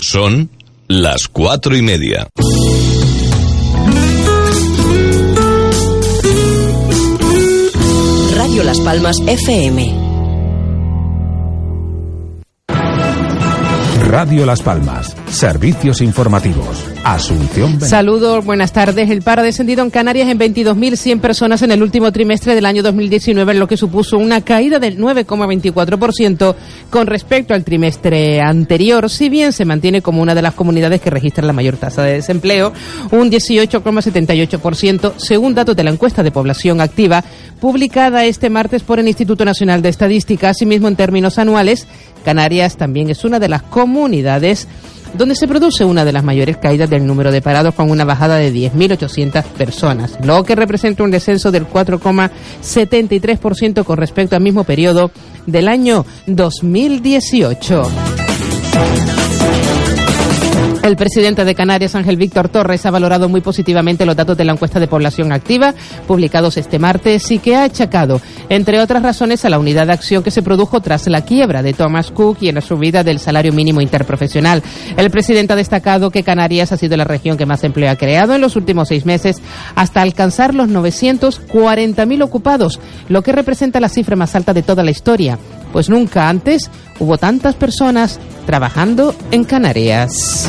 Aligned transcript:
Son 0.00 0.50
las 0.88 1.28
cuatro 1.28 1.76
y 1.76 1.82
media. 1.82 2.28
Radio 8.36 8.64
Las 8.64 8.80
Palmas 8.80 9.16
FM. 9.26 10.03
Radio 14.14 14.46
Las 14.46 14.62
Palmas. 14.62 15.16
Servicios 15.26 16.00
informativos. 16.00 16.86
Asunción. 17.02 17.80
Saludos, 17.80 18.44
buenas 18.44 18.72
tardes. 18.72 19.10
El 19.10 19.22
paro 19.22 19.42
ha 19.42 19.44
descendido 19.44 19.82
en 19.82 19.90
Canarias 19.90 20.28
en 20.28 20.38
22.100 20.38 21.18
personas 21.18 21.62
en 21.62 21.72
el 21.72 21.82
último 21.82 22.12
trimestre 22.12 22.54
del 22.54 22.64
año 22.64 22.84
2019, 22.84 23.50
en 23.50 23.58
lo 23.58 23.66
que 23.66 23.76
supuso 23.76 24.16
una 24.16 24.40
caída 24.42 24.78
del 24.78 24.98
9,24% 24.98 26.54
con 26.90 27.08
respecto 27.08 27.54
al 27.54 27.64
trimestre 27.64 28.40
anterior, 28.40 29.10
si 29.10 29.28
bien 29.28 29.52
se 29.52 29.64
mantiene 29.64 30.00
como 30.00 30.22
una 30.22 30.36
de 30.36 30.42
las 30.42 30.54
comunidades 30.54 31.00
que 31.00 31.10
registra 31.10 31.44
la 31.44 31.52
mayor 31.52 31.76
tasa 31.76 32.04
de 32.04 32.12
desempleo, 32.12 32.72
un 33.10 33.32
18,78%, 33.32 35.14
según 35.16 35.56
datos 35.56 35.74
de 35.74 35.82
la 35.82 35.90
encuesta 35.90 36.22
de 36.22 36.30
población 36.30 36.80
activa 36.80 37.24
publicada 37.60 38.24
este 38.26 38.50
martes 38.50 38.82
por 38.82 39.00
el 39.00 39.08
Instituto 39.08 39.44
Nacional 39.44 39.82
de 39.82 39.88
Estadística. 39.88 40.50
Asimismo, 40.50 40.86
en 40.86 40.96
términos 40.96 41.38
anuales, 41.38 41.88
Canarias 42.24 42.76
también 42.76 43.10
es 43.10 43.24
una 43.24 43.38
de 43.38 43.48
las 43.48 43.62
comunidades 43.62 44.66
donde 45.16 45.36
se 45.36 45.46
produce 45.46 45.84
una 45.84 46.04
de 46.04 46.10
las 46.12 46.24
mayores 46.24 46.56
caídas 46.56 46.90
del 46.90 47.06
número 47.06 47.30
de 47.30 47.40
parados 47.40 47.72
con 47.74 47.88
una 47.90 48.04
bajada 48.04 48.34
de 48.36 48.52
10.800 48.52 49.44
personas, 49.44 50.18
lo 50.24 50.42
que 50.42 50.56
representa 50.56 51.04
un 51.04 51.12
descenso 51.12 51.52
del 51.52 51.68
4,73% 51.68 53.84
con 53.84 53.96
respecto 53.96 54.34
al 54.34 54.42
mismo 54.42 54.64
periodo 54.64 55.12
del 55.46 55.68
año 55.68 56.04
2018. 56.26 57.82
El 60.84 60.96
presidente 60.96 61.46
de 61.46 61.54
Canarias, 61.54 61.94
Ángel 61.94 62.18
Víctor 62.18 62.50
Torres, 62.50 62.84
ha 62.84 62.90
valorado 62.90 63.30
muy 63.30 63.40
positivamente 63.40 64.04
los 64.04 64.14
datos 64.14 64.36
de 64.36 64.44
la 64.44 64.52
encuesta 64.52 64.78
de 64.78 64.86
población 64.86 65.32
activa 65.32 65.72
publicados 66.06 66.58
este 66.58 66.78
martes 66.78 67.30
y 67.30 67.38
que 67.38 67.56
ha 67.56 67.64
achacado, 67.64 68.20
entre 68.50 68.78
otras 68.78 69.02
razones, 69.02 69.46
a 69.46 69.48
la 69.48 69.58
unidad 69.58 69.86
de 69.86 69.94
acción 69.94 70.22
que 70.22 70.30
se 70.30 70.42
produjo 70.42 70.82
tras 70.82 71.06
la 71.06 71.22
quiebra 71.22 71.62
de 71.62 71.72
Thomas 71.72 72.10
Cook 72.10 72.36
y 72.42 72.50
en 72.50 72.56
la 72.56 72.60
subida 72.60 73.02
del 73.02 73.18
salario 73.18 73.54
mínimo 73.54 73.80
interprofesional. 73.80 74.62
El 74.98 75.10
presidente 75.10 75.54
ha 75.54 75.56
destacado 75.56 76.10
que 76.10 76.22
Canarias 76.22 76.70
ha 76.70 76.76
sido 76.76 76.98
la 76.98 77.04
región 77.04 77.38
que 77.38 77.46
más 77.46 77.64
empleo 77.64 77.90
ha 77.90 77.96
creado 77.96 78.34
en 78.34 78.42
los 78.42 78.54
últimos 78.54 78.88
seis 78.88 79.06
meses 79.06 79.40
hasta 79.74 80.02
alcanzar 80.02 80.54
los 80.54 80.68
940.000 80.68 82.22
ocupados, 82.22 82.78
lo 83.08 83.22
que 83.22 83.32
representa 83.32 83.80
la 83.80 83.88
cifra 83.88 84.16
más 84.16 84.34
alta 84.34 84.52
de 84.52 84.62
toda 84.62 84.84
la 84.84 84.90
historia 84.90 85.38
pues 85.74 85.88
nunca 85.88 86.28
antes 86.28 86.70
hubo 87.00 87.18
tantas 87.18 87.56
personas 87.56 88.20
trabajando 88.46 89.12
en 89.32 89.42
Canarias. 89.42 90.48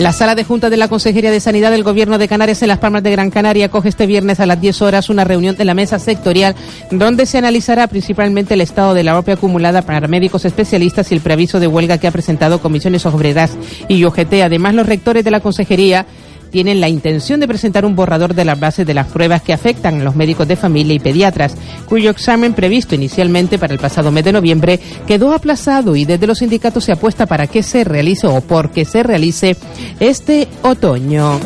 La 0.00 0.12
sala 0.12 0.34
de 0.34 0.42
junta 0.42 0.68
de 0.68 0.76
la 0.76 0.88
Consejería 0.88 1.30
de 1.30 1.38
Sanidad 1.38 1.70
del 1.70 1.84
Gobierno 1.84 2.18
de 2.18 2.26
Canarias 2.26 2.60
en 2.62 2.68
Las 2.68 2.80
Palmas 2.80 3.04
de 3.04 3.12
Gran 3.12 3.30
Canaria 3.30 3.68
coge 3.68 3.88
este 3.88 4.06
viernes 4.06 4.40
a 4.40 4.46
las 4.46 4.60
10 4.60 4.82
horas 4.82 5.10
una 5.10 5.22
reunión 5.22 5.54
de 5.54 5.64
la 5.64 5.74
mesa 5.74 6.00
sectorial 6.00 6.56
donde 6.90 7.24
se 7.24 7.38
analizará 7.38 7.86
principalmente 7.86 8.54
el 8.54 8.62
estado 8.62 8.94
de 8.94 9.04
la 9.04 9.16
OPE 9.16 9.32
acumulada 9.32 9.82
para 9.82 10.08
médicos 10.08 10.44
especialistas 10.44 11.12
y 11.12 11.14
el 11.14 11.20
preaviso 11.20 11.60
de 11.60 11.68
huelga 11.68 11.98
que 11.98 12.08
ha 12.08 12.10
presentado 12.10 12.60
comisiones 12.60 13.06
obreras 13.06 13.56
y 13.86 14.04
UGT. 14.04 14.42
Además, 14.42 14.74
los 14.74 14.86
rectores 14.86 15.22
de 15.24 15.30
la 15.30 15.38
Consejería 15.38 16.04
tienen 16.52 16.80
la 16.80 16.88
intención 16.88 17.40
de 17.40 17.48
presentar 17.48 17.84
un 17.84 17.96
borrador 17.96 18.34
de 18.34 18.44
las 18.44 18.60
bases 18.60 18.86
de 18.86 18.94
las 18.94 19.08
pruebas 19.08 19.42
que 19.42 19.54
afectan 19.54 20.00
a 20.00 20.04
los 20.04 20.14
médicos 20.14 20.46
de 20.46 20.54
familia 20.54 20.94
y 20.94 21.00
pediatras, 21.00 21.56
cuyo 21.86 22.10
examen 22.10 22.52
previsto 22.52 22.94
inicialmente 22.94 23.58
para 23.58 23.72
el 23.72 23.80
pasado 23.80 24.12
mes 24.12 24.22
de 24.22 24.32
noviembre 24.32 24.78
quedó 25.06 25.32
aplazado 25.32 25.96
y 25.96 26.04
desde 26.04 26.26
los 26.26 26.38
sindicatos 26.38 26.84
se 26.84 26.92
apuesta 26.92 27.26
para 27.26 27.46
que 27.46 27.62
se 27.62 27.82
realice 27.82 28.26
o 28.26 28.40
porque 28.42 28.84
se 28.84 29.02
realice 29.02 29.56
este 29.98 30.46
otoño. 30.62 31.40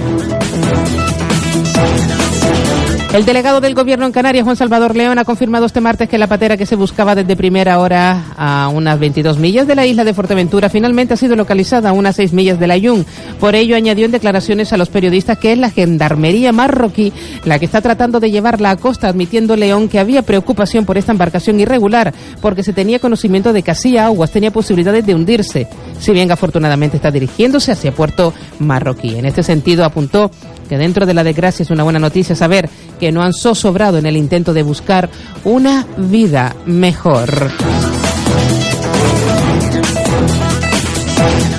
El 3.13 3.25
delegado 3.25 3.63
del 3.63 3.75
Gobierno 3.75 4.05
en 4.05 4.13
Canarias, 4.13 4.45
Juan 4.45 4.57
Salvador 4.57 4.95
León, 4.95 5.19
ha 5.19 5.25
confirmado 5.25 5.65
este 5.65 5.81
martes 5.81 6.09
que 6.09 6.19
la 6.19 6.27
patera 6.27 6.57
que 6.59 6.67
se 6.67 6.77
buscaba 6.77 7.15
desde 7.15 7.35
primera 7.35 7.79
hora 7.79 8.35
a 8.37 8.69
unas 8.69 8.99
22 8.99 9.39
millas 9.39 9.67
de 9.67 9.75
la 9.75 9.87
isla 9.87 10.05
de 10.05 10.13
Fuerteventura 10.13 10.69
finalmente 10.69 11.15
ha 11.15 11.17
sido 11.17 11.35
localizada 11.35 11.91
a 11.91 11.93
unas 11.93 12.17
6 12.17 12.35
millas 12.35 12.61
de 12.61 12.67
la 12.67 12.77
Yun. 12.77 13.07
Por 13.41 13.55
ello, 13.55 13.75
añadió 13.77 14.05
en 14.05 14.11
declaraciones 14.11 14.73
a 14.73 14.77
los 14.77 14.91
periodistas 14.91 15.39
que 15.39 15.53
es 15.53 15.59
la 15.59 15.71
gendarmería 15.71 16.53
marroquí 16.53 17.13
la 17.45 17.59
que 17.59 17.65
está 17.65 17.81
tratando 17.81 18.21
de 18.21 18.31
llevarla 18.31 18.71
a 18.71 18.77
costa, 18.77 19.09
admitiendo 19.09 19.57
León 19.57 19.89
que 19.89 20.01
había 20.01 20.23
preocupación 20.23 20.85
por 20.85 20.99
esta 20.99 21.13
embarcación 21.13 21.59
irregular, 21.59 22.13
porque 22.43 22.65
se 22.65 22.75
tenía 22.75 22.99
conocimiento 22.99 23.55
de 23.55 23.63
que 23.63 23.71
hacía 23.71 24.07
aguas 24.07 24.33
tenía 24.33 24.51
posibilidades 24.51 25.07
de 25.07 25.15
hundirse, 25.15 25.69
si 26.01 26.13
bien 26.13 26.31
afortunadamente 26.31 26.97
está 26.97 27.11
dirigiéndose 27.11 27.73
hacia 27.73 27.93
Puerto 27.93 28.35
Marroquí. 28.59 29.15
En 29.17 29.25
este 29.25 29.43
sentido, 29.43 29.85
apuntó 29.85 30.31
que 30.67 30.79
dentro 30.79 31.07
de 31.07 31.15
la 31.15 31.25
desgracia 31.25 31.63
es 31.63 31.71
una 31.71 31.85
buena 31.85 31.99
noticia 31.99 32.37
saber 32.37 32.69
que 33.01 33.13
no 33.13 33.23
han 33.23 33.33
zozobrado 33.33 33.99
en 33.99 34.07
el 34.07 34.17
intento 34.17 34.53
de 34.53 34.63
buscar 34.63 35.09
una 35.45 35.87
vida 35.97 36.55
mejor. 36.67 37.51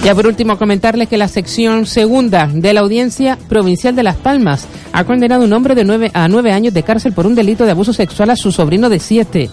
Ya 0.04 0.16
por 0.16 0.26
último 0.26 0.58
comentarles 0.58 1.10
que 1.10 1.18
la 1.18 1.28
sección 1.28 1.86
segunda 1.86 2.48
de 2.48 2.74
la 2.74 2.80
Audiencia 2.80 3.38
Provincial 3.50 3.94
de 3.94 4.04
Las 4.04 4.16
Palmas 4.16 4.66
ha 4.94 5.04
condenado 5.04 5.42
a 5.42 5.46
un 5.46 5.52
hombre 5.52 5.76
de 5.76 5.84
nueve 5.84 6.12
a 6.14 6.30
nueve 6.30 6.54
años 6.54 6.74
de 6.74 6.84
cárcel 6.84 7.12
por 7.12 7.28
un 7.28 7.36
delito 7.36 7.66
de 7.66 7.72
abuso 7.72 7.92
sexual 7.92 8.30
a 8.30 8.38
su 8.38 8.54
sobrino 8.54 8.88
de 8.88 9.00
siete. 9.00 9.50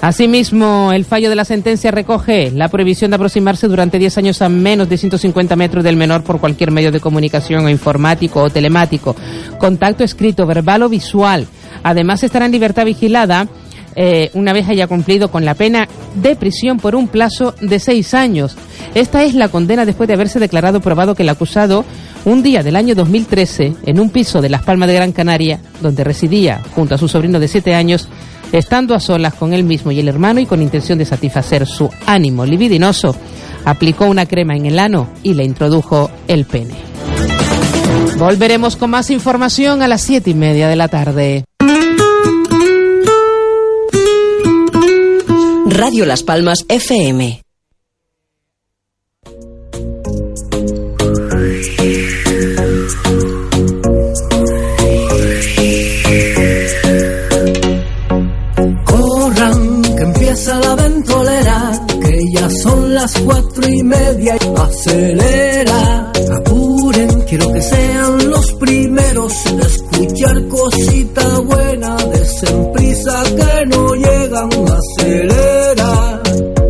Asimismo, 0.00 0.92
el 0.92 1.04
fallo 1.04 1.30
de 1.30 1.36
la 1.36 1.44
sentencia 1.44 1.90
recoge 1.90 2.50
la 2.50 2.68
prohibición 2.68 3.10
de 3.10 3.16
aproximarse 3.16 3.68
durante 3.68 3.98
10 3.98 4.18
años 4.18 4.42
a 4.42 4.48
menos 4.48 4.88
de 4.88 4.98
150 4.98 5.56
metros 5.56 5.82
del 5.82 5.96
menor 5.96 6.22
por 6.22 6.40
cualquier 6.40 6.70
medio 6.70 6.92
de 6.92 7.00
comunicación 7.00 7.64
o 7.64 7.70
informático 7.70 8.42
o 8.42 8.50
telemático, 8.50 9.16
contacto 9.58 10.04
escrito, 10.04 10.46
verbal 10.46 10.82
o 10.82 10.88
visual. 10.88 11.46
Además, 11.82 12.22
estará 12.22 12.46
en 12.46 12.52
libertad 12.52 12.84
vigilada 12.84 13.48
eh, 13.96 14.30
una 14.34 14.52
vez 14.52 14.68
haya 14.68 14.88
cumplido 14.88 15.30
con 15.30 15.44
la 15.44 15.54
pena 15.54 15.88
de 16.14 16.34
prisión 16.34 16.78
por 16.78 16.94
un 16.94 17.08
plazo 17.08 17.54
de 17.60 17.78
seis 17.78 18.14
años. 18.14 18.56
Esta 18.94 19.22
es 19.22 19.34
la 19.34 19.48
condena 19.48 19.84
después 19.84 20.08
de 20.08 20.14
haberse 20.14 20.40
declarado 20.40 20.80
probado 20.80 21.14
que 21.14 21.22
el 21.22 21.28
acusado, 21.28 21.84
un 22.24 22.42
día 22.42 22.62
del 22.62 22.76
año 22.76 22.94
2013, 22.94 23.74
en 23.86 24.00
un 24.00 24.10
piso 24.10 24.40
de 24.40 24.48
Las 24.48 24.62
Palmas 24.62 24.88
de 24.88 24.94
Gran 24.94 25.12
Canaria, 25.12 25.60
donde 25.80 26.04
residía 26.04 26.60
junto 26.74 26.94
a 26.94 26.98
su 26.98 27.08
sobrino 27.08 27.38
de 27.38 27.48
siete 27.48 27.74
años, 27.74 28.08
estando 28.58 28.94
a 28.94 29.00
solas 29.00 29.34
con 29.34 29.52
él 29.52 29.64
mismo 29.64 29.90
y 29.92 30.00
el 30.00 30.08
hermano 30.08 30.40
y 30.40 30.46
con 30.46 30.62
intención 30.62 30.98
de 30.98 31.04
satisfacer 31.04 31.66
su 31.66 31.90
ánimo 32.06 32.44
libidinoso, 32.44 33.14
aplicó 33.64 34.06
una 34.06 34.26
crema 34.26 34.56
en 34.56 34.66
el 34.66 34.78
ano 34.78 35.10
y 35.22 35.34
le 35.34 35.44
introdujo 35.44 36.10
el 36.28 36.44
pene. 36.44 36.74
Volveremos 38.18 38.76
con 38.76 38.90
más 38.90 39.10
información 39.10 39.82
a 39.82 39.88
las 39.88 40.02
siete 40.02 40.30
y 40.30 40.34
media 40.34 40.68
de 40.68 40.76
la 40.76 40.88
tarde. 40.88 41.44
Radio 45.66 46.06
Las 46.06 46.22
Palmas 46.22 46.64
FM. 46.68 47.43
Las 63.04 63.18
cuatro 63.18 63.68
y 63.68 63.82
media. 63.82 64.34
Acelera, 64.56 66.10
apuren, 66.36 67.20
quiero 67.28 67.52
que 67.52 67.60
sean 67.60 68.30
los 68.30 68.52
primeros 68.52 69.46
en 69.46 69.60
escuchar 69.60 70.48
cosita 70.48 71.38
buena. 71.40 71.96
Desen 71.96 72.72
prisa 72.72 73.22
que 73.24 73.66
no 73.66 73.94
llegan, 73.94 74.48
acelera. 74.78 76.22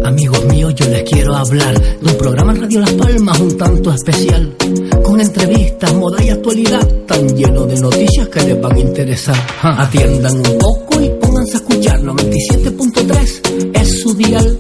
Amigos 0.05 0.45
míos, 0.47 0.75
yo 0.75 0.89
les 0.89 1.05
quiero 1.05 1.37
hablar 1.37 1.81
de 1.81 2.11
un 2.11 2.19
programa 2.19 2.53
en 2.53 2.63
Radio 2.63 2.81
Las 2.81 2.93
Palmas 2.95 3.39
un 3.39 3.57
tanto 3.57 3.93
especial. 3.93 4.57
Con 5.05 5.21
entrevistas, 5.21 5.95
moda 5.95 6.21
y 6.21 6.31
actualidad, 6.31 6.85
tan 7.07 7.29
lleno 7.37 7.65
de 7.65 7.81
noticias 7.81 8.27
que 8.29 8.41
les 8.41 8.61
van 8.61 8.75
a 8.75 8.81
interesar. 8.81 9.37
Ja, 9.63 9.83
Atiendan 9.83 10.37
un 10.39 10.59
poco 10.59 11.01
y 11.01 11.11
pónganse 11.11 11.59
a 11.59 11.61
escuchar 11.61 12.01
97.3 12.01 13.71
es 13.75 14.01
su 14.01 14.15
dial. 14.15 14.59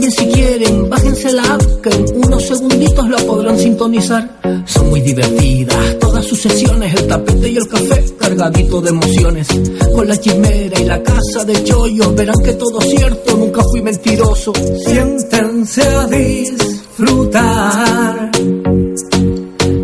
Si 0.00 0.26
quieren, 0.26 0.88
bájense 0.88 1.32
la 1.32 1.42
app 1.42 1.62
que 1.82 1.90
en 1.90 2.24
unos 2.24 2.42
segunditos 2.42 3.08
la 3.10 3.18
podrán 3.18 3.58
sintonizar. 3.58 4.40
Son 4.64 4.88
muy 4.88 5.00
divertidas 5.00 5.98
todas 5.98 6.24
sus 6.24 6.40
sesiones, 6.40 6.94
el 6.94 7.06
tapete 7.06 7.50
y 7.50 7.56
el 7.56 7.68
café 7.68 8.04
cargadito 8.18 8.80
de 8.80 8.90
emociones. 8.90 9.48
Con 9.94 10.08
la 10.08 10.18
chimera 10.18 10.80
y 10.80 10.84
la 10.84 11.02
casa 11.02 11.44
de 11.44 11.62
chollos, 11.64 12.14
verán 12.14 12.38
que 12.42 12.52
todo 12.54 12.80
es 12.80 12.90
cierto, 12.90 13.36
nunca 13.36 13.62
fui 13.70 13.82
mentiroso. 13.82 14.52
Siéntense 14.86 15.82
a 15.82 16.06
disfrutar. 16.06 18.30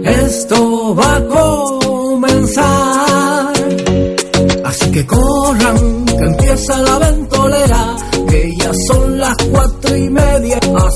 Esto 0.05 0.95
va 0.95 1.17
a 1.17 1.27
comenzar. 1.27 3.53
Así 4.65 4.91
que 4.91 5.07
corran, 5.07 6.05
que 6.07 6.25
empieza 6.25 6.79
la 6.79 6.99
ventolera, 6.99 7.58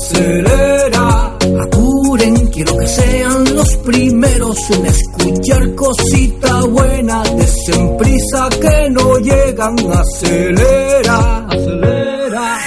Acelera, 0.03 1.31
apuren, 1.63 2.35
quiero 2.47 2.77
que 2.77 2.87
sean 2.87 3.55
los 3.55 3.77
primeros 3.77 4.57
en 4.71 4.85
escuchar 4.85 5.75
cosita 5.75 6.59
buena. 6.65 7.23
Desen 7.23 7.95
prisa 7.97 8.49
que 8.61 8.89
no 8.89 9.17
llegan, 9.19 9.75
acelera, 9.93 11.47
acelera. 11.47 12.59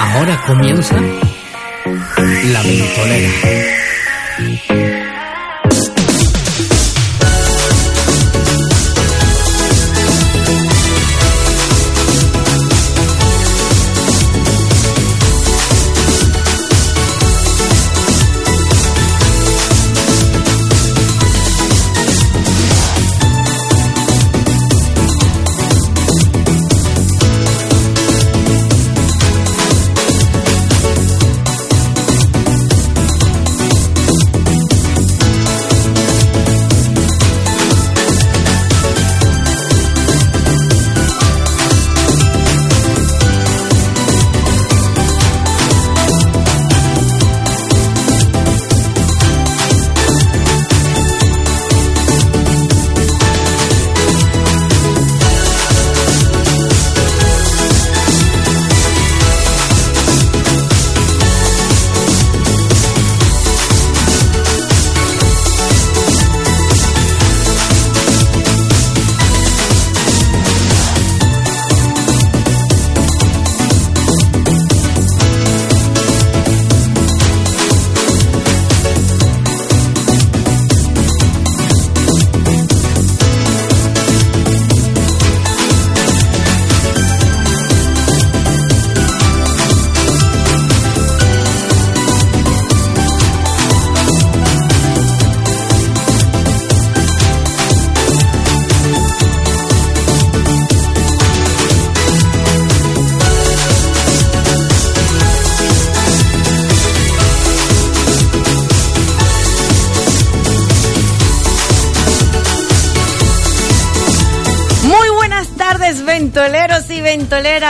Ahora 0.00 0.42
comienza 0.48 0.96
la 0.96 2.62
ventolera. 2.64 3.30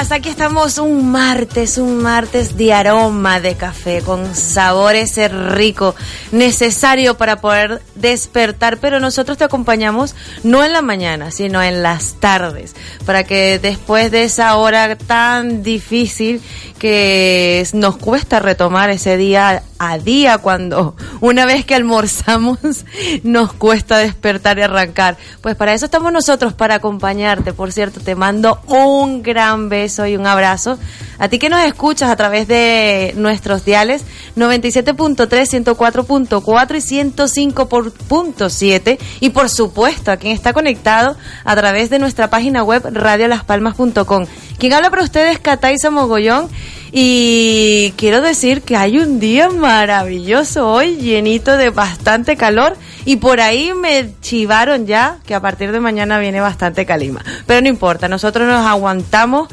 Ventoleras. 0.09 0.13
Aquí 0.13 0.29
estamos 0.29 0.79
un 0.79 1.11
martes, 1.11 1.79
un 1.79 2.03
martes 2.03 2.57
de 2.57 2.73
aroma 2.73 3.41
de 3.41 3.55
café, 3.55 4.03
con 4.03 4.35
sabor 4.35 4.95
ese 4.95 5.29
rico, 5.29 5.95
necesario 6.33 7.17
para 7.17 7.41
poder 7.41 7.83
despertar. 7.95 8.79
Pero 8.79 9.01
nosotros 9.01 9.39
te 9.39 9.45
acompañamos 9.45 10.15
no 10.43 10.65
en 10.65 10.73
la 10.73 10.83
mañana, 10.83 11.31
sino 11.31 11.63
en 11.63 11.83
las 11.83 12.15
tardes, 12.15 12.75
para 13.05 13.25
que 13.25 13.59
después 13.59 14.11
de 14.11 14.25
esa 14.25 14.57
hora 14.57 14.97
tan 14.97 15.63
difícil 15.63 16.41
que 16.79 17.67
nos 17.73 17.97
cuesta 17.97 18.41
retomar 18.41 18.91
ese 18.91 19.17
día 19.17 19.63
a 19.79 19.99
día 19.99 20.39
cuando 20.39 20.95
una 21.21 21.47
vez 21.47 21.65
que 21.65 21.75
almorzamos 21.75 22.59
nos 23.23 23.53
cuesta 23.53 23.99
despertar 23.99 24.59
y 24.59 24.63
arrancar. 24.63 25.17
Pues 25.41 25.57
para 25.57 25.75
eso 25.75 25.85
estamos 25.85 26.13
nosotros, 26.13 26.53
para 26.53 26.77
acompañarte. 26.77 27.53
Por 27.53 27.73
cierto, 27.73 28.01
te 28.01 28.15
mando 28.15 28.61
un 28.67 29.23
gran 29.23 29.69
beso 29.69 30.07
y 30.07 30.17
un 30.17 30.27
abrazo. 30.27 30.79
A 31.19 31.29
ti 31.29 31.39
que 31.39 31.49
nos 31.49 31.65
escuchas 31.65 32.11
a 32.11 32.17
través 32.17 32.47
de 32.47 33.13
nuestros 33.17 33.65
diales 33.65 34.05
97.3, 34.37 35.27
104.4 35.65 36.77
y 36.77 36.81
105.7 37.03 38.99
y 39.21 39.31
por 39.31 39.49
supuesto 39.49 40.13
a 40.13 40.17
quien 40.17 40.33
está 40.33 40.53
conectado 40.53 41.17
a 41.45 41.57
través 41.57 41.91
de 41.91 41.99
nuestra 41.99 42.31
página 42.31 42.63
web 42.63 42.83
radiolaspalmas.com. 42.93 44.27
Quien 44.59 44.73
habla 44.73 44.91
para 44.91 45.03
ustedes, 45.03 45.39
Cataiza 45.39 45.91
Mogollón. 45.91 46.49
Y 46.93 47.93
quiero 47.97 48.21
decir 48.21 48.63
que 48.63 48.77
hay 48.77 48.99
un 48.99 49.21
día 49.21 49.51
maravilloso 49.51 50.69
hoy, 50.69 50.97
llenito 50.97 51.57
de 51.57 51.71
bastante 51.71 52.37
calor. 52.37 52.77
Y 53.05 53.17
por 53.17 53.41
ahí 53.41 53.73
me 53.75 54.13
chivaron 54.21 54.87
ya 54.87 55.19
que 55.27 55.35
a 55.35 55.41
partir 55.41 55.73
de 55.73 55.81
mañana 55.81 56.19
viene 56.19 56.41
bastante 56.41 56.87
calima. 56.87 57.25
Pero 57.47 57.61
no 57.61 57.69
importa, 57.69 58.09
nosotros 58.09 58.47
nos 58.47 58.67
aguantamos 58.67 59.49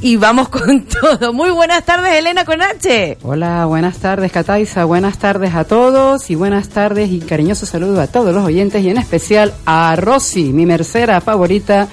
y 0.00 0.16
vamos 0.16 0.48
con 0.48 0.84
todo. 1.00 1.32
Muy 1.32 1.50
buenas 1.50 1.84
tardes, 1.84 2.12
Elena 2.14 2.44
con 2.44 2.60
H. 2.60 3.18
Hola, 3.22 3.64
buenas 3.66 3.98
tardes, 3.98 4.30
Cataiza. 4.32 4.84
Buenas 4.84 5.18
tardes 5.18 5.54
a 5.54 5.64
todos 5.64 6.30
y 6.30 6.34
buenas 6.34 6.68
tardes 6.68 7.10
y 7.10 7.20
cariñoso 7.20 7.66
saludo 7.66 8.00
a 8.00 8.06
todos 8.06 8.34
los 8.34 8.44
oyentes 8.44 8.82
y 8.84 8.90
en 8.90 8.98
especial 8.98 9.54
a 9.64 9.96
Rosy, 9.96 10.52
mi 10.52 10.66
mercera 10.66 11.20
favorita 11.20 11.88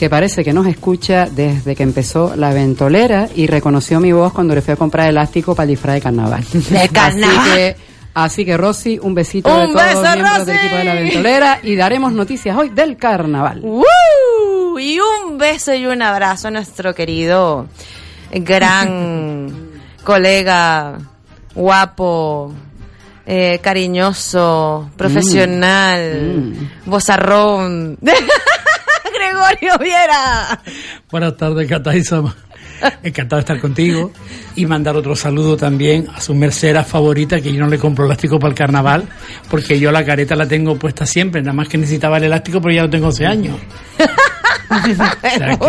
que 0.00 0.08
parece 0.08 0.42
que 0.42 0.54
nos 0.54 0.66
escucha 0.66 1.26
desde 1.30 1.76
que 1.76 1.82
empezó 1.82 2.34
la 2.34 2.54
ventolera 2.54 3.28
y 3.34 3.46
reconoció 3.46 4.00
mi 4.00 4.12
voz 4.12 4.32
cuando 4.32 4.54
le 4.54 4.62
fui 4.62 4.72
a 4.72 4.76
comprar 4.76 5.06
elástico 5.06 5.54
para 5.54 5.64
el 5.64 5.68
disfraz 5.72 5.96
de 5.96 6.00
carnaval. 6.00 6.42
De 6.52 6.88
carnaval. 6.88 7.38
Así 7.38 7.50
que, 7.54 7.76
así 8.14 8.44
que 8.46 8.56
Rosy, 8.56 8.98
un 8.98 9.14
besito 9.14 9.54
Un 9.54 9.60
de 9.60 9.66
todos 9.66 9.84
beso, 9.84 10.00
los 10.00 10.14
miembros 10.14 10.38
Rosy. 10.38 10.46
del 10.46 10.56
equipo 10.56 10.76
de 10.76 10.84
la 10.84 10.94
ventolera 10.94 11.58
y 11.62 11.76
daremos 11.76 12.12
noticias 12.14 12.56
hoy 12.56 12.70
del 12.70 12.96
carnaval. 12.96 13.60
¡Woo! 13.60 14.78
Y 14.78 14.98
un 15.00 15.36
beso 15.36 15.74
y 15.74 15.84
un 15.84 16.00
abrazo 16.00 16.48
a 16.48 16.50
nuestro 16.50 16.94
querido 16.94 17.66
gran 18.32 19.52
colega, 20.02 20.98
guapo, 21.54 22.54
eh, 23.26 23.58
cariñoso, 23.62 24.88
profesional, 24.96 26.54
bozarrón. 26.86 27.98
Gregorio 29.40 29.78
Viera. 29.78 30.60
Buenas 31.10 31.36
tardes, 31.36 31.68
Cataiza. 31.68 32.22
Encantado 33.02 33.36
de 33.36 33.40
estar 33.40 33.60
contigo 33.60 34.12
y 34.56 34.66
mandar 34.66 34.96
otro 34.96 35.14
saludo 35.16 35.56
también 35.56 36.08
a 36.14 36.20
su 36.20 36.34
mercera 36.34 36.84
favorita, 36.84 37.40
que 37.40 37.52
yo 37.52 37.60
no 37.60 37.68
le 37.68 37.78
compro 37.78 38.06
elástico 38.06 38.38
para 38.38 38.50
el 38.50 38.56
carnaval, 38.58 39.08
porque 39.50 39.78
yo 39.78 39.90
la 39.92 40.04
careta 40.04 40.34
la 40.36 40.46
tengo 40.46 40.76
puesta 40.76 41.06
siempre, 41.06 41.40
nada 41.42 41.52
más 41.54 41.68
que 41.68 41.78
necesitaba 41.78 42.18
el 42.18 42.24
elástico, 42.24 42.60
pero 42.60 42.74
ya 42.74 42.82
lo 42.82 42.90
tengo 42.90 43.08
hace 43.08 43.26
años. 43.26 43.56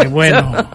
qué 0.01 0.07
bueno. 0.07 0.69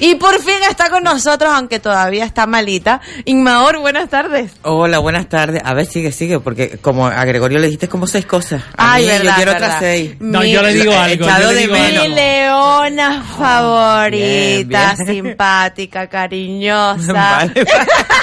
Y 0.00 0.14
por 0.16 0.38
fin 0.40 0.56
está 0.68 0.90
con 0.90 1.02
nosotros, 1.02 1.50
aunque 1.54 1.78
todavía 1.80 2.24
está 2.24 2.46
malita. 2.46 3.00
Inmaor, 3.24 3.78
buenas 3.78 4.08
tardes. 4.10 4.52
Hola, 4.62 4.98
buenas 4.98 5.28
tardes. 5.28 5.62
A 5.64 5.72
ver, 5.74 5.86
sigue, 5.86 6.12
sigue, 6.12 6.40
porque 6.40 6.78
como 6.80 7.06
a 7.06 7.24
Gregorio 7.24 7.58
le 7.58 7.66
dijiste 7.66 7.88
como 7.88 8.06
seis 8.06 8.26
cosas. 8.26 8.62
A 8.76 8.94
Ay, 8.94 9.04
mí, 9.04 9.08
verdad, 9.10 9.24
Yo 9.30 9.34
quiero 9.36 9.52
verdad. 9.52 9.68
otras 9.68 9.80
seis. 9.80 10.10
No, 10.20 10.40
Mi- 10.40 10.52
yo 10.52 10.62
le 10.62 10.74
digo 10.74 10.92
algo. 10.92 11.24
echado 11.24 11.42
yo 11.42 11.52
le 11.52 11.60
de 11.62 11.68
menos. 11.68 11.90
Mi 11.90 11.96
algo. 11.96 12.14
leona 12.14 13.22
favorita, 13.38 14.94
Bien, 14.98 15.22
bien. 15.22 15.24
simpática, 15.64 16.06
cariñosa. 16.08 17.12
Vale. 17.12 17.52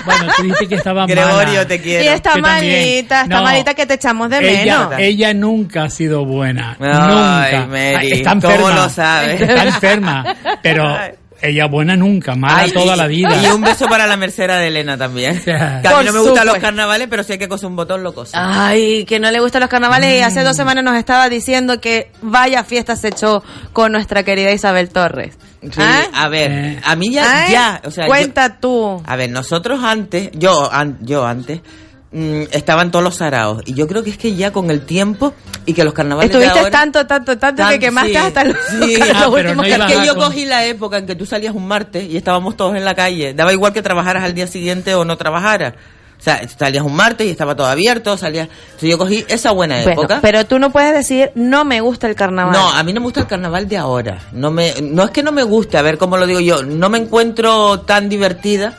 Bueno, 0.05 0.25
tú 0.35 0.43
dijiste 0.43 0.67
que 0.67 0.75
estaba 0.75 1.05
Gregorio, 1.05 1.37
mala. 1.53 1.67
te 1.67 1.75
Y 1.75 1.79
quiero. 1.79 2.11
está 2.11 2.35
Yo 2.35 2.41
también. 2.41 2.73
malita, 2.79 3.21
está 3.23 3.35
No. 3.37 3.43
malita 3.43 3.73
que 3.73 3.85
te 3.85 3.93
echamos 3.95 4.29
de 4.29 4.61
Ella, 4.61 4.79
menos. 4.79 4.93
ella 4.99 5.33
nunca 5.33 5.83
ha 5.83 5.89
sido 5.89 6.25
buena. 6.25 6.75
Ay, 6.79 7.53
nunca. 7.55 7.67
Mary, 7.67 8.11
está 8.11 8.29
¿cómo 8.31 8.47
enferma. 8.53 8.71
lo 8.75 8.89
sabes? 8.89 9.41
Está 9.41 9.63
enferma. 9.63 10.35
Pero 10.61 10.97
ella 11.41 11.65
buena 11.67 11.95
nunca, 11.95 12.35
mala 12.35 12.63
Ay, 12.63 12.71
toda 12.71 12.93
y- 12.95 12.97
la 12.97 13.07
vida. 13.07 13.41
Y 13.41 13.47
un 13.47 13.61
beso 13.61 13.87
para 13.87 14.07
la 14.07 14.17
mercera 14.17 14.57
de 14.57 14.67
Elena 14.67 14.97
también. 14.97 15.41
Que 15.43 15.51
a 15.53 15.81
Por 15.81 15.99
mí 15.99 16.05
no 16.05 16.13
me 16.13 16.19
gustan 16.19 16.45
los 16.47 16.57
carnavales, 16.57 17.07
pero 17.09 17.23
si 17.23 17.33
hay 17.33 17.37
que 17.39 17.47
coser 17.47 17.67
un 17.67 17.75
botón, 17.75 18.03
lo 18.03 18.13
coso. 18.13 18.31
Ay, 18.35 19.05
que 19.05 19.19
no 19.19 19.29
le 19.31 19.39
gustan 19.39 19.61
los 19.61 19.69
carnavales 19.69 20.17
y 20.19 20.21
hace 20.21 20.43
dos 20.43 20.55
semanas 20.55 20.83
nos 20.83 20.95
estaba 20.97 21.29
diciendo 21.29 21.79
que 21.81 22.11
vaya 22.21 22.63
fiesta 22.63 22.95
se 22.95 23.09
echó 23.09 23.43
con 23.73 23.91
nuestra 23.91 24.23
querida 24.23 24.51
Isabel 24.51 24.89
Torres. 24.89 25.37
Sí, 25.61 25.69
¿Ah? 25.77 26.01
a 26.13 26.27
ver, 26.27 26.51
Eh. 26.51 26.79
a 26.83 26.95
mí 26.95 27.11
ya, 27.11 27.47
ya, 27.49 27.81
o 27.85 27.91
sea, 27.91 28.05
yo- 28.05 28.09
Cuenta 28.09 28.59
tú. 28.59 29.01
A 29.05 29.15
ver, 29.15 29.29
nosotros 29.29 29.83
antes, 29.83 30.29
yo, 30.33 30.71
an- 30.71 30.97
yo 31.01 31.25
antes, 31.25 31.61
mm, 32.11 32.43
estaban 32.51 32.91
todos 32.91 33.03
los 33.03 33.15
saraos. 33.15 33.61
Y 33.65 33.73
yo 33.73 33.87
creo 33.87 34.03
que 34.03 34.09
es 34.11 34.17
que 34.17 34.35
ya 34.35 34.51
con 34.51 34.69
el 34.71 34.85
tiempo 34.85 35.33
y 35.65 35.73
que 35.73 35.83
los 35.83 35.93
carnavales 35.93 36.31
de 36.31 36.37
Estuviste 36.37 36.59
ahora... 36.59 36.71
tanto, 36.71 37.05
tanto, 37.07 37.37
tanto 37.37 37.63
que 37.69 37.79
quemaste 37.79 38.11
sí, 38.11 38.15
hasta 38.17 38.43
los, 38.43 38.57
sí. 38.69 38.95
los 38.99 39.09
Ah, 39.15 39.27
últimos 39.29 39.55
no 39.55 39.85
que 39.87 40.05
yo 40.05 40.15
con- 40.15 40.25
cogí 40.25 40.45
la 40.45 40.65
época 40.65 40.97
en 40.97 41.05
que 41.05 41.15
tú 41.15 41.25
salías 41.25 41.53
un 41.53 41.67
martes 41.67 42.09
y 42.09 42.17
estábamos 42.17 42.57
todos 42.57 42.75
en 42.75 42.85
la 42.85 42.95
calle. 42.95 43.33
Daba 43.33 43.53
igual 43.53 43.73
que 43.73 43.81
trabajaras 43.81 44.23
al 44.23 44.33
día 44.33 44.47
siguiente 44.47 44.95
o 44.95 45.05
no 45.05 45.17
trabajaras. 45.17 45.73
O 46.19 46.23
sea, 46.23 46.47
salías 46.47 46.83
un 46.85 46.95
martes 46.95 47.25
y 47.25 47.31
estaba 47.31 47.55
todo 47.55 47.65
abierto, 47.65 48.15
salías... 48.15 48.47
Entonces 48.65 48.89
yo 48.91 48.97
cogí 48.99 49.25
esa 49.27 49.49
buena 49.53 49.77
Bueno, 49.81 49.91
época. 49.93 50.19
pero 50.21 50.45
tú 50.45 50.59
no 50.59 50.71
puedes 50.71 50.93
decir, 50.93 51.31
no 51.33 51.65
me 51.65 51.81
gusta 51.81 52.05
el 52.07 52.13
carnaval. 52.13 52.53
No, 52.53 52.69
a 52.71 52.83
mí 52.83 52.93
no 52.93 52.99
me 52.99 53.05
gusta 53.05 53.21
el 53.21 53.25
carnaval 53.27 53.67
de 53.67 53.77
ahora. 53.77 54.19
No 54.31 54.51
me, 54.51 54.71
no 54.83 55.03
es 55.03 55.09
que 55.09 55.23
no 55.23 55.31
me 55.31 55.41
guste, 55.41 55.79
a 55.79 55.81
ver 55.81 55.97
cómo 55.97 56.17
lo 56.17 56.27
digo 56.27 56.39
yo. 56.39 56.61
No 56.61 56.89
me 56.89 56.99
encuentro 56.99 57.79
tan 57.81 58.07
divertida 58.07 58.77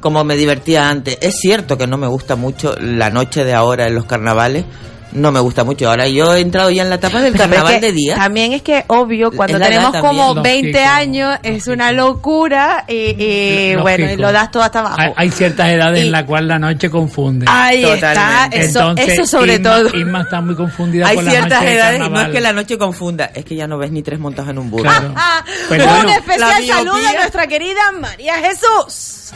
como 0.00 0.24
me 0.24 0.36
divertía 0.36 0.88
antes. 0.88 1.18
Es 1.20 1.34
cierto 1.40 1.76
que 1.78 1.86
no 1.86 1.96
me 1.98 2.06
gusta 2.06 2.36
mucho 2.36 2.74
la 2.80 3.10
noche 3.10 3.44
de 3.44 3.54
ahora 3.54 3.86
en 3.86 3.94
los 3.94 4.04
carnavales. 4.06 4.64
No 5.12 5.32
me 5.32 5.40
gusta 5.40 5.64
mucho. 5.64 5.88
Ahora 5.88 6.08
yo 6.08 6.34
he 6.34 6.40
entrado 6.40 6.68
ya 6.68 6.82
en 6.82 6.90
la 6.90 6.96
etapa 6.96 7.22
del 7.22 7.32
Pero 7.32 7.44
es 7.44 7.50
carnaval 7.50 7.74
que 7.80 7.86
de 7.86 7.92
día. 7.92 8.16
También 8.16 8.52
es 8.52 8.60
que, 8.60 8.84
obvio, 8.88 9.30
cuando 9.30 9.56
la 9.56 9.68
tenemos 9.68 9.96
como 9.96 10.34
también. 10.34 10.62
20 10.64 10.72
Lógico, 10.72 10.92
años, 10.94 11.38
es 11.42 11.66
una 11.68 11.92
locura 11.92 12.84
y, 12.86 12.94
y, 12.94 13.68
Lógico. 13.68 13.82
bueno, 13.82 14.10
y 14.12 14.16
lo 14.16 14.32
das 14.32 14.50
todo 14.50 14.64
hasta 14.64 14.80
abajo. 14.80 14.96
Hay, 14.98 15.12
hay 15.16 15.30
ciertas 15.30 15.68
edades 15.70 16.02
Y- 16.02 16.06
en 16.06 16.12
las 16.12 16.24
cuales 16.24 16.48
la 16.48 16.58
noche 16.58 16.90
confunde. 16.90 17.46
Ahí 17.48 17.82
Totalmente. 17.82 18.08
está, 18.08 18.46
eso, 18.52 18.80
Entonces, 18.90 19.08
eso 19.14 19.26
sobre 19.26 19.58
todo. 19.60 19.96
Isma 19.96 20.20
está 20.22 20.40
muy 20.42 20.54
confundida 20.56 21.06
Hay 21.06 21.16
con 21.16 21.24
la 21.24 21.30
ciertas 21.30 21.60
de 21.62 21.72
edades 21.72 22.02
y 22.04 22.10
no 22.10 22.20
es 22.20 22.28
que 22.28 22.40
la 22.40 22.52
noche 22.52 22.76
confunda, 22.76 23.30
es 23.32 23.44
que 23.44 23.54
ya 23.56 23.66
no 23.66 23.78
ves 23.78 23.92
ni 23.92 24.02
tres 24.02 24.18
montados 24.18 24.50
en 24.50 24.58
un 24.58 24.70
burro. 24.70 24.82
Claro. 24.82 25.14
Un 25.70 25.78
bueno, 25.78 26.10
especial 26.10 26.50
la 26.66 26.74
saludo 26.74 26.96
a 27.08 27.12
nuestra 27.14 27.46
querida 27.46 27.80
María 27.98 28.34
Jesús. 28.38 29.32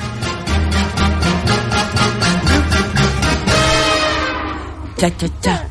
Cha, 5.01 5.11
cha, 5.17 5.29
cha. 5.41 5.65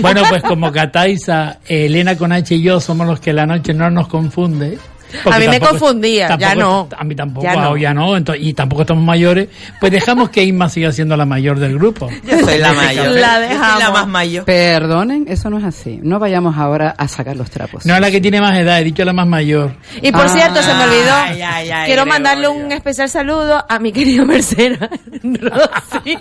Bueno, 0.00 0.22
pues 0.28 0.42
como 0.42 0.72
Cataiza, 0.72 1.58
Elena 1.68 2.16
con 2.16 2.32
H 2.32 2.52
y 2.52 2.62
yo 2.62 2.80
somos 2.80 3.06
los 3.06 3.20
que 3.20 3.32
la 3.32 3.46
noche 3.46 3.72
no 3.72 3.88
nos 3.90 4.08
confunde. 4.08 4.76
Porque 5.24 5.36
A 5.36 5.40
mí 5.40 5.46
me 5.48 5.58
tampoco- 5.60 5.78
confundía, 5.80 6.36
ya 6.38 6.54
no. 6.54 6.88
A 6.96 7.04
mí 7.04 7.14
tampoco, 7.14 7.44
Ya 7.44 7.54
no. 7.56 7.76
ya 7.76 7.94
no, 7.94 8.16
y 8.38 8.52
tampoco 8.54 8.82
estamos 8.82 9.02
mayores. 9.04 9.48
Pues 9.80 9.92
dejamos 9.92 10.30
que 10.30 10.44
Isma 10.44 10.68
siga 10.68 10.92
siendo 10.92 11.16
la 11.16 11.26
mayor 11.26 11.58
del 11.58 11.74
grupo. 11.78 12.08
Yo 12.24 12.38
soy 12.40 12.58
la 12.58 12.72
mayor. 12.72 13.08
La 13.10 13.34
soy 13.36 13.48
dejamos. 13.48 13.78
la 13.82 13.90
más 13.90 14.06
mayor. 14.06 14.44
Perdonen, 14.44 15.26
eso 15.28 15.50
no 15.50 15.58
es 15.58 15.64
así. 15.64 15.98
No 16.02 16.18
vayamos 16.18 16.56
ahora 16.56 16.94
a 16.96 17.08
sacar 17.08 17.36
los 17.36 17.50
trapos. 17.50 17.84
No 17.86 17.94
es 17.94 18.00
la 18.00 18.10
que 18.10 18.20
tiene 18.20 18.40
más 18.40 18.56
edad, 18.58 18.80
he 18.80 18.84
dicho 18.84 19.04
la 19.04 19.12
más 19.12 19.26
mayor. 19.26 19.74
Y 20.02 20.12
por 20.12 20.26
Ah. 20.26 20.28
cierto, 20.28 20.62
se 20.62 20.72
me 20.74 20.84
olvidó. 20.84 21.12
Ay, 21.14 21.42
ay, 21.42 21.70
ay, 21.70 21.86
Quiero 21.86 22.06
mandarle 22.06 22.48
un 22.48 22.70
especial 22.72 23.08
saludo 23.08 23.64
a 23.68 23.78
mi 23.78 23.92
querida 23.92 24.24
Mercera 24.24 24.88
Rosy, 25.22 26.18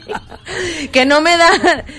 que 0.91 1.05
no 1.05 1.22
me 1.22 1.38
da 1.38 1.50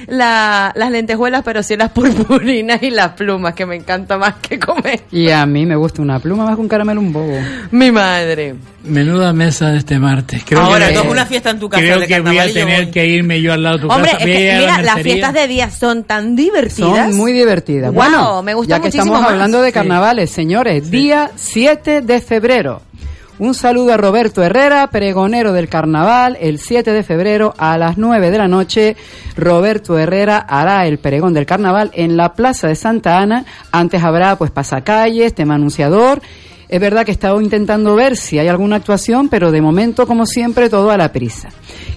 la- 0.09 0.73
las 0.75 0.91
lentejuelas, 0.91 1.43
pero 1.45 1.63
sí 1.63 1.77
las 1.77 1.91
purpurinas 1.91 2.83
y 2.83 2.91
las 2.91 3.11
plumas, 3.13 3.55
que 3.55 3.67
me 3.67 3.77
encanta 3.77 4.17
más 4.19 4.35
que 4.37 4.59
comer. 4.59 5.03
Y 5.11 5.31
a 5.31 5.47
mí 5.47 5.67
me 5.67 5.77
gusta 5.77 6.03
una 6.03 6.19
pluma 6.19 6.45
más 6.45 6.55
que 6.57 6.61
un 6.61 6.69
caramelo 6.81 7.01
un 7.01 7.13
bobo. 7.13 7.39
Mi 7.73 7.93
madre. 7.93 8.55
Menuda 8.85 9.33
mesa 9.35 9.71
de 9.71 9.79
este 9.79 9.99
martes. 9.99 10.43
Creo 10.47 10.61
Ahora, 10.61 10.89
que, 10.89 10.95
tú 10.95 11.01
es 11.01 11.07
una 11.09 11.27
fiesta 11.27 11.51
en 11.51 11.59
tu 11.61 11.69
casa 11.69 11.83
creo 11.83 12.01
que 12.07 12.21
voy 12.21 12.39
a 12.39 12.51
tener 12.53 12.85
voy. 12.85 12.91
que 12.93 13.07
irme 13.07 13.43
yo 13.43 13.53
al 13.53 13.63
lado 13.63 13.77
de 13.77 13.83
tu 13.83 13.89
Hombre, 13.93 14.13
casa. 14.13 14.25
es 14.25 14.37
que, 14.37 14.53
la 14.53 14.59
mira, 14.59 14.83
las 14.83 15.03
fiestas 15.03 15.35
de 15.35 15.47
día 15.47 15.71
son 15.71 16.05
tan 16.05 16.35
divertidas. 16.35 17.09
Son 17.09 17.17
muy 17.17 17.33
divertidas. 17.33 17.93
Wow, 17.93 18.03
bueno, 18.03 18.43
me 18.43 18.55
gusta 18.55 18.71
ya 18.71 18.77
que 18.81 18.87
muchísimo 18.87 19.05
estamos 19.05 19.21
más. 19.23 19.31
hablando 19.33 19.61
de 19.61 19.69
Sí. 19.69 19.75
carnavales, 19.75 20.31
señores, 20.31 20.91
día 20.91 21.31
7 21.37 22.01
de 22.01 22.21
febrero. 22.23 22.81
Un 23.39 23.55
saludo 23.55 23.95
a 23.95 23.97
Roberto 23.97 24.43
Herrera, 24.43 24.87
pregonero 24.89 25.53
del 25.55 25.69
carnaval, 25.69 26.37
el 26.43 26.59
7 26.59 26.93
de 26.93 27.03
febrero 27.03 27.55
a 27.57 27.79
las 27.79 27.97
9 27.97 28.31
de 28.31 28.37
la 28.39 28.49
noche. 28.49 28.97
Roberto 29.37 29.99
Herrera 29.99 30.39
hará 30.39 30.87
el 30.87 30.99
pregón 30.99 31.33
del 31.33 31.47
carnaval 31.47 31.91
en 31.95 32.19
la 32.19 32.35
Plaza 32.35 32.69
de 32.69 32.75
Santa 32.77 33.19
Ana. 33.19 33.47
Antes 33.73 34.03
habrá 34.03 34.37
pues 34.37 34.51
pasacalles, 34.51 35.35
tema 35.35 35.55
anunciador. 35.55 36.21
Es 36.71 36.81
verdad 36.81 37.05
que 37.05 37.11
he 37.11 37.15
estado 37.15 37.41
intentando 37.41 37.97
ver 37.97 38.17
si 38.17 38.39
hay 38.39 38.47
alguna 38.47 38.77
actuación, 38.77 39.29
pero 39.29 39.51
de 39.51 39.61
momento, 39.61 40.07
como 40.07 40.25
siempre, 40.25 40.69
todo 40.71 40.93
a 40.93 40.97
la 40.97 41.11
prisa. 41.11 41.49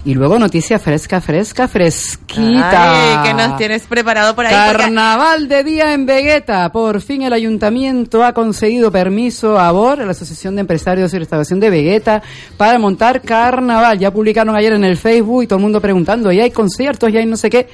Y 0.04 0.14
luego 0.14 0.36
noticia 0.36 0.80
fresca, 0.80 1.20
fresca, 1.20 1.68
fresquita. 1.68 3.22
Ay, 3.22 3.28
que 3.28 3.34
nos 3.34 3.56
tienes 3.56 3.82
preparado 3.86 4.34
por 4.34 4.46
ahí. 4.46 4.54
porque- 4.68 4.82
Carnaval 4.82 5.46
de 5.48 5.62
día 5.64 5.92
en 5.94 6.06
Vegueta. 6.06 6.72
Por 6.72 7.00
fin 7.00 7.22
el 7.22 7.32
ayuntamiento 7.32 8.24
ha 8.24 8.32
concedido 8.32 8.90
permiso 8.90 9.58
a 9.58 9.70
BOR, 9.70 10.00
a 10.00 10.04
la 10.06 10.10
Asociación 10.10 10.56
de 10.56 10.62
Empresarios 10.62 11.14
y 11.14 11.18
Restauración 11.18 11.60
de 11.60 11.70
Vegueta, 11.70 12.22
para 12.56 12.78
montar 12.78 13.22
carnaval. 13.22 13.98
Ya 13.98 14.12
publicaron 14.12 14.56
ayer 14.56 14.72
en 14.72 14.84
el 14.84 14.96
Facebook 14.96 15.44
y 15.44 15.46
todo 15.46 15.58
el 15.58 15.62
mundo 15.62 15.80
preguntando, 15.80 16.32
¿y 16.32 16.40
hay 16.40 16.50
conciertos? 16.50 17.10
¿Y 17.10 17.16
hay 17.16 17.26
no 17.26 17.36
sé 17.36 17.48
qué? 17.48 17.68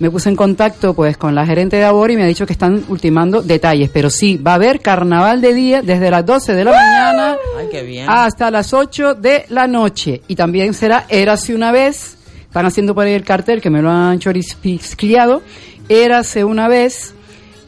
Me 0.00 0.10
puse 0.10 0.28
en 0.28 0.34
contacto 0.36 0.92
pues 0.92 1.16
con 1.16 1.34
la 1.34 1.46
gerente 1.46 1.76
de 1.76 1.84
ABOR 1.84 2.10
y 2.10 2.16
me 2.16 2.24
ha 2.24 2.26
dicho 2.26 2.46
que 2.46 2.52
están 2.52 2.84
ultimando 2.88 3.42
detalles, 3.42 3.90
pero 3.90 4.10
sí, 4.10 4.36
va 4.36 4.52
a 4.52 4.54
haber 4.56 4.80
carnaval 4.80 5.40
de 5.40 5.54
día 5.54 5.82
desde 5.82 6.10
las 6.10 6.26
12 6.26 6.52
de 6.52 6.64
la 6.64 6.72
mañana 6.72 7.36
Ay, 7.56 7.68
qué 7.70 7.82
bien. 7.82 8.06
hasta 8.08 8.50
las 8.50 8.74
8 8.74 9.14
de 9.14 9.46
la 9.50 9.66
noche. 9.68 10.20
Y 10.26 10.34
también 10.34 10.74
será 10.74 11.06
Érase 11.08 11.54
una 11.54 11.70
vez. 11.70 12.18
Están 12.42 12.66
haciendo 12.66 12.94
por 12.94 13.06
ahí 13.06 13.12
el 13.12 13.24
cartel 13.24 13.60
que 13.60 13.70
me 13.70 13.82
lo 13.82 13.90
han 13.90 14.18
chorispiscliado. 14.18 15.42
Érase 15.88 16.44
una 16.44 16.66
vez. 16.68 17.14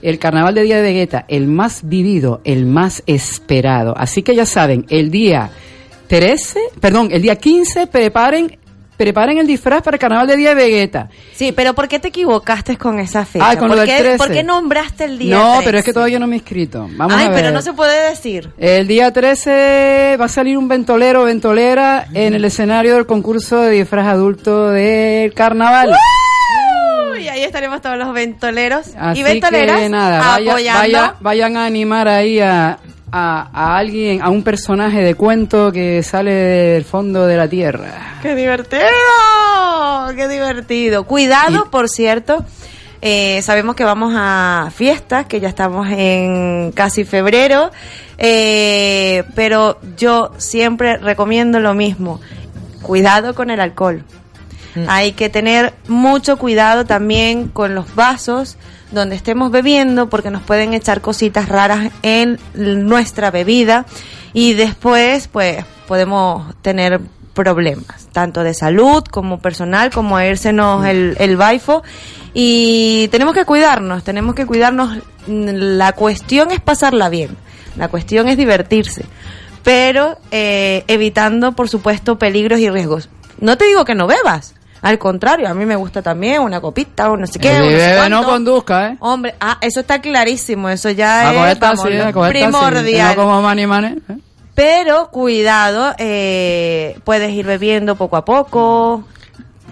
El 0.03 0.19
carnaval 0.19 0.55
de 0.55 0.63
Día 0.63 0.77
de 0.77 0.83
Vegueta, 0.83 1.25
el 1.27 1.47
más 1.47 1.81
vivido, 1.89 2.41
el 2.45 2.67
más 2.67 3.03
esperado. 3.07 3.95
Así 3.97 4.23
que 4.23 4.35
ya 4.37 4.47
saben, 4.47 4.85
el 4.89 5.11
día 5.11 5.51
13, 6.09 6.61
perdón, 6.81 7.09
el 7.11 7.23
día 7.23 7.37
15, 7.37 7.87
preparen, 7.89 8.59
preparen 8.97 9.39
el 9.39 9.47
disfraz 9.47 9.83
para 9.83 9.97
el 9.97 10.01
carnaval 10.01 10.27
de 10.27 10.37
Día 10.37 10.51
de 10.51 10.55
Vegueta. 10.55 11.09
Sí, 11.35 11.53
pero 11.53 11.75
¿por 11.75 11.87
qué 11.89 11.99
te 11.99 12.09
equivocaste 12.09 12.77
con 12.79 12.99
esa 12.99 13.25
fecha? 13.25 13.51
Ah, 13.51 13.57
con 13.59 13.69
¿Por, 13.69 13.77
lo 13.77 13.83
del 13.83 13.91
qué, 13.91 13.99
13. 13.99 14.19
por 14.19 14.33
qué 14.33 14.43
nombraste 14.43 15.05
el 15.05 15.19
día 15.19 15.37
No, 15.37 15.51
13? 15.55 15.65
pero 15.65 15.79
es 15.79 15.85
que 15.85 15.93
todavía 15.93 16.19
no 16.19 16.27
me 16.27 16.37
he 16.37 16.39
inscrito. 16.39 16.89
Vamos 16.93 17.15
Ay, 17.17 17.27
a 17.27 17.29
ver. 17.31 17.39
pero 17.41 17.51
no 17.53 17.61
se 17.63 17.73
puede 17.73 18.09
decir. 18.11 18.51
El 18.59 18.87
día 18.87 19.13
13 19.13 20.17
va 20.21 20.25
a 20.25 20.29
salir 20.29 20.57
un 20.59 20.69
ventolero 20.69 21.23
o 21.23 21.25
ventolera 21.25 22.07
en 22.15 22.35
el 22.35 22.45
escenario 22.45 22.95
del 22.95 23.07
concurso 23.07 23.61
de 23.61 23.71
disfraz 23.71 24.07
adulto 24.09 24.71
del 24.71 25.33
carnaval. 25.35 25.93
Uy, 27.13 27.29
ahí 27.29 27.43
estaremos 27.43 27.81
todos 27.81 27.97
los 27.97 28.13
ventoleros 28.13 28.89
Así 28.99 29.21
y 29.21 29.23
ventoleras 29.23 29.79
que 29.81 29.89
nada, 29.89 30.19
vaya- 30.21 30.51
apoyando. 30.53 30.81
vaya- 30.81 31.15
vayan 31.21 31.57
a 31.57 31.65
animar 31.67 32.09
ahí 32.09 32.41
a, 32.41 32.79
a, 33.17 33.49
a 33.53 33.77
alguien, 33.79 34.21
a 34.23 34.29
un 34.31 34.43
personaje 34.43 35.01
de 35.03 35.15
cuento 35.15 35.73
que 35.73 36.03
sale 36.03 36.33
del 36.33 36.85
fondo 36.85 37.27
de 37.27 37.37
la 37.37 37.49
tierra. 37.49 38.19
¡Qué 38.23 38.35
divertido! 38.35 38.83
¡Qué 40.15 40.29
divertido! 40.29 41.05
Cuidado, 41.05 41.71
por 41.71 41.89
cierto. 41.89 42.45
eh, 43.03 43.41
sabemos 43.43 43.75
que 43.77 43.85
vamos 43.85 44.13
a 44.17 44.71
fiestas, 44.75 45.27
que 45.27 45.41
ya 45.41 45.49
estamos 45.49 45.89
en 45.91 46.73
casi 46.73 47.05
febrero, 47.05 47.71
eh, 48.19 49.25
pero 49.35 49.79
yo 49.97 50.33
siempre 50.39 50.97
recomiendo 50.99 51.61
lo 51.61 51.75
mismo. 51.75 52.21
Cuidado 52.83 53.35
con 53.35 53.51
el 53.51 53.61
alcohol. 53.61 54.05
Hay 54.89 55.13
que 55.13 55.31
tener 55.31 55.73
mucho 55.89 56.37
cuidado 56.37 56.85
también 56.85 57.49
con 57.49 57.75
los 57.75 57.95
vasos 57.95 58.59
donde 58.91 59.17
estemos 59.17 59.51
bebiendo 59.51 60.09
porque 60.09 60.31
nos 60.31 60.43
pueden 60.43 60.75
echar 60.75 61.01
cositas 61.01 61.49
raras 61.49 61.93
en 62.03 62.39
nuestra 62.55 63.31
bebida 63.31 63.87
y 64.33 64.55
después 64.55 65.29
pues 65.29 65.65
podemos 65.87 66.55
tener 66.63 67.01
problemas, 67.35 68.09
tanto 68.13 68.43
de 68.43 68.55
salud 68.55 69.05
como 69.05 69.39
personal, 69.41 69.91
como 69.91 70.21
irsenos 70.21 70.87
el, 70.87 71.17
el 71.19 71.37
baifo 71.37 71.83
y 72.33 73.09
tenemos 73.09 73.35
que 73.35 73.45
cuidarnos, 73.45 74.05
tenemos 74.05 74.35
que 74.35 74.47
cuidarnos, 74.47 74.99
la 75.27 75.93
cuestión 75.93 76.51
es 76.51 76.61
pasarla 76.61 77.09
bien, 77.09 77.37
La 77.77 77.89
cuestión 77.89 78.29
es 78.29 78.37
divertirse, 78.37 79.05
pero 79.63 80.19
eh, 80.31 80.85
evitando, 80.89 81.53
por 81.53 81.69
supuesto, 81.69 82.19
peligros 82.19 82.61
y 82.61 82.71
riesgos. 82.71 83.09
No 83.41 83.57
te 83.57 83.67
digo 83.67 83.85
que 83.85 83.95
no 83.95 84.07
bebas. 84.07 84.56
Al 84.87 85.01
contrario, 85.01 85.49
a 85.49 85.55
mí 85.55 85.67
me 85.67 85.75
gusta 85.75 86.01
también 86.01 86.41
una 86.41 86.61
copita 86.61 87.11
o 87.11 87.17
no 87.17 87.27
sé 87.27 87.41
qué. 87.41 87.99
O 88.05 88.09
no 88.09 88.23
conduzca, 88.23 88.91
¿eh? 88.91 88.97
Hombre, 89.01 89.35
ah, 89.41 89.59
eso 89.61 89.81
está 89.81 90.01
clarísimo, 90.01 90.69
eso 90.69 90.91
ya 90.91 91.29
A 91.29 91.33
coger 91.35 91.49
es 91.51 91.59
vamos, 91.59 91.85
a 91.85 91.89
taxi, 91.89 92.29
primordial. 92.31 93.17
No 93.17 93.23
como 93.25 93.43
mani 93.43 93.67
mani. 93.67 93.89
¿eh? 94.09 94.19
Pero 94.55 95.11
cuidado, 95.11 95.93
eh, 95.99 97.01
puedes 97.03 97.33
ir 97.33 97.47
bebiendo 97.47 97.97
poco 97.97 98.17
a 98.17 98.25
poco. 98.25 99.03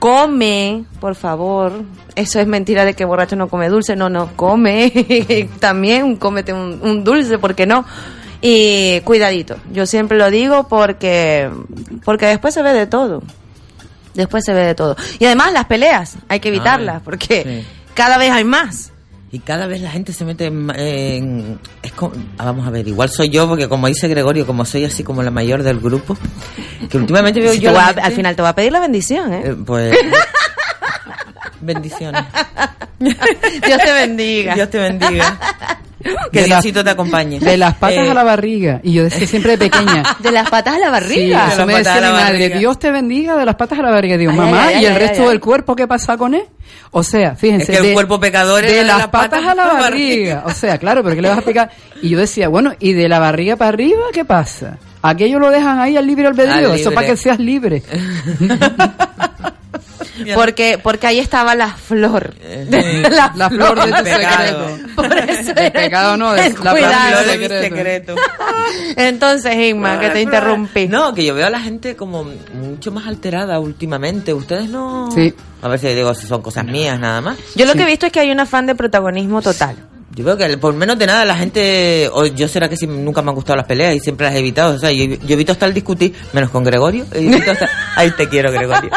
Come, 0.00 0.84
por 0.98 1.14
favor. 1.14 1.84
Eso 2.16 2.40
es 2.40 2.48
mentira 2.48 2.84
de 2.84 2.94
que 2.94 3.04
borracho 3.04 3.36
no 3.36 3.46
come 3.46 3.68
dulce. 3.68 3.94
No, 3.94 4.08
no, 4.08 4.30
come. 4.34 5.48
También 5.60 6.16
cómete 6.16 6.52
un, 6.52 6.80
un 6.82 7.04
dulce, 7.04 7.38
¿por 7.38 7.54
qué 7.54 7.66
no? 7.66 7.84
Y 8.40 9.00
cuidadito. 9.02 9.58
Yo 9.72 9.86
siempre 9.86 10.18
lo 10.18 10.28
digo 10.28 10.66
porque, 10.66 11.48
porque 12.04 12.26
después 12.26 12.52
se 12.52 12.62
ve 12.62 12.72
de 12.72 12.88
todo. 12.88 13.22
Después 14.14 14.44
se 14.44 14.52
ve 14.54 14.64
de 14.66 14.74
todo. 14.74 14.96
Y 15.18 15.24
además 15.26 15.52
las 15.52 15.64
peleas, 15.66 16.16
hay 16.28 16.40
que 16.40 16.48
evitarlas 16.48 17.02
porque 17.02 17.42
sí. 17.64 17.66
cada 17.94 18.16
vez 18.18 18.30
hay 18.30 18.44
más. 18.44 18.90
Y 19.32 19.40
cada 19.40 19.66
vez 19.66 19.80
la 19.80 19.90
gente 19.90 20.12
se 20.12 20.24
mete 20.24 20.44
en... 20.46 20.70
en- 20.76 21.58
es 21.82 21.90
como- 21.92 22.14
ah, 22.38 22.44
vamos 22.44 22.64
a 22.66 22.70
ver, 22.70 22.86
igual 22.86 23.08
soy 23.08 23.30
yo, 23.30 23.48
porque 23.48 23.68
como 23.68 23.88
dice 23.88 24.06
Gregorio, 24.06 24.46
como 24.46 24.64
soy 24.64 24.84
así 24.84 25.02
como 25.02 25.24
la 25.24 25.32
mayor 25.32 25.64
del 25.64 25.80
grupo, 25.80 26.16
que 26.88 26.96
últimamente 26.98 27.40
veo 27.40 27.52
Si 27.52 27.58
yo... 27.58 27.72
va- 27.72 27.86
gente- 27.86 28.00
al 28.02 28.12
final 28.12 28.36
te 28.36 28.42
va 28.42 28.50
a 28.50 28.54
pedir 28.54 28.70
la 28.70 28.78
bendición, 28.78 29.32
¿eh? 29.32 29.42
eh, 29.46 29.56
pues... 29.66 29.96
bendiciones. 31.60 32.22
Dios 33.00 33.78
te 33.84 33.92
bendiga. 33.92 34.54
Dios 34.54 34.70
te 34.70 34.78
bendiga. 34.78 35.38
Que 36.32 36.42
De 36.42 36.48
la- 36.48 36.56
Diosito 36.56 36.84
te 36.84 36.90
acompañe. 36.90 37.40
De 37.40 37.56
las 37.56 37.74
patas 37.74 38.06
Eh, 38.06 38.10
a 38.10 38.14
la 38.14 38.22
barriga. 38.24 38.80
Y 38.82 38.92
yo 38.92 39.04
decía 39.04 39.26
siempre 39.26 39.52
de 39.52 39.58
pequeña. 39.58 40.02
De 40.20 40.30
las 40.30 40.48
patas 40.50 40.74
a 40.74 40.78
la 40.78 40.86
Sí, 40.86 40.90
barriga. 40.92 41.46
Eso 41.48 41.56
las 41.58 41.66
me 41.66 41.74
decía 41.78 41.94
mi 41.94 42.00
madre. 42.00 42.14
barriga. 42.24 42.58
Dios 42.58 42.78
te 42.78 42.90
bendiga 42.90 43.36
de 43.36 43.44
las 43.46 43.54
patas 43.54 43.78
a 43.78 43.82
la 43.82 43.90
barriga. 43.90 44.16
Digo, 44.16 44.32
Ay, 44.32 44.36
mamá, 44.38 44.64
ay, 44.68 44.82
¿y 44.82 44.86
el 44.86 44.94
resto 44.96 45.28
del 45.28 45.40
cuerpo 45.40 45.74
qué 45.74 45.86
pasa 45.86 46.16
con 46.16 46.34
él? 46.34 46.44
O 46.90 47.02
sea, 47.02 47.34
fíjense. 47.34 47.72
Es 47.72 47.80
que 47.80 47.88
el 47.88 47.94
cuerpo 47.94 48.20
pecador 48.20 48.62
de 48.64 48.72
de 48.72 48.84
las 48.84 48.98
las 48.98 49.08
patas, 49.08 49.40
patas 49.40 49.46
a 49.50 49.54
la 49.54 49.72
barriga. 49.74 50.42
O 50.46 50.50
sea, 50.52 50.78
claro, 50.78 51.02
pero 51.02 51.16
¿qué 51.16 51.22
le 51.22 51.28
vas 51.28 51.38
a 51.38 51.40
explicar? 51.40 51.70
Y 52.02 52.10
yo 52.10 52.18
decía, 52.18 52.48
bueno, 52.48 52.72
¿y 52.78 52.92
de 52.92 53.08
la 53.08 53.18
barriga 53.18 53.56
para 53.56 53.70
arriba 53.70 54.02
qué 54.12 54.24
pasa? 54.24 54.78
Aquello 55.02 55.38
lo 55.38 55.50
dejan 55.50 55.80
ahí 55.80 55.96
al 55.96 56.06
libre 56.06 56.26
albedrío. 56.26 56.72
Al 56.72 56.78
Eso 56.80 56.92
para 56.92 57.06
que 57.08 57.16
seas 57.16 57.38
libre. 57.38 57.82
Porque, 60.34 60.78
porque 60.82 61.06
ahí 61.06 61.18
estaba 61.18 61.54
la 61.54 61.68
flor. 61.74 62.34
Eh, 62.40 63.02
La 63.34 63.50
flor 63.50 63.84
de 63.84 63.92
tu 63.92 64.04
Pecado. 64.04 64.68
secreto. 64.68 64.94
Por 64.94 65.18
eso 65.18 65.54
De 65.54 65.70
pecado 65.70 66.16
no, 66.16 66.32
de 66.34 66.48
la 66.50 66.54
flor 66.54 66.74
de 66.76 67.38
mi 67.38 67.42
secreto. 67.44 67.62
secreto. 67.76 68.14
Entonces, 68.96 69.54
Inma, 69.56 69.98
que 69.98 70.10
te 70.10 70.20
interrumpí. 70.22 70.86
No, 70.88 71.14
que 71.14 71.24
yo 71.24 71.34
veo 71.34 71.46
a 71.46 71.50
la 71.50 71.60
gente 71.60 71.96
como 71.96 72.24
mucho 72.52 72.92
más 72.92 73.06
alterada 73.06 73.58
últimamente. 73.58 74.32
Ustedes 74.32 74.68
no. 74.68 75.10
Sí. 75.10 75.34
A 75.62 75.68
ver 75.68 75.78
si 75.78 75.88
digo 75.88 76.14
si 76.14 76.26
son 76.26 76.42
cosas 76.42 76.64
mías 76.66 76.98
nada 77.00 77.20
más. 77.20 77.38
Yo 77.54 77.64
lo 77.66 77.72
que 77.74 77.82
he 77.82 77.86
visto 77.86 78.06
es 78.06 78.12
que 78.12 78.20
hay 78.20 78.30
un 78.30 78.40
afán 78.40 78.66
de 78.66 78.74
protagonismo 78.74 79.42
total. 79.42 79.76
Yo 80.16 80.24
veo 80.24 80.36
que 80.36 80.56
por 80.58 80.72
menos 80.74 80.96
de 80.98 81.06
nada 81.06 81.24
la 81.24 81.34
gente, 81.36 82.08
o 82.12 82.24
yo 82.26 82.46
será 82.46 82.68
que 82.68 82.76
sí, 82.76 82.86
nunca 82.86 83.20
me 83.20 83.30
han 83.30 83.34
gustado 83.34 83.56
las 83.56 83.66
peleas 83.66 83.96
y 83.96 84.00
siempre 84.00 84.26
las 84.26 84.34
he 84.36 84.38
evitado. 84.38 84.74
O 84.76 84.78
sea, 84.78 84.92
yo, 84.92 85.04
yo 85.06 85.18
evito 85.34 85.50
hasta 85.52 85.66
el 85.66 85.74
discutir, 85.74 86.14
menos 86.32 86.50
con 86.50 86.62
Gregorio. 86.62 87.04
evito 87.12 87.50
hasta- 87.50 87.68
Ay, 87.96 88.12
te 88.16 88.28
quiero, 88.28 88.52
Gregorio. 88.52 88.90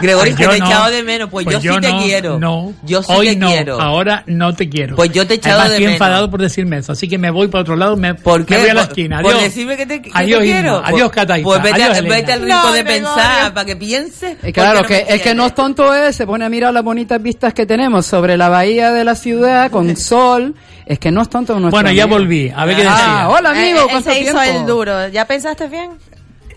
Gregorio, 0.00 0.34
Pues 0.34 0.36
que 0.36 0.42
yo 0.44 0.50
te 0.50 0.56
he 0.56 0.58
no. 0.60 0.66
echado 0.66 0.90
de 0.90 1.02
menos. 1.02 1.28
Pues, 1.30 1.46
yo, 1.46 1.60
sí 1.60 1.68
te 1.80 1.92
quiero. 2.02 2.38
No, 2.38 2.72
Yo 2.82 3.02
sí 3.02 3.12
hoy 3.14 3.28
te 3.28 3.36
no, 3.36 3.48
quiero. 3.48 3.80
ahora 3.80 4.22
no 4.26 4.54
te 4.54 4.68
quiero. 4.68 4.96
Pues 4.96 5.10
yo 5.12 5.26
te 5.26 5.34
he 5.34 5.36
echado 5.36 5.56
Además, 5.60 5.68
de 5.70 5.74
estoy 5.76 5.84
menos. 5.86 5.94
enfadado 6.00 6.30
por 6.30 6.40
decirme 6.40 6.78
eso, 6.78 6.92
así 6.92 7.08
que 7.08 7.18
me 7.18 7.30
voy 7.30 7.48
para 7.48 7.62
otro 7.62 7.76
lado, 7.76 7.96
me, 7.96 8.14
¿Por 8.14 8.44
qué? 8.46 8.54
me 8.54 8.60
voy 8.62 8.70
a 8.70 8.74
la 8.74 8.80
Por- 8.82 8.90
esquina. 8.90 9.20
por 9.20 9.30
Adiós. 9.32 9.44
decirme 9.44 9.76
que 9.76 9.86
te, 9.86 10.00
que 10.02 10.10
te 10.10 10.18
adiós, 10.18 10.40
quiero. 10.42 10.82
Adiós, 10.84 11.10
Cataita. 11.10 11.44
Pues 11.44 11.62
vete, 11.62 11.82
adiós, 11.82 12.02
vete 12.08 12.32
al 12.32 12.40
rincón 12.42 12.62
No, 12.62 12.72
de 12.72 12.82
Gregorio. 12.82 13.08
pensar 13.14 13.54
para 13.54 13.66
que 13.66 13.76
pienses. 13.76 14.36
Eh, 14.42 14.52
Claro, 14.52 14.82
que 14.86 15.04
es 15.08 15.20
que 15.20 15.34
no 15.34 15.46
es 15.46 15.54
tonto 15.54 15.94
es, 15.94 16.16
se 16.16 16.26
pone 16.26 16.44
a 16.44 16.48
mirar 16.48 16.72
las 16.72 16.82
bonitas 16.84 17.22
vistas 17.22 17.52
que 17.52 17.66
tenemos 17.66 18.06
sobre 18.06 18.36
la 18.38 18.48
bahía 18.48 18.92
de 18.92 19.04
la 19.04 19.14
ciudad 19.14 19.70
con 19.70 19.94
sol. 19.96 20.53
Es 20.86 20.98
que 20.98 21.10
no 21.10 21.22
es 21.22 21.28
tonto 21.30 21.54
nuestro 21.58 21.70
Bueno, 21.70 21.90
ya 21.92 22.04
amigo. 22.04 22.18
volví. 22.18 22.52
A 22.54 22.64
ver 22.66 22.76
qué 22.76 22.82
Ah, 22.86 22.90
decía. 22.94 23.28
hola 23.30 23.50
amigo, 23.50 23.78
Eh, 23.78 23.82
él 23.84 23.88
¿cuánto 23.90 24.10
se 24.12 24.20
hizo 24.20 24.38
tiempo? 24.38 24.60
el 24.60 24.66
duro. 24.66 25.08
¿Ya 25.08 25.24
pensaste 25.26 25.68
bien? 25.68 25.92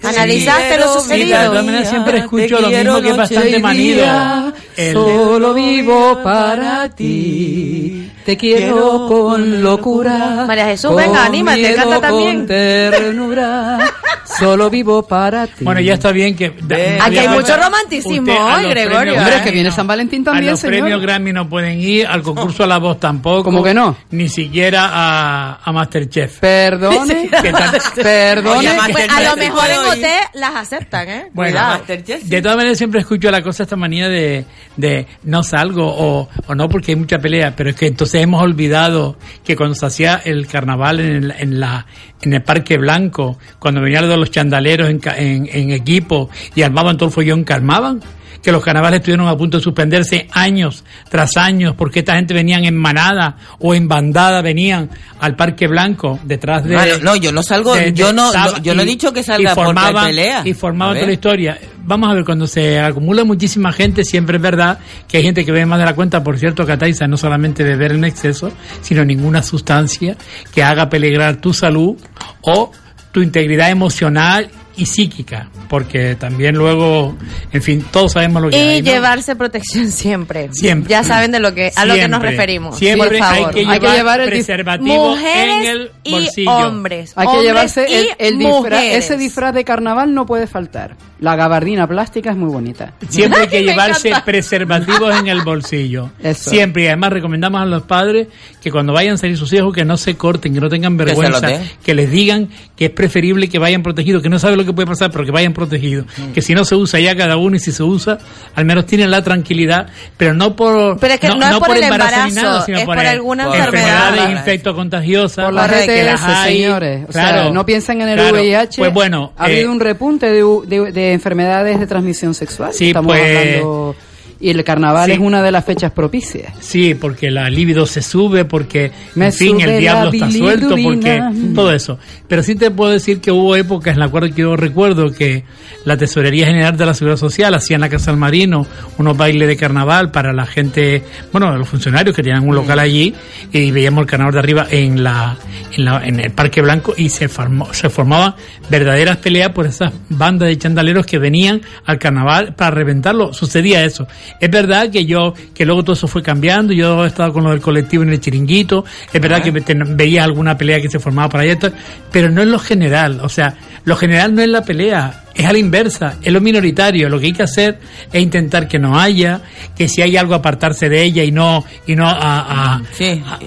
¿Analizaste 0.03 0.77
lo 0.77 0.83
Sí, 0.87 0.93
de 0.93 0.99
sucedido? 1.01 1.45
todas 1.45 1.65
maneras 1.65 1.89
siempre 1.89 2.17
escucho 2.19 2.59
lo 2.61 2.69
mismo 2.69 3.01
que 3.01 3.13
bastante 3.13 3.59
manido. 3.59 4.53
El- 4.75 4.93
Solo 4.93 5.53
vivo 5.53 6.21
para 6.23 6.89
ti, 6.89 8.11
te 8.25 8.37
quiero 8.37 9.07
con 9.07 9.61
locura. 9.63 10.45
María 10.47 10.65
Jesús, 10.67 10.91
con 10.91 10.97
venga, 10.97 11.25
anímate, 11.25 11.57
miedo, 11.61 11.75
canta 11.77 12.01
también. 12.01 12.37
Con 12.37 12.47
ternura, 12.47 13.79
solo 14.39 14.69
vivo 14.69 15.01
para 15.07 15.47
ti. 15.47 15.63
Bueno, 15.65 15.79
ya 15.81 15.93
está 15.95 16.11
bien 16.11 16.35
que... 16.35 16.49
Ven. 16.61 17.01
Aquí 17.01 17.17
hay 17.17 17.27
mucho 17.29 17.55
romanticismo 17.57 18.31
a 18.33 18.57
hoy, 18.57 18.65
Gregorio, 18.69 18.97
premios 18.99 19.17
Hombre, 19.17 19.33
¿eh? 19.33 19.37
es 19.37 19.41
que 19.43 19.51
viene 19.51 19.71
San 19.71 19.87
Valentín 19.87 20.21
a 20.21 20.25
también, 20.25 20.51
los 20.51 20.59
señor. 20.59 20.73
premios 20.79 21.01
Grammy 21.01 21.33
no 21.33 21.49
pueden 21.49 21.79
ir, 21.79 22.05
al 22.05 22.21
concurso 22.21 22.63
a 22.63 22.67
la 22.67 22.77
voz 22.77 22.99
tampoco. 22.99 23.45
¿Cómo 23.45 23.63
que 23.63 23.73
no? 23.73 23.97
Ni 24.11 24.29
siquiera 24.29 24.89
a, 24.91 25.59
a 25.63 25.71
Masterchef. 25.71 26.39
Perdone, 26.39 27.29
¿Qué 27.41 27.51
tal? 27.51 27.77
perdone. 27.95 28.57
Oye, 28.69 28.91
Pues 28.91 29.07
a 29.09 29.21
lo 29.21 29.35
mejor 29.37 29.69
en 29.71 29.86
las 30.33 30.55
aceptan, 30.55 31.09
¿eh? 31.09 31.25
Bueno, 31.33 31.51
Cuidado. 31.51 31.77
Masterchef, 31.79 32.21
sí. 32.23 32.29
De 32.29 32.41
todas 32.41 32.57
maneras 32.57 32.77
siempre 32.77 32.99
escucho 32.99 33.29
la 33.31 33.41
cosa 33.41 33.63
esta 33.63 33.75
manía 33.75 34.07
de, 34.09 34.45
de 34.75 35.07
no 35.23 35.43
salgo 35.43 35.85
o, 35.85 36.29
o 36.47 36.55
no 36.55 36.69
porque 36.69 36.91
hay 36.91 36.95
mucha 36.95 37.19
pelea, 37.19 37.53
pero 37.55 37.69
es 37.69 37.75
que 37.75 37.87
entonces 37.87 38.21
hemos 38.21 38.41
olvidado 38.41 39.17
que 39.43 39.55
cuando 39.55 39.75
se 39.75 39.85
hacía 39.85 40.21
el 40.25 40.47
carnaval 40.47 40.99
en, 40.99 41.15
el- 41.23 41.31
en 41.37 41.59
la 41.59 41.85
en 42.21 42.33
el 42.33 42.41
Parque 42.41 42.77
Blanco, 42.77 43.37
cuando 43.59 43.79
venían 43.79 44.09
los 44.09 44.31
chandaleros 44.31 44.89
en, 44.89 44.99
ca- 44.99 45.15
en, 45.17 45.47
en 45.51 45.69
equipo 45.71 46.29
y 46.55 46.63
armaban 46.63 46.97
todo 46.97 47.09
el 47.09 47.13
follón 47.13 47.45
que 47.45 47.53
armaban, 47.53 48.01
que 48.41 48.51
los 48.51 48.63
carnavales 48.63 48.99
estuvieron 48.99 49.27
a 49.27 49.35
punto 49.37 49.57
de 49.57 49.63
suspenderse 49.63 50.27
años 50.31 50.83
tras 51.09 51.37
años 51.37 51.75
porque 51.77 51.99
esta 51.99 52.15
gente 52.15 52.33
venían 52.33 52.65
en 52.65 52.75
manada 52.75 53.37
o 53.59 53.73
en 53.75 53.87
bandada 53.87 54.41
venían 54.41 54.89
al 55.19 55.35
Parque 55.35 55.67
Blanco 55.67 56.19
detrás 56.23 56.63
de 56.63 56.99
no, 57.01 57.15
yo 57.15 57.31
no 57.31 57.43
salgo, 57.43 57.75
de- 57.75 57.85
de- 57.91 57.93
yo 57.93 58.13
no, 58.13 58.31
yo 58.61 58.75
no 58.75 58.81
he 58.81 58.85
dicho 58.85 59.11
que 59.13 59.21
y 59.21 59.23
salga 59.23 59.49
hay 59.51 59.55
formaban- 59.55 60.05
pelea. 60.07 60.41
y 60.45 60.53
formaban 60.53 60.95
A 60.95 60.99
toda 60.99 61.07
la 61.07 61.13
historia. 61.13 61.57
Vamos 61.89 62.09
a 62.11 62.13
ver, 62.15 62.25
cuando 62.25 62.47
se 62.47 62.79
acumula 62.81 63.23
muchísima 63.23 63.71
gente, 63.71 64.03
siempre 64.03 64.35
es 64.37 64.41
verdad 64.43 64.77
que 65.07 65.17
hay 65.17 65.23
gente 65.23 65.45
que 65.45 65.51
bebe 65.53 65.65
más 65.65 65.79
de 65.79 65.85
la 65.85 65.95
cuenta. 65.95 66.21
Por 66.21 66.37
cierto, 66.37 66.65
Cataiza, 66.65 67.07
no 67.07 67.15
solamente 67.15 67.63
beber 67.63 67.93
en 67.93 68.03
exceso, 68.03 68.51
sino 68.81 69.05
ninguna 69.05 69.41
sustancia 69.41 70.17
que 70.53 70.63
haga 70.63 70.89
peligrar 70.89 71.37
tu 71.37 71.53
salud 71.53 71.95
o 72.41 72.71
tu 73.13 73.21
integridad 73.21 73.69
emocional 73.69 74.49
y 74.77 74.85
psíquica. 74.85 75.49
Porque 75.67 76.15
también 76.15 76.55
luego, 76.55 77.17
en 77.51 77.61
fin, 77.61 77.83
todos 77.91 78.13
sabemos 78.13 78.41
lo 78.43 78.49
que 78.49 78.55
Y 78.57 78.59
hay. 78.59 78.81
¿no? 78.81 78.91
llevarse 78.91 79.35
protección 79.35 79.91
siempre. 79.91 80.49
Siempre. 80.53 80.89
Ya 80.89 81.03
saben 81.03 81.31
de 81.31 81.39
lo 81.39 81.53
que 81.53 81.71
a 81.75 81.85
lo 81.85 81.95
que 81.95 82.07
nos 82.07 82.21
referimos. 82.21 82.77
Siempre 82.77 83.09
por 83.09 83.17
favor. 83.17 83.47
hay 83.49 83.53
que 83.53 83.59
llevar, 83.61 83.73
Hay 83.73 83.79
que 83.79 83.97
llevar 83.97 84.21
el 84.21 84.29
preservativo 84.29 85.09
Mujeres 85.09 85.55
en 85.59 85.65
el 85.65 85.91
y 86.03 86.11
bolsillo. 86.11 86.51
hombres. 86.51 87.13
Hay 87.15 87.25
que 87.25 87.29
hombres 87.31 87.47
llevarse 87.47 87.85
el, 87.85 88.05
y 88.05 88.09
el 88.19 88.37
disfraz, 88.37 88.83
ese 88.83 89.17
disfraz 89.17 89.53
de 89.53 89.63
carnaval 89.63 90.13
no 90.13 90.25
puede 90.25 90.47
faltar. 90.47 90.95
La 91.19 91.35
gabardina 91.35 91.87
plástica 91.87 92.29
es 92.29 92.37
muy 92.37 92.49
bonita. 92.51 92.93
Siempre 93.09 93.41
hay 93.41 93.47
que 93.49 93.63
llevarse 93.63 94.11
preservativos 94.23 95.19
en 95.19 95.27
el 95.27 95.41
bolsillo. 95.41 96.11
Eso. 96.23 96.49
Siempre. 96.51 96.83
Y 96.83 96.87
además 96.87 97.11
recomendamos 97.13 97.61
a 97.61 97.65
los 97.65 97.83
padres 97.83 98.27
que 98.61 98.71
cuando 98.71 98.93
vayan 98.93 99.15
a 99.15 99.17
salir 99.17 99.35
sus 99.37 99.51
hijos 99.53 99.73
que 99.73 99.83
no 99.83 99.97
se 99.97 100.15
corten, 100.15 100.53
que 100.53 100.59
no 100.61 100.69
tengan 100.69 100.95
vergüenza, 100.95 101.47
den. 101.47 101.67
que 101.83 101.93
les 101.95 102.11
digan 102.11 102.49
que 102.75 102.85
es 102.85 102.91
preferible 102.91 103.49
que 103.49 103.57
vayan 103.57 103.81
protegidos, 103.81 104.21
que 104.21 104.29
no 104.29 104.37
sabe 104.37 104.55
lo 104.55 104.65
que 104.65 104.66
puede 104.73 104.87
pasar, 104.87 105.11
pero 105.11 105.25
que 105.25 105.31
vayan 105.31 105.53
protegidos. 105.53 106.05
Mm. 106.17 106.31
Que 106.33 106.41
si 106.41 106.53
no 106.53 106.63
se 106.65 106.75
usa 106.75 106.99
ya 106.99 107.15
cada 107.15 107.37
uno 107.37 107.55
y 107.55 107.59
si 107.59 107.71
se 107.71 107.83
usa, 107.83 108.17
al 108.55 108.65
menos 108.65 108.85
tienen 108.85 109.11
la 109.11 109.21
tranquilidad, 109.23 109.87
pero 110.17 110.33
no 110.33 110.55
por 110.55 110.99
Pero 110.99 111.13
es 111.13 111.19
que 111.19 111.27
no 111.29 111.47
es 111.49 111.57
por 111.59 111.75
el 111.77 111.83
embarazo 111.83 112.27
ni 112.27 112.33
nada, 112.33 112.65
sino 112.65 112.77
es 112.79 112.85
por, 112.85 112.95
por 112.95 113.03
el- 113.05 113.09
alguna 113.11 113.43
enfermedad. 113.45 114.09
enfermedades 114.09 114.39
infectocontagiosas. 114.39 115.45
Por 115.45 115.53
la 115.53 115.67
que 115.85 116.03
las 116.03 116.23
hay. 116.23 116.57
señores. 116.57 117.05
O 117.07 117.11
Claro. 117.11 117.43
sea, 117.43 117.51
no 117.51 117.65
piensen 117.65 118.01
en 118.01 118.09
el 118.09 118.15
Claro. 118.19 118.33
VIH. 118.35 118.77
Pues 118.79 118.93
bueno, 118.93 119.33
ha 119.37 119.49
eh, 119.49 119.53
habido 119.53 119.71
un 119.71 119.79
repunte 119.79 120.27
de, 120.31 120.43
de- 120.67 120.91
de 120.91 121.13
enfermedades 121.13 121.79
de 121.79 121.87
transmisión 121.87 122.33
sexual. 122.33 122.73
Sí, 122.73 122.87
Estamos 122.89 123.13
pues- 123.15 123.37
hablando. 123.37 123.95
Y 124.39 124.49
el 124.51 124.63
carnaval 124.63 125.07
Sí. 125.07 125.13
es 125.13 125.19
una 125.19 125.41
de 125.41 125.51
las 125.51 125.65
fechas 125.65 125.91
propicias. 125.91 126.53
Sí, 126.59 126.93
porque 126.95 127.31
la 127.31 127.49
libido 127.49 127.85
se 127.85 128.01
sube, 128.01 128.45
porque, 128.45 128.91
Me 129.15 129.27
en 129.27 129.33
fin, 129.33 129.61
el 129.61 129.79
diablo 129.79 130.11
está 130.11 130.29
suelto, 130.31 130.75
porque 130.83 131.21
todo 131.55 131.71
eso. 131.73 131.97
Pero 132.27 132.43
sí 132.43 132.55
te 132.55 132.69
puedo 132.69 132.91
decir 132.91 133.19
que 133.19 133.31
hubo 133.31 133.55
épocas 133.55 133.93
en 133.95 133.99
las 133.99 134.09
cuales 134.11 134.35
yo 134.35 134.55
recuerdo 134.55 135.11
que 135.11 135.43
la 135.85 135.97
Tesorería 135.97 136.45
General 136.45 136.75
de 136.77 136.85
la 136.85 136.93
Seguridad 136.93 137.17
Social 137.17 137.53
hacía 137.55 137.75
en 137.75 137.81
la 137.81 137.89
Casa 137.89 138.11
del 138.11 138.19
Marino 138.19 138.67
unos 138.97 139.17
bailes 139.17 139.47
de 139.47 139.55
carnaval 139.57 140.11
para 140.11 140.33
la 140.33 140.45
gente, 140.45 141.03
bueno, 141.31 141.55
los 141.57 141.67
funcionarios 141.67 142.15
que 142.15 142.21
tenían 142.21 142.47
un 142.47 142.53
local 142.55 142.79
allí, 142.79 143.13
y 143.51 143.71
veíamos 143.71 144.01
el 144.01 144.07
carnaval 144.07 144.33
de 144.33 144.39
arriba 144.39 144.67
en 144.69 145.03
la, 145.03 145.37
en, 145.75 145.85
la- 145.85 146.05
en 146.05 146.19
el 146.19 146.31
Parque 146.31 146.61
Blanco 146.61 146.93
y 146.97 147.09
se, 147.09 147.27
formó, 147.27 147.73
se 147.73 147.89
formaban 147.89 148.35
verdaderas 148.69 149.17
peleas 149.17 149.49
por 149.51 149.65
esas 149.65 149.93
bandas 150.09 150.49
de 150.49 150.57
chandaleros 150.57 151.05
que 151.05 151.17
venían 151.17 151.61
al 151.85 151.97
carnaval 151.97 152.53
para 152.55 152.71
reventarlo. 152.71 153.33
Sucedía 153.33 153.83
eso. 153.85 154.07
Es 154.39 154.49
verdad 154.49 154.89
que 154.89 155.05
yo, 155.05 155.33
que 155.53 155.65
luego 155.65 155.83
todo 155.83 155.93
eso 155.93 156.07
fue 156.07 156.21
cambiando, 156.23 156.73
yo 156.73 157.03
he 157.03 157.07
estado 157.07 157.33
con 157.33 157.43
lo 157.43 157.51
del 157.51 157.61
colectivo 157.61 158.03
en 158.03 158.09
el 158.09 158.19
chiringuito, 158.19 158.85
es 159.11 159.21
verdad 159.21 159.41
que 159.41 159.51
veía 159.51 160.23
alguna 160.23 160.57
pelea 160.57 160.81
que 160.81 160.89
se 160.89 160.99
formaba 160.99 161.29
por 161.29 161.39
ahí, 161.41 161.49
esto, 161.49 161.71
pero 162.11 162.29
no 162.29 162.41
es 162.41 162.47
lo 162.47 162.59
general, 162.59 163.19
o 163.21 163.29
sea, 163.29 163.55
lo 163.85 163.95
general 163.95 164.35
no 164.35 164.41
es 164.41 164.49
la 164.49 164.61
pelea, 164.63 165.23
es 165.33 165.45
a 165.45 165.51
la 165.53 165.59
inversa, 165.59 166.15
es 166.21 166.33
lo 166.33 166.41
minoritario, 166.41 167.09
lo 167.09 167.19
que 167.19 167.27
hay 167.27 167.33
que 167.33 167.43
hacer 167.43 167.79
es 168.11 168.21
intentar 168.21 168.67
que 168.67 168.79
no 168.79 168.99
haya, 168.99 169.41
que 169.77 169.87
si 169.87 170.01
hay 170.01 170.17
algo 170.17 170.33
apartarse 170.33 170.89
de 170.89 171.03
ella 171.03 171.23
y 171.23 171.31
no, 171.31 171.63
y 171.85 171.95
no 171.95 172.07
a, 172.07 172.11
a, 172.11 172.73
a- 172.75 172.81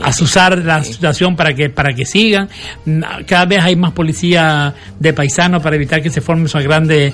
a 0.03 0.07
asusar 0.09 0.59
la 0.59 0.83
situación 0.85 1.35
para 1.35 1.53
que, 1.53 1.69
para 1.69 1.93
que 1.93 2.07
sigan. 2.07 2.49
Cada 3.27 3.45
vez 3.47 3.59
hay 3.65 3.75
más 3.77 3.93
policía 3.93 4.73
de 4.99 5.13
paisanos 5.13 5.61
para 5.63 5.75
evitar 5.77 6.01
que 6.01 6.11
se 6.11 6.21
formen 6.21 6.47
esos 6.47 6.63
grandes 6.63 7.13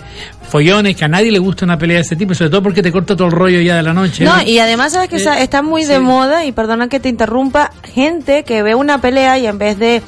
follones, 0.49 0.95
que 0.95 1.05
a 1.05 1.09
nadie 1.09 1.33
le 1.33 1.39
gusta 1.39 1.65
una 1.65 1.79
pelea 1.79 1.97
de 1.97 2.03
ese 2.03 2.15
tipo, 2.17 2.35
sobre 2.35 2.51
todo 2.51 2.63
porque 2.63 2.83
te 2.83 2.93
corta 2.93 3.17
todo 3.17 3.29
el 3.29 3.33
rollo 3.33 3.56
ya 3.63 3.77
de 3.77 3.83
la 3.83 3.93
noche. 3.93 4.25
No, 4.25 4.43
y 4.43 4.59
además 4.59 4.93
sabes 4.93 5.09
que 5.09 5.17
está- 5.17 5.41
está 5.41 5.63
muy 5.63 5.85
de 5.85 5.99
moda, 6.01 6.45
y 6.45 6.53
perdona 6.53 6.89
que 6.89 7.01
te 7.01 7.09
interrumpa, 7.09 7.71
gente 7.85 8.45
que 8.45 8.63
ve 8.63 8.75
una 8.75 9.01
pelea 9.01 9.39
y 9.39 9.47
en 9.47 9.59
vez 9.59 9.79
de 9.79 10.03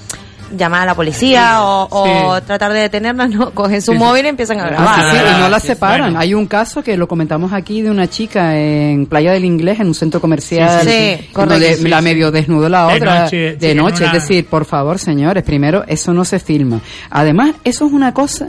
llamar 0.57 0.81
a 0.85 0.87
la 0.87 0.95
policía 0.95 1.63
o, 1.63 1.89
o 1.91 2.41
tratar 2.41 2.73
de 2.73 2.81
detenerla, 2.81 3.29
no, 3.29 3.51
cogen 3.55 3.83
su 3.83 3.93
Sí, 3.93 3.99
móvil 3.99 4.25
y 4.25 4.29
empiezan 4.29 4.59
a 4.61 4.65
Ah, 4.65 4.69
grabar. 4.71 4.95
sí, 5.13 5.19
sí, 5.19 5.25
y 5.37 5.41
no 5.41 5.49
la 5.51 5.61
separan. 5.61 6.17
Hay 6.17 6.33
un 6.33 6.47
caso 6.47 6.83
que 6.83 6.97
lo 6.97 7.07
comentamos 7.07 7.53
aquí 7.53 7.83
de 7.83 7.91
una 7.91 8.09
chica 8.09 8.57
en 8.57 9.05
Playa 9.05 9.33
del 9.33 9.45
Inglés, 9.45 9.79
en 9.81 9.89
un 9.89 9.95
centro 9.95 10.23
comercial, 10.23 10.81
Sí, 10.85 10.89
sí. 10.91 11.17
Sí, 11.23 11.29
donde 11.35 11.77
la 11.83 11.99
Sí, 11.99 12.03
medio 12.05 12.31
desnudó 12.31 12.67
la 12.71 12.87
De 12.87 12.95
otra 12.95 13.25
noche, 13.25 13.57
de 13.57 13.75
noche. 13.75 14.05
una- 14.05 14.07
Es 14.17 14.23
decir, 14.23 14.47
por 14.47 14.65
favor, 14.65 14.99
señores, 14.99 15.43
primero, 15.45 15.85
eso 15.87 16.15
no 16.15 16.25
se 16.25 16.39
filma. 16.39 16.81
Además, 17.11 17.53
eso 17.65 17.87
es 17.87 17.93
una 17.93 18.15
cosa 18.15 18.47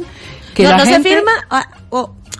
que 0.53 0.63
no, 0.63 0.69
la 0.71 0.77
no 0.77 0.85
gente... 0.85 1.09
se 1.09 1.15
filma 1.15 1.31
ah, 1.49 1.67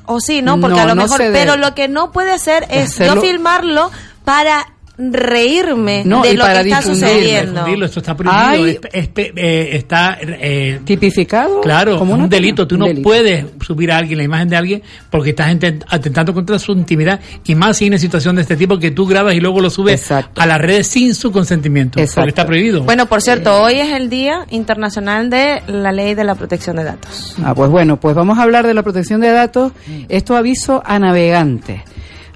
o 0.09 0.19
sí, 0.19 0.41
¿no? 0.41 0.59
Porque 0.59 0.77
No, 0.77 0.83
a 0.83 0.85
lo 0.87 0.95
mejor, 0.95 1.17
pero 1.31 1.55
lo 1.55 1.73
que 1.75 1.87
no 1.87 2.11
puede 2.11 2.31
hacer 2.31 2.65
es 2.69 2.89
Hacerlo- 2.91 3.15
yo 3.15 3.21
filmarlo 3.21 3.91
para 4.25 4.67
reírme 4.99 6.03
No, 6.05 6.21
de 6.23 6.33
y 6.33 6.35
lo 6.35 6.43
para 6.43 6.62
que 6.63 6.69
está 6.69 6.79
difundirlo, 6.81 7.09
sucediendo. 7.17 7.85
Esto 7.85 7.99
está 7.99 8.15
prohibido, 8.17 8.65
es- 8.67 8.79
es 8.91 9.09
eh, 9.15 9.69
está 9.73 10.17
eh, 10.21 10.81
tipificado 10.83 11.62
Claro, 11.62 11.97
como 11.97 12.13
un 12.15 12.27
delito. 12.29 12.67
Tú 12.67 12.77
no 12.77 12.85
delito. 12.85 13.03
puedes 13.03 13.45
subir 13.65 13.91
a 13.91 13.97
alguien 13.97 14.17
la 14.17 14.23
imagen 14.25 14.49
de 14.49 14.57
alguien 14.57 14.83
porque 15.09 15.29
estás 15.31 15.49
atentando 15.88 16.33
contra 16.33 16.59
su 16.59 16.73
intimidad 16.73 17.19
y 17.45 17.55
más 17.55 17.77
si 17.77 17.85
hay 17.85 17.89
una 17.89 17.97
situación 17.97 18.35
de 18.35 18.41
este 18.41 18.57
tipo 18.57 18.77
que 18.77 18.91
tú 18.91 19.05
grabas 19.05 19.33
y 19.35 19.39
luego 19.39 19.62
lo 19.62 19.69
subes 19.69 20.12
a 20.12 20.45
las 20.45 20.59
redes 20.59 20.88
sin 20.88 21.15
su 21.15 21.31
consentimiento, 21.31 21.99
porque 22.15 22.29
está 22.29 22.45
prohibido. 22.45 22.83
Bueno, 22.83 23.05
por 23.05 23.21
cierto, 23.21 23.62
hoy 23.62 23.75
es 23.79 23.91
el 23.93 24.09
Día 24.09 24.45
Internacional 24.49 25.29
de 25.29 25.62
la 25.67 25.91
Ley 25.91 26.13
de 26.15 26.23
la 26.23 26.35
Protección 26.35 26.75
de 26.75 26.83
Datos. 26.83 27.35
Ah, 27.43 27.53
pues 27.55 27.69
bueno, 27.69 27.99
pues 27.99 28.15
vamos 28.15 28.38
a 28.38 28.43
hablar 28.43 28.67
de 28.67 28.73
la 28.73 28.83
protección 28.83 29.21
de 29.21 29.29
datos. 29.31 29.71
Esto 30.09 30.35
aviso 30.35 30.81
a 30.85 30.99
navegantes. 30.99 31.81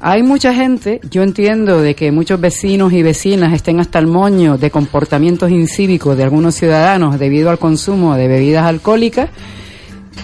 Hay 0.05 0.21
mucha 0.21 0.53
gente, 0.53 0.99
yo 1.09 1.23
entiendo 1.23 1.81
de 1.81 1.95
que 1.95 2.11
muchos 2.11 2.37
vecinos 2.37 2.91
y 2.91 3.01
vecinas 3.01 3.53
estén 3.53 3.79
hasta 3.79 3.99
el 3.99 4.07
moño 4.07 4.57
de 4.57 4.69
comportamientos 4.69 5.49
incívicos 5.49 6.17
de 6.17 6.23
algunos 6.23 6.55
ciudadanos 6.55 7.17
debido 7.17 7.49
al 7.49 7.57
consumo 7.57 8.13
de 8.13 8.27
bebidas 8.27 8.65
alcohólicas. 8.65 9.29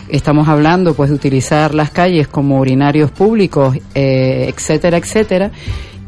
Estamos 0.09 0.49
hablando 0.49 0.95
pues 0.95 1.11
de 1.11 1.15
utilizar 1.15 1.73
las 1.73 1.91
calles 1.91 2.27
como 2.27 2.59
urinarios 2.59 3.11
públicos, 3.11 3.77
eh, 3.95 4.53
etcétera, 4.53 4.97
etcétera. 4.97 5.51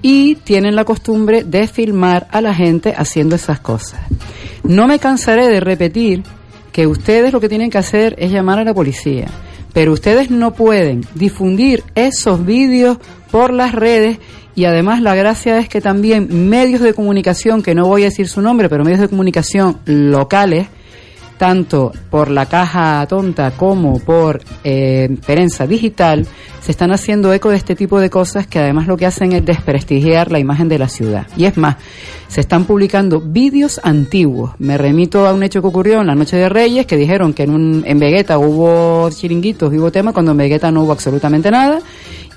Y 0.02 0.36
tienen 0.36 0.76
la 0.76 0.84
costumbre 0.84 1.46
de 1.46 1.66
filmar 1.66 2.28
a 2.30 2.42
la 2.42 2.54
gente 2.54 2.94
haciendo 2.98 3.38
esas 3.38 3.62
cosas. 3.62 4.02
No 4.66 4.86
me 4.86 5.00
cansaré 5.00 5.48
de 5.48 5.62
repetir 5.62 6.24
que 6.74 6.88
ustedes 6.88 7.32
lo 7.32 7.40
que 7.40 7.48
tienen 7.48 7.70
que 7.70 7.78
hacer 7.78 8.16
es 8.20 8.34
llamar 8.34 8.60
a 8.60 8.66
la 8.66 8.74
policía. 8.74 9.28
Pero 9.74 9.94
ustedes 9.94 10.30
no 10.30 10.54
pueden 10.54 11.06
difundir 11.16 11.84
esos 11.96 12.46
vídeos 12.46 12.98
por 13.32 13.54
las 13.54 13.74
redes 13.74 14.20
y 14.56 14.66
además 14.66 15.02
la 15.02 15.16
gracia 15.16 15.58
es 15.60 15.70
que 15.70 15.80
también 15.80 16.50
medios 16.50 16.82
de 16.82 16.94
comunicación, 16.94 17.64
que 17.64 17.74
no 17.74 17.88
voy 17.88 18.02
a 18.04 18.06
decir 18.06 18.28
su 18.28 18.42
nombre, 18.42 18.68
pero 18.68 18.84
medios 18.84 19.00
de 19.00 19.08
comunicación 19.08 19.78
locales, 19.86 20.68
tanto 21.42 21.92
por 22.12 22.30
la 22.30 22.46
caja 22.46 23.04
tonta 23.10 23.50
como 23.50 23.98
por 23.98 24.44
eh, 24.64 25.10
digital, 25.68 26.28
se 26.62 26.70
están 26.70 26.92
haciendo 26.92 27.34
eco 27.34 27.50
de 27.50 27.58
este 27.58 27.76
tipo 27.76 28.00
de 28.00 28.12
cosas 28.12 28.46
que 28.46 28.60
además 28.60 28.86
lo 28.86 28.96
que 28.96 29.08
hacen 29.08 29.32
es 29.32 29.44
desprestigiar 29.44 30.32
la 30.32 30.38
imagen 30.38 30.70
de 30.70 30.78
la 30.78 30.88
ciudad. 30.88 31.26
Y 31.36 31.46
es 31.46 31.58
más, 31.58 31.78
se 32.28 32.42
están 32.42 32.66
publicando 32.66 33.22
vídeos 33.22 33.82
antiguos. 33.84 34.52
Me 34.60 34.78
remito 34.78 35.26
a 35.26 35.34
un 35.34 35.42
hecho 35.42 35.64
que 35.64 35.68
ocurrió 35.68 36.02
en 36.02 36.06
la 36.06 36.14
Noche 36.14 36.38
de 36.38 36.48
Reyes, 36.48 36.86
que 36.86 36.96
dijeron 36.96 37.34
que 37.34 37.42
en, 37.42 37.50
un, 37.50 37.84
en 37.88 37.98
Vegeta 37.98 38.38
hubo 38.38 39.10
chiringuitos 39.10 39.74
hubo 39.74 39.92
temas, 39.92 40.14
cuando 40.14 40.34
en 40.34 40.38
Vegeta 40.38 40.70
no 40.72 40.84
hubo 40.84 40.92
absolutamente 40.92 41.50
nada, 41.50 41.80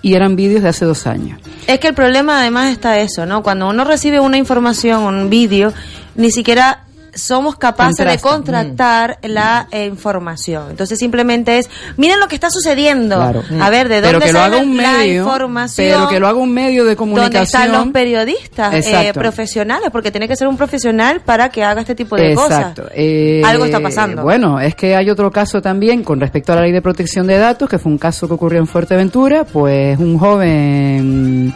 y 0.00 0.14
eran 0.14 0.34
vídeos 0.34 0.62
de 0.62 0.70
hace 0.70 0.86
dos 0.86 1.06
años. 1.06 1.38
Es 1.66 1.78
que 1.78 1.88
el 1.88 1.94
problema 1.94 2.40
además 2.40 2.72
está 2.72 2.98
eso, 3.00 3.26
¿no? 3.26 3.42
Cuando 3.42 3.68
uno 3.68 3.84
recibe 3.84 4.18
una 4.18 4.38
información, 4.38 5.02
un 5.02 5.28
vídeo, 5.28 5.74
ni 6.14 6.30
siquiera 6.30 6.84
somos 7.14 7.57
capaces 7.57 7.96
de 7.98 8.18
Contrasta. 8.18 8.29
contrastar 8.29 9.18
la 9.22 9.68
eh, 9.70 9.87
información. 9.87 10.70
Entonces 10.70 10.98
simplemente 10.98 11.59
es, 11.59 11.68
miren 11.96 12.20
lo 12.20 12.29
que 12.29 12.35
está 12.35 12.50
sucediendo. 12.50 13.16
Claro. 13.16 13.42
A 13.61 13.70
ver, 13.70 13.88
¿de 13.88 14.00
dónde 14.00 14.29
sale 14.29 14.59
un 14.59 14.77
la 14.77 14.92
medio, 14.98 15.22
información? 15.22 15.92
pero 15.96 16.09
que 16.09 16.20
lo 16.20 16.29
haga 16.29 16.38
un 16.38 16.53
medio 16.53 16.85
de 16.85 16.94
¿Dónde 16.94 17.14
están 17.14 17.24
comunicación. 17.68 17.72
los 17.72 17.88
periodistas 17.92 18.87
eh, 18.87 19.12
profesionales? 19.14 19.90
Porque 19.92 20.11
tiene 20.11 20.29
que 20.29 20.37
ser 20.37 20.48
un 20.48 20.57
profesional 20.57 21.20
para 21.20 21.48
que 21.48 21.62
haga 21.64 21.81
este 21.81 21.94
tipo 21.94 22.16
de 22.16 22.33
Exacto. 22.33 22.83
cosas. 22.83 22.94
Eh, 22.96 23.42
Algo 23.44 23.64
está 23.64 23.81
pasando. 23.81 24.22
Bueno, 24.22 24.61
es 24.61 24.74
que 24.74 24.94
hay 24.96 25.11
otro 25.11 25.31
caso 25.31 25.61
también 25.62 26.03
con 26.03 26.20
respecto 26.20 26.53
a 26.53 26.57
la 26.57 26.62
ley 26.62 26.72
de 26.72 26.83
protección 26.83 27.27
de 27.27 27.38
datos, 27.38 27.68
que 27.68 27.79
fue 27.79 27.92
un 27.92 27.98
caso 27.98 28.27
que 28.29 28.35
ocurrió 28.35 28.61
en 28.61 28.66
Fuerteventura, 28.66 29.44
pues 29.44 29.98
un 29.98 30.18
joven 30.18 31.55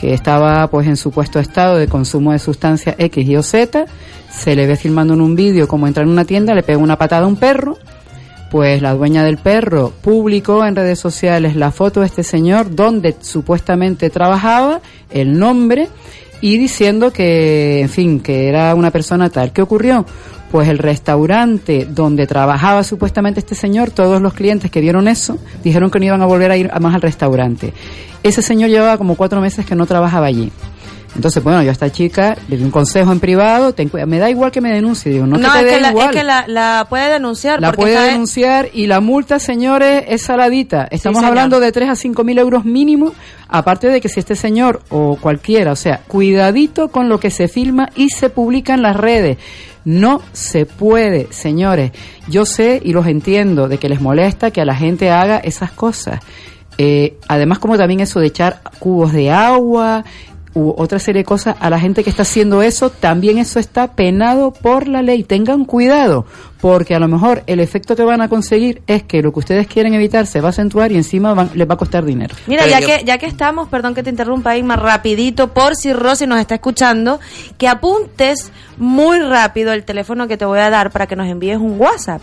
que 0.00 0.14
estaba 0.14 0.66
pues 0.68 0.86
en 0.88 0.96
supuesto 0.96 1.38
estado 1.38 1.76
de 1.76 1.86
consumo 1.86 2.32
de 2.32 2.38
sustancias 2.40 2.96
X 2.98 3.26
y 3.28 3.36
o 3.36 3.42
Z, 3.42 3.84
se 4.32 4.56
le 4.56 4.66
ve 4.66 4.76
filmando 4.76 5.14
en 5.14 5.20
un 5.20 5.36
vídeo 5.36 5.68
como 5.68 5.86
entra 5.86 6.02
en 6.02 6.08
una 6.08 6.24
tienda, 6.24 6.54
le 6.54 6.62
pega 6.62 6.78
una 6.78 6.98
patada 6.98 7.24
a 7.24 7.28
un 7.28 7.36
perro, 7.36 7.78
pues 8.50 8.82
la 8.82 8.94
dueña 8.94 9.24
del 9.24 9.38
perro 9.38 9.92
publicó 10.02 10.64
en 10.64 10.76
redes 10.76 10.98
sociales 10.98 11.56
la 11.56 11.70
foto 11.70 12.00
de 12.00 12.06
este 12.06 12.22
señor 12.22 12.74
donde 12.74 13.16
supuestamente 13.20 14.10
trabajaba, 14.10 14.80
el 15.10 15.38
nombre 15.38 15.88
y 16.42 16.58
diciendo 16.58 17.12
que, 17.12 17.80
en 17.80 17.88
fin, 17.88 18.20
que 18.20 18.48
era 18.48 18.74
una 18.74 18.90
persona 18.90 19.30
tal. 19.30 19.52
¿Qué 19.52 19.62
ocurrió? 19.62 20.04
Pues 20.50 20.68
el 20.68 20.78
restaurante 20.78 21.86
donde 21.88 22.26
trabajaba 22.26 22.84
supuestamente 22.84 23.40
este 23.40 23.54
señor, 23.54 23.90
todos 23.90 24.20
los 24.20 24.34
clientes 24.34 24.70
que 24.70 24.80
vieron 24.80 25.08
eso, 25.08 25.38
dijeron 25.62 25.90
que 25.90 25.98
no 25.98 26.06
iban 26.06 26.20
a 26.20 26.26
volver 26.26 26.50
a 26.50 26.56
ir 26.56 26.70
más 26.80 26.94
al 26.94 27.00
restaurante. 27.00 27.72
Ese 28.22 28.42
señor 28.42 28.68
llevaba 28.68 28.98
como 28.98 29.14
cuatro 29.14 29.40
meses 29.40 29.64
que 29.64 29.76
no 29.76 29.86
trabajaba 29.86 30.26
allí. 30.26 30.52
Entonces, 31.14 31.42
bueno, 31.42 31.62
yo 31.62 31.68
a 31.68 31.72
esta 31.72 31.90
chica 31.92 32.36
le 32.48 32.56
di 32.56 32.64
un 32.64 32.70
consejo 32.70 33.12
en 33.12 33.20
privado, 33.20 33.74
me 34.06 34.18
da 34.18 34.30
igual 34.30 34.50
que 34.50 34.60
me 34.62 34.72
denuncie, 34.72 35.12
digo, 35.12 35.26
no, 35.26 35.36
No, 35.36 35.52
que 35.52 35.58
te 35.58 35.68
es, 35.68 35.74
que 35.74 35.80
la, 35.80 35.90
igual. 35.90 36.10
es 36.10 36.16
que 36.16 36.24
la, 36.24 36.44
la 36.48 36.86
puede 36.88 37.10
denunciar. 37.10 37.60
La 37.60 37.72
puede 37.72 38.00
denunciar 38.00 38.68
y 38.72 38.86
la 38.86 39.00
multa, 39.00 39.38
señores, 39.38 40.04
es 40.08 40.22
saladita. 40.22 40.88
Estamos 40.90 41.22
hablando 41.22 41.60
de 41.60 41.70
3 41.70 41.90
a 41.90 41.96
5 41.96 42.24
mil 42.24 42.38
euros 42.38 42.64
mínimo, 42.64 43.12
aparte 43.48 43.88
de 43.88 44.00
que 44.00 44.08
si 44.08 44.20
este 44.20 44.36
señor 44.36 44.82
o 44.88 45.16
cualquiera, 45.16 45.72
o 45.72 45.76
sea, 45.76 46.00
cuidadito 46.08 46.88
con 46.88 47.08
lo 47.08 47.20
que 47.20 47.30
se 47.30 47.48
filma 47.48 47.90
y 47.94 48.08
se 48.08 48.30
publica 48.30 48.72
en 48.74 48.82
las 48.82 48.96
redes. 48.96 49.36
No 49.84 50.22
se 50.32 50.64
puede, 50.64 51.26
señores. 51.32 51.90
Yo 52.28 52.46
sé 52.46 52.80
y 52.82 52.92
los 52.92 53.06
entiendo 53.06 53.68
de 53.68 53.78
que 53.78 53.88
les 53.88 54.00
molesta 54.00 54.50
que 54.50 54.60
a 54.60 54.64
la 54.64 54.76
gente 54.76 55.10
haga 55.10 55.38
esas 55.38 55.72
cosas. 55.72 56.20
Eh, 56.78 57.18
además, 57.28 57.58
como 57.58 57.76
también 57.76 58.00
eso 58.00 58.20
de 58.20 58.28
echar 58.28 58.62
cubos 58.78 59.12
de 59.12 59.30
agua 59.30 60.04
u 60.54 60.74
otra 60.76 60.98
serie 60.98 61.20
de 61.20 61.24
cosas 61.24 61.56
a 61.60 61.70
la 61.70 61.80
gente 61.80 62.04
que 62.04 62.10
está 62.10 62.22
haciendo 62.22 62.62
eso, 62.62 62.90
también 62.90 63.38
eso 63.38 63.58
está 63.58 63.92
penado 63.94 64.52
por 64.52 64.86
la 64.88 65.00
ley. 65.02 65.24
Tengan 65.24 65.64
cuidado, 65.64 66.26
porque 66.60 66.94
a 66.94 66.98
lo 66.98 67.08
mejor 67.08 67.42
el 67.46 67.58
efecto 67.60 67.96
que 67.96 68.02
van 68.02 68.20
a 68.20 68.28
conseguir 68.28 68.82
es 68.86 69.02
que 69.02 69.22
lo 69.22 69.32
que 69.32 69.38
ustedes 69.38 69.66
quieren 69.66 69.94
evitar 69.94 70.26
se 70.26 70.40
va 70.40 70.48
a 70.48 70.50
acentuar 70.50 70.92
y 70.92 70.96
encima 70.96 71.32
van- 71.34 71.50
les 71.54 71.68
va 71.68 71.74
a 71.74 71.78
costar 71.78 72.04
dinero. 72.04 72.34
Mira, 72.46 72.66
ya 72.66 72.80
que, 72.80 73.04
ya 73.04 73.18
que 73.18 73.26
estamos, 73.26 73.68
perdón 73.68 73.94
que 73.94 74.02
te 74.02 74.10
interrumpa, 74.10 74.56
Irma, 74.56 74.76
rapidito, 74.76 75.52
por 75.54 75.74
si 75.74 75.92
Rosy 75.92 76.26
nos 76.26 76.38
está 76.38 76.54
escuchando, 76.56 77.18
que 77.56 77.66
apuntes 77.68 78.52
muy 78.76 79.20
rápido 79.20 79.72
el 79.72 79.84
teléfono 79.84 80.28
que 80.28 80.36
te 80.36 80.44
voy 80.44 80.58
a 80.58 80.68
dar 80.70 80.90
para 80.90 81.06
que 81.06 81.16
nos 81.16 81.28
envíes 81.28 81.56
un 81.58 81.80
WhatsApp. 81.80 82.20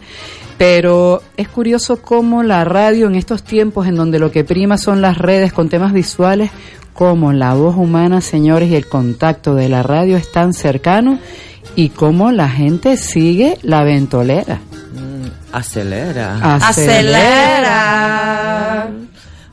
Pero 0.58 1.22
es 1.38 1.48
curioso 1.48 2.02
cómo 2.02 2.42
la 2.42 2.64
radio 2.64 3.06
en 3.06 3.14
estos 3.14 3.42
tiempos 3.42 3.86
en 3.86 3.94
donde 3.94 4.18
lo 4.18 4.30
que 4.30 4.44
prima 4.44 4.76
son 4.76 5.00
las 5.00 5.16
redes 5.16 5.54
con 5.54 5.70
temas 5.70 5.94
visuales, 5.94 6.50
cómo 6.92 7.32
la 7.32 7.54
voz 7.54 7.76
humana, 7.76 8.20
señores, 8.20 8.70
y 8.70 8.76
el 8.76 8.86
contacto 8.86 9.54
de 9.54 9.70
la 9.70 9.82
radio 9.82 10.18
es 10.18 10.30
tan 10.30 10.52
cercano 10.52 11.18
y 11.74 11.88
cómo 11.88 12.32
la 12.32 12.50
gente 12.50 12.98
sigue 12.98 13.56
la 13.62 13.82
ventolera. 13.82 14.60
Mm, 15.56 15.58
acelera. 15.58 16.56
Acelera. 17.56 18.88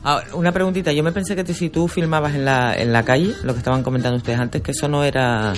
Ahora, 0.02 0.26
una 0.34 0.52
preguntita, 0.52 0.92
yo 0.92 1.02
me 1.02 1.12
pensé 1.12 1.34
que 1.34 1.44
te- 1.44 1.54
si 1.54 1.70
tú 1.70 1.88
filmabas 1.88 2.34
en 2.34 2.44
la, 2.44 2.74
en 2.76 2.92
la 2.92 3.02
calle, 3.04 3.34
lo 3.42 3.54
que 3.54 3.58
estaban 3.58 3.82
comentando 3.82 4.18
ustedes 4.18 4.38
antes, 4.38 4.60
que 4.62 4.72
eso 4.72 4.86
no 4.88 5.02
era... 5.02 5.52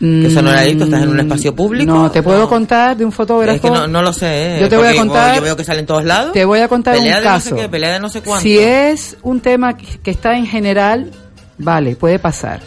Que 0.00 0.26
eso 0.26 0.42
no 0.42 0.50
era 0.50 0.62
tú 0.76 0.84
estás 0.84 1.02
en 1.02 1.08
un 1.10 1.20
espacio 1.20 1.54
público. 1.54 1.92
No, 1.94 2.10
te 2.10 2.22
puedo 2.22 2.48
contar 2.48 2.96
de 2.96 3.04
un 3.04 3.12
fotógrafo. 3.12 3.54
Es 3.54 3.60
que 3.62 3.70
no, 3.70 3.86
no 3.86 4.02
lo 4.02 4.12
sé, 4.12 4.56
¿eh? 4.56 4.60
Yo 4.60 4.68
te 4.68 4.76
voy 4.76 4.88
a 4.88 4.96
contar. 4.96 5.36
Yo 5.36 5.42
veo 5.42 5.56
que 5.56 5.64
sale 5.64 5.80
en 5.80 5.86
todos 5.86 6.04
lados. 6.04 6.32
Te 6.32 6.44
voy 6.44 6.58
a 6.60 6.68
contar 6.68 6.96
pelea 6.96 7.16
un 7.18 7.22
de 7.22 7.24
caso. 7.28 7.50
No 7.50 7.56
sé 7.56 7.62
qué, 7.62 7.68
pelea 7.68 7.92
de 7.92 8.00
no 8.00 8.08
sé 8.08 8.20
cuánto. 8.20 8.42
Si 8.42 8.58
es 8.58 9.16
un 9.22 9.40
tema 9.40 9.76
que 9.76 10.10
está 10.10 10.36
en 10.36 10.46
general, 10.46 11.10
vale, 11.58 11.94
puede 11.96 12.18
pasar. 12.18 12.60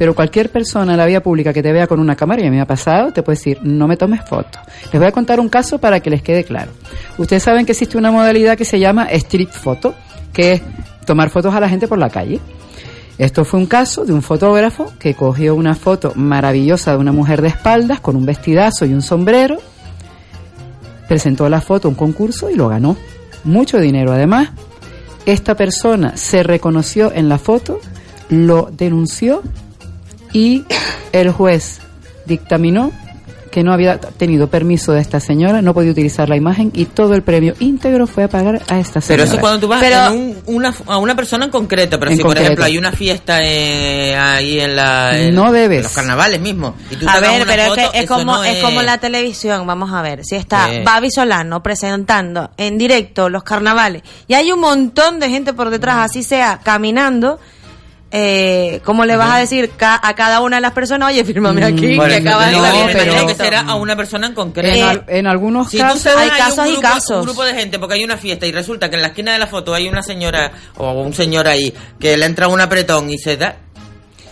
Pero 0.00 0.14
cualquier 0.14 0.48
persona 0.48 0.92
en 0.92 0.96
la 0.96 1.04
vía 1.04 1.22
pública 1.22 1.52
que 1.52 1.62
te 1.62 1.74
vea 1.74 1.86
con 1.86 2.00
una 2.00 2.16
cámara, 2.16 2.40
y 2.40 2.46
a 2.46 2.50
mí 2.50 2.56
me 2.56 2.62
ha 2.62 2.66
pasado, 2.66 3.12
te 3.12 3.22
puede 3.22 3.36
decir, 3.36 3.58
no 3.62 3.86
me 3.86 3.98
tomes 3.98 4.22
fotos. 4.26 4.58
Les 4.90 4.98
voy 4.98 5.04
a 5.06 5.12
contar 5.12 5.38
un 5.38 5.50
caso 5.50 5.76
para 5.76 6.00
que 6.00 6.08
les 6.08 6.22
quede 6.22 6.42
claro. 6.42 6.70
Ustedes 7.18 7.42
saben 7.42 7.66
que 7.66 7.72
existe 7.72 7.98
una 7.98 8.10
modalidad 8.10 8.56
que 8.56 8.64
se 8.64 8.80
llama 8.80 9.10
street 9.10 9.50
photo, 9.50 9.94
que 10.32 10.52
es 10.52 10.62
tomar 11.04 11.28
fotos 11.28 11.54
a 11.54 11.60
la 11.60 11.68
gente 11.68 11.86
por 11.86 11.98
la 11.98 12.08
calle. 12.08 12.40
Esto 13.18 13.44
fue 13.44 13.60
un 13.60 13.66
caso 13.66 14.06
de 14.06 14.14
un 14.14 14.22
fotógrafo 14.22 14.90
que 14.98 15.12
cogió 15.12 15.54
una 15.54 15.74
foto 15.74 16.14
maravillosa 16.14 16.92
de 16.92 16.96
una 16.96 17.12
mujer 17.12 17.42
de 17.42 17.48
espaldas 17.48 18.00
con 18.00 18.16
un 18.16 18.24
vestidazo 18.24 18.86
y 18.86 18.94
un 18.94 19.02
sombrero, 19.02 19.58
presentó 21.08 21.46
la 21.50 21.60
foto 21.60 21.88
a 21.88 21.90
un 21.90 21.94
concurso 21.94 22.48
y 22.48 22.54
lo 22.54 22.68
ganó. 22.68 22.96
Mucho 23.44 23.78
dinero 23.78 24.12
además. 24.12 24.48
Esta 25.26 25.54
persona 25.56 26.16
se 26.16 26.42
reconoció 26.42 27.12
en 27.12 27.28
la 27.28 27.36
foto, 27.36 27.80
lo 28.30 28.70
denunció 28.72 29.42
y 30.32 30.64
el 31.12 31.30
juez 31.30 31.80
dictaminó 32.26 32.92
que 33.50 33.64
no 33.64 33.72
había 33.72 33.98
tenido 33.98 34.46
permiso 34.46 34.92
de 34.92 35.00
esta 35.00 35.18
señora, 35.18 35.60
no 35.60 35.74
podía 35.74 35.90
utilizar 35.90 36.28
la 36.28 36.36
imagen 36.36 36.70
y 36.72 36.84
todo 36.84 37.14
el 37.14 37.22
premio 37.24 37.54
íntegro 37.58 38.06
fue 38.06 38.22
a 38.22 38.28
pagar 38.28 38.62
a 38.68 38.78
esta 38.78 39.00
señora. 39.00 39.24
Pero 39.24 39.32
eso 39.34 39.40
cuando 39.40 39.58
tú 39.58 39.66
vas 39.66 39.80
Pero- 39.80 40.06
en 40.06 40.12
un- 40.12 40.42
una, 40.46 40.72
a 40.86 40.98
una 40.98 41.16
persona 41.16 41.46
en 41.46 41.50
concreto, 41.50 41.98
pero 41.98 42.12
En 42.12 42.16
si 42.18 42.22
por 42.22 42.38
ejemplo 42.38 42.64
hay 42.64 42.78
una 42.78 42.92
fiesta 42.92 43.40
eh, 43.42 44.14
ahí 44.16 44.60
en, 44.60 44.76
la, 44.76 45.18
en- 45.18 45.34
No 45.34 45.50
debes. 45.50 45.78
en 45.78 45.82
los 45.82 45.92
carnavales 45.92 46.40
mismo, 46.40 46.76
y 46.92 46.94
tú 46.94 47.08
A 47.08 47.18
ver, 47.18 47.44
pero 47.44 47.64
foto, 47.64 47.80
es 47.80 47.90
que 47.90 47.98
es 47.98 48.06
como, 48.06 48.36
no 48.36 48.44
es 48.44 48.62
como 48.62 48.82
la 48.82 48.98
televisión, 48.98 49.66
vamos 49.66 49.92
a 49.92 50.00
ver. 50.00 50.24
Si 50.24 50.36
está 50.36 50.72
Eh. 50.72 50.84
Babi 50.84 51.10
Solano 51.10 51.60
presentando 51.60 52.50
en 52.56 52.78
directo 52.78 53.28
los 53.28 53.42
carnavales 53.42 54.02
y 54.28 54.34
hay 54.34 54.52
un 54.52 54.60
montón 54.60 55.18
de 55.18 55.28
gente 55.28 55.54
por 55.54 55.70
detrás, 55.70 56.08
así 56.08 56.22
sea, 56.22 56.60
caminando, 56.62 57.40
eh, 58.12 58.80
¿cómo 58.84 59.04
le 59.04 59.16
vas 59.16 59.30
a 59.30 59.38
decir 59.38 59.70
ca- 59.76 60.00
a 60.02 60.14
cada 60.14 60.40
una 60.40 60.56
de 60.56 60.62
las 60.62 60.72
personas, 60.72 61.10
oye, 61.12 61.24
fírmame 61.24 61.64
aquí, 61.64 61.80
que 61.80 61.92
eso, 61.94 62.02
acaba 62.02 62.46
de 62.46 62.52
no, 62.52 62.62
salir 62.62 62.82
pero 62.92 63.04
directo"? 63.12 63.26
que 63.28 63.34
será 63.36 63.60
a 63.60 63.74
una 63.76 63.94
persona 63.96 64.26
en 64.26 64.34
concreto. 64.34 64.74
en, 64.76 64.82
al- 64.84 65.04
en 65.06 65.26
algunos 65.26 65.70
Si 65.70 65.78
casos 65.78 66.00
sabes, 66.02 66.18
hay 66.18 66.30
un 66.30 66.36
casos 66.36 66.68
y 66.68 66.80
casos. 66.80 67.16
Un 67.18 67.22
grupo 67.26 67.44
de 67.44 67.54
gente, 67.54 67.78
porque 67.78 67.94
hay 67.94 68.04
una 68.04 68.16
fiesta 68.16 68.46
y 68.46 68.52
resulta 68.52 68.90
que 68.90 68.96
en 68.96 69.02
la 69.02 69.08
esquina 69.08 69.32
de 69.32 69.38
la 69.38 69.46
foto 69.46 69.72
hay 69.74 69.88
una 69.88 70.02
señora 70.02 70.50
o 70.76 70.92
un 70.92 71.14
señor 71.14 71.46
ahí 71.46 71.72
que 72.00 72.16
le 72.16 72.26
entra 72.26 72.48
un 72.48 72.60
apretón 72.60 73.10
y 73.10 73.18
se 73.18 73.36
da. 73.36 73.56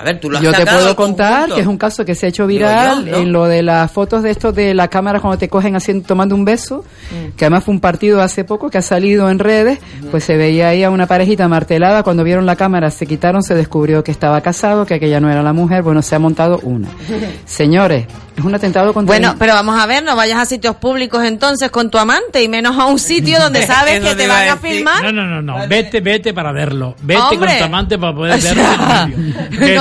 A 0.01 0.05
ver, 0.05 0.21
tú 0.21 0.31
lo 0.31 0.39
has 0.39 0.45
Yo 0.45 0.53
te 0.53 0.65
puedo 0.65 0.95
contar 0.97 1.51
que 1.53 1.61
es 1.61 1.67
un 1.67 1.77
caso 1.79 2.05
que 2.05 2.15
se 2.15 2.27
ha 2.27 2.29
hecho 2.29 2.47
viral 2.47 3.05
yo, 3.05 3.13
¿no? 3.13 3.19
en 3.19 3.33
lo 3.33 3.45
de 3.47 3.63
las 3.63 3.91
fotos 3.91 4.23
de 4.23 4.31
estos 4.31 4.55
de 4.55 4.73
la 4.75 4.89
cámara 4.89 5.21
cuando 5.21 5.39
te 5.39 5.49
cogen 5.49 5.75
haciendo 5.77 6.07
tomando 6.07 6.35
un 6.35 6.45
beso, 6.45 6.85
Mm. 7.11 7.37
que 7.37 7.45
además 7.47 7.65
fue 7.65 7.75
un 7.75 7.81
partido 7.81 8.21
hace 8.23 8.45
poco 8.45 8.69
que 8.71 8.79
ha 8.79 8.83
salido 8.83 9.31
en 9.31 9.39
redes, 9.39 9.79
pues 10.11 10.25
se 10.25 10.37
veía 10.37 10.69
ahí 10.69 10.85
a 10.85 10.91
una 10.91 11.07
parejita 11.07 11.49
martelada, 11.49 12.03
cuando 12.03 12.23
vieron 12.25 12.45
la 12.47 12.55
cámara 12.57 12.91
se 12.91 13.07
quitaron, 13.07 13.43
se 13.43 13.55
descubrió 13.55 14.05
que 14.05 14.11
estaba 14.11 14.41
casado, 14.41 14.85
que 14.87 14.95
aquella 14.95 15.21
no 15.21 15.31
era 15.31 15.43
la 15.43 15.53
mujer, 15.53 15.83
bueno, 15.83 16.03
se 16.03 16.15
ha 16.15 16.19
montado 16.19 16.59
una. 16.63 16.89
Señores, 17.47 18.07
es 18.37 18.45
un 18.45 18.55
atentado 18.55 18.93
contra 18.95 19.13
Bueno, 19.17 19.33
el- 19.33 19.39
pero 19.39 19.55
vamos 19.55 19.81
a 19.81 19.87
ver, 19.87 20.03
no 20.05 20.15
vayas 20.17 20.39
a 20.39 20.45
sitios 20.45 20.77
públicos 20.77 21.25
entonces 21.25 21.71
con 21.71 21.91
tu 21.91 21.99
amante 21.99 22.43
y 22.43 22.49
menos 22.49 22.79
a 22.79 22.87
un 22.87 22.99
sitio 22.99 23.39
donde 23.41 23.67
sabes 23.67 24.01
que 24.01 24.15
te 24.15 24.27
van 24.29 24.49
a 24.49 24.57
filmar. 24.59 25.03
No, 25.03 25.13
no, 25.13 25.25
no, 25.27 25.43
no. 25.43 25.67
Vete, 25.69 26.01
vete 26.01 26.33
para 26.35 26.53
verlo. 26.53 26.95
Vete 27.03 27.21
Hombre. 27.21 27.49
con 27.51 27.59
tu 27.59 27.65
amante 27.65 27.99
para 27.99 28.15
poder 28.15 28.41
verlo. 28.43 28.63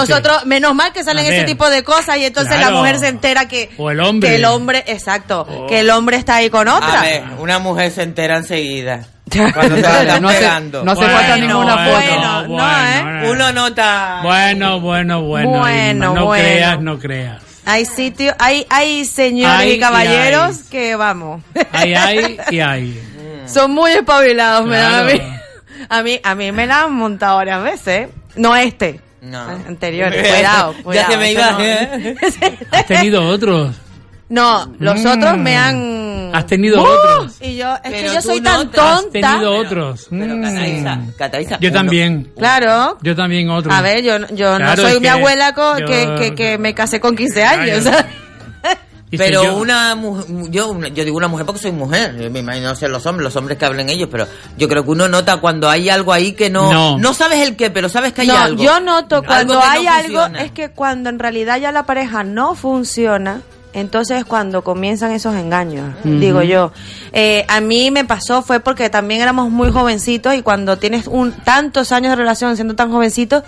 Nosotros, 0.09 0.45
menos 0.45 0.73
mal 0.75 0.91
que 0.93 1.03
salen 1.03 1.25
ese 1.25 1.43
tipo 1.43 1.69
de 1.69 1.83
cosas 1.83 2.17
y 2.17 2.25
entonces 2.25 2.55
Claro. 2.55 2.71
la 2.73 2.77
mujer 2.79 2.99
se 2.99 3.07
entera 3.07 3.47
que, 3.47 3.69
O 3.77 3.91
el 3.91 3.99
hombre. 3.99 4.29
que 4.29 4.35
el 4.35 4.45
hombre, 4.45 4.83
exacto, 4.87 5.45
Oh. 5.49 5.67
que 5.67 5.79
el 5.81 5.89
hombre 5.89 6.17
está 6.17 6.35
ahí 6.35 6.49
con 6.49 6.67
otra. 6.67 6.99
A 6.99 7.03
ver, 7.03 7.23
una 7.39 7.59
mujer 7.59 7.91
se 7.91 8.03
entera 8.03 8.37
enseguida. 8.37 9.05
Cuando 9.53 9.75
se 9.75 9.81
la 9.81 10.19
no 10.21 10.29
hace- 10.29 10.37
pegando. 10.39 10.83
no 10.85 10.91
hace 10.93 11.01
falta 11.05 11.27
Bueno, 11.35 11.47
ninguna 11.47 11.75
bueno, 11.75 12.31
foto. 12.41 12.47
no, 12.47 12.85
¿eh? 13.25 13.31
Uno 13.31 13.51
nota. 13.53 14.19
Bueno, 14.23 14.79
bueno, 14.79 15.21
bueno. 15.23 15.49
Bueno, 15.59 16.13
no 16.13 16.25
bueno. 16.25 16.43
creas, 16.43 16.81
no 16.81 16.97
creas. 16.99 17.41
Hay 17.65 17.83
sitios, 17.85 18.33
hay, 18.39 18.65
hay 18.69 19.03
señores 19.03 19.59
Hay 19.59 19.71
y 19.71 19.73
y 19.73 19.79
caballeros 19.79 20.57
hay. 20.57 20.63
que 20.71 20.95
vamos. 20.95 21.43
Hay, 21.73 21.93
hay 21.93 22.37
y 22.49 22.59
hay. 22.61 23.03
Son 23.45 23.71
muy 23.71 23.91
espabilados, 23.91 24.65
me 24.65 24.77
dan 24.77 24.95
a 24.95 25.03
mí. 25.03 25.21
A 25.89 26.01
mí, 26.01 26.19
a 26.23 26.33
mí 26.33 26.51
me 26.51 26.65
la 26.65 26.83
han 26.83 26.93
montado 26.93 27.35
varias 27.37 27.61
veces. 27.63 28.09
No 28.35 28.55
este. 28.55 28.99
No. 29.21 29.39
Anteriores. 29.67 30.27
Cuidado, 30.27 30.73
Ya 30.77 30.83
cuidado. 30.83 31.11
se 31.11 31.17
me 31.17 31.31
iba. 31.31 31.51
no. 31.51 31.59
¿eh? 31.61 32.15
Has 32.71 32.85
tenido 32.85 33.23
otros. 33.27 33.75
No, 34.29 34.73
los 34.79 34.99
Mm. 35.03 35.07
otros 35.07 35.37
me 35.37 35.55
han. 35.55 36.31
Has 36.35 36.45
tenido 36.45 36.81
¡Uh! 36.81 36.85
otros. 36.85 37.37
Y 37.41 37.55
yo, 37.55 37.73
es 37.75 37.81
que 37.81 37.89
Pero 37.91 38.13
yo 38.13 38.21
tú 38.21 38.27
soy 38.27 38.41
no 38.41 38.51
tan 38.51 38.71
te 38.71 38.79
has 38.81 39.01
tonta. 39.01 39.11
Tenido 39.31 39.55
otros. 39.55 40.07
Pero 40.09 40.35
Mm. 40.35 40.41
Cataiza, 40.43 40.99
Cataiza, 41.17 41.59
Yo 41.61 41.69
uno- 41.69 41.79
también. 41.79 42.31
Claro. 42.37 42.97
Yo 43.01 43.15
también 43.15 43.49
otros. 43.49 43.73
A 43.73 43.81
ver, 43.81 44.03
yo, 44.03 44.17
yo 44.35 44.57
Claro, 44.57 44.65
no 44.83 44.89
soy 44.89 44.95
mi 44.95 45.01
que 45.01 45.09
abuela 45.09 45.53
yo- 45.55 45.85
que, 45.85 46.15
que, 46.19 46.35
que 46.35 46.57
me 46.57 46.73
casé 46.73 46.99
con 46.99 47.15
15 47.15 47.43
años. 47.43 47.83
Claro. 47.83 48.07
Pero 49.09 49.43
yo- 49.43 49.55
una 49.57 49.95
mujer, 49.95 50.25
yo, 50.49 50.77
yo 50.89 51.05
digo 51.05 51.15
una 51.15 51.29
mujer 51.29 51.45
porque 51.45 51.61
soy 51.61 51.71
mujer, 51.71 52.17
yo 52.19 52.29
me 52.29 52.39
imagino 52.39 52.69
no 52.69 52.75
sé 52.75 52.89
los 52.89 53.05
hombres, 53.05 53.23
los 53.23 53.35
hombres 53.37 53.57
que 53.57 53.63
hablen 53.65 53.89
ellos, 53.89 54.09
pero 54.11 54.27
yo 54.57 54.67
creo 54.67 54.83
que 54.83 54.91
uno 54.91 55.07
nota 55.07 55.37
cuando 55.37 55.69
hay 55.69 55.87
algo 55.89 56.11
ahí 56.11 56.33
que 56.33 56.49
no, 56.49 56.97
No. 56.97 57.13
sabes 57.13 57.39
el 57.47 57.55
qué, 57.55 57.69
pero 57.69 57.87
sabes 57.87 58.11
que 58.11 58.21
hay 58.21 58.27
no, 58.27 58.37
algo. 58.37 58.61
yo 58.63 58.79
noto 58.81 59.23
cuando 59.23 59.53
no 59.53 59.61
hay 59.63 59.87
algo, 59.87 60.25
es 60.37 60.51
que 60.51 60.69
cuando 60.71 61.09
en 61.09 61.19
realidad 61.19 61.57
ya 61.59 61.71
la 61.71 61.83
pareja 61.85 62.25
no 62.25 62.53
funciona, 62.55 63.41
entonces 63.73 64.17
es 64.19 64.25
cuando 64.25 64.61
comienzan 64.63 65.11
esos 65.11 65.35
engaños, 65.35 65.93
digo 66.03 66.41
yo. 66.41 66.71
Eh, 67.13 67.45
a 67.47 67.61
mí 67.61 67.91
me 67.91 68.03
pasó 68.03 68.41
fue 68.41 68.59
porque 68.59 68.89
también 68.89 69.21
éramos 69.21 69.49
muy 69.51 69.71
jovencitos 69.71 70.33
y 70.35 70.41
cuando 70.41 70.77
tienes 70.77 71.07
un 71.07 71.31
tantos 71.31 71.91
años 71.93 72.09
de 72.09 72.15
relación 72.17 72.55
siendo 72.55 72.75
tan 72.75 72.91
jovencito, 72.91 73.43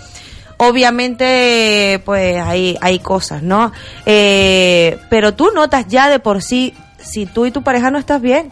obviamente 0.60 2.02
pues 2.04 2.38
hay, 2.38 2.76
hay 2.80 2.98
cosas, 2.98 3.42
¿no? 3.42 3.72
Eh, 4.04 4.98
pero 5.08 5.32
tú 5.34 5.50
notas 5.54 5.86
ya 5.88 6.08
de 6.10 6.18
por 6.18 6.42
sí 6.42 6.74
si 6.98 7.24
tú 7.24 7.46
y 7.46 7.50
tu 7.50 7.62
pareja 7.62 7.90
no 7.90 7.98
estás 7.98 8.20
bien. 8.20 8.50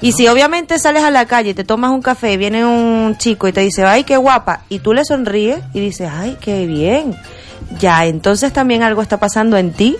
Y 0.00 0.12
si 0.12 0.26
obviamente 0.28 0.78
sales 0.78 1.04
a 1.04 1.10
la 1.10 1.26
calle, 1.26 1.52
te 1.52 1.62
tomas 1.62 1.90
un 1.90 2.00
café, 2.00 2.38
viene 2.38 2.64
un 2.64 3.18
chico 3.18 3.46
y 3.46 3.52
te 3.52 3.60
dice, 3.60 3.84
ay, 3.84 4.04
qué 4.04 4.16
guapa, 4.16 4.62
y 4.70 4.78
tú 4.78 4.94
le 4.94 5.04
sonríes 5.04 5.60
y 5.74 5.80
dices, 5.80 6.10
ay, 6.10 6.38
qué 6.40 6.66
bien. 6.66 7.14
Ya, 7.78 8.06
entonces 8.06 8.54
también 8.54 8.82
algo 8.82 9.02
está 9.02 9.20
pasando 9.20 9.58
en 9.58 9.72
ti 9.72 9.98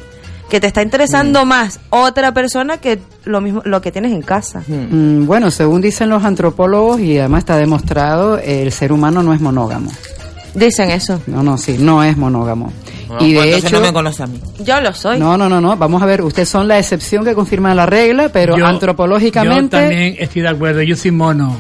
que 0.49 0.61
te 0.61 0.66
está 0.66 0.83
interesando 0.83 1.44
más 1.44 1.79
otra 1.90 2.33
persona 2.33 2.79
que 2.79 2.99
lo 3.25 3.42
mismo 3.42 3.61
lo 3.66 3.83
que 3.83 3.92
tienes 3.92 4.12
en 4.12 4.23
casa. 4.23 4.64
Mm, 4.66 5.27
bueno, 5.27 5.51
según 5.51 5.83
dicen 5.83 6.09
los 6.09 6.25
antropólogos 6.25 7.01
y 7.01 7.18
además 7.18 7.40
está 7.40 7.59
demostrado, 7.59 8.38
el 8.38 8.73
ser 8.73 8.92
humano 8.92 9.23
no 9.23 9.35
es 9.35 9.40
monógamo. 9.42 9.90
Dicen 10.54 10.90
eso. 10.90 11.20
No, 11.26 11.42
no, 11.42 11.56
sí, 11.56 11.76
no 11.78 12.02
es 12.02 12.16
monógamo. 12.16 12.72
No, 13.08 13.14
y 13.16 13.34
pues 13.34 13.46
de 13.46 13.54
entonces 13.54 13.64
hecho, 13.64 13.80
no 13.80 13.86
me 13.86 13.92
conoce 13.92 14.22
a 14.22 14.26
mí. 14.26 14.40
Yo 14.60 14.80
lo 14.80 14.92
soy. 14.92 15.18
no, 15.18 15.36
no, 15.36 15.48
no, 15.48 15.60
no, 15.60 15.76
vamos 15.76 16.02
a 16.02 16.06
ver, 16.06 16.22
ustedes 16.22 16.48
son 16.48 16.68
la 16.68 16.78
excepción 16.78 17.24
que 17.24 17.34
confirma 17.34 17.74
la 17.74 17.86
regla, 17.86 18.28
pero 18.32 18.56
yo- 18.56 18.66
antropológicamente 18.66 19.76
Yo 19.76 19.82
también 19.82 20.16
estoy 20.18 20.42
de 20.42 20.48
acuerdo. 20.48 20.82
Yo 20.82 20.96
soy 20.96 21.10
mono. 21.10 21.56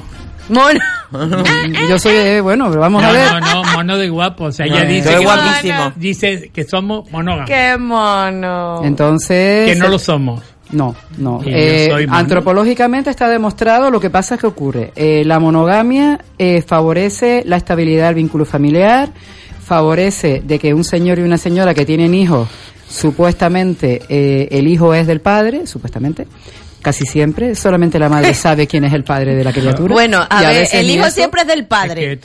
Mono. 0.48 0.80
yo 1.88 1.98
soy, 1.98 2.12
eh, 2.14 2.40
bueno, 2.40 2.68
pero 2.68 2.80
vamos 2.80 3.02
no, 3.02 3.08
a 3.08 3.12
ver. 3.12 3.32
no, 3.40 3.40
no, 3.40 3.72
mono 3.72 3.96
de 3.98 4.08
guapo. 4.08 4.44
O 4.44 4.52
sea, 4.52 4.66
No, 4.66 4.76
ella 4.76 4.84
dice 4.84 5.08
soy 5.12 5.18
que, 5.18 5.24
guapísimo. 5.24 5.92
dice 5.96 6.50
que 6.52 6.64
somos 6.64 7.10
monógamos. 7.12 7.48
Qué 7.48 7.76
mono. 7.78 8.82
Entonces, 8.84 9.68
Que 9.70 9.76
no 9.76 9.88
lo 9.88 9.98
somos. 9.98 10.42
No, 10.72 10.94
no. 11.18 11.40
Eh, 11.44 12.06
antropológicamente 12.08 13.10
está 13.10 13.28
demostrado, 13.28 13.90
lo 13.90 14.00
que 14.00 14.10
pasa 14.10 14.34
es 14.34 14.40
que 14.40 14.46
ocurre. 14.46 14.92
Eh, 14.94 15.24
la 15.24 15.38
monogamia 15.38 16.20
eh, 16.38 16.62
favorece 16.62 17.42
la 17.46 17.56
estabilidad 17.56 18.06
del 18.06 18.14
vínculo 18.16 18.44
familiar, 18.44 19.10
favorece 19.62 20.42
de 20.44 20.58
que 20.58 20.74
un 20.74 20.84
señor 20.84 21.18
y 21.18 21.22
una 21.22 21.38
señora 21.38 21.74
que 21.74 21.84
tienen 21.84 22.14
hijos, 22.14 22.48
supuestamente 22.88 24.02
eh, 24.08 24.48
el 24.50 24.66
hijo 24.66 24.94
es 24.94 25.06
del 25.06 25.20
padre, 25.20 25.66
supuestamente, 25.66 26.26
casi 26.82 27.04
siempre. 27.06 27.54
Solamente 27.54 27.98
la 27.98 28.08
madre 28.08 28.34
sabe 28.34 28.66
quién 28.66 28.84
es 28.84 28.92
el 28.92 29.04
padre 29.04 29.34
de 29.34 29.44
la 29.44 29.52
criatura. 29.52 29.92
Bueno, 29.94 30.24
a 30.28 30.40
ver, 30.42 30.68
el 30.72 30.90
hijo 30.90 31.06
eso. 31.06 31.14
siempre 31.16 31.42
es 31.42 31.46
del 31.48 31.66
padre. 31.66 32.18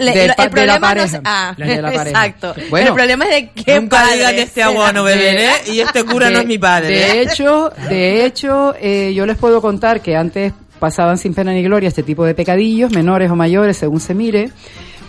Le- 0.00 0.12
Del 0.12 0.32
el 0.38 0.50
problema 0.50 0.94
no 0.94 1.02
es- 1.02 1.20
ah, 1.24 1.54
De 1.56 1.82
la 1.82 1.90
pareja. 1.92 2.26
exacto. 2.26 2.54
Bueno. 2.70 2.88
el 2.88 2.94
problema 2.94 3.24
es 3.26 3.30
de 3.30 3.50
qué 3.64 3.80
Nunca 3.80 3.96
padre 3.98 4.16
digan 4.16 4.36
de 4.36 4.42
este 4.42 4.62
agua 4.62 4.92
no 4.92 5.04
beberé 5.04 5.48
y 5.72 5.80
este 5.80 6.04
cura 6.04 6.30
no 6.30 6.40
es 6.40 6.46
mi 6.46 6.58
padre. 6.58 6.88
De 6.88 7.02
¿eh? 7.18 7.22
hecho, 7.22 7.70
de 7.88 8.24
hecho, 8.26 8.74
eh, 8.80 9.12
yo 9.14 9.26
les 9.26 9.36
puedo 9.36 9.60
contar 9.60 10.00
que 10.00 10.16
antes 10.16 10.52
pasaban 10.78 11.16
sin 11.18 11.32
pena 11.34 11.52
ni 11.52 11.62
gloria 11.62 11.88
este 11.88 12.02
tipo 12.02 12.24
de 12.24 12.34
pecadillos, 12.34 12.92
menores 12.92 13.30
o 13.30 13.36
mayores, 13.36 13.76
según 13.76 14.00
se 14.00 14.14
mire. 14.14 14.50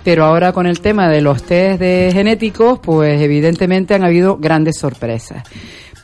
Pero 0.03 0.23
ahora 0.23 0.53
con 0.53 0.65
el 0.67 0.79
tema 0.79 1.09
de 1.09 1.19
los 1.19 1.43
test 1.43 1.81
de 1.81 2.09
genéticos, 2.13 2.79
pues 2.79 3.21
evidentemente 3.21 3.93
han 3.93 4.05
habido 4.05 4.37
grandes 4.37 4.77
sorpresas. 4.79 5.43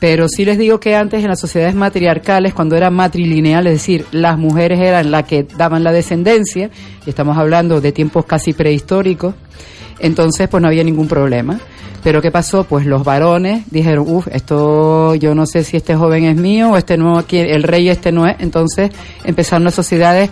Pero 0.04 0.28
sí 0.28 0.44
les 0.44 0.58
digo 0.58 0.80
que 0.80 0.94
antes 0.94 1.22
en 1.22 1.30
las 1.30 1.40
sociedades 1.40 1.74
matriarcales, 1.74 2.52
cuando 2.52 2.76
era 2.76 2.90
matrilineal, 2.90 3.66
es 3.68 3.72
decir, 3.72 4.04
las 4.12 4.36
mujeres 4.36 4.78
eran 4.78 5.10
las 5.10 5.24
que 5.24 5.44
daban 5.44 5.82
la 5.82 5.92
descendencia, 5.92 6.68
y 7.06 7.08
estamos 7.08 7.38
hablando 7.38 7.80
de 7.80 7.90
tiempos 7.90 8.26
casi 8.26 8.52
prehistóricos, 8.52 9.34
entonces 9.98 10.46
pues 10.50 10.60
no 10.60 10.68
había 10.68 10.84
ningún 10.84 11.08
problema. 11.08 11.58
Pero 12.02 12.20
¿qué 12.20 12.30
pasó? 12.30 12.64
Pues 12.64 12.84
los 12.84 13.02
varones 13.02 13.64
dijeron, 13.70 14.04
uff, 14.06 14.28
esto 14.30 15.14
yo 15.14 15.34
no 15.34 15.46
sé 15.46 15.64
si 15.64 15.78
este 15.78 15.96
joven 15.96 16.24
es 16.24 16.36
mío 16.36 16.72
o 16.72 16.76
este 16.76 16.98
no, 16.98 17.24
el 17.26 17.62
rey 17.62 17.88
este 17.88 18.12
no 18.12 18.26
es. 18.26 18.36
Entonces 18.40 18.90
empezaron 19.24 19.64
las 19.64 19.74
sociedades 19.74 20.28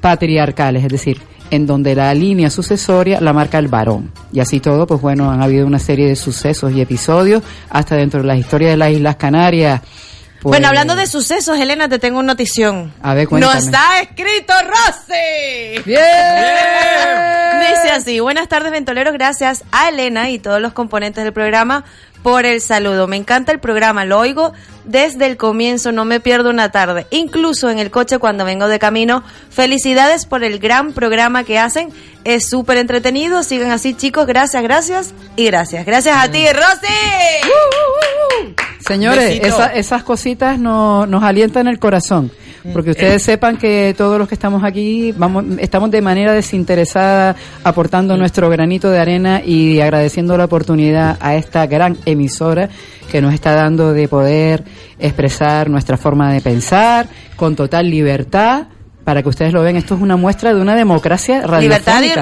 patriarcales, 0.00 0.82
es 0.82 0.90
decir, 0.90 1.18
en 1.52 1.66
donde 1.66 1.94
la 1.94 2.12
línea 2.14 2.50
sucesoria 2.50 3.20
la 3.20 3.32
marca 3.32 3.58
el 3.58 3.68
varón. 3.68 4.10
Y 4.32 4.40
así 4.40 4.58
todo, 4.58 4.86
pues 4.86 5.00
bueno, 5.00 5.30
han 5.30 5.40
habido 5.42 5.66
una 5.66 5.78
serie 5.78 6.08
de 6.08 6.16
sucesos 6.16 6.72
y 6.72 6.80
episodios, 6.80 7.42
hasta 7.70 7.94
dentro 7.94 8.22
de 8.22 8.26
la 8.26 8.36
historia 8.36 8.70
de 8.70 8.76
las 8.78 8.90
Islas 8.90 9.16
Canarias. 9.16 9.80
pues- 10.40 10.50
Bueno, 10.58 10.66
hablando 10.68 10.96
de 10.96 11.06
sucesos, 11.06 11.56
Elena, 11.58 11.88
te 11.88 11.98
tengo 12.00 12.18
una 12.18 12.32
notición. 12.32 12.92
A 13.02 13.14
ver, 13.14 13.24
No 13.24 13.30
cuéntame. 13.30 13.58
está 13.60 14.00
escrito 14.00 14.52
Rosy. 14.66 15.82
¡Bien! 15.86 16.00
Dice 17.60 17.90
así, 17.94 18.18
buenas 18.20 18.48
tardes 18.48 18.72
ventoleros, 18.72 19.12
gracias 19.12 19.62
a 19.70 19.88
Elena 19.90 20.30
y 20.30 20.38
todos 20.38 20.60
los 20.60 20.72
componentes 20.72 21.22
del 21.22 21.32
programa 21.32 21.84
por 22.22 22.46
el 22.46 22.60
saludo. 22.60 23.06
Me 23.06 23.16
encanta 23.16 23.52
el 23.52 23.58
programa, 23.58 24.04
lo 24.04 24.18
oigo 24.18 24.52
desde 24.84 25.26
el 25.26 25.36
comienzo, 25.36 25.92
no 25.92 26.04
me 26.04 26.20
pierdo 26.20 26.50
una 26.50 26.70
tarde, 26.72 27.06
incluso 27.10 27.70
en 27.70 27.78
el 27.78 27.90
coche 27.90 28.18
cuando 28.18 28.44
vengo 28.44 28.68
de 28.68 28.78
camino. 28.78 29.22
Felicidades 29.50 30.26
por 30.26 30.42
el 30.44 30.58
gran 30.58 30.92
programa 30.92 31.44
que 31.44 31.58
hacen, 31.58 31.90
es 32.24 32.48
súper 32.48 32.78
entretenido, 32.78 33.42
sigan 33.42 33.70
así 33.70 33.94
chicos, 33.94 34.26
gracias, 34.26 34.62
gracias 34.62 35.14
y 35.36 35.46
gracias. 35.46 35.84
Gracias 35.86 36.16
a 36.16 36.30
ti, 36.30 36.44
Rosy. 36.52 36.92
Señores, 38.86 39.40
esa- 39.42 39.72
esas 39.74 40.02
cositas 40.02 40.58
no- 40.58 41.06
nos 41.06 41.22
alientan 41.22 41.68
el 41.68 41.78
corazón. 41.78 42.32
Porque 42.72 42.90
ustedes 42.90 43.22
sepan 43.22 43.56
que 43.56 43.94
todos 43.96 44.18
los 44.18 44.28
que 44.28 44.34
estamos 44.34 44.62
aquí 44.62 45.12
vamos, 45.16 45.44
estamos 45.58 45.90
de 45.90 46.00
manera 46.00 46.32
desinteresada 46.32 47.34
aportando 47.64 48.16
nuestro 48.16 48.48
granito 48.48 48.90
de 48.90 49.00
arena 49.00 49.42
y 49.44 49.80
agradeciendo 49.80 50.36
la 50.36 50.44
oportunidad 50.44 51.16
a 51.20 51.34
esta 51.34 51.66
gran 51.66 51.96
emisora 52.04 52.68
que 53.10 53.20
nos 53.20 53.34
está 53.34 53.54
dando 53.54 53.92
de 53.92 54.06
poder 54.06 54.64
expresar 54.98 55.68
nuestra 55.68 55.96
forma 55.96 56.32
de 56.32 56.40
pensar 56.40 57.08
con 57.36 57.56
total 57.56 57.90
libertad. 57.90 58.68
Para 59.04 59.20
que 59.22 59.28
ustedes 59.28 59.52
lo 59.52 59.62
vean, 59.62 59.74
esto 59.76 59.96
es 59.96 60.00
una 60.00 60.16
muestra 60.16 60.54
de 60.54 60.60
una 60.60 60.76
democracia 60.76 61.42
y, 61.60 61.64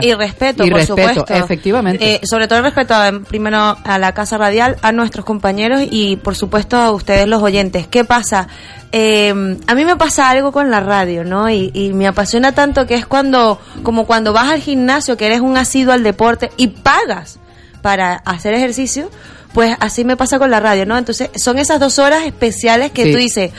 y 0.07 0.15
respeto, 0.15 0.65
Y 0.65 0.71
por 0.71 0.79
respeto, 0.81 1.15
supuesto. 1.21 1.35
efectivamente. 1.35 2.15
Eh, 2.15 2.21
sobre 2.25 2.49
todo 2.49 2.61
el 2.61 2.65
respeto 2.65 2.95
a, 2.95 3.13
primero 3.29 3.77
a 3.85 3.99
la 3.99 4.13
Casa 4.15 4.39
Radial, 4.39 4.77
a 4.81 4.91
nuestros 4.91 5.27
compañeros 5.27 5.83
y 5.91 6.17
por 6.17 6.37
supuesto 6.37 6.79
a 6.79 6.91
ustedes 6.93 7.29
los 7.29 7.43
oyentes. 7.43 7.87
¿Qué 7.87 8.05
pasa? 8.05 8.49
Eh, 8.93 9.59
a 9.67 9.75
mí 9.75 9.85
me 9.85 9.97
pasa 9.97 10.31
algo 10.31 10.53
con 10.53 10.71
la 10.71 10.81
radio, 10.81 11.23
¿no? 11.23 11.51
Y, 11.51 11.71
y 11.75 11.93
me 11.93 12.07
apasiona 12.07 12.53
tanto 12.53 12.87
que 12.87 12.95
es 12.95 13.05
cuando, 13.07 13.61
como 13.83 14.07
cuando 14.07 14.33
vas 14.33 14.51
al 14.51 14.61
gimnasio, 14.61 15.19
que 15.19 15.27
eres 15.27 15.41
un 15.41 15.57
asiduo 15.59 15.93
al 15.93 16.03
deporte 16.03 16.51
y 16.57 16.69
pagas 16.69 17.39
para 17.83 18.15
hacer 18.15 18.55
ejercicio, 18.55 19.11
pues 19.53 19.77
así 19.81 20.05
me 20.05 20.17
pasa 20.17 20.39
con 20.39 20.51
la 20.51 20.61
radio, 20.61 20.87
¿no? 20.87 20.97
Entonces 20.97 21.29
son 21.37 21.59
esas 21.59 21.79
dos 21.79 21.99
horas 21.99 22.25
especiales 22.25 22.91
que 22.91 23.05
Sí. 23.05 23.13
tú 23.13 23.19
dices, 23.19 23.51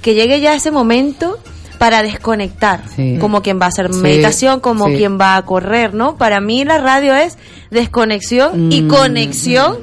que 0.00 0.14
llegue 0.14 0.40
ya 0.40 0.54
ese 0.54 0.70
momento 0.70 1.38
para 1.80 2.02
desconectar, 2.02 2.82
Sí. 2.94 3.16
como 3.18 3.40
quien 3.40 3.58
va 3.58 3.64
a 3.64 3.68
hacer 3.70 3.90
Sí, 3.90 4.00
meditación, 4.02 4.60
como 4.60 4.88
sí. 4.88 4.96
quien 4.96 5.18
va 5.18 5.36
a 5.36 5.42
correr, 5.46 5.94
¿no? 5.94 6.14
Para 6.16 6.38
mí 6.38 6.62
la 6.62 6.76
radio 6.76 7.14
es 7.14 7.38
desconexión 7.70 8.70
y 8.70 8.82
Mm. 8.82 8.88
conexión 8.88 9.76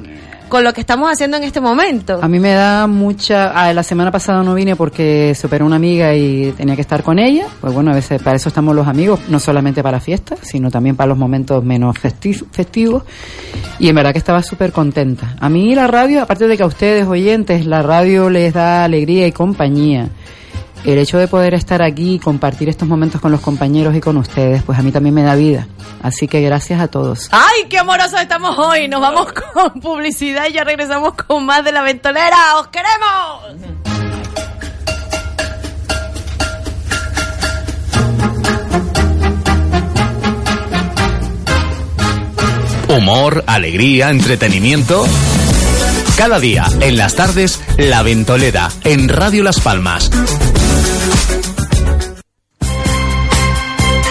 con 0.48 0.62
lo 0.64 0.72
que 0.72 0.80
estamos 0.80 1.10
haciendo 1.12 1.36
en 1.36 1.42
este 1.42 1.60
momento. 1.60 2.20
A 2.22 2.28
mí 2.28 2.38
me 2.38 2.52
da 2.52 2.86
mucha... 2.86 3.48
ah, 3.52 3.72
la 3.74 3.82
semana 3.82 4.10
pasada 4.12 4.42
no 4.44 4.54
vine 4.54 4.76
porque 4.76 5.34
se 5.34 5.46
operó 5.48 5.66
una 5.66 5.74
amiga 5.76 6.14
y 6.14 6.52
tenía 6.56 6.74
que 6.76 6.80
estar 6.82 7.02
con 7.02 7.18
ella. 7.18 7.46
Pues 7.60 7.74
bueno, 7.74 7.90
a 7.90 7.94
veces 7.94 8.22
para 8.22 8.36
eso 8.36 8.48
estamos 8.48 8.74
los 8.76 8.86
amigos, 8.86 9.18
no 9.28 9.40
solamente 9.40 9.82
para 9.82 9.98
fiestas, 10.00 10.38
sino 10.42 10.70
también 10.70 10.94
para 10.96 11.08
los 11.08 11.18
momentos 11.18 11.62
menos 11.64 11.96
festi- 11.96 12.46
festivos. 12.52 13.02
Y 13.80 13.88
en 13.88 13.94
verdad 13.96 14.12
que 14.12 14.18
estaba 14.18 14.42
súper 14.42 14.70
contenta. 14.72 15.34
A 15.40 15.48
mí 15.50 15.74
la 15.74 15.88
radio, 15.88 16.22
aparte 16.22 16.46
de 16.46 16.56
que 16.56 16.62
a 16.62 16.66
ustedes 16.66 17.06
oyentes, 17.06 17.66
la 17.66 17.82
radio 17.82 18.30
les 18.30 18.54
da 18.54 18.84
alegría 18.84 19.26
y 19.26 19.32
compañía. 19.32 20.08
El 20.84 20.98
hecho 20.98 21.18
de 21.18 21.28
poder 21.28 21.54
estar 21.54 21.82
aquí 21.82 22.14
y 22.14 22.18
compartir 22.18 22.68
estos 22.68 22.88
momentos 22.88 23.20
con 23.20 23.32
los 23.32 23.40
compañeros 23.40 23.94
y 23.94 24.00
con 24.00 24.16
ustedes, 24.16 24.62
pues 24.62 24.78
a 24.78 24.82
mí 24.82 24.92
también 24.92 25.14
me 25.14 25.22
da 25.22 25.34
vida. 25.34 25.66
Así 26.02 26.28
que 26.28 26.40
gracias 26.40 26.80
a 26.80 26.88
todos. 26.88 27.28
¡Ay, 27.30 27.64
qué 27.68 27.78
amorosos 27.78 28.20
estamos 28.20 28.56
hoy! 28.58 28.88
Nos 28.88 29.00
vamos 29.00 29.32
con 29.32 29.80
publicidad 29.80 30.46
y 30.48 30.52
ya 30.52 30.64
regresamos 30.64 31.14
con 31.14 31.44
más 31.44 31.64
de 31.64 31.72
la 31.72 31.82
ventolera. 31.82 32.56
¡Os 32.58 32.68
queremos! 32.68 33.78
Humor, 42.88 43.44
alegría, 43.46 44.08
entretenimiento. 44.08 45.04
Cada 46.16 46.40
día, 46.40 46.66
en 46.80 46.96
las 46.96 47.14
tardes, 47.14 47.60
La 47.76 48.02
Ventolera, 48.02 48.70
en 48.82 49.08
Radio 49.08 49.44
Las 49.44 49.60
Palmas. 49.60 50.10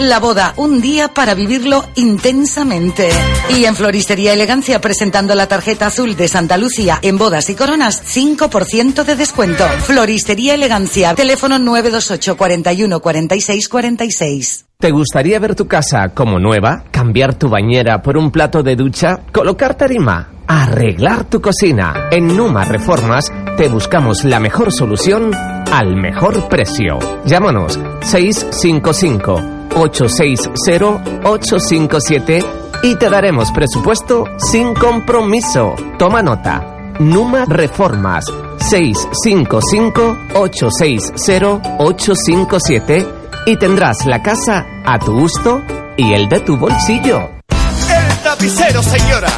La 0.00 0.18
boda, 0.18 0.54
un 0.56 0.80
día 0.80 1.14
para 1.14 1.34
vivirlo 1.34 1.84
intensamente. 1.94 3.10
Y 3.56 3.64
en 3.64 3.76
Floristería 3.76 4.32
Elegancia, 4.32 4.80
presentando 4.80 5.36
la 5.36 5.46
tarjeta 5.46 5.86
azul 5.86 6.16
de 6.16 6.26
Santa 6.26 6.56
Lucía 6.56 6.98
en 7.00 7.16
bodas 7.16 7.48
y 7.48 7.54
coronas, 7.54 8.02
5% 8.04 9.04
de 9.04 9.14
descuento. 9.14 9.64
Floristería 9.86 10.54
Elegancia, 10.54 11.14
teléfono 11.14 11.60
928 11.60 12.36
41 12.36 13.00
46 13.00 13.68
46. 13.68 14.66
¿Te 14.78 14.90
gustaría 14.90 15.38
ver 15.38 15.54
tu 15.54 15.68
casa 15.68 16.08
como 16.08 16.40
nueva? 16.40 16.84
¿Cambiar 16.90 17.38
tu 17.38 17.48
bañera 17.48 18.02
por 18.02 18.16
un 18.16 18.32
plato 18.32 18.64
de 18.64 18.74
ducha? 18.74 19.20
¿Colocar 19.30 19.76
tarima? 19.76 20.32
¿Arreglar 20.48 21.30
tu 21.30 21.40
cocina? 21.40 22.08
En 22.10 22.36
Numa 22.36 22.64
Reformas 22.64 23.32
te 23.56 23.68
buscamos 23.68 24.24
la 24.24 24.40
mejor 24.40 24.72
solución 24.72 25.30
al 25.32 25.94
mejor 25.94 26.48
precio. 26.48 26.98
Llámanos 27.24 27.78
655 28.00 29.53
860 29.74 31.22
857 31.24 32.38
y 32.82 32.96
te 32.96 33.08
daremos 33.08 33.50
presupuesto 33.52 34.24
sin 34.38 34.74
compromiso. 34.74 35.74
Toma 35.98 36.22
nota. 36.22 36.94
Numa 36.98 37.44
Reformas 37.44 38.24
655 38.58 40.16
860 40.34 41.76
857 41.78 43.06
y 43.46 43.56
tendrás 43.56 44.06
la 44.06 44.22
casa 44.22 44.66
a 44.84 44.98
tu 44.98 45.12
gusto 45.12 45.62
y 45.96 46.12
el 46.12 46.28
de 46.28 46.40
tu 46.40 46.56
bolsillo. 46.56 47.30
El 47.50 48.16
tapicero, 48.22 48.82
señora. 48.82 49.28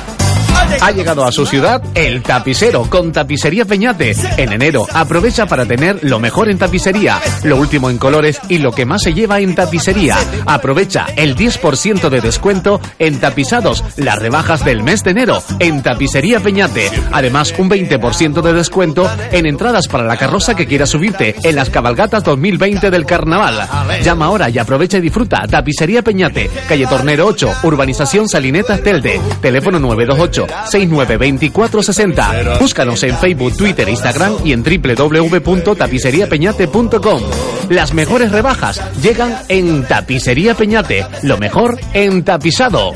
Ha 0.80 0.90
llegado 0.90 1.24
a 1.24 1.32
su 1.32 1.46
ciudad 1.46 1.82
el 1.94 2.22
tapicero 2.22 2.88
con 2.88 3.12
Tapicería 3.12 3.64
Peñate. 3.64 4.14
En 4.36 4.52
enero 4.52 4.86
aprovecha 4.92 5.46
para 5.46 5.64
tener 5.64 6.00
lo 6.02 6.18
mejor 6.18 6.48
en 6.50 6.58
tapicería, 6.58 7.20
lo 7.44 7.56
último 7.56 7.90
en 7.90 7.98
colores 7.98 8.40
y 8.48 8.58
lo 8.58 8.72
que 8.72 8.84
más 8.84 9.02
se 9.02 9.14
lleva 9.14 9.40
en 9.40 9.54
tapicería. 9.54 10.16
Aprovecha 10.46 11.06
el 11.16 11.36
10% 11.36 12.08
de 12.08 12.20
descuento 12.20 12.80
en 12.98 13.20
tapizados, 13.20 13.84
las 13.96 14.18
rebajas 14.18 14.64
del 14.64 14.82
mes 14.82 15.02
de 15.02 15.10
enero 15.12 15.42
en 15.58 15.82
Tapicería 15.82 16.40
Peñate. 16.40 16.90
Además, 17.12 17.54
un 17.58 17.70
20% 17.70 18.42
de 18.42 18.52
descuento 18.52 19.08
en 19.32 19.46
entradas 19.46 19.88
para 19.88 20.04
la 20.04 20.16
carroza 20.16 20.54
que 20.54 20.66
quiera 20.66 20.86
subirte 20.86 21.34
en 21.42 21.56
las 21.56 21.70
cabalgatas 21.70 22.24
2020 22.24 22.90
del 22.90 23.06
carnaval. 23.06 23.68
Llama 24.02 24.26
ahora 24.26 24.50
y 24.50 24.58
aprovecha 24.58 24.98
y 24.98 25.02
disfruta. 25.02 25.46
Tapicería 25.48 26.02
Peñate, 26.02 26.50
calle 26.68 26.86
Tornero 26.86 27.26
8, 27.26 27.56
urbanización 27.62 28.28
Salinetas 28.28 28.82
Telde. 28.82 29.20
Teléfono 29.40 29.78
928 29.78 30.55
692460. 30.64 32.58
Búscanos 32.58 33.02
en 33.02 33.18
Facebook, 33.18 33.54
Twitter, 33.56 33.88
Instagram 33.88 34.34
y 34.44 34.52
en 34.52 34.62
www.tapiceriapeñate.com. 34.62 37.22
Las 37.68 37.92
mejores 37.94 38.32
rebajas 38.32 38.80
llegan 39.02 39.36
en 39.48 39.84
Tapicería 39.86 40.54
Peñate. 40.54 41.06
Lo 41.22 41.38
mejor 41.38 41.78
en 41.92 42.24
tapizado. 42.24 42.92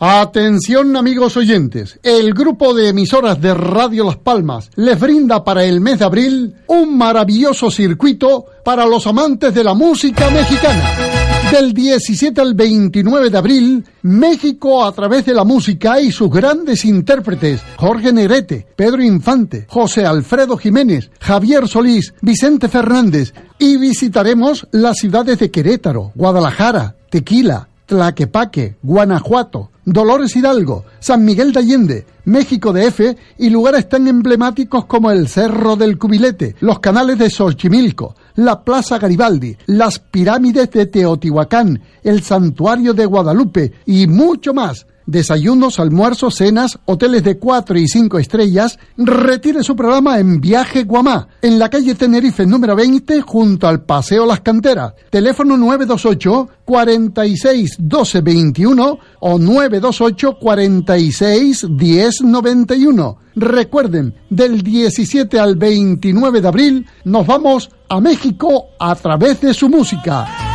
Atención 0.00 0.96
amigos 0.96 1.36
oyentes, 1.36 1.98
el 2.04 2.32
grupo 2.32 2.72
de 2.72 2.90
emisoras 2.90 3.40
de 3.40 3.52
Radio 3.52 4.04
Las 4.04 4.16
Palmas 4.16 4.70
les 4.76 4.98
brinda 4.98 5.42
para 5.42 5.64
el 5.64 5.80
mes 5.80 5.98
de 5.98 6.04
abril 6.04 6.54
un 6.68 6.96
maravilloso 6.96 7.68
circuito 7.68 8.44
para 8.64 8.86
los 8.86 9.08
amantes 9.08 9.52
de 9.52 9.64
la 9.64 9.74
música 9.74 10.30
mexicana. 10.30 11.07
Del 11.52 11.72
17 11.72 12.42
al 12.42 12.52
29 12.52 13.30
de 13.30 13.38
abril, 13.38 13.84
México 14.02 14.84
a 14.84 14.92
través 14.92 15.24
de 15.24 15.32
la 15.32 15.44
música 15.44 15.98
y 15.98 16.12
sus 16.12 16.30
grandes 16.30 16.84
intérpretes, 16.84 17.62
Jorge 17.76 18.12
Negrete, 18.12 18.66
Pedro 18.76 19.02
Infante, 19.02 19.64
José 19.66 20.04
Alfredo 20.04 20.58
Jiménez, 20.58 21.10
Javier 21.18 21.66
Solís, 21.66 22.12
Vicente 22.20 22.68
Fernández 22.68 23.32
y 23.58 23.78
visitaremos 23.78 24.68
las 24.72 24.98
ciudades 24.98 25.38
de 25.38 25.50
Querétaro, 25.50 26.12
Guadalajara, 26.14 26.96
Tequila, 27.08 27.68
Tlaquepaque, 27.88 28.76
Guanajuato, 28.82 29.70
Dolores 29.82 30.36
Hidalgo, 30.36 30.84
San 31.00 31.24
Miguel 31.24 31.54
de 31.54 31.58
Allende, 31.60 32.06
México 32.26 32.74
DF 32.74 33.16
y 33.38 33.48
lugares 33.48 33.88
tan 33.88 34.06
emblemáticos 34.06 34.84
como 34.84 35.10
el 35.10 35.26
Cerro 35.26 35.74
del 35.74 35.96
Cubilete, 35.96 36.54
los 36.60 36.80
canales 36.80 37.18
de 37.18 37.30
Xochimilco, 37.30 38.14
la 38.34 38.62
Plaza 38.62 38.98
Garibaldi, 38.98 39.56
las 39.68 39.98
pirámides 40.00 40.70
de 40.70 40.84
Teotihuacán, 40.84 41.80
el 42.02 42.22
Santuario 42.22 42.92
de 42.92 43.06
Guadalupe 43.06 43.72
y 43.86 44.06
mucho 44.06 44.52
más. 44.52 44.86
Desayunos, 45.08 45.80
almuerzos, 45.80 46.34
cenas, 46.34 46.78
hoteles 46.84 47.24
de 47.24 47.38
4 47.38 47.78
y 47.78 47.88
5 47.88 48.18
estrellas. 48.18 48.78
Retire 48.98 49.62
su 49.62 49.74
programa 49.74 50.18
en 50.18 50.38
Viaje 50.38 50.84
Guamá, 50.84 51.28
en 51.40 51.58
la 51.58 51.70
calle 51.70 51.94
Tenerife 51.94 52.44
número 52.44 52.76
20, 52.76 53.22
junto 53.22 53.66
al 53.66 53.84
Paseo 53.84 54.26
Las 54.26 54.42
Canteras. 54.42 54.92
Teléfono 55.08 55.56
928 55.56 56.48
46 56.62 57.76
12 57.78 58.20
21 58.20 58.98
o 59.20 59.38
928 59.38 60.38
46 60.38 61.66
10 61.70 62.20
91. 62.24 63.18
Recuerden, 63.34 64.14
del 64.28 64.60
17 64.60 65.40
al 65.40 65.56
29 65.56 66.42
de 66.42 66.48
abril 66.48 66.86
nos 67.04 67.26
vamos 67.26 67.70
a 67.88 67.98
México 67.98 68.66
a 68.78 68.94
través 68.94 69.40
de 69.40 69.54
su 69.54 69.70
música. 69.70 70.47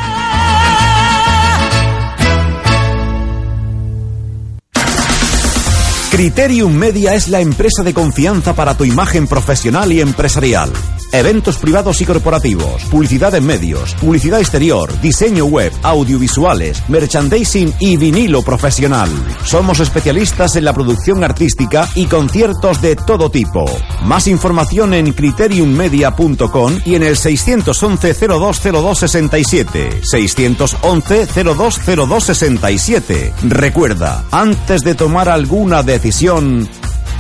Criterium 6.13 6.71
Media 6.75 7.15
es 7.15 7.27
la 7.27 7.41
empresa 7.41 7.81
de 7.81 7.91
confianza 7.91 8.53
para 8.53 8.77
tu 8.77 8.83
imagen 8.85 9.25
profesional 9.25 9.91
y 9.91 9.99
empresarial. 9.99 10.71
Eventos 11.11 11.57
privados 11.57 12.01
y 12.01 12.05
corporativos, 12.05 12.83
publicidad 12.85 13.33
en 13.33 13.45
medios, 13.45 13.95
publicidad 13.95 14.39
exterior, 14.39 14.91
diseño 15.01 15.45
web, 15.45 15.71
audiovisuales, 15.81 16.83
merchandising 16.87 17.73
y 17.79 17.97
vinilo 17.97 18.43
profesional. 18.43 19.09
Somos 19.43 19.79
especialistas 19.79 20.55
en 20.55 20.65
la 20.65 20.73
producción 20.73 21.23
artística 21.23 21.87
y 21.95 22.05
conciertos 22.05 22.79
de 22.81 22.95
todo 22.95 23.31
tipo. 23.31 23.65
Más 24.05 24.27
información 24.27 24.93
en 24.93 25.13
criteriummedia.com 25.13 26.79
y 26.85 26.93
en 26.95 27.03
el 27.03 27.17
611 27.17 28.13
020267. 28.13 30.01
611 30.03 31.27
020267. 31.43 33.33
Recuerda, 33.43 34.25
antes 34.31 34.83
de 34.83 34.95
tomar 34.95 35.29
alguna 35.29 35.81
decisión, 35.81 36.03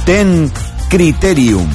ten 0.05 0.51
criterium. 0.89 1.67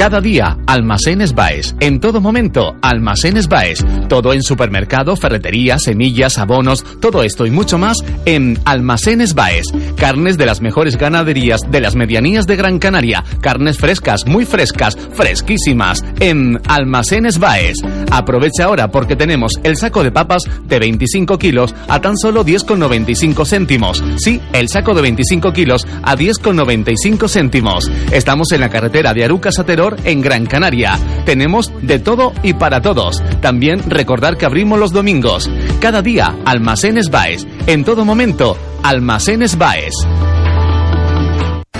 Cada 0.00 0.22
día, 0.22 0.56
Almacenes 0.66 1.34
Baes. 1.34 1.76
En 1.78 2.00
todo 2.00 2.22
momento, 2.22 2.74
Almacenes 2.80 3.48
Baes. 3.48 3.84
Todo 4.08 4.32
en 4.32 4.42
supermercado, 4.42 5.14
ferretería, 5.14 5.78
semillas, 5.78 6.38
abonos, 6.38 6.82
todo 7.02 7.22
esto 7.22 7.44
y 7.44 7.50
mucho 7.50 7.76
más 7.76 7.98
en 8.24 8.58
Almacenes 8.64 9.34
Baes. 9.34 9.66
Carnes 9.98 10.38
de 10.38 10.46
las 10.46 10.62
mejores 10.62 10.96
ganaderías 10.96 11.60
de 11.70 11.82
las 11.82 11.96
medianías 11.96 12.46
de 12.46 12.56
Gran 12.56 12.78
Canaria. 12.78 13.22
Carnes 13.42 13.76
frescas, 13.76 14.26
muy 14.26 14.46
frescas, 14.46 14.96
fresquísimas. 14.96 16.02
En 16.18 16.58
Almacenes 16.66 17.38
Baes. 17.38 17.76
Aprovecha 18.10 18.64
ahora 18.64 18.90
porque 18.90 19.16
tenemos 19.16 19.52
el 19.64 19.76
saco 19.76 20.02
de 20.02 20.12
papas 20.12 20.44
de 20.64 20.78
25 20.78 21.38
kilos 21.38 21.74
a 21.88 22.00
tan 22.00 22.16
solo 22.16 22.42
10,95 22.42 23.46
céntimos. 23.46 24.02
Sí, 24.16 24.40
el 24.54 24.70
saco 24.70 24.94
de 24.94 25.02
25 25.02 25.52
kilos 25.52 25.86
a 26.02 26.16
10,95 26.16 27.28
céntimos. 27.28 27.90
Estamos 28.10 28.50
en 28.52 28.60
la 28.60 28.70
carretera 28.70 29.12
de 29.12 29.26
Arucas 29.26 29.58
a 29.58 29.64
en 30.04 30.20
Gran 30.20 30.46
Canaria. 30.46 30.98
Tenemos 31.24 31.72
de 31.82 31.98
todo 31.98 32.32
y 32.42 32.54
para 32.54 32.82
todos. 32.82 33.22
También 33.40 33.88
recordar 33.88 34.36
que 34.36 34.46
abrimos 34.46 34.78
los 34.78 34.92
domingos. 34.92 35.50
Cada 35.80 36.02
día, 36.02 36.36
Almacenes 36.44 37.10
Baes. 37.10 37.46
En 37.66 37.84
todo 37.84 38.04
momento, 38.04 38.56
Almacenes 38.82 39.56
Baes. 39.56 39.94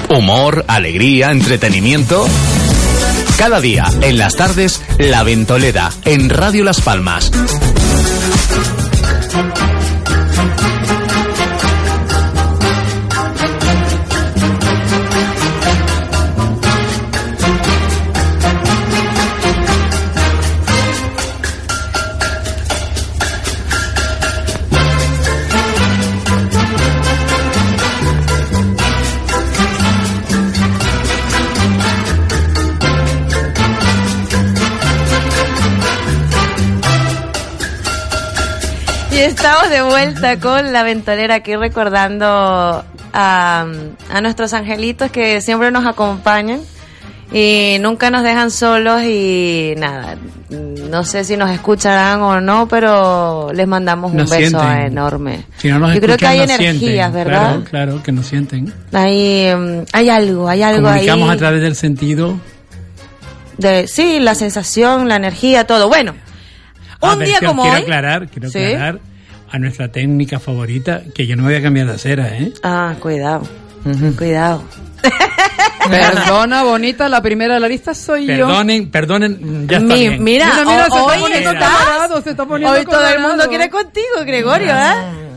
Humor, 0.08 0.64
alegría, 0.66 1.30
entretenimiento. 1.30 2.26
Cada 3.38 3.60
día, 3.60 3.84
en 4.02 4.18
las 4.18 4.36
tardes, 4.36 4.82
La 4.98 5.22
Ventoleda, 5.22 5.90
en 6.04 6.28
Radio 6.28 6.64
Las 6.64 6.80
Palmas. 6.80 7.30
Estamos 39.42 39.70
de 39.70 39.82
vuelta 39.82 40.38
con 40.38 40.72
la 40.72 40.82
ventolera 40.82 41.36
aquí 41.36 41.56
recordando 41.56 42.84
a, 43.12 43.66
a 44.12 44.20
nuestros 44.20 44.52
angelitos 44.52 45.10
que 45.10 45.40
siempre 45.40 45.70
nos 45.70 45.86
acompañan 45.86 46.60
y 47.32 47.78
nunca 47.80 48.10
nos 48.10 48.22
dejan 48.24 48.50
solos 48.50 49.02
y 49.04 49.74
nada, 49.78 50.16
no 50.50 51.04
sé 51.04 51.24
si 51.24 51.36
nos 51.36 51.50
escucharán 51.50 52.20
o 52.22 52.40
no, 52.40 52.66
pero 52.68 53.50
les 53.54 53.66
mandamos 53.68 54.10
un 54.10 54.18
Nos 54.18 54.30
beso 54.30 54.58
sienten. 54.60 54.80
enorme. 54.92 55.46
Si 55.56 55.68
no 55.68 55.78
nos 55.78 55.94
Yo 55.94 56.00
creo 56.00 56.16
que 56.16 56.24
escuchan, 56.26 56.30
hay 56.32 56.40
energías, 56.56 56.76
sienten. 56.78 57.12
¿verdad? 57.12 57.40
Claro, 57.50 57.64
claro, 57.64 58.02
que 58.02 58.12
nos 58.12 58.26
sienten. 58.26 58.72
Hay, 58.92 59.46
mm, 59.54 59.84
hay 59.92 60.10
algo, 60.10 60.48
hay 60.48 60.62
algo 60.62 60.88
ahí. 60.88 61.06
Comunicamos 61.06 61.30
a 61.30 61.36
través 61.36 61.62
del 61.62 61.76
sentido. 61.76 62.36
De, 63.58 63.86
sí, 63.86 64.18
la 64.20 64.34
sensación, 64.34 65.08
la 65.08 65.16
energía, 65.16 65.66
todo. 65.66 65.86
Bueno, 65.88 66.14
A 67.00 67.12
un 67.12 67.18
ver, 67.20 67.28
día 67.28 67.38
como 67.46 67.62
quiero 67.62 67.76
hoy. 67.76 67.82
aclarar, 67.82 68.28
quiero 68.28 68.50
Sí. 68.50 68.58
aclarar 68.58 68.98
a 69.50 69.58
nuestra 69.58 69.88
técnica 69.90 70.38
favorita 70.38 71.02
que 71.14 71.26
yo 71.26 71.36
no 71.36 71.44
voy 71.44 71.54
a 71.54 71.62
cambiar 71.62 71.86
de 71.86 71.94
acera, 71.94 72.28
¿eh? 72.36 72.52
Ah, 72.62 72.94
cuidado, 73.00 73.42
cuidado. 74.16 74.62
Perdona, 75.90 76.62
bonita, 76.62 77.08
la 77.08 77.22
primera 77.22 77.54
de 77.54 77.60
la 77.60 77.68
lista 77.68 77.94
soy 77.94 78.26
yo. 78.26 78.46
Perdonen, 78.46 78.90
perdonen, 78.90 79.66
ya 79.68 79.78
está 79.78 79.94
Mi- 79.94 80.08
bien. 80.08 80.22
mira, 80.22 80.46
Mira, 80.46 80.64
mira, 80.64 80.84
se 80.86 80.92
hoy 80.92 81.00
está 81.00 81.20
poniendo 81.20 81.50
colorado, 81.50 82.22
se 82.22 82.30
está 82.30 82.46
poniendo 82.46 82.76
Hoy 82.78 82.84
todo 82.84 83.00
el 83.00 83.06
colorado. 83.14 83.28
mundo 83.28 83.48
quiere 83.48 83.70
contigo, 83.70 84.06
Gregorio, 84.26 84.72
¿eh? 84.76 85.29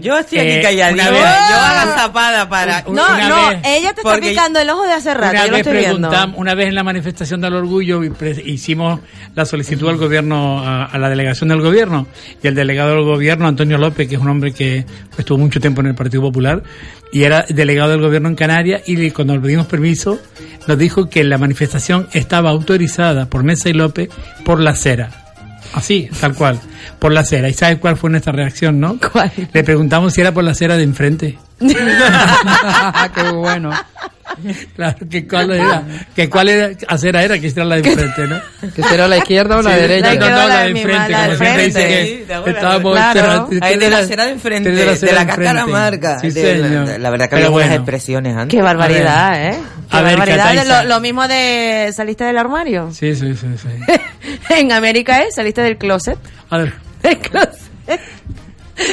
Yo 0.00 0.16
estoy 0.18 0.38
aquí 0.38 0.48
Eh, 0.52 0.60
calladita. 0.62 1.02
una 1.02 1.10
vez- 1.10 1.20
Yo 1.50 1.56
agazapada 1.56 2.48
para. 2.48 2.82
No, 2.82 2.92
no, 3.28 3.48
vez- 3.50 3.58
ella 3.64 3.92
te 3.92 4.00
está 4.00 4.18
picando 4.18 4.58
el 4.58 4.70
ojo 4.70 4.84
de 4.84 4.92
hace 4.94 5.12
rato, 5.12 5.32
Una 5.32 5.44
yo 5.44 5.50
lo 5.50 5.56
estoy 5.58 5.76
viendo. 5.76 6.10
una 6.36 6.54
vez 6.54 6.68
en 6.68 6.74
la 6.74 6.82
manifestación 6.82 7.42
del 7.42 7.52
orgullo 7.54 8.00
hicimos 8.46 9.00
la 9.34 9.44
solicitud 9.44 9.88
al 9.90 9.98
gobierno, 9.98 10.60
a, 10.66 10.86
a 10.86 10.98
la 10.98 11.10
delegación 11.10 11.50
del 11.50 11.60
gobierno, 11.60 12.06
y 12.42 12.46
el 12.46 12.54
delegado 12.54 12.94
del 12.94 13.04
gobierno, 13.04 13.46
Antonio 13.46 13.76
López, 13.76 14.08
que 14.08 14.14
es 14.14 14.20
un 14.20 14.28
hombre 14.28 14.52
que 14.52 14.86
estuvo 15.18 15.36
mucho 15.36 15.60
tiempo 15.60 15.82
en 15.82 15.88
el 15.88 15.94
Partido 15.94 16.22
Popular, 16.22 16.62
y 17.12 17.24
era 17.24 17.44
delegado 17.50 17.90
del 17.90 18.00
gobierno 18.00 18.30
en 18.30 18.34
Canarias, 18.34 18.82
y 18.86 19.10
cuando 19.10 19.34
le 19.34 19.40
pedimos 19.40 19.66
permiso, 19.66 20.18
nos 20.66 20.78
dijo 20.78 21.10
que 21.10 21.22
la 21.22 21.36
manifestación 21.36 22.08
estaba 22.14 22.48
autorizada 22.48 23.26
por 23.26 23.42
Mesa 23.44 23.68
y 23.68 23.74
López 23.74 24.08
por 24.42 24.58
la 24.58 24.70
acera. 24.70 25.10
Así, 25.74 26.08
tal 26.20 26.34
cual, 26.34 26.58
por 26.98 27.12
la 27.12 27.20
acera. 27.20 27.48
¿Y 27.48 27.54
sabes 27.54 27.78
cuál 27.78 27.96
fue 27.96 28.10
nuestra 28.10 28.32
reacción, 28.32 28.80
no? 28.80 28.98
Le 29.52 29.64
preguntamos 29.64 30.12
si 30.14 30.20
era 30.20 30.32
por 30.32 30.44
la 30.44 30.52
acera 30.52 30.76
de 30.76 30.82
enfrente. 30.84 31.38
Qué 31.60 33.30
bueno. 33.32 33.70
Claro, 34.74 34.96
que 35.10 35.26
cuál 35.26 35.50
era, 35.52 35.82
que 36.16 36.30
cuál 36.30 36.48
era, 36.48 36.70
acera 36.88 37.22
era, 37.22 37.38
que 37.38 37.48
era 37.48 37.64
la 37.64 37.76
de 37.76 37.90
enfrente, 37.90 38.26
¿no? 38.26 38.40
Que 38.74 38.82
será 38.82 39.06
la 39.06 39.18
izquierda 39.18 39.58
o 39.58 39.62
la 39.62 39.74
Sí, 39.74 39.80
derecha. 39.80 40.14
No, 40.14 40.20
no, 40.20 40.36
La 40.36 40.46
la 40.46 40.60
de 40.62 40.70
enfrente, 40.70 41.12
como 41.12 41.28
de 41.28 41.36
siempre 41.36 41.64
dice 41.64 41.80
frente. 41.80 42.06
Sí, 42.06 42.24
¿te 42.26 42.44
que 42.44 42.50
estábamos 42.50 42.92
Claro. 42.92 43.48
Ahí 43.60 43.78
de 43.78 43.90
la 43.90 43.98
acera 43.98 44.24
de 44.24 44.32
enfrente, 44.32 44.70
de 44.70 44.86
la 44.86 44.94
de 44.94 45.52
la, 45.52 45.62
amarga. 45.62 46.18
Sí, 46.18 46.30
de 46.30 46.62
señor. 46.62 47.00
la 47.00 47.10
verdad 47.10 47.28
que 47.28 47.34
había 47.34 47.48
buenas 47.48 47.70
bueno. 47.70 47.82
expresiones 47.82 48.36
antes. 48.36 48.56
Qué 48.56 48.62
barbaridad. 48.62 49.50
¿eh? 49.50 49.58
Qué 49.90 49.96
A 49.96 50.02
ver, 50.02 50.16
barbaridad. 50.16 50.82
De 50.82 50.88
lo 50.88 51.00
mismo 51.00 51.28
de 51.28 51.90
saliste 51.94 52.24
del 52.24 52.38
armario. 52.38 52.90
Sí, 52.92 53.14
sí, 53.14 53.34
sí, 53.34 53.46
sí. 53.60 53.94
en 54.54 54.72
América 54.72 55.22
es 55.22 55.34
saliste 55.34 55.60
del 55.60 55.76
closet. 55.76 56.18
A 56.48 56.58
ver, 56.58 56.71
Del 57.08 57.18
closet. 57.18 58.00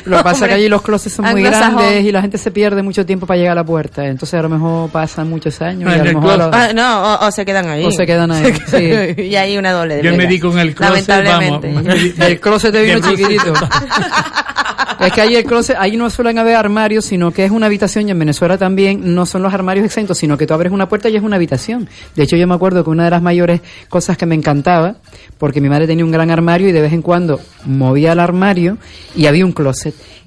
Lo 0.05 0.17
que 0.17 0.23
pasa 0.23 0.45
es 0.45 0.49
que 0.49 0.55
allí 0.55 0.69
los 0.69 0.81
closets 0.81 1.15
son 1.15 1.25
muy 1.31 1.41
grandes 1.41 2.03
y 2.03 2.11
la 2.11 2.21
gente 2.21 2.37
se 2.37 2.51
pierde 2.51 2.81
mucho 2.81 3.05
tiempo 3.05 3.25
para 3.25 3.37
llegar 3.37 3.53
a 3.53 3.61
la 3.61 3.63
puerta. 3.63 4.05
Entonces 4.05 4.39
a 4.39 4.41
lo 4.41 4.49
mejor 4.49 4.89
pasan 4.89 5.29
muchos 5.29 5.61
años 5.61 5.89
No, 5.89 5.95
y 5.95 5.99
a 5.99 6.03
lo 6.03 6.19
mejor... 6.19 6.49
Ah, 6.53 6.71
no, 6.73 7.13
o, 7.13 7.27
o 7.27 7.31
se 7.31 7.45
quedan 7.45 7.67
ahí. 7.67 7.85
O 7.85 7.91
se 7.91 8.05
quedan 8.05 8.31
ahí, 8.31 8.53
sí. 8.67 9.21
y 9.21 9.35
hay 9.35 9.57
una 9.57 9.71
doble. 9.71 10.01
yo 10.01 10.15
me 10.15 10.27
di 10.27 10.39
con 10.39 10.57
el 10.59 10.73
closet, 10.73 11.07
vamos. 11.07 11.61
Lamentablemente. 11.61 12.27
El 12.27 12.39
closet 12.39 12.73
de 12.73 12.83
vino 12.83 12.99
chiquitito. 12.99 13.53
es 14.99 15.13
que 15.13 15.21
ahí 15.21 15.35
el 15.35 15.43
closet, 15.45 15.77
ahí 15.79 15.95
no 15.95 16.09
suelen 16.09 16.37
haber 16.37 16.55
armarios, 16.55 17.05
sino 17.05 17.31
que 17.31 17.45
es 17.45 17.51
una 17.51 17.67
habitación 17.67 18.07
y 18.07 18.11
en 18.11 18.19
Venezuela 18.19 18.57
también 18.57 19.15
no 19.15 19.25
son 19.25 19.41
los 19.41 19.53
armarios 19.53 19.85
exentos, 19.85 20.17
sino 20.17 20.37
que 20.37 20.45
tú 20.45 20.53
abres 20.53 20.71
una 20.71 20.89
puerta 20.89 21.09
y 21.09 21.15
es 21.15 21.23
una 21.23 21.37
habitación. 21.37 21.89
De 22.15 22.23
hecho, 22.23 22.35
yo 22.35 22.47
me 22.47 22.53
acuerdo 22.55 22.83
que 22.83 22.89
una 22.89 23.05
de 23.05 23.11
las 23.11 23.21
mayores 23.21 23.61
cosas 23.87 24.17
que 24.17 24.25
me 24.25 24.35
encantaba, 24.35 24.95
porque 25.37 25.61
mi 25.61 25.69
madre 25.69 25.87
tenía 25.87 26.03
un 26.03 26.11
gran 26.11 26.29
armario 26.31 26.67
y 26.67 26.71
de 26.71 26.81
vez 26.81 26.93
en 26.93 27.01
cuando 27.01 27.39
movía 27.65 28.11
el 28.11 28.19
armario 28.19 28.77
y 29.15 29.25
había 29.25 29.45
un 29.45 29.53
closet. 29.53 29.78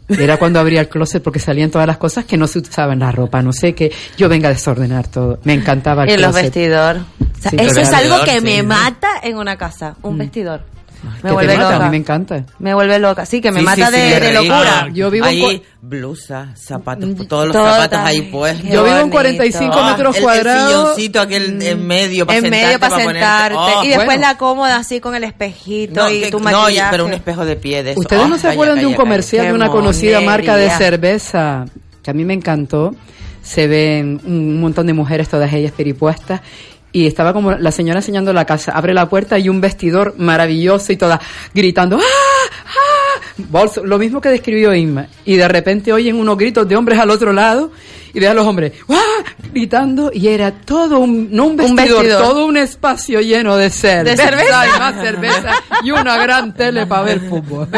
Era 0.09 0.37
cuando 0.37 0.61
abría 0.61 0.81
el 0.81 0.89
closet 0.89 1.23
porque 1.23 1.39
salían 1.39 1.71
todas 1.71 1.87
las 1.87 1.97
cosas 1.97 2.25
que 2.25 2.37
no 2.37 2.47
se 2.47 2.59
usaban, 2.59 2.99
la 2.99 3.13
ropa, 3.13 3.41
no 3.43 3.53
sé, 3.53 3.75
que 3.75 3.91
yo 4.17 4.29
venga 4.29 4.49
a 4.49 4.53
desordenar 4.53 5.09
todo. 5.09 5.39
Me 5.45 5.55
encantaba 5.55 6.05
el 6.05 6.11
Y 6.11 6.17
los. 6.17 6.35
O 6.35 7.41
sea, 7.41 7.51
Sí, 7.51 7.57
eso 7.59 7.81
es 7.81 7.93
algo 7.93 8.25
que 8.25 8.39
Sí, 8.39 8.41
me 8.41 8.63
¿no? 8.63 8.69
mata 8.69 9.09
en 9.23 9.37
una 9.37 9.57
casa, 9.57 9.97
un 10.03 10.19
vestidor. 10.19 10.65
Que 11.03 11.09
Me 11.09 11.21
te 11.23 11.33
vuelve 11.33 11.57
mata, 11.57 11.73
loca. 11.73 11.77
A 11.77 11.85
mí 11.87 11.91
me 11.91 11.97
encanta. 11.97 12.45
Me 12.61 12.75
vuelve 12.75 12.99
loca. 13.01 13.27
Sí, 13.27 13.41
que 13.41 13.51
me 13.51 13.59
Sí, 13.59 13.65
mata 13.67 13.87
sí, 13.91 13.93
de, 13.97 14.33
locura. 14.35 14.81
Ah, 14.85 14.89
Yo 14.93 15.11
vivo 15.11 15.27
Ahí, 15.27 15.63
blusa, 15.81 16.51
zapatos, 16.55 17.27
todos 17.27 17.49
los 17.49 17.57
zapatos 17.57 17.99
ahí 17.99 18.23
puestos. 18.23 18.63
Yo 18.71 18.85
vivo 18.85 18.87
en 18.97 19.11
bonito. 19.11 19.11
45 19.11 19.75
Ah, 19.77 19.91
metros 19.91 20.17
el- 20.17 20.23
cuadrados. 20.23 20.71
El 20.71 20.79
silloncito 20.79 21.21
aquel 21.21 21.61
en 21.63 21.87
medio 21.87 22.25
para 22.25 22.39
en 22.39 22.45
sentarte. 22.45 22.67
medio 22.67 22.79
para 22.81 22.97
sentarte. 22.97 23.59
Oh, 23.59 23.85
y 23.85 23.89
después 23.89 24.07
bueno. 24.07 24.21
la 24.23 24.39
cómoda 24.39 24.77
así 24.77 25.01
con 25.01 25.15
el 25.17 25.25
espejito 25.25 26.05
no, 26.05 26.11
y 26.11 26.21
que- 26.21 26.31
tu 26.31 26.39
no, 26.39 26.45
maquillaje. 26.45 26.91
pero 26.93 27.05
un 27.07 27.13
espejo 27.15 27.45
de 27.45 27.57
pie 27.57 27.83
de 27.83 27.91
eso. 27.93 28.01
¿Ustedes 28.01 28.23
Oh, 28.23 28.29
no 28.29 28.37
se 28.37 28.43
calla, 28.43 28.53
acuerdan 28.55 28.79
de 28.79 28.87
un 28.87 28.95
comercial 28.95 29.47
de 29.47 29.53
una 29.55 29.69
conocida 29.71 30.21
marca 30.21 30.57
de 30.57 30.71
cerveza 30.71 31.65
que 32.03 32.11
a 32.11 32.15
mí 32.15 32.25
me 32.25 32.35
encantó? 32.35 32.95
Se 33.43 33.67
ven 33.67 34.21
un 34.25 34.61
montón 34.61 34.87
de 34.87 34.93
mujeres, 34.93 35.29
todas 35.29 35.53
ellas 35.53 35.73
peripuestas. 35.77 36.43
Y 36.93 37.07
estaba 37.07 37.33
como 37.33 37.53
la 37.53 37.73
señora 37.73 38.01
enseñando 38.01 38.33
la 38.35 38.45
casa. 38.45 38.73
Abre 38.73 38.93
la 38.93 39.09
puerta 39.09 39.39
y 39.39 39.49
un 39.49 39.61
vestidor 39.63 40.15
maravilloso 40.19 40.93
y 40.93 40.97
todas 40.97 41.21
gritando 41.55 41.97
¡Ah! 41.99 42.03
¡Ah! 42.67 43.21
Bolso, 43.39 43.83
lo 43.85 43.99
mismo 43.99 44.21
que 44.21 44.29
describió 44.29 44.75
Inma. 44.75 45.07
Y 45.25 45.37
de 45.37 45.49
repente 45.49 45.91
oyen 45.93 46.17
unos 46.17 46.37
gritos 46.37 46.69
de 46.69 46.77
hombres 46.77 46.99
al 46.99 47.09
otro 47.09 47.33
lado 47.33 47.73
y 48.13 48.21
ve 48.21 48.29
a 48.29 48.35
los 48.35 48.47
hombres 48.47 48.73
¡Ah! 48.91 49.01
gritando 49.53 50.11
y 50.13 50.29
era 50.29 50.51
todo 50.53 50.99
un, 50.99 51.29
no 51.35 51.47
un 51.47 51.59
Un 51.59 51.75
vestidor, 51.77 52.07
todo 52.23 52.45
un 52.45 52.59
espacio 52.59 53.21
lleno 53.23 53.57
de 53.57 53.71
cerveza. 53.71 54.25
cerveza. 54.25 54.67
y 54.67 54.79
más 54.79 54.95
cerveza 55.01 55.55
y 55.83 55.91
una 55.93 56.19
gran 56.19 56.53
tele 56.55 56.87
para 56.87 57.03
ver 57.05 57.21
fútbol. 57.21 57.69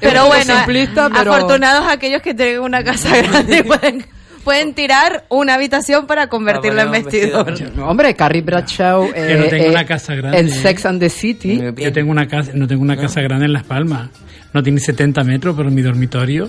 Pero 0.00 0.26
bueno, 0.26 0.54
simplista, 0.56 1.10
pero- 1.10 1.34
afortunados 1.34 1.88
aquellos 1.90 2.22
que 2.22 2.32
tienen 2.34 2.60
una 2.60 2.82
casa 2.84 3.16
grande 3.22 3.58
y 3.58 3.62
pueden, 3.64 4.06
pueden 4.48 4.72
tirar 4.72 5.26
una 5.28 5.56
habitación 5.56 6.06
para 6.06 6.28
convertirla 6.28 6.84
en 6.84 6.90
vestidor. 6.90 7.52
No, 7.76 7.86
hombre, 7.86 8.14
Carrie 8.14 8.40
Bradshaw 8.40 9.04
eh, 9.14 9.28
Yo 9.32 9.42
no 9.42 9.44
tengo 9.50 9.64
eh, 9.64 9.70
una 9.70 9.84
casa 9.84 10.14
grande. 10.14 10.38
en 10.38 10.50
Sex 10.50 10.86
and 10.86 11.00
the 11.00 11.10
City. 11.10 11.60
yo 11.76 11.92
tengo 11.92 12.10
una 12.10 12.26
casa, 12.26 12.52
no 12.54 12.66
tengo 12.66 12.80
una 12.80 12.96
casa 12.96 13.20
grande 13.20 13.44
en 13.44 13.52
Las 13.52 13.64
Palmas. 13.64 14.08
No 14.54 14.62
tiene 14.62 14.80
70 14.80 15.22
metros, 15.24 15.54
pero 15.54 15.70
mi 15.70 15.82
dormitorio 15.82 16.48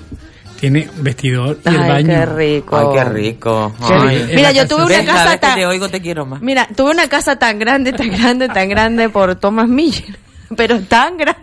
tiene 0.62 0.89
vestidor 1.02 1.60
y 1.66 1.68
el 1.68 1.82
Ay, 1.82 1.89
baño. 1.89 2.08
qué 2.08 2.26
rico. 2.26 2.78
Ay, 2.78 2.97
qué 2.97 3.04
rico. 3.04 3.76
Qué 3.86 3.93
Ay. 3.93 4.18
rico. 4.20 4.34
Mira, 4.34 4.52
yo 4.54 4.66
tuve 4.66 4.86
una 4.86 5.04
casa 5.06 5.32
que 5.34 5.38
tan... 5.39 5.56
te 5.56 5.66
oigo 5.66 5.89
te 5.89 6.00
quiero 6.00 6.26
más. 6.26 6.41
Mira, 6.41 6.70
tuve 6.74 6.91
una 6.91 7.10
casa 7.10 7.36
tan 7.38 7.60
grande, 7.60 7.91
tan 7.91 8.10
grande, 8.12 8.47
tan 8.47 8.70
grande 8.70 9.10
por 9.10 9.36
Thomas 9.36 9.68
Miller. 9.68 10.18
Pero 10.56 10.80
tan 10.84 11.18
grande. 11.18 11.41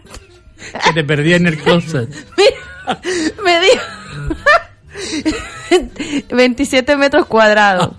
Que 0.86 0.92
te 0.94 1.04
perdí 1.04 1.34
en 1.34 1.48
el 1.48 1.58
closet. 1.58 2.08
Mira, 2.38 2.98
me 3.44 3.60
dijo 3.60 3.82
27 6.30 6.96
metros 6.96 7.26
cuadrados. 7.26 7.90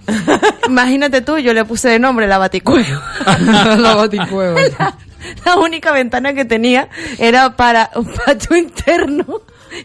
Imagínate 0.68 1.22
tú, 1.22 1.38
yo 1.38 1.54
le 1.54 1.66
puse 1.66 1.90
de 1.90 2.00
nombre 2.00 2.28
la 2.28 2.38
baticueva. 2.38 3.04
La 3.78 3.96
baticueva. 3.96 4.60
La, 4.80 4.96
la 5.46 5.58
única 5.58 5.92
ventana 5.92 6.34
que 6.34 6.46
tenía 6.46 6.90
era 7.18 7.56
para 7.56 7.90
un 7.96 8.06
patio 8.14 8.56
interno, 8.56 9.26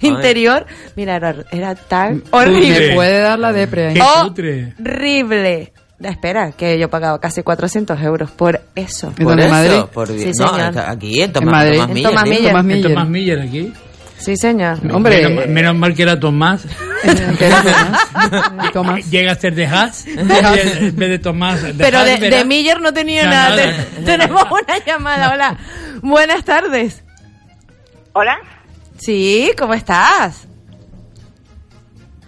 interior. 0.00 0.66
Mira, 0.96 1.16
era, 1.16 1.34
era 1.50 1.74
tan 1.74 2.22
horrible. 2.30 2.88
Me 2.88 2.94
puede 2.94 3.20
dar 3.20 3.38
la 3.38 3.52
depre. 3.52 3.94
Qué 3.94 4.00
Oh, 4.02 4.24
cutre. 4.28 4.74
Horrible. 4.80 5.72
Espera, 6.00 6.50
que 6.50 6.78
yo 6.80 6.90
pagaba 6.90 7.20
casi 7.20 7.42
400 7.44 8.00
euros 8.02 8.30
por 8.32 8.60
eso. 8.74 9.08
¿En 9.08 9.14
Por 9.24 9.26
dónde, 9.26 9.42
eso, 9.44 9.52
Madrid? 9.52 9.80
por 9.92 10.08
Sí, 10.08 10.32
no, 10.36 10.48
señor. 10.52 10.78
aquí 10.88 11.18
en 11.18 11.22
En 11.26 11.32
Tomás, 11.32 11.52
Madrid. 11.52 11.78
Tomás 11.78 11.88
En 11.88 11.94
Miller, 11.94 12.10
Tomás. 12.10 12.24
Miller. 12.24 12.42
¿En 12.42 12.66
Miller. 12.66 12.92
Tomás 12.94 13.08
Miller 13.08 13.40
aquí? 13.40 13.72
Sí, 14.24 14.36
señor. 14.36 14.78
Hombre, 14.92 15.28
Menos, 15.28 15.46
menos 15.48 15.74
mal 15.74 15.94
que 15.94 16.02
era 16.02 16.18
Tomás. 16.20 16.64
Tomás. 18.72 19.10
Llega 19.10 19.32
a 19.32 19.34
ser 19.34 19.54
de 19.54 19.66
Haas 19.66 20.06
en 20.06 20.28
vez 20.96 21.08
de 21.10 21.18
Tomás. 21.18 21.62
de 21.62 21.74
Pero 21.74 21.98
Haas, 21.98 22.20
de, 22.20 22.30
de 22.30 22.44
Miller 22.44 22.80
no 22.80 22.92
tenía 22.92 23.24
Ya, 23.24 23.30
nada. 23.30 23.56
nada. 23.56 23.84
Te- 23.96 24.02
tenemos 24.02 24.44
una 24.50 24.78
llamada. 24.84 25.32
Hola. 25.32 25.56
Buenas 26.02 26.44
tardes. 26.44 27.02
Hola, 28.12 28.36
Sí, 28.98 29.50
¿cómo 29.58 29.74
estás? 29.74 30.46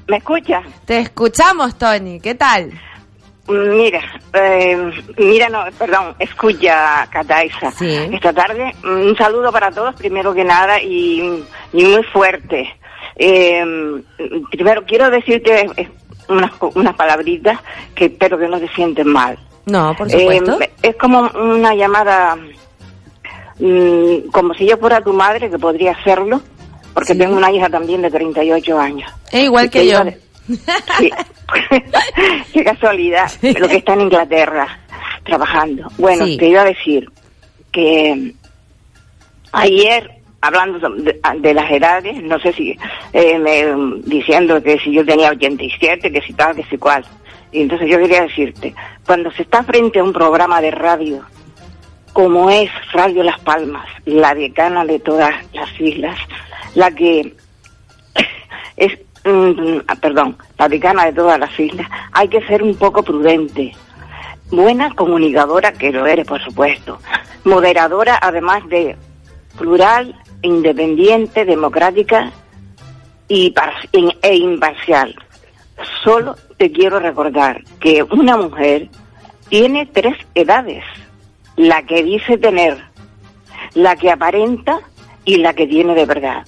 ¿me 0.08 0.16
escucha? 0.16 0.62
Te 0.84 0.98
escuchamos, 0.98 1.78
Tony. 1.78 2.18
¿Qué 2.20 2.34
tal? 2.34 2.72
Mira, 3.46 4.00
eh, 4.32 4.90
mira, 5.18 5.48
no, 5.50 5.64
perdón, 5.78 6.14
escucha, 6.18 7.06
Cataiza. 7.10 7.70
Sí. 7.72 7.94
Esta 8.12 8.32
tarde, 8.32 8.74
mm, 8.82 8.88
un 9.08 9.16
saludo 9.16 9.52
para 9.52 9.70
todos, 9.70 9.94
primero 9.96 10.32
que 10.32 10.44
nada, 10.44 10.80
y, 10.80 11.44
y 11.72 11.84
muy 11.84 12.02
fuerte. 12.04 12.74
Eh, 13.16 14.02
primero, 14.50 14.84
quiero 14.86 15.10
decirte 15.10 15.66
eh, 15.76 15.88
unas, 16.28 16.52
unas 16.74 16.94
palabritas 16.94 17.60
que 17.94 18.06
espero 18.06 18.38
que 18.38 18.48
no 18.48 18.58
te 18.58 18.68
sienten 18.68 19.08
mal. 19.08 19.38
No, 19.66 19.94
por 19.94 20.10
supuesto. 20.10 20.58
Eh, 20.60 20.70
es 20.82 20.96
como 20.96 21.20
una 21.34 21.74
llamada, 21.74 22.36
mm, 23.58 24.30
como 24.32 24.54
si 24.54 24.66
yo 24.66 24.76
fuera 24.78 25.00
tu 25.02 25.12
madre, 25.12 25.50
que 25.50 25.58
podría 25.58 25.92
hacerlo, 25.92 26.40
porque 26.92 27.12
Sí. 27.12 27.18
tengo 27.18 27.36
una 27.36 27.50
hija 27.52 27.68
también 27.68 28.02
de 28.02 28.10
38 28.10 28.78
años. 28.78 29.10
Eh, 29.32 29.44
igual 29.44 29.68
que 29.70 29.86
yo. 29.86 30.02
de- 30.04 30.18
Sí. 30.46 31.10
Qué 32.52 32.64
casualidad, 32.64 33.30
lo 33.42 33.68
que 33.68 33.76
está 33.76 33.94
en 33.94 34.02
Inglaterra 34.02 34.78
trabajando. 35.24 35.88
Bueno, 35.98 36.26
Sí. 36.26 36.36
te 36.36 36.48
iba 36.48 36.62
a 36.62 36.66
decir 36.66 37.08
que 37.72 38.14
mm, 38.14 38.30
ayer, 39.52 40.10
hablando 40.40 40.78
de, 40.90 41.18
de 41.40 41.54
las 41.54 41.70
edades, 41.70 42.22
no 42.22 42.38
sé 42.40 42.52
si, 42.52 42.76
eh, 43.12 43.38
me, 43.38 43.64
mm, 43.74 44.02
diciendo 44.04 44.62
que 44.62 44.78
si 44.78 44.92
yo 44.92 45.04
tenía 45.04 45.30
87, 45.30 46.12
que 46.12 46.20
si 46.22 46.32
tal, 46.34 46.54
que 46.54 46.64
si 46.64 46.76
cual. 46.78 47.04
Y 47.52 47.62
entonces 47.62 47.88
yo 47.88 47.98
quería 47.98 48.22
decirte, 48.22 48.74
cuando 49.06 49.30
se 49.32 49.42
está 49.42 49.62
frente 49.62 49.98
a 50.00 50.04
un 50.04 50.12
programa 50.12 50.60
de 50.60 50.70
radio, 50.72 51.22
como 52.12 52.50
es 52.50 52.70
Radio 52.92 53.22
Las 53.22 53.40
Palmas, 53.40 53.86
la 54.04 54.34
decana 54.34 54.84
de 54.84 54.98
todas 54.98 55.32
las 55.52 55.80
islas, 55.80 56.18
la 56.74 56.90
que 56.90 57.34
es, 58.76 58.98
mm, 59.24 59.78
ah, 59.88 59.94
perdón, 59.96 60.36
la 60.58 60.68
decana 60.68 61.06
de 61.06 61.12
todas 61.12 61.38
las 61.38 61.58
islas, 61.58 61.88
hay 62.12 62.28
que 62.28 62.44
ser 62.46 62.62
un 62.62 62.74
poco 62.76 63.02
prudente. 63.02 63.72
Buena 64.50 64.94
comunicadora, 64.94 65.72
que 65.72 65.90
lo 65.90 66.06
eres, 66.06 66.26
por 66.26 66.42
supuesto. 66.42 66.98
Moderadora, 67.44 68.18
además 68.20 68.66
de 68.68 68.96
plural, 69.58 70.14
independiente, 70.42 71.44
democrática 71.44 72.30
y 73.28 73.54
e 74.22 74.34
imparcial. 74.36 75.14
Solo 76.02 76.36
te 76.56 76.70
quiero 76.70 77.00
recordar 77.00 77.62
que 77.80 78.02
una 78.02 78.36
mujer 78.36 78.88
tiene 79.48 79.86
tres 79.86 80.16
edades. 80.34 80.84
La 81.56 81.82
que 81.82 82.02
dice 82.02 82.36
tener, 82.36 82.76
la 83.74 83.96
que 83.96 84.10
aparenta 84.10 84.80
y 85.24 85.36
la 85.36 85.54
que 85.54 85.66
tiene 85.66 85.94
de 85.94 86.06
verdad. 86.06 86.44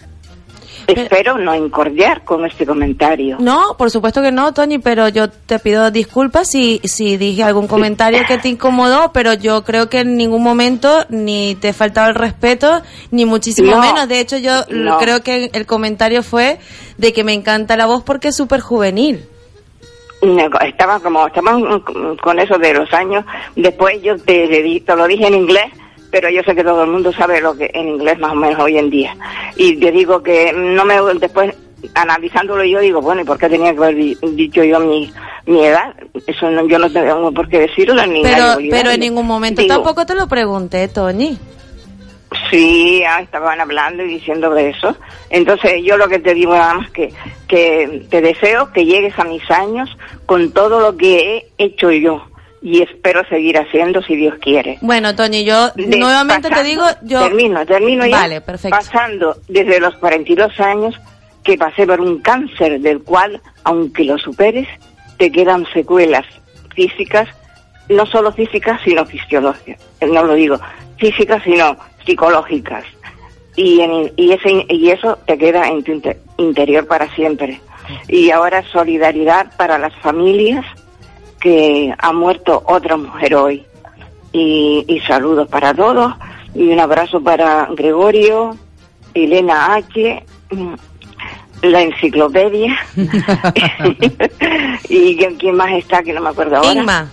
Espero 0.86 1.36
no 1.38 1.54
incordiar 1.54 2.22
con 2.24 2.44
este 2.46 2.64
comentario. 2.64 3.36
No, 3.40 3.74
por 3.76 3.90
supuesto 3.90 4.22
que 4.22 4.30
no, 4.30 4.52
Tony, 4.54 4.78
pero 4.78 5.08
yo 5.08 5.28
te 5.30 5.58
pido 5.58 5.90
disculpas 5.90 6.48
si, 6.50 6.80
si 6.84 7.16
dije 7.16 7.42
algún 7.42 7.66
comentario 7.66 8.20
que 8.28 8.38
te 8.38 8.48
incomodó, 8.48 9.10
pero 9.12 9.34
yo 9.34 9.64
creo 9.64 9.88
que 9.88 10.00
en 10.00 10.16
ningún 10.16 10.42
momento 10.42 11.04
ni 11.08 11.56
te 11.56 11.72
faltaba 11.72 12.08
el 12.08 12.14
respeto, 12.14 12.82
ni 13.10 13.24
muchísimo 13.24 13.72
No, 13.72 13.80
menos. 13.80 14.08
De 14.08 14.20
hecho, 14.20 14.36
yo 14.38 14.62
no. 14.70 14.98
creo 14.98 15.22
que 15.22 15.50
el 15.52 15.66
comentario 15.66 16.22
fue 16.22 16.58
de 16.98 17.12
que 17.12 17.24
me 17.24 17.32
encanta 17.34 17.76
la 17.76 17.86
voz 17.86 18.02
porque 18.04 18.28
es 18.28 18.36
súper 18.36 18.60
juvenil. 18.60 19.24
Estaba 20.64 20.98
como, 21.00 21.26
estaban 21.26 21.80
con 22.22 22.38
eso 22.38 22.58
de 22.58 22.72
los 22.74 22.92
años. 22.92 23.24
Después 23.54 24.00
yo 24.02 24.16
te, 24.16 24.80
te 24.84 24.96
lo 24.96 25.06
dije 25.06 25.26
en 25.26 25.34
inglés, 25.34 25.66
pero 26.10 26.28
yo 26.30 26.42
sé 26.42 26.54
que 26.54 26.64
todo 26.64 26.84
el 26.84 26.90
mundo 26.90 27.12
sabe 27.12 27.40
lo 27.40 27.56
que 27.56 27.70
en 27.74 27.88
inglés 27.88 28.18
más 28.18 28.32
o 28.32 28.36
menos 28.36 28.58
hoy 28.60 28.78
en 28.78 28.90
día. 28.90 29.16
Y 29.56 29.76
te 29.76 29.90
digo 29.92 30.22
que 30.22 30.52
no 30.52 30.84
me, 30.84 30.94
después 31.18 31.54
analizándolo 31.94 32.64
yo 32.64 32.80
digo, 32.80 33.00
bueno, 33.00 33.20
¿y 33.22 33.24
por 33.24 33.38
qué 33.38 33.48
tenía 33.48 33.72
que 33.72 33.78
haber 33.78 33.94
di- 33.94 34.16
dicho 34.32 34.64
yo 34.64 34.80
mi, 34.80 35.12
mi 35.46 35.64
edad? 35.64 35.94
Eso 36.26 36.50
no, 36.50 36.66
yo 36.66 36.78
no 36.78 36.90
tengo 36.90 37.32
por 37.32 37.48
qué 37.48 37.60
decirlo 37.60 38.04
ni 38.06 38.22
Pero, 38.22 38.56
pero 38.70 38.90
en 38.90 39.00
ningún 39.00 39.26
momento 39.26 39.62
Digo, 39.62 39.74
tampoco 39.74 40.06
te 40.06 40.14
lo 40.14 40.26
pregunté, 40.26 40.88
Tony. 40.88 41.38
Sí, 42.50 43.02
ah, 43.08 43.20
estaban 43.22 43.60
hablando 43.60 44.02
y 44.04 44.08
diciendo 44.08 44.50
de 44.50 44.70
eso. 44.70 44.96
Entonces 45.30 45.82
yo 45.84 45.96
lo 45.96 46.08
que 46.08 46.18
te 46.18 46.34
digo 46.34 46.54
nada 46.54 46.74
más 46.74 46.90
que, 46.90 47.12
que 47.48 48.04
te 48.10 48.20
deseo 48.20 48.72
que 48.72 48.84
llegues 48.84 49.16
a 49.18 49.24
mis 49.24 49.48
años 49.50 49.88
con 50.26 50.50
todo 50.52 50.80
lo 50.80 50.96
que 50.96 51.18
he 51.58 51.64
hecho 51.64 51.90
yo 51.92 52.22
y 52.62 52.82
espero 52.82 53.22
seguir 53.28 53.58
haciendo 53.58 54.02
si 54.02 54.16
Dios 54.16 54.34
quiere. 54.40 54.78
Bueno, 54.80 55.14
Tony, 55.14 55.44
yo 55.44 55.70
De- 55.70 55.98
nuevamente 55.98 56.48
te 56.50 56.62
digo, 56.64 56.84
yo... 57.02 57.20
Termino, 57.20 57.64
termino 57.66 58.06
ya. 58.06 58.20
Vale, 58.20 58.40
perfecto. 58.40 58.76
Pasando 58.76 59.36
desde 59.48 59.78
los 59.80 59.94
42 59.96 60.58
años 60.60 60.94
que 61.44 61.56
pasé 61.56 61.86
por 61.86 62.00
un 62.00 62.18
cáncer 62.20 62.80
del 62.80 63.02
cual, 63.02 63.40
aunque 63.64 64.04
lo 64.04 64.18
superes, 64.18 64.66
te 65.18 65.30
quedan 65.30 65.64
secuelas 65.72 66.26
físicas, 66.74 67.28
no 67.88 68.04
solo 68.06 68.32
físicas, 68.32 68.80
sino 68.84 69.06
fisiológicas. 69.06 69.80
No 70.00 70.24
lo 70.24 70.34
digo 70.34 70.58
físicas, 70.98 71.42
sino 71.44 71.76
psicológicas. 72.04 72.84
Y, 73.54 73.80
en- 73.80 74.12
y, 74.16 74.32
ese, 74.32 74.66
y 74.68 74.90
eso 74.90 75.18
te 75.26 75.38
queda 75.38 75.68
en 75.68 75.82
tu 75.84 75.92
inte- 75.92 76.18
interior 76.38 76.86
para 76.86 77.08
siempre. 77.14 77.60
Y 78.08 78.30
ahora 78.30 78.64
solidaridad 78.72 79.56
para 79.56 79.78
las 79.78 79.94
familias 80.02 80.64
que 81.40 81.94
ha 81.98 82.12
muerto 82.12 82.62
otra 82.66 82.96
mujer 82.96 83.34
hoy. 83.34 83.64
Y, 84.32 84.84
y 84.88 85.00
saludos 85.00 85.48
para 85.48 85.72
todos. 85.74 86.14
Y 86.54 86.68
un 86.68 86.80
abrazo 86.80 87.20
para 87.22 87.68
Gregorio, 87.72 88.56
Elena 89.14 89.74
H., 89.74 90.24
mm, 90.50 90.74
la 91.62 91.82
enciclopedia. 91.82 92.76
y 94.88 95.16
quién- 95.16 95.36
quién 95.36 95.54
más 95.56 95.72
está 95.72 96.02
que 96.02 96.12
no 96.12 96.20
me 96.20 96.30
acuerdo 96.30 96.56
ahora. 96.56 96.72
Inma. 96.72 97.10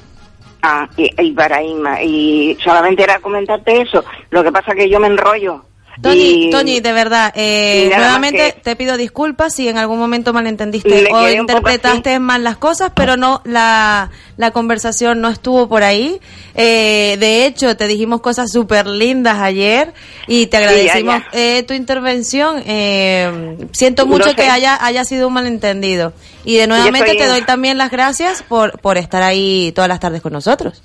Ah, 0.62 0.88
y, 0.98 1.10
y 1.22 1.32
para 1.32 1.62
Inma. 1.64 2.02
Y 2.02 2.58
solamente 2.64 3.04
era 3.04 3.20
comentarte 3.20 3.82
eso. 3.82 4.04
Lo 4.30 4.44
que 4.44 4.52
pasa 4.52 4.74
que 4.74 4.90
yo 4.90 5.00
me 5.00 5.08
enrollo. 5.08 5.66
Tony, 6.02 6.48
Y- 6.48 6.50
Tony, 6.50 6.80
de 6.80 6.92
verdad, 6.92 7.32
eh, 7.36 7.92
nuevamente 7.96 8.56
te 8.64 8.76
pido 8.76 8.98
disculpas 8.98 9.54
si 9.54 9.68
en 9.68 9.78
algún 9.78 10.00
momento 10.00 10.34
malentendiste 10.34 11.08
o 11.12 11.30
interpretaste 11.42 12.20
mal 12.20 12.44
las 12.44 12.58
cosas, 12.58 12.92
pero 12.96 13.16
no, 13.16 13.42
la, 13.46 14.10
la 14.38 14.52
conversación 14.52 15.22
no 15.22 15.30
estuvo 15.30 15.70
por 15.70 15.84
ahí. 15.84 16.20
Eh, 16.56 17.16
de 17.20 17.46
hecho, 17.46 17.78
te 17.78 17.88
dijimos 17.88 18.22
cosas 18.22 18.52
súper 18.52 18.88
lindas 18.88 19.38
ayer 19.40 19.94
y 20.28 20.48
te 20.48 20.58
agradecimos 20.58 21.16
eh, 21.32 21.64
tu 21.68 21.74
intervención. 21.74 22.64
Eh, 22.66 23.58
siento 23.72 24.06
mucho 24.08 24.36
que 24.36 24.50
haya, 24.50 24.84
haya 24.84 25.06
sido 25.06 25.28
un 25.28 25.34
malentendido. 25.34 26.14
Y 26.46 26.56
de 26.58 26.68
nuevamente 26.68 27.12
te 27.16 27.28
doy 27.28 27.42
también 27.44 27.78
las 27.78 27.90
gracias 27.92 28.44
por, 28.44 28.80
por 28.80 28.98
estar 28.98 29.24
ahí 29.24 29.72
todas 29.76 29.88
las 29.90 30.00
tardes 30.00 30.22
con 30.22 30.34
nosotros. 30.34 30.82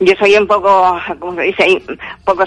Yo 0.00 0.12
soy 0.18 0.34
un 0.36 0.46
poco, 0.46 0.98
como 1.18 1.34
se 1.36 1.42
dice, 1.42 1.82
un 1.88 1.98
poco 2.24 2.44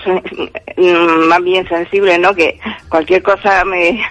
mm, 0.77 1.27
más 1.27 1.43
bien 1.43 1.67
sensible, 1.67 2.17
¿no? 2.17 2.33
Que 2.33 2.59
cualquier 2.89 3.21
cosa 3.23 3.63
me, 3.65 4.01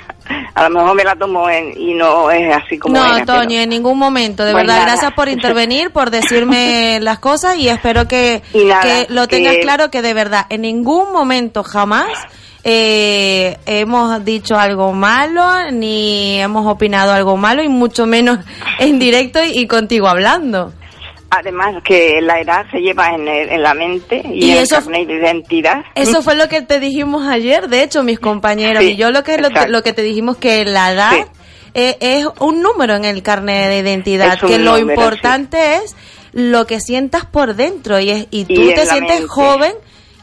a 0.54 0.68
lo 0.68 0.70
mejor 0.78 0.94
me 0.94 1.04
la 1.04 1.16
tomo 1.16 1.48
en- 1.48 1.72
y 1.80 1.94
no 1.94 2.30
es 2.30 2.54
así 2.54 2.78
como 2.78 2.94
no, 2.96 3.16
era, 3.16 3.24
Tony, 3.24 3.56
en 3.58 3.68
ningún 3.70 3.98
momento. 3.98 4.44
De 4.44 4.52
Pues 4.52 4.62
verdad, 4.64 4.80
nada. 4.80 4.86
gracias 4.92 5.12
por 5.14 5.28
intervenir, 5.28 5.90
por 5.90 6.10
decirme 6.10 6.98
las 7.02 7.18
cosas 7.18 7.56
y 7.56 7.68
espero 7.68 8.06
que, 8.08 8.42
Y 8.52 8.64
nada, 8.64 8.82
que 8.82 9.06
lo 9.12 9.26
tengas 9.28 9.54
que- 9.56 9.60
claro 9.60 9.90
que 9.90 10.02
de 10.02 10.14
verdad, 10.14 10.46
en 10.50 10.62
ningún 10.62 11.12
momento 11.12 11.62
jamás 11.62 12.08
eh, 12.62 13.56
hemos 13.64 14.22
dicho 14.24 14.54
algo 14.56 14.92
malo, 14.92 15.70
ni 15.72 16.38
hemos 16.40 16.66
opinado 16.66 17.12
algo 17.12 17.36
malo, 17.38 17.62
y 17.62 17.68
mucho 17.68 18.04
menos 18.06 18.38
en 18.78 18.98
directo 18.98 19.42
y, 19.42 19.60
y 19.60 19.66
contigo 19.66 20.08
hablando. 20.08 20.72
Además 21.30 21.76
que 21.84 22.20
la 22.20 22.40
edad 22.40 22.66
se 22.72 22.78
lleva 22.78 23.08
en, 23.14 23.28
el- 23.28 23.48
en 23.50 23.62
la 23.62 23.72
mente 23.74 24.20
y, 24.24 24.46
Y 24.46 24.50
en 24.52 24.58
eso- 24.58 24.78
el 24.78 24.82
carnet 24.84 25.06
de 25.08 25.14
identidad. 25.14 25.84
Eso 25.94 26.22
fue 26.22 26.34
lo 26.34 26.48
que 26.48 26.62
te 26.62 26.80
dijimos 26.80 27.26
ayer, 27.28 27.68
de 27.68 27.82
hecho, 27.84 28.02
mis 28.02 28.18
compañeros 28.18 28.82
Sí, 28.82 28.90
y 28.92 28.96
yo 28.96 29.10
lo 29.12 29.22
que 29.22 29.38
lo, 29.38 29.82
que 29.82 29.92
te 29.92 30.02
dijimos 30.02 30.36
que 30.38 30.64
la 30.64 30.92
edad 30.92 31.12
Sí. 31.12 31.22
eh, 31.74 31.96
es 32.00 32.26
un 32.40 32.62
número 32.62 32.96
en 32.96 33.04
el 33.04 33.22
carnet 33.22 33.68
de 33.68 33.78
identidad, 33.78 34.38
que 34.40 34.58
lo 34.58 34.76
importante 34.78 35.76
es 35.76 35.94
lo 36.32 36.66
que 36.66 36.80
sientas 36.80 37.24
por 37.26 37.54
dentro 37.54 38.00
y 38.00 38.10
es 38.10 38.26
y 38.30 38.44
tú 38.44 38.52
Y 38.62 38.74
te 38.74 38.86
sientes 38.86 39.20
mente. 39.20 39.28
joven 39.28 39.72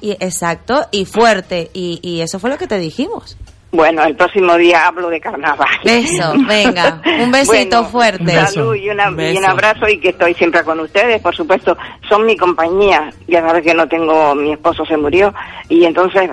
y 0.01 0.11
exacto 0.11 0.87
y 0.91 1.05
fuerte 1.05 1.69
y, 1.73 1.99
y 2.01 2.21
eso 2.21 2.37
fue 2.39 2.49
lo 2.49 2.57
que 2.57 2.67
te 2.67 2.77
dijimos. 2.79 3.37
Bueno, 3.71 4.03
el 4.05 4.15
próximo 4.15 4.55
día 4.55 4.87
hablo 4.87 5.09
de 5.09 5.19
carnaval. 5.19 5.67
Eso, 5.83 6.33
venga, 6.47 7.01
un 7.19 7.31
besito 7.31 7.83
fuerte. 7.85 8.23
Salud 8.53 8.75
y, 8.75 8.89
una- 8.89 9.09
y 9.33 9.37
un 9.37 9.45
abrazo 9.45 9.87
y 9.89 9.99
que 9.99 10.09
estoy 10.09 10.33
siempre 10.35 10.63
con 10.63 10.79
ustedes, 10.79 11.21
por 11.21 11.35
supuesto, 11.35 11.77
son 12.07 12.25
mi 12.25 12.37
compañía. 12.37 13.09
Ya 13.27 13.41
sabes 13.41 13.63
que 13.63 13.73
no 13.73 13.87
tengo, 13.87 14.33
mi 14.35 14.53
esposo 14.53 14.85
se 14.85 14.95
murió 14.97 15.33
y 15.69 15.83
entonces 15.83 16.29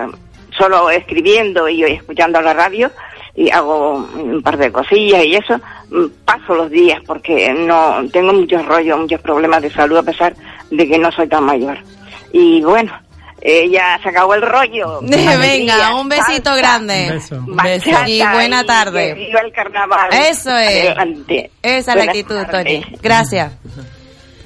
solo 0.57 0.89
escribiendo 0.89 1.67
y 1.67 1.83
escuchando 1.83 2.39
la 2.41 2.53
radio 2.53 2.89
y 3.35 3.51
hago 3.51 3.95
un 4.15 4.41
par 4.41 4.55
de 4.57 4.71
cosillas 4.71 5.25
y 5.25 5.35
eso, 5.35 5.59
mm, 5.91 6.05
paso 6.23 6.55
los 6.55 6.71
días 6.71 7.01
porque 7.05 7.53
no 7.53 8.01
tengo 8.13 8.31
muchos 8.31 8.65
rollos, 8.65 8.97
muchos 8.97 9.19
problemas 9.19 9.61
de 9.61 9.69
salud 9.71 9.97
a 9.97 10.03
pesar 10.03 10.33
de 10.71 10.87
que 10.87 10.97
no 10.97 11.11
soy 11.11 11.27
tan 11.27 11.43
mayor. 11.43 11.77
Y 12.31 12.61
bueno, 12.63 12.93
ya 13.71 13.99
se 14.01 14.09
acabó 14.09 14.33
el 14.33 14.41
rollo. 14.41 15.01
Venga, 15.01 15.95
un 15.95 16.09
besito 16.09 16.55
grande. 16.55 17.19
Bachata 17.47 18.09
Y 18.09 18.21
buena 18.21 18.61
y 18.61 18.65
tarde. 18.65 19.13
viva 19.13 19.39
el 19.41 19.51
carnaval. 19.51 20.09
Eso 20.13 20.55
es. 20.57 20.89
Adelante. 20.89 21.51
Esa 21.61 21.91
es 21.91 21.97
la 21.97 22.03
actitud. 22.03 22.43
Tony. 22.49 22.83
Gracias. 23.01 23.53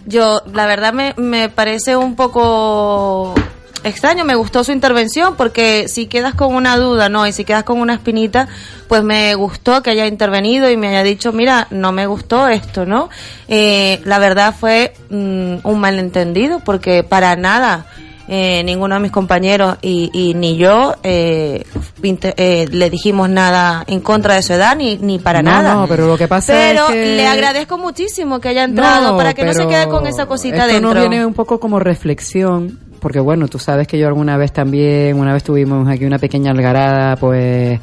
Yo, 0.06 0.42
la 0.54 0.66
verdad, 0.66 0.92
me, 0.94 1.14
me 1.18 1.50
parece 1.50 1.96
un 1.96 2.16
poco 2.16 3.36
extraño. 3.84 4.26
Me 4.26 4.36
gustó 4.36 4.64
su 4.64 4.72
intervención 4.72 5.36
porque 5.36 5.88
si 5.88 6.08
quedas 6.08 6.34
con 6.34 6.54
una 6.56 6.78
duda, 6.78 7.10
no, 7.10 7.28
y 7.28 7.32
si 7.32 7.46
quedas 7.46 7.64
con 7.64 7.80
una 7.80 7.94
espinita, 7.94 8.48
pues 8.88 9.04
me 9.04 9.36
gustó 9.36 9.84
que 9.84 9.92
haya 9.92 10.08
intervenido 10.08 10.70
y 10.70 10.78
me 10.78 10.90
haya 10.90 11.04
dicho, 11.04 11.32
mira, 11.32 11.68
no 11.70 11.92
me 11.92 12.08
gustó 12.08 12.48
esto, 12.48 12.86
¿no? 12.86 13.10
Eh, 13.48 14.02
la 14.04 14.20
verdad 14.20 14.56
fue 14.60 14.94
mm, 15.10 15.58
un 15.64 15.80
malentendido 15.80 16.60
porque 16.60 17.04
para 17.04 17.36
nada. 17.36 17.86
Eh, 18.32 18.64
ninguno 18.64 18.94
de 18.96 19.02
mis 19.02 19.12
compañeros 19.12 19.78
y, 19.82 20.12
y 20.14 20.36
ni 20.36 20.56
yo 20.56 20.94
eh, 21.04 21.66
eh, 22.04 22.68
le 22.72 22.90
dijimos 22.92 23.28
nada 23.30 23.84
en 23.88 24.00
contra 24.02 24.36
de 24.36 24.44
su 24.44 24.54
edad 24.54 24.76
ni, 24.78 24.98
ni 24.98 25.18
para 25.20 25.42
No, 25.42 25.52
nada. 25.52 25.74
no, 25.74 25.88
pero 25.88 26.06
lo 26.08 26.16
que 26.18 26.28
pasa 26.28 26.54
Pero 26.54 26.86
es 26.90 26.92
que- 26.94 27.16
le 27.18 27.28
agradezco 27.28 27.78
muchísimo 27.80 28.40
que 28.40 28.50
haya 28.50 28.64
entrado 28.66 29.18
para 29.18 29.34
que 29.34 29.44
no 29.46 29.54
se 29.54 29.68
quede 29.68 29.88
con 29.88 30.06
esa 30.06 30.28
cosita 30.28 30.68
esto 30.68 30.74
dentro. 30.74 31.00
viene 31.00 31.26
un 31.26 31.34
poco 31.34 31.60
como 31.60 31.80
reflexión, 31.80 32.78
porque 33.00 33.20
bueno, 33.20 33.48
tú 33.48 33.58
sabes 33.60 33.88
que 33.88 33.98
yo 33.98 34.08
alguna 34.08 34.38
vez 34.38 34.52
también, 34.54 35.18
una 35.18 35.34
vez 35.34 35.44
tuvimos 35.44 35.88
aquí 35.90 36.06
una 36.06 36.20
pequeña 36.20 36.52
algarada, 36.52 37.16
pues, 37.16 37.80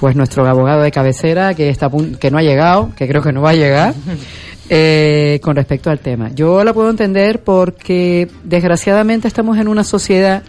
pues 0.00 0.16
nuestro 0.16 0.46
abogado 0.48 0.82
de 0.82 0.90
cabecera 0.90 1.52
que 1.54 1.68
está 1.68 1.86
a 1.86 1.90
que 2.18 2.30
no 2.30 2.38
ha 2.38 2.42
llegado, 2.42 2.92
que 2.96 3.06
creo 3.08 3.22
que 3.22 3.32
no 3.32 3.42
va 3.42 3.50
a 3.50 3.54
llegar. 3.54 3.94
eh, 4.74 5.38
con 5.42 5.54
respecto 5.54 5.90
al 5.90 5.98
tema. 5.98 6.30
Yo 6.34 6.64
la 6.64 6.72
puedo 6.72 6.88
entender 6.88 7.42
porque 7.44 8.30
desgraciadamente 8.42 9.28
estamos 9.28 9.58
en 9.58 9.68
una 9.68 9.84
sociedad 9.84 10.42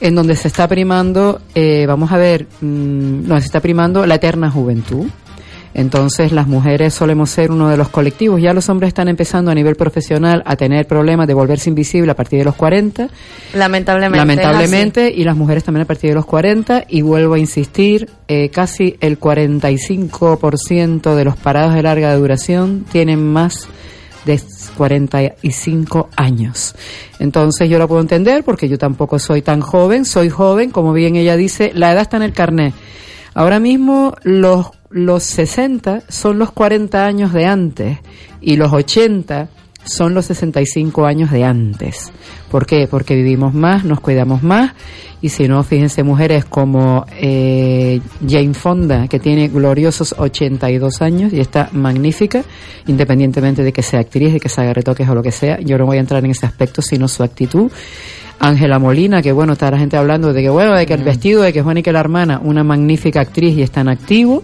en 0.00 0.14
donde 0.14 0.36
se 0.36 0.46
está 0.46 0.68
primando, 0.68 1.40
eh, 1.52 1.84
vamos 1.88 2.12
a 2.12 2.16
ver, 2.16 2.46
mm, 2.60 3.26
no, 3.26 3.40
se 3.40 3.46
está 3.46 3.58
primando 3.58 4.06
la 4.06 4.14
eterna 4.14 4.52
juventud. 4.52 5.06
Entonces 5.76 6.32
las 6.32 6.48
mujeres 6.48 6.94
solemos 6.94 7.28
ser 7.28 7.50
uno 7.50 7.68
de 7.68 7.76
los 7.76 7.90
colectivos. 7.90 8.40
Ya 8.40 8.54
los 8.54 8.70
hombres 8.70 8.88
están 8.88 9.08
empezando 9.08 9.50
a 9.50 9.54
nivel 9.54 9.76
profesional 9.76 10.42
a 10.46 10.56
tener 10.56 10.86
problemas 10.86 11.26
de 11.26 11.34
volverse 11.34 11.68
invisible 11.68 12.10
a 12.10 12.16
partir 12.16 12.38
de 12.38 12.46
los 12.46 12.54
40. 12.54 13.10
Lamentablemente. 13.52 14.16
Lamentablemente, 14.16 15.12
y 15.14 15.22
las 15.22 15.36
mujeres 15.36 15.64
también 15.64 15.82
a 15.82 15.86
partir 15.86 16.08
de 16.10 16.14
los 16.14 16.24
40. 16.24 16.84
Y 16.88 17.02
vuelvo 17.02 17.34
a 17.34 17.38
insistir, 17.38 18.08
eh, 18.26 18.48
casi 18.48 18.96
el 19.02 19.20
45% 19.20 21.14
de 21.14 21.24
los 21.26 21.36
parados 21.36 21.74
de 21.74 21.82
larga 21.82 22.16
duración 22.16 22.86
tienen 22.90 23.22
más 23.22 23.68
de 24.24 24.40
45 24.78 26.08
años. 26.16 26.74
Entonces 27.18 27.68
yo 27.68 27.78
lo 27.78 27.86
puedo 27.86 28.00
entender 28.00 28.44
porque 28.44 28.70
yo 28.70 28.78
tampoco 28.78 29.18
soy 29.18 29.42
tan 29.42 29.60
joven, 29.60 30.06
soy 30.06 30.30
joven, 30.30 30.70
como 30.70 30.94
bien 30.94 31.16
ella 31.16 31.36
dice, 31.36 31.72
la 31.74 31.92
edad 31.92 32.00
está 32.00 32.16
en 32.16 32.22
el 32.22 32.32
carnet. 32.32 32.72
Ahora 33.36 33.60
mismo 33.60 34.14
los, 34.22 34.70
los 34.90 35.22
60 35.24 36.02
son 36.08 36.38
los 36.38 36.52
40 36.52 37.04
años 37.04 37.32
de 37.32 37.46
antes 37.46 37.98
y 38.40 38.56
los 38.56 38.72
80 38.72 39.48
son 39.84 40.14
los 40.14 40.26
65 40.26 41.06
años 41.06 41.30
de 41.30 41.44
antes. 41.44 42.12
¿Por 42.50 42.66
qué? 42.66 42.88
Porque 42.88 43.14
vivimos 43.14 43.54
más, 43.54 43.84
nos 43.84 44.00
cuidamos 44.00 44.42
más 44.42 44.72
y 45.22 45.28
si 45.30 45.48
no, 45.48 45.62
fíjense 45.62 46.02
mujeres 46.02 46.44
como 46.44 47.06
eh, 47.18 48.00
Jane 48.28 48.54
Fonda, 48.54 49.08
que 49.08 49.18
tiene 49.18 49.48
gloriosos 49.48 50.14
82 50.18 51.02
años 51.02 51.32
y 51.32 51.40
está 51.40 51.70
magnífica, 51.72 52.44
independientemente 52.86 53.62
de 53.62 53.72
que 53.72 53.82
sea 53.82 54.00
actriz, 54.00 54.34
de 54.34 54.40
que 54.40 54.48
se 54.48 54.60
haga 54.60 54.74
retoques 54.74 55.08
o 55.08 55.14
lo 55.14 55.22
que 55.22 55.32
sea. 55.32 55.58
Yo 55.60 55.78
no 55.78 55.86
voy 55.86 55.96
a 55.96 56.00
entrar 56.00 56.24
en 56.24 56.30
ese 56.30 56.46
aspecto, 56.46 56.82
sino 56.82 57.08
su 57.08 57.22
actitud. 57.22 57.70
Ángela 58.38 58.78
Molina, 58.78 59.22
que 59.22 59.32
bueno, 59.32 59.54
está 59.54 59.70
la 59.70 59.78
gente 59.78 59.96
hablando 59.96 60.32
de 60.32 60.42
que 60.42 60.50
bueno, 60.50 60.76
de 60.76 60.84
que 60.84 60.92
el 60.92 61.02
vestido, 61.02 61.42
de 61.42 61.54
que 61.54 61.62
Juan 61.62 61.78
y 61.78 61.82
que 61.82 61.92
la 61.92 62.00
hermana, 62.00 62.38
una 62.44 62.62
magnífica 62.62 63.20
actriz 63.20 63.56
y 63.56 63.62
está 63.62 63.80
en 63.80 63.88
activo 63.88 64.42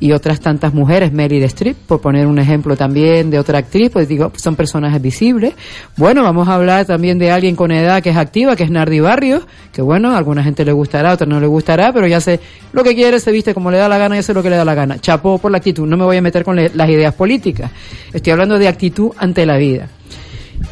y 0.00 0.12
otras 0.12 0.40
tantas 0.40 0.74
mujeres, 0.74 1.12
Meryl 1.12 1.42
Streep, 1.44 1.76
por 1.76 2.00
poner 2.00 2.26
un 2.26 2.38
ejemplo 2.38 2.76
también 2.76 3.30
de 3.30 3.38
otra 3.38 3.58
actriz, 3.58 3.90
pues 3.90 4.08
digo, 4.08 4.32
son 4.36 4.56
personajes 4.56 5.00
visibles. 5.00 5.54
Bueno, 5.96 6.22
vamos 6.22 6.48
a 6.48 6.54
hablar 6.54 6.84
también 6.86 7.18
de 7.18 7.30
alguien 7.30 7.56
con 7.56 7.70
edad 7.70 8.02
que 8.02 8.10
es 8.10 8.16
activa, 8.16 8.56
que 8.56 8.64
es 8.64 8.70
Nardi 8.70 9.00
Barrios, 9.00 9.46
que 9.72 9.82
bueno, 9.82 10.10
a 10.12 10.18
alguna 10.18 10.42
gente 10.42 10.64
le 10.64 10.72
gustará, 10.72 11.12
otra 11.12 11.26
no 11.26 11.40
le 11.40 11.46
gustará, 11.46 11.92
pero 11.92 12.06
ya 12.06 12.20
sé 12.20 12.40
lo 12.72 12.84
que 12.84 12.94
quiere, 12.94 13.20
se 13.20 13.32
viste 13.32 13.54
como 13.54 13.70
le 13.70 13.78
da 13.78 13.88
la 13.88 13.98
gana, 13.98 14.16
ya 14.16 14.22
sé 14.22 14.34
lo 14.34 14.42
que 14.42 14.50
le 14.50 14.56
da 14.56 14.64
la 14.64 14.74
gana. 14.74 14.98
Chapó 14.98 15.38
por 15.38 15.50
la 15.50 15.58
actitud, 15.58 15.86
no 15.86 15.96
me 15.96 16.04
voy 16.04 16.16
a 16.16 16.22
meter 16.22 16.44
con 16.44 16.56
las 16.56 16.88
ideas 16.88 17.14
políticas. 17.14 17.70
Estoy 18.12 18.32
hablando 18.32 18.58
de 18.58 18.68
actitud 18.68 19.12
ante 19.18 19.46
la 19.46 19.56
vida. 19.56 19.88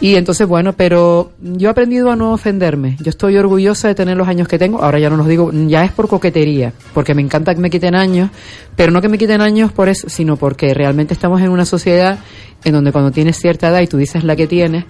Y 0.01 0.17
entonces, 0.17 0.47
bueno, 0.47 0.73
pero 0.73 1.33
yo 1.41 1.69
he 1.69 1.71
aprendido 1.71 2.11
a 2.11 2.17
no 2.17 2.33
ofenderme. 2.33 2.97
Yo 3.01 3.11
estoy 3.11 3.37
orgullosa 3.37 3.89
de 3.89 3.95
tener 3.95 4.17
los 4.17 4.29
años 4.29 4.49
que 4.49 4.59
tengo. 4.59 4.83
Ahora 4.83 4.99
ya 4.99 5.11
no 5.11 5.17
los 5.17 5.27
digo, 5.27 5.51
ya 5.53 5.85
es 5.85 5.93
por 5.93 6.09
coquetería, 6.09 6.73
porque 6.93 7.15
me 7.15 7.23
encanta 7.23 7.55
que 7.55 7.61
me 7.61 7.71
quiten 7.71 7.95
años, 7.95 8.31
pero 8.77 8.93
no 8.93 9.01
que 9.01 9.09
me 9.09 9.19
quiten 9.19 9.41
años 9.41 9.73
por 9.73 9.89
eso, 9.89 10.09
sino 10.09 10.37
porque 10.37 10.75
realmente 10.75 11.15
estamos 11.15 11.41
en 11.41 11.51
una 11.51 11.65
sociedad 11.65 12.19
en 12.65 12.73
donde 12.73 12.93
cuando 12.93 13.11
tienes 13.11 13.39
cierta 13.39 13.69
edad 13.69 13.81
y 13.81 13.87
tú 13.87 13.97
dices 13.97 14.25
la 14.25 14.37
que 14.37 14.47
tienes, 14.47 14.85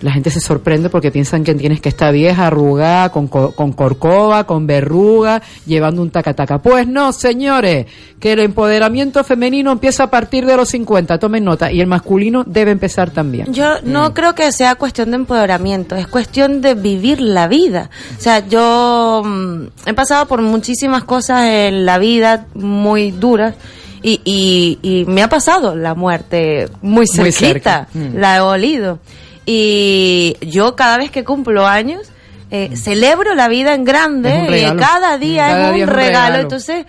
la 0.00 0.12
gente 0.12 0.30
se 0.30 0.40
sorprende 0.40 0.90
porque 0.90 1.10
piensan 1.10 1.44
que 1.44 1.54
tienes 1.54 1.80
que 1.80 1.88
estar 1.88 2.12
vieja, 2.12 2.46
arrugada, 2.46 3.10
con, 3.10 3.28
con 3.28 3.72
corcova, 3.72 4.44
con 4.44 4.66
verruga, 4.66 5.42
llevando 5.66 6.02
un 6.02 6.10
tacataca. 6.10 6.58
Pues 6.58 6.86
no, 6.86 7.12
señores, 7.12 7.86
que 8.20 8.32
el 8.32 8.40
empoderamiento 8.40 9.24
femenino 9.24 9.72
empieza 9.72 10.04
a 10.04 10.10
partir 10.10 10.46
de 10.46 10.56
los 10.56 10.68
50, 10.68 11.18
tomen 11.18 11.44
nota, 11.44 11.72
y 11.72 11.80
el 11.80 11.86
masculino 11.86 12.44
debe 12.44 12.70
empezar 12.70 13.10
también. 13.10 13.52
Yo 13.52 13.80
no 13.82 14.12
creo 14.14 14.34
que 14.34 14.50
sea 14.52 14.74
cuestión 14.74 15.10
de 15.10 15.16
empoderamiento, 15.16 15.94
es 15.96 16.06
cuestión 16.06 16.60
de 16.60 16.74
vivir 16.74 17.20
la 17.20 17.48
vida. 17.48 17.90
O 18.18 18.20
sea, 18.20 18.46
yo 18.46 19.22
mm, 19.24 19.62
he 19.86 19.94
pasado 19.94 20.26
por 20.26 20.42
muchísimas 20.42 21.04
cosas 21.04 21.44
en 21.46 21.86
la 21.86 21.98
vida 21.98 22.46
muy 22.54 23.10
duras. 23.10 23.54
Y, 24.02 24.20
y, 24.22 24.78
y 24.82 25.06
me 25.06 25.22
ha 25.22 25.30
pasado 25.30 25.74
la 25.74 25.94
muerte 25.94 26.68
muy 26.82 27.06
Muy 27.16 27.32
cerquita, 27.32 27.86
cerca. 27.86 27.88
Mm. 27.94 28.18
la 28.18 28.36
he 28.36 28.40
olido. 28.40 28.98
Y 29.46 30.36
yo 30.40 30.74
cada 30.76 30.96
vez 30.98 31.10
que 31.10 31.24
cumplo 31.24 31.66
años, 31.66 32.02
eh, 32.50 32.70
celebro 32.76 33.34
la 33.34 33.48
vida 33.48 33.74
en 33.74 33.84
grande, 33.84 34.30
y 34.48 34.76
cada 34.78 35.18
día 35.18 35.48
Cada 35.48 35.68
es 35.68 35.74
día 35.74 35.84
un 35.84 35.88
es 35.88 35.88
un 35.88 35.94
regalo. 35.94 36.26
regalo. 36.26 36.42
Entonces, 36.42 36.86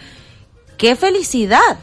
qué 0.77 0.95
felicidad. 0.95 1.77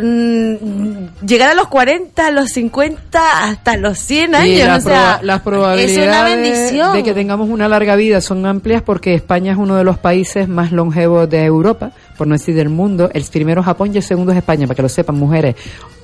Mm, 0.00 1.24
llegar 1.24 1.50
a 1.50 1.54
los 1.54 1.68
40, 1.68 2.26
a 2.26 2.30
los 2.32 2.50
50, 2.50 3.44
hasta 3.44 3.76
los 3.76 3.96
100 3.98 4.34
años. 4.34 4.48
Y 4.48 4.62
la 4.64 4.76
o 4.76 4.80
sea, 4.80 5.20
las 5.22 5.40
probabilidades 5.42 5.96
es 5.96 6.08
una 6.08 6.24
bendición. 6.24 6.92
de 6.94 7.02
que 7.04 7.14
tengamos 7.14 7.48
una 7.48 7.68
larga 7.68 7.94
vida 7.94 8.20
son 8.20 8.44
amplias 8.44 8.82
porque 8.82 9.14
España 9.14 9.52
es 9.52 9.58
uno 9.58 9.76
de 9.76 9.84
los 9.84 9.98
países 9.98 10.48
más 10.48 10.72
longevos 10.72 11.30
de 11.30 11.44
Europa, 11.44 11.92
por 12.16 12.26
no 12.26 12.34
decir 12.34 12.54
del 12.54 12.68
mundo. 12.68 13.10
El 13.12 13.24
primero 13.24 13.60
es 13.60 13.64
Japón 13.66 13.90
y 13.92 13.96
el 13.98 14.02
segundo 14.02 14.32
es 14.32 14.38
España, 14.38 14.66
para 14.66 14.76
que 14.76 14.82
lo 14.82 14.88
sepan, 14.88 15.16
mujeres. 15.16 15.54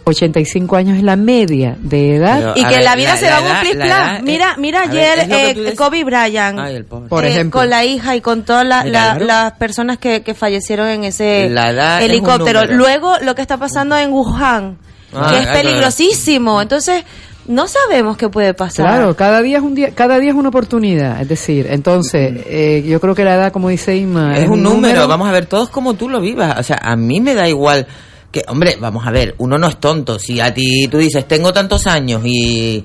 85 0.05 0.77
años 0.77 0.97
es 0.97 1.03
la 1.05 1.15
media 1.17 1.77
de 1.79 2.17
edad. 2.17 2.55
y 2.57 2.65
que 2.65 2.79
la 2.79 2.97
vida 2.97 3.17
se 3.17 3.29
va 3.31 3.39
a 3.39 3.43
cumplir 3.43 3.77
plan. 3.77 4.25
Mira, 4.25 4.57
mira 4.57 4.83
a 4.83 4.87
ver, 4.87 5.21
ayer 5.21 5.59
eh. 5.69 5.75
Kobe 5.77 6.05
Bryant. 6.05 6.59
Ay, 6.59 6.77
el 6.77 6.85
pobre. 6.85 7.09
Por 7.09 7.25
eh, 7.25 7.29
ejemplo. 7.29 7.61
con 7.61 7.71
la 7.71 7.85
hija 7.85 8.17
y 8.17 8.21
con 8.21 8.45
todas 8.45 8.67
la- 8.67 8.83
Mira, 8.85 9.01
claro. 9.11 9.25
las 9.27 9.53
personas 9.53 9.99
que, 9.99 10.23
que 10.23 10.35
fallecieron 10.35 10.89
en 10.89 11.05
ese 11.05 11.47
es 11.47 11.51
un 11.53 12.03
helicóptero. 12.03 12.67
Luego 12.67 13.19
lo 13.23 13.35
que 13.35 13.43
está 13.43 13.57
pasando 13.59 13.97
en 13.97 14.11
Wuhan, 14.13 14.79
Ah, 15.13 15.29
que 15.33 15.41
es 15.41 15.47
peligrosísimo. 15.49 16.63
Entonces, 16.63 17.03
no 17.51 17.67
sabemos 17.67 18.17
qué 18.17 18.29
puede 18.29 18.55
pasar. 18.55 18.87
Claro, 18.87 19.17
cada 19.17 19.43
día 19.43 19.59
es 19.59 19.63
un 19.63 19.75
día, 19.75 19.91
cada 19.95 20.19
día 20.19 20.31
es 20.31 20.37
una 20.37 20.49
oportunidad, 20.49 21.21
es 21.21 21.29
decir, 21.29 21.67
entonces 21.69 22.45
eh, 22.47 22.85
yo 22.87 23.01
creo 23.01 23.15
que 23.15 23.25
la 23.25 23.35
edad, 23.35 23.53
como 23.53 23.69
dice 23.69 23.97
Inma, 23.97 24.39
es 24.39 24.49
un 24.49 24.63
número, 24.63 25.07
vamos 25.09 25.29
a 25.29 25.33
ver, 25.33 25.47
todos 25.47 25.69
como 25.69 25.95
tú 25.95 26.09
lo 26.09 26.21
vivas. 26.21 26.59
O 26.59 26.63
sea, 26.63 26.79
a 26.81 26.97
mí 26.97 27.21
me 27.21 27.35
da 27.35 27.49
igual 27.49 27.87
que, 28.31 28.45
hombre, 28.47 28.77
vamos 28.81 29.07
a 29.07 29.11
ver, 29.11 29.35
uno 29.39 29.59
no 29.59 29.67
es 29.67 29.79
tonto. 29.79 30.19
Si 30.19 30.41
a 30.41 30.55
ti 30.55 30.87
tú 30.89 30.99
dices, 30.99 31.27
tengo 31.27 31.53
tantos 31.53 31.87
años 31.87 32.23
y, 32.25 32.85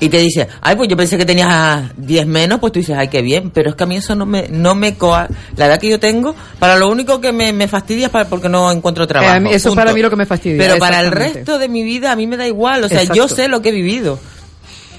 y 0.00 0.08
te 0.08 0.16
dice, 0.18 0.48
ay, 0.62 0.76
pues 0.76 0.88
yo 0.88 0.96
pensé 0.96 1.18
que 1.18 1.26
tenías 1.26 1.90
10 1.96 2.26
menos, 2.26 2.58
pues 2.58 2.72
tú 2.72 2.78
dices, 2.78 2.96
ay, 2.98 3.08
qué 3.08 3.20
bien. 3.20 3.50
Pero 3.50 3.68
es 3.70 3.76
que 3.76 3.84
a 3.84 3.86
mí 3.86 3.96
eso 3.96 4.14
no 4.14 4.24
me, 4.24 4.48
no 4.48 4.74
me 4.74 4.96
coa. 4.96 5.28
La 5.56 5.66
edad 5.66 5.78
que 5.78 5.90
yo 5.90 6.00
tengo, 6.00 6.34
para 6.58 6.76
lo 6.76 6.88
único 6.88 7.20
que 7.20 7.32
me, 7.32 7.52
me 7.52 7.68
fastidia 7.68 8.06
es 8.06 8.10
para, 8.12 8.24
porque 8.28 8.48
no 8.48 8.72
encuentro 8.72 9.06
trabajo. 9.06 9.34
Eh, 9.36 9.40
mí- 9.40 9.50
eso 9.52 9.68
punto. 9.68 9.80
para 9.82 9.92
mí 9.92 10.00
lo 10.00 10.08
que 10.08 10.16
me 10.16 10.24
fastidia, 10.26 10.56
Pero 10.58 10.78
para 10.78 11.00
el 11.00 11.10
resto 11.12 11.58
de 11.58 11.68
mi 11.68 11.82
vida, 11.82 12.12
a 12.12 12.16
mí 12.16 12.26
me 12.26 12.36
da 12.38 12.46
igual. 12.46 12.82
O 12.84 12.88
sea, 12.88 13.04
yo 13.04 13.28
sé 13.28 13.48
lo 13.48 13.60
que 13.62 13.68
he 13.68 13.72
vivido. 13.72 14.18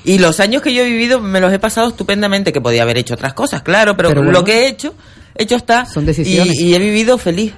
Y 0.04 0.18
los 0.20 0.40
años 0.40 0.62
que 0.62 0.74
yo 0.74 0.84
he 0.84 0.86
vivido 0.90 1.20
me 1.20 1.40
los 1.40 1.52
he 1.54 1.60
pasado 1.60 1.90
estupendamente, 1.90 2.54
que 2.54 2.62
podía 2.62 2.84
haber 2.84 2.98
hecho 2.98 3.14
otras 3.16 3.34
cosas, 3.34 3.62
claro, 3.64 3.96
pero, 3.98 4.10
Pero 4.10 4.22
bueno. 4.22 4.40
lo 4.40 4.44
que 4.46 4.62
he 4.66 4.68
hecho, 4.68 4.94
hecho 5.36 5.56
está. 5.56 5.86
Son 5.86 6.06
decisiones. 6.06 6.60
Y, 6.60 6.70
y 6.70 6.76
he 6.76 6.80
vivido 6.80 7.18
feliz. 7.18 7.54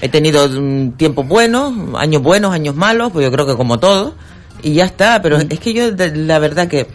He 0.00 0.08
tenido 0.08 0.48
mm, 0.48 0.92
tiempos 0.96 1.26
buenos, 1.26 1.72
años 1.96 2.20
buenos, 2.22 2.52
años 2.52 2.74
malos, 2.74 3.10
pues 3.12 3.24
yo 3.24 3.32
creo 3.32 3.46
que 3.46 3.54
como 3.56 3.78
todo. 3.78 4.14
Y 4.62 4.74
ya 4.74 4.84
está, 4.86 5.20
pero 5.22 5.38
Mm. 5.38 5.46
es 5.50 5.60
que 5.60 5.72
yo, 5.74 5.92
de- 5.92 6.14
la 6.16 6.38
verdad 6.38 6.68
que... 6.68 6.86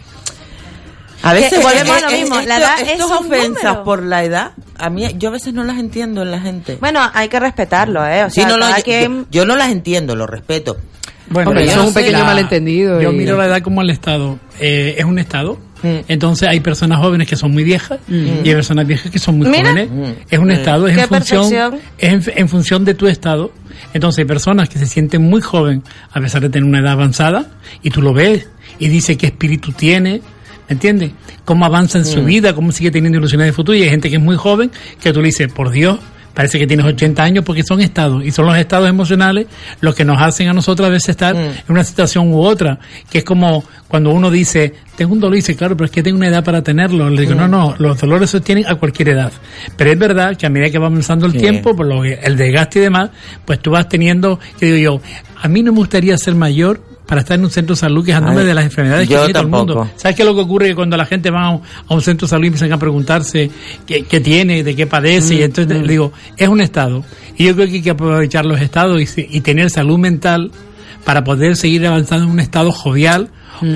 A 1.22 1.34
veces 1.34 1.50
Que 1.52 1.60
volvemos 1.60 1.98
es- 1.98 2.04
a 2.04 2.06
lo 2.08 2.14
es- 2.16 2.22
mismo, 2.22 2.36
la 2.36 2.42
esto- 2.42 2.56
edad 2.56 2.92
estos 2.94 3.12
ofensas 3.12 3.64
número. 3.64 3.84
por 3.84 4.04
la 4.04 4.24
edad, 4.24 4.52
a 4.78 4.90
mí 4.90 5.06
yo 5.18 5.28
a 5.30 5.32
veces 5.34 5.54
no 5.54 5.66
las 5.66 5.78
entiendo 5.78 6.22
en 6.22 6.32
la 6.32 6.40
gente. 6.40 6.78
Bueno, 6.80 7.02
hay 7.14 7.28
que 7.28 7.40
respetarlo, 7.42 8.06
¿eh? 8.08 8.24
O 8.24 8.30
Sí, 8.30 8.36
sea, 8.40 8.48
no, 8.48 8.56
no, 8.58 8.66
cada 8.68 8.78
yo, 8.78 8.84
quien- 8.86 9.18
yo- 9.24 9.26
yo 9.32 9.46
no 9.46 9.58
las 9.58 9.70
entiendo, 9.70 10.16
lo 10.16 10.26
respeto. 10.28 10.78
Bueno, 11.30 11.50
Hombre, 11.52 11.66
yo 11.66 11.72
eso 11.72 11.82
es 11.82 11.88
un 11.90 11.94
pequeño 11.94 12.20
la- 12.20 12.24
malentendido. 12.24 13.02
Yo 13.02 13.12
y- 13.12 13.16
miro 13.16 13.38
la 13.38 13.48
edad 13.48 13.62
como 13.62 13.82
el 13.82 13.90
Estado. 13.90 14.40
Eh, 14.62 14.96
es 14.98 15.04
un 15.06 15.20
Estado. 15.20 15.60
Mm. 15.84 15.88
Entonces 16.08 16.48
hay 16.48 16.62
personas 16.62 17.00
jóvenes 17.00 17.28
que 17.28 17.36
son 17.36 17.52
muy 17.52 17.64
viejas 17.66 18.00
y 18.10 18.30
hay 18.50 18.54
personas 18.56 18.88
viejas 18.88 19.12
que 19.12 19.20
son 19.20 19.38
muy 19.38 19.48
Mira. 19.48 19.70
jóvenes. 19.72 19.92
Mm. 19.92 20.04
Es 20.30 20.40
un 20.40 20.52
Estado, 20.52 20.88
es 20.88 20.98
en 20.98 21.08
función, 21.08 21.80
es 21.98 22.28
en, 22.28 22.34
en 22.38 22.50
función 22.50 22.86
de 22.86 22.94
tu 22.96 23.08
Estado. 23.08 23.52
Entonces 23.94 24.20
hay 24.20 24.26
personas 24.26 24.70
que 24.70 24.80
se 24.80 24.86
sienten 24.86 25.22
muy 25.22 25.42
joven 25.42 25.84
a 26.12 26.20
pesar 26.20 26.42
de 26.42 26.50
tener 26.50 26.68
una 26.68 26.80
edad 26.80 26.94
avanzada 26.94 27.48
y 27.82 27.90
tú 27.90 28.02
lo 28.02 28.14
ves 28.14 28.48
y 28.78 28.88
dice 28.88 29.18
qué 29.18 29.28
espíritu 29.28 29.72
tiene. 29.72 30.22
¿Me 30.68 30.74
entiendes? 30.74 31.12
Cómo 31.46 31.66
avanza 31.66 31.98
en 31.98 32.06
su 32.06 32.24
vida, 32.24 32.54
cómo 32.54 32.72
sigue 32.72 32.92
teniendo 32.92 33.18
ilusiones 33.18 33.48
de 33.48 33.54
futuro. 33.54 33.76
Y 33.76 33.84
hay 33.84 33.90
gente 33.90 34.10
que 34.10 34.18
es 34.18 34.22
muy 34.22 34.36
joven 34.36 34.70
que 35.02 35.12
tú 35.12 35.20
le 35.20 35.28
dices, 35.28 35.52
por 35.52 35.72
Dios, 35.72 36.00
parece 36.40 36.58
que 36.58 36.66
tienes 36.66 36.86
80 36.86 37.22
años 37.22 37.44
porque 37.44 37.64
son 37.64 37.82
estados. 37.82 38.24
Y 38.24 38.32
son 38.32 38.46
los 38.46 38.56
estados 38.56 38.88
emocionales 38.88 39.48
los 39.82 39.94
que 39.94 40.06
nos 40.06 40.22
hacen 40.22 40.48
a 40.48 40.54
nosotros 40.54 40.88
a 40.88 40.90
veces 40.90 41.10
estar 41.10 41.36
en 41.36 41.54
una 41.68 41.84
situación 41.84 42.32
u 42.32 42.40
otra. 42.40 42.80
Que 43.12 43.18
es 43.18 43.24
como 43.26 43.66
cuando 43.90 44.12
uno 44.12 44.32
dice, 44.32 44.74
tengo 44.96 45.12
un 45.12 45.20
dolor 45.20 45.36
y 45.36 45.40
dice, 45.40 45.58
claro, 45.58 45.76
pero 45.76 45.88
es 45.88 45.92
que 45.92 46.02
tengo 46.02 46.16
una 46.16 46.30
edad 46.30 46.42
para 46.42 46.62
tenerlo. 46.64 47.10
Le 47.10 47.24
digo, 47.24 47.36
no, 47.36 47.50
no, 47.50 47.76
los 47.78 48.00
dolores 48.00 48.30
se 48.30 48.40
tienen 48.40 48.66
a 48.68 48.76
cualquier 48.76 49.10
edad. 49.10 49.34
Pero 49.76 49.92
es 49.92 50.00
verdad 50.00 50.38
que 50.38 50.46
a 50.46 50.50
medida 50.50 50.70
que 50.70 50.78
va 50.80 50.88
avanzando 50.88 51.26
el 51.26 51.34
Sí. 51.34 51.40
tiempo, 51.40 51.76
por 51.76 51.86
lo 51.86 52.04
que 52.04 52.14
el 52.24 52.38
desgaste 52.38 52.80
y 52.80 52.84
demás, 52.84 53.10
pues 53.44 53.60
tú 53.60 53.72
vas 53.72 53.90
teniendo, 53.90 54.40
que 54.58 54.68
digo 54.68 54.78
yo, 54.78 55.02
a 55.42 55.50
mí 55.50 55.62
no 55.62 55.74
me 55.74 55.80
gustaría 55.80 56.18
ser 56.18 56.36
mayor 56.36 56.82
para 57.10 57.22
estar 57.22 57.40
en 57.40 57.44
un 57.44 57.50
centro 57.50 57.74
de 57.76 57.80
salud 57.80 58.06
quejándome 58.06 58.42
Ay, 58.42 58.46
de 58.46 58.54
las 58.54 58.66
enfermedades 58.66 59.08
que 59.10 59.16
tiene 59.16 59.34
todo 59.34 59.42
el 59.42 59.50
mundo. 59.50 59.90
¿Sabes 59.96 60.16
qué 60.16 60.22
es 60.22 60.28
lo 60.28 60.36
que 60.36 60.42
ocurre? 60.42 60.68
Que 60.68 60.76
cuando 60.76 60.96
la 60.96 61.06
gente 61.08 61.32
va 61.32 61.46
a 61.46 61.50
un, 61.50 61.62
a 61.88 61.94
un 61.96 62.02
centro 62.02 62.28
de 62.28 62.30
salud 62.30 62.44
y 62.44 62.48
empiezan 62.48 62.72
a 62.72 62.78
preguntarse 62.78 63.50
qué, 63.88 64.04
qué 64.04 64.20
tiene, 64.20 64.64
de 64.64 64.76
qué 64.76 64.86
padece, 64.86 65.34
y 65.36 65.42
entonces 65.44 65.82
le 65.82 65.88
digo, 65.88 66.14
es 66.38 66.48
un 66.48 66.62
estado. 66.62 67.04
Y 67.36 67.46
yo 67.46 67.56
creo 67.56 67.66
que 67.68 67.74
hay 67.74 67.82
que 67.82 67.90
aprovechar 67.90 68.46
los 68.46 68.62
estados 68.62 69.02
y, 69.18 69.42
tener 69.42 69.72
salud 69.72 69.98
mental 69.98 70.52
para 71.04 71.24
poder 71.24 71.56
seguir 71.56 71.88
avanzando 71.88 72.26
en 72.26 72.32
un 72.32 72.40
estado 72.40 72.72
jovial 72.72 73.30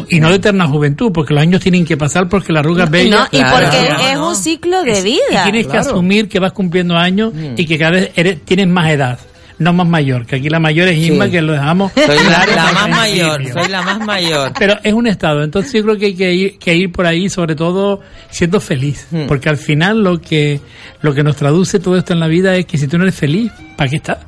y 0.09 0.19
no 0.19 0.29
de 0.29 0.35
eterna 0.35 0.67
juventud, 0.67 1.11
porque 1.11 1.33
los 1.33 1.41
años 1.41 1.59
tienen 1.59 1.83
que 1.85 1.97
pasar 1.97 2.29
porque 2.29 2.53
la 2.53 2.59
arruga 2.59 2.83
es 2.85 2.89
bella. 2.91 3.17
No, 3.17 3.25
y 3.31 3.37
Claro, 3.37 3.55
porque 3.57 3.87
claro, 3.87 4.03
es 4.11 4.15
no. 4.15 4.29
un 4.29 4.35
ciclo 4.35 4.83
de 4.83 4.99
Y 4.99 5.03
vida. 5.03 5.43
tienes 5.43 5.67
que 5.67 5.77
asumir 5.77 6.29
que 6.29 6.39
vas 6.39 6.53
cumpliendo 6.53 6.95
años 6.95 7.33
y 7.57 7.65
que 7.65 7.77
cada 7.79 7.91
vez 7.91 8.11
eres- 8.15 8.41
tienes 8.45 8.67
más 8.67 8.89
edad. 8.91 9.17
No 9.59 9.73
más 9.73 9.87
mayor, 9.87 10.25
que 10.25 10.37
aquí 10.37 10.49
la 10.49 10.59
mayor 10.59 10.87
es 10.87 10.97
Inma, 10.97 11.29
que 11.29 11.41
lo 11.41 11.53
dejamos 11.53 11.91
Soy 11.93 12.05
la, 12.07 12.45
claro 12.45 12.51
la 12.55 12.63
desde 12.65 12.73
más 12.73 12.89
mayor, 12.89 13.47
soy 13.53 13.67
la 13.69 13.81
más 13.81 13.99
mayor. 13.99 14.51
Pero 14.57 14.75
es 14.83 14.93
un 14.93 15.07
estado, 15.07 15.43
entonces 15.43 15.73
yo 15.73 15.83
creo 15.83 15.97
que 15.97 16.05
hay 16.07 16.15
que 16.15 16.33
ir, 16.33 16.57
que 16.59 16.75
ir 16.75 16.91
por 16.91 17.05
ahí, 17.05 17.29
sobre 17.29 17.55
todo 17.55 18.01
siendo 18.29 18.59
feliz, 18.59 19.07
Hmm. 19.11 19.27
porque 19.27 19.49
al 19.49 19.57
final 19.57 20.03
lo 20.03 20.19
que 20.21 20.59
lo 21.01 21.13
que 21.13 21.23
nos 21.23 21.35
traduce 21.35 21.79
todo 21.79 21.97
esto 21.97 22.13
en 22.13 22.19
la 22.19 22.27
vida 22.27 22.55
es 22.55 22.65
que 22.65 22.77
si 22.77 22.87
tú 22.87 22.97
no 22.97 23.03
eres 23.03 23.15
feliz, 23.15 23.51
¿para 23.75 23.89
qué 23.89 23.97
estás? 23.97 24.19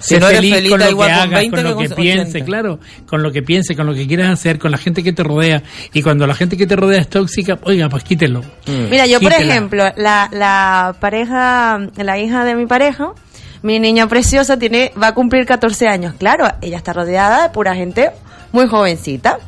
Si 0.00 0.14
Sé 0.14 0.20
no 0.20 0.28
eres 0.28 0.40
feliz, 0.40 0.70
con 0.70 0.80
lo 0.80 0.90
igual 0.90 1.08
que 1.08 1.14
con 1.14 1.22
hagas, 1.22 1.40
20 1.40 1.56
con 1.56 1.64
lo 1.64 1.76
que 1.78 1.88
piense, 1.90 2.30
80. 2.38 2.44
claro, 2.46 2.80
con 3.06 3.22
lo 3.22 3.32
que 3.32 3.42
piense, 3.42 3.76
con 3.76 3.86
lo 3.86 3.94
que 3.94 4.06
quieras 4.06 4.30
hacer, 4.30 4.58
con 4.58 4.70
la 4.70 4.78
gente 4.78 5.02
que 5.02 5.12
te 5.12 5.22
rodea. 5.22 5.62
Y 5.92 6.02
cuando 6.02 6.26
la 6.26 6.34
gente 6.34 6.56
que 6.56 6.66
te 6.66 6.74
rodea 6.76 7.00
es 7.00 7.08
tóxica, 7.08 7.58
oiga, 7.62 7.88
pues 7.90 8.02
quítelo. 8.04 8.42
Mira, 8.90 9.06
yo 9.06 9.20
por 9.20 9.32
ejemplo, 9.32 9.84
la, 9.96 10.28
la 10.32 10.96
pareja, 11.00 11.78
la 11.96 12.18
hija 12.18 12.44
de 12.44 12.54
mi 12.54 12.66
pareja, 12.66 13.10
mi 13.62 13.78
niña 13.78 14.06
preciosa 14.06 14.58
tiene, 14.58 14.92
va 15.00 15.08
a 15.08 15.14
cumplir 15.14 15.46
14 15.46 15.88
años. 15.88 16.14
Claro, 16.18 16.46
ella 16.60 16.76
está 16.76 16.92
rodeada 16.92 17.42
de 17.44 17.48
pura 17.50 17.74
gente 17.74 18.10
muy 18.52 18.66
jovencita. 18.68 19.38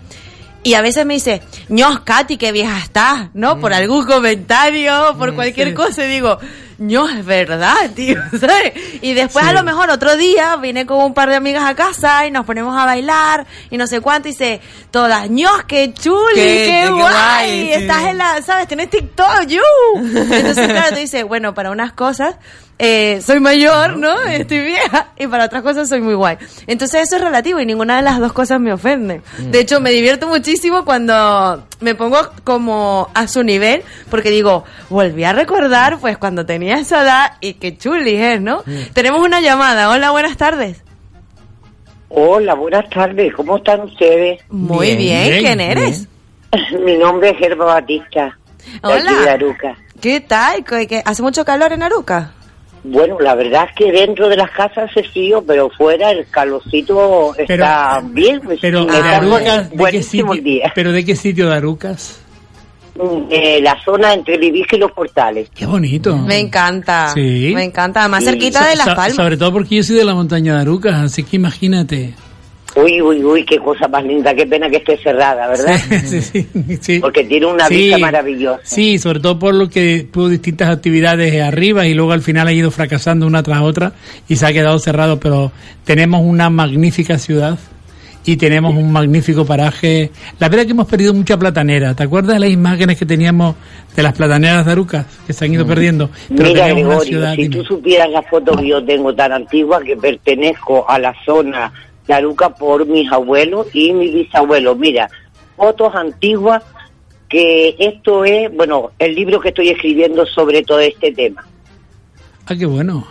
Y 0.64 0.74
a 0.74 0.82
veces 0.82 1.06
me 1.06 1.14
dice, 1.14 1.40
ños, 1.68 2.00
Katy, 2.00 2.36
qué 2.36 2.50
vieja 2.52 2.78
estás, 2.78 3.28
¿no? 3.32 3.58
Por 3.60 3.72
algún 3.72 4.04
comentario, 4.04 5.14
por 5.16 5.34
cualquier 5.34 5.68
sí. 5.68 5.74
cosa, 5.74 6.04
y 6.04 6.08
digo, 6.08 6.36
ños, 6.78 7.10
es 7.12 7.24
verdad, 7.24 7.76
tío, 7.94 8.20
¿sabes? 8.38 8.72
Y 9.00 9.14
después 9.14 9.46
a 9.46 9.52
lo 9.52 9.62
mejor 9.62 9.88
otro 9.88 10.16
día 10.16 10.56
vine 10.56 10.84
con 10.84 11.00
un 11.00 11.14
par 11.14 11.30
de 11.30 11.36
amigas 11.36 11.64
a 11.64 11.74
casa 11.76 12.26
y 12.26 12.32
nos 12.32 12.44
ponemos 12.44 12.76
a 12.78 12.84
bailar 12.84 13.46
y 13.70 13.76
no 13.78 13.86
sé 13.86 14.00
cuánto, 14.00 14.28
y 14.28 14.32
dice, 14.32 14.60
todas, 14.90 15.30
ños, 15.30 15.62
qué 15.68 15.94
chuli, 15.94 16.34
Qué- 16.34 16.42
qué, 16.66 16.80
qué 16.84 16.88
guay, 16.90 17.00
guay, 17.02 17.72
estás 17.72 18.04
en 18.06 18.18
la, 18.18 18.42
¿sabes? 18.42 18.66
Tienes 18.66 18.90
TikTok, 18.90 19.46
you. 19.46 19.60
Entonces, 19.96 20.66
claro, 20.68 20.88
tú 20.90 20.96
dices, 20.96 21.24
bueno, 21.24 21.54
para 21.54 21.70
unas 21.70 21.92
cosas 21.92 22.34
eh, 22.78 23.20
soy 23.22 23.40
mayor, 23.40 23.96
¿no? 23.96 24.20
Estoy 24.22 24.60
vieja. 24.60 25.08
Y 25.18 25.26
para 25.26 25.46
otras 25.46 25.62
cosas 25.62 25.88
soy 25.88 26.00
muy 26.00 26.14
guay. 26.14 26.36
Entonces 26.66 27.02
eso 27.02 27.16
es 27.16 27.22
relativo 27.22 27.58
y 27.60 27.66
ninguna 27.66 27.96
de 27.96 28.02
las 28.02 28.18
dos 28.20 28.32
cosas 28.32 28.60
me 28.60 28.72
ofende. 28.72 29.20
De 29.38 29.60
hecho, 29.60 29.80
me 29.80 29.90
divierto 29.90 30.28
muchísimo 30.28 30.84
cuando 30.84 31.64
me 31.80 31.94
pongo 31.94 32.18
como 32.44 33.08
a 33.14 33.26
su 33.26 33.42
nivel, 33.42 33.82
porque 34.10 34.30
digo, 34.30 34.64
volví 34.90 35.24
a 35.24 35.32
recordar 35.32 35.98
pues 35.98 36.18
cuando 36.18 36.46
tenía 36.46 36.76
esa 36.78 37.02
edad 37.02 37.32
y 37.40 37.54
qué 37.54 37.76
chuli 37.76 38.14
es, 38.14 38.40
¿no? 38.40 38.62
Tenemos 38.92 39.20
una 39.22 39.40
llamada. 39.40 39.90
Hola, 39.90 40.10
buenas 40.12 40.36
tardes. 40.36 40.82
Hola, 42.10 42.54
buenas 42.54 42.88
tardes. 42.90 43.34
¿Cómo 43.34 43.56
están 43.58 43.80
ustedes? 43.82 44.40
Muy 44.48 44.96
bien, 44.96 45.40
¿quién 45.40 45.60
eres? 45.60 46.06
Mi 46.84 46.96
nombre 46.96 47.30
es 47.30 47.38
Gerba 47.38 47.66
Batista. 47.66 48.38
de 48.82 48.92
aquí 48.94 49.02
de 49.02 49.20
Hola. 49.20 49.32
Aruca. 49.32 49.76
¿Qué 50.00 50.20
tal? 50.20 50.64
¿Qué- 50.64 50.86
qué- 50.86 51.02
¿Hace 51.04 51.22
mucho 51.22 51.44
calor 51.44 51.72
en 51.72 51.82
Aruca? 51.82 52.32
Bueno, 52.84 53.18
la 53.20 53.34
verdad 53.34 53.66
es 53.68 53.74
que 53.76 53.90
dentro 53.92 54.28
de 54.28 54.36
las 54.36 54.50
casas 54.50 54.90
hace 54.90 55.02
frío, 55.02 55.42
pero 55.46 55.68
fuera 55.70 56.10
el 56.12 56.26
calorcito 56.30 57.34
está 57.36 58.00
bien. 58.04 58.40
pues, 58.40 58.58
Pero 58.62 58.84
de 58.86 58.92
está 58.96 59.16
Arucas, 59.16 59.70
¿de 59.70 59.84
qué 59.90 60.02
sitio, 60.02 60.32
día. 60.42 60.72
pero 60.74 60.92
de 60.92 61.04
qué 61.04 61.16
sitio 61.16 61.48
de 61.48 61.56
Arucas? 61.56 62.20
Eh, 63.30 63.60
la 63.62 63.76
zona 63.84 64.12
entre 64.12 64.38
Vivisca 64.38 64.74
y 64.74 64.80
los 64.80 64.90
portales. 64.90 65.48
Qué 65.54 65.66
bonito. 65.66 66.16
Me 66.16 66.38
encanta. 66.40 67.12
Sí. 67.14 67.52
Me 67.54 67.62
encanta. 67.62 68.08
Más 68.08 68.24
Sí. 68.24 68.30
cerquita 68.30 68.66
de 68.68 68.74
Las 68.76 68.86
so- 68.88 68.94
Palmas. 68.96 69.14
Sobre 69.14 69.36
todo 69.36 69.52
porque 69.52 69.76
yo 69.76 69.82
soy 69.84 69.96
de 69.96 70.04
la 70.04 70.14
montaña 70.14 70.54
de 70.56 70.62
Arucas, 70.62 70.94
así 71.00 71.22
que 71.22 71.36
imagínate. 71.36 72.14
Uy, 72.82 73.02
uy, 73.02 73.24
uy, 73.24 73.44
qué 73.44 73.58
cosa 73.58 73.88
más 73.88 74.04
linda. 74.04 74.34
Qué 74.34 74.46
pena 74.46 74.68
que 74.70 74.76
esté 74.76 74.96
cerrada, 74.98 75.48
¿verdad? 75.48 75.78
Sí, 76.08 76.20
sí, 76.22 76.46
sí. 76.80 76.98
Porque 77.00 77.24
tiene 77.24 77.46
una 77.46 77.68
vista 77.68 77.98
maravillosa. 77.98 78.60
Sí, 78.64 78.98
sobre 78.98 79.20
todo 79.20 79.38
por 79.38 79.54
lo 79.54 79.68
que 79.68 80.06
tuvo 80.10 80.28
distintas 80.28 80.68
actividades 80.68 81.42
arriba 81.42 81.86
y 81.86 81.94
luego 81.94 82.12
al 82.12 82.22
final 82.22 82.46
ha 82.46 82.52
ido 82.52 82.70
fracasando 82.70 83.26
una 83.26 83.42
tras 83.42 83.62
otra 83.62 83.92
y 84.28 84.36
se 84.36 84.46
ha 84.46 84.52
quedado 84.52 84.78
cerrado, 84.78 85.18
pero 85.18 85.52
tenemos 85.84 86.22
una 86.24 86.50
magnífica 86.50 87.18
ciudad 87.18 87.58
y 88.24 88.36
tenemos 88.36 88.74
un 88.74 88.92
magnífico 88.92 89.46
paraje. 89.46 90.10
La 90.38 90.48
verdad 90.48 90.60
es 90.60 90.66
que 90.66 90.72
hemos 90.72 90.86
perdido 90.86 91.14
mucha 91.14 91.38
platanera. 91.38 91.94
¿Te 91.94 92.02
acuerdas 92.02 92.34
de 92.34 92.40
las 92.40 92.50
imágenes 92.50 92.98
que 92.98 93.06
teníamos 93.06 93.56
de 93.96 94.02
las 94.02 94.12
plataneras 94.12 94.66
de 94.66 94.72
Arucas 94.72 95.06
que 95.26 95.32
se 95.32 95.46
han 95.46 95.54
ido 95.54 95.66
perdiendo? 95.66 96.10
Pero 96.28 96.48
Mira, 96.50 96.68
Gregorio, 96.68 97.00
ciudad 97.00 97.34
si 97.34 97.42
dime. 97.42 97.56
tú 97.56 97.64
supieras 97.64 98.10
la 98.10 98.22
foto 98.22 98.52
que 98.56 98.68
yo 98.68 98.84
tengo 98.84 99.14
tan 99.14 99.32
antigua 99.32 99.80
que 99.82 99.96
pertenezco 99.96 100.88
a 100.88 100.98
la 100.98 101.14
zona 101.24 101.72
de 102.08 102.14
Aruca 102.14 102.48
por 102.48 102.86
mis 102.86 103.10
abuelos 103.12 103.68
y 103.72 103.92
mis 103.92 104.12
bisabuelos. 104.12 104.76
Mira, 104.78 105.08
fotos 105.56 105.94
antiguas 105.94 106.64
que 107.28 107.76
esto 107.78 108.24
es, 108.24 108.52
bueno, 108.56 108.90
el 108.98 109.14
libro 109.14 109.38
que 109.38 109.50
estoy 109.50 109.68
escribiendo 109.68 110.24
sobre 110.26 110.62
todo 110.62 110.80
este 110.80 111.12
tema. 111.12 111.46
Ah, 112.46 112.56
qué 112.58 112.64
bueno. 112.64 113.06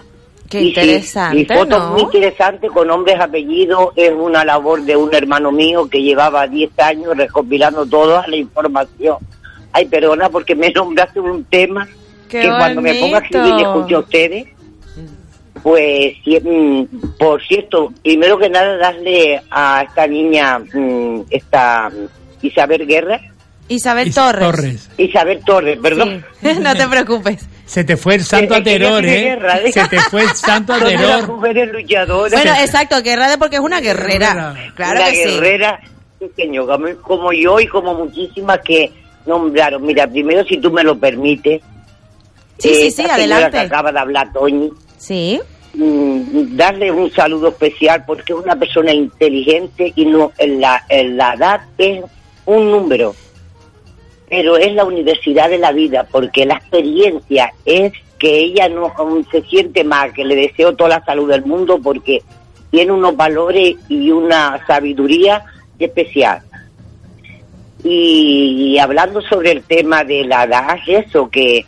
Qué 0.50 0.62
Y 0.62 0.64
sí, 0.64 0.70
interesante, 0.70 1.40
y 1.40 1.46
fotos 1.46 1.80
¿no? 1.80 1.92
muy 1.92 2.02
interesantes 2.02 2.72
con 2.72 2.88
nombres, 2.88 3.20
apellidos. 3.20 3.90
Es 3.96 4.12
una 4.12 4.44
labor 4.44 4.82
de 4.82 4.96
un 4.96 5.14
hermano 5.14 5.52
mío 5.52 5.88
que 5.88 6.02
llevaba 6.02 6.48
10 6.48 6.80
años 6.80 7.16
recopilando 7.16 7.86
toda 7.86 8.26
la 8.28 8.36
información. 8.36 9.18
Ay, 9.72 9.86
perdona 9.86 10.30
porque 10.30 10.56
me 10.56 10.72
nombraste 10.76 11.20
un 11.20 11.44
tema 11.44 11.88
Qué 12.28 12.42
que 12.42 12.48
cuando 12.48 12.82
me 12.82 12.96
ponga 12.96 13.20
a 13.20 13.22
escribir 13.22 13.54
y 13.60 13.62
escucho 13.62 13.98
a 13.98 14.00
ustedes, 14.00 14.48
pues, 15.68 16.14
si- 16.24 16.40
mm, 16.40 16.88
por 17.20 17.42
cierto, 17.46 17.92
primero 18.02 18.38
que 18.38 18.50
nada 18.50 18.78
darle 18.78 19.42
a 19.52 19.84
esta 19.86 20.08
niña, 20.08 20.60
mm, 20.60 21.24
esta 21.30 21.92
Isabel 22.42 22.88
Guerra, 22.88 23.20
Isabel 23.68 24.14
Torres. 24.14 24.90
Isabel 24.98 25.42
Torres, 25.46 25.78
perdón. 25.84 26.24
Sí. 26.42 26.48
no 26.62 26.74
te 26.74 26.88
preocupes. 26.88 27.46
Se 27.66 27.84
te 27.84 27.98
fue 27.98 28.16
el 28.16 28.24
santo 28.24 28.54
a 28.54 28.60
Es 28.60 28.64
que 28.64 28.76
ella 28.76 28.80
terror, 28.86 29.02
tiene 29.02 29.18
¿eh? 29.18 29.24
guerra, 29.24 29.58
¿eh? 29.58 29.72
Se 29.74 29.88
te 29.90 30.00
fue 30.00 30.22
el 30.22 30.30
santo 30.30 30.72
a 30.72 30.80
Son 30.80 30.88
unas 30.88 31.02
terror. 31.02 31.28
mujeres 31.36 31.72
luchadoras. 31.74 32.42
Bueno, 32.42 32.58
exacto, 32.62 33.02
guerra 33.04 33.28
de 33.30 33.38
porque 33.38 33.58
es 33.58 33.62
una 33.62 33.82
guerrera. 33.82 34.56
Claro 34.74 35.02
una 35.02 35.12
que 35.12 35.26
guerrera, 35.26 35.82
sí, 36.18 36.30
como, 36.66 36.88
como 37.02 37.34
yo 37.34 37.60
y 37.60 37.68
como 37.68 37.94
muchísimas 37.94 38.60
que 38.60 38.90
nombraron. 39.26 39.86
Mira, 39.86 40.08
primero, 40.08 40.46
si 40.46 40.60
tú 40.62 40.72
me 40.72 40.86
lo 40.86 40.98
permites. 40.98 41.62
Sí, 42.60 42.70
sí, 42.74 42.88
eh, 42.88 42.92
sí, 42.92 43.02
adelante. 43.04 43.52
que 43.52 43.60
acaba 43.66 43.92
de 43.92 44.00
hablar, 44.00 44.32
Toñi. 44.32 44.72
Sí. 44.98 45.42
Mm, 45.74 46.56
darle 46.56 46.92
un 46.92 47.12
saludo 47.12 47.50
especial 47.50 48.04
porque 48.06 48.34
es 48.34 48.40
una 48.40 48.56
persona 48.56 48.94
inteligente 48.94 49.94
y 49.96 50.06
no 50.06 50.32
en 50.38 50.62
la, 50.62 50.84
edad 50.90 51.62
es 51.78 52.04
un 52.46 52.72
número. 52.72 53.16
Pero 54.30 54.58
es 54.58 54.74
la 54.74 54.84
universidad 54.84 55.50
de 55.50 55.58
la 55.58 55.72
vida 55.72 56.08
porque 56.12 56.46
la 56.46 56.56
experiencia 56.56 57.54
es 57.66 57.94
que 58.20 58.40
ella 58.40 58.68
no 58.68 58.94
se 59.32 59.42
siente 59.44 59.84
mal, 59.84 60.14
que 60.14 60.26
le 60.26 60.36
deseo 60.36 60.76
toda 60.76 60.90
la 60.90 61.06
salud 61.06 61.30
del 61.30 61.46
mundo 61.46 61.80
porque 61.82 62.22
tiene 62.72 62.92
unos 62.92 63.16
valores 63.16 63.76
y 63.88 64.12
una 64.12 64.66
sabiduría 64.66 65.46
especial. 65.80 66.42
Y, 67.84 68.74
y 68.74 68.80
hablando 68.80 69.22
sobre 69.22 69.52
el 69.52 69.64
tema 69.64 70.04
de 70.04 70.26
la 70.26 70.44
edad, 70.44 70.78
eso 70.88 71.30
que 71.30 71.66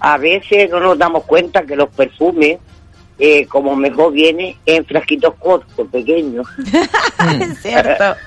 a 0.00 0.16
veces 0.16 0.70
no 0.70 0.80
nos 0.80 0.98
damos 0.98 1.24
cuenta 1.24 1.62
que 1.62 1.76
los 1.76 1.90
perfumes, 1.90 2.58
eh, 3.20 3.46
como 3.46 3.76
mejor 3.76 4.12
viene, 4.12 4.56
en 4.66 4.84
frasquitos 4.84 5.34
cortos, 5.38 5.86
pequeños. 5.88 6.46
es 7.40 7.62
cierto. 7.62 8.16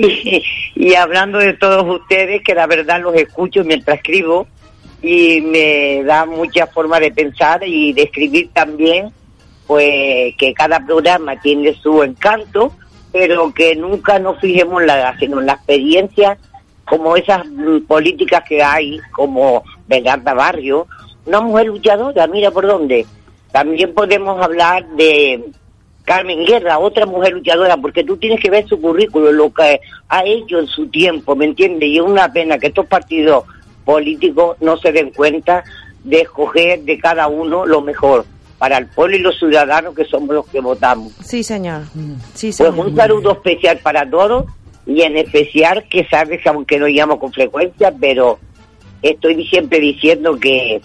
Y, 0.00 0.44
y 0.76 0.94
hablando 0.94 1.38
de 1.38 1.54
todos 1.54 1.84
ustedes, 2.00 2.44
que 2.44 2.54
la 2.54 2.68
verdad 2.68 3.00
los 3.02 3.16
escucho 3.16 3.64
mientras 3.64 3.96
escribo 3.96 4.46
y 5.02 5.40
me 5.40 6.04
da 6.04 6.24
mucha 6.24 6.68
forma 6.68 7.00
de 7.00 7.10
pensar 7.10 7.66
y 7.66 7.92
de 7.92 8.02
escribir 8.04 8.48
también, 8.52 9.10
pues 9.66 10.36
que 10.36 10.54
cada 10.54 10.78
programa 10.86 11.40
tiene 11.40 11.74
su 11.74 12.02
encanto, 12.04 12.72
pero 13.12 13.52
que 13.52 13.74
nunca 13.74 14.20
nos 14.20 14.40
fijemos 14.40 14.82
en 14.82 14.86
la 14.86 15.16
sino 15.18 15.40
en 15.40 15.46
la 15.46 15.54
experiencia, 15.54 16.38
como 16.84 17.16
esas 17.16 17.46
mm, 17.46 17.80
políticas 17.88 18.42
que 18.48 18.62
hay, 18.62 19.00
como 19.12 19.64
Vegarda 19.88 20.32
Barrio, 20.34 20.86
una 21.26 21.40
mujer 21.40 21.66
luchadora, 21.66 22.26
mira 22.26 22.50
por 22.50 22.66
dónde. 22.66 23.06
También 23.52 23.94
podemos 23.94 24.40
hablar 24.42 24.86
de 24.96 25.44
Carmen 26.04 26.44
Guerra, 26.44 26.78
otra 26.78 27.06
mujer 27.06 27.32
luchadora, 27.34 27.76
porque 27.76 28.04
tú 28.04 28.16
tienes 28.16 28.40
que 28.40 28.50
ver 28.50 28.66
su 28.68 28.80
currículo, 28.80 29.32
lo 29.32 29.52
que 29.52 29.80
ha 30.08 30.24
hecho 30.24 30.58
en 30.58 30.66
su 30.66 30.86
tiempo, 30.88 31.34
¿me 31.36 31.46
entiendes? 31.46 31.88
Y 31.88 31.96
es 31.96 32.02
una 32.02 32.32
pena 32.32 32.58
que 32.58 32.68
estos 32.68 32.86
partidos 32.86 33.44
políticos 33.84 34.56
no 34.60 34.76
se 34.76 34.92
den 34.92 35.10
cuenta 35.10 35.64
de 36.04 36.20
escoger 36.20 36.80
de 36.82 36.98
cada 36.98 37.26
uno 37.28 37.66
lo 37.66 37.80
mejor 37.80 38.24
para 38.58 38.78
el 38.78 38.86
pueblo 38.86 39.16
y 39.16 39.20
los 39.20 39.38
ciudadanos 39.38 39.94
que 39.94 40.04
somos 40.04 40.34
los 40.34 40.46
que 40.48 40.60
votamos. 40.60 41.12
Sí, 41.24 41.42
señor. 41.42 41.82
Sí, 42.34 42.46
Pues 42.48 42.56
señor. 42.56 42.78
un 42.86 42.96
saludo 42.96 43.32
especial 43.32 43.78
para 43.78 44.08
todos 44.08 44.44
y 44.86 45.02
en 45.02 45.16
especial 45.16 45.84
que 45.88 46.06
sabes, 46.08 46.46
aunque 46.46 46.78
no 46.78 46.86
llamo 46.86 47.18
con 47.20 47.32
frecuencia, 47.32 47.92
pero 48.00 48.38
estoy 49.02 49.46
siempre 49.46 49.78
diciendo 49.80 50.38
que 50.38 50.80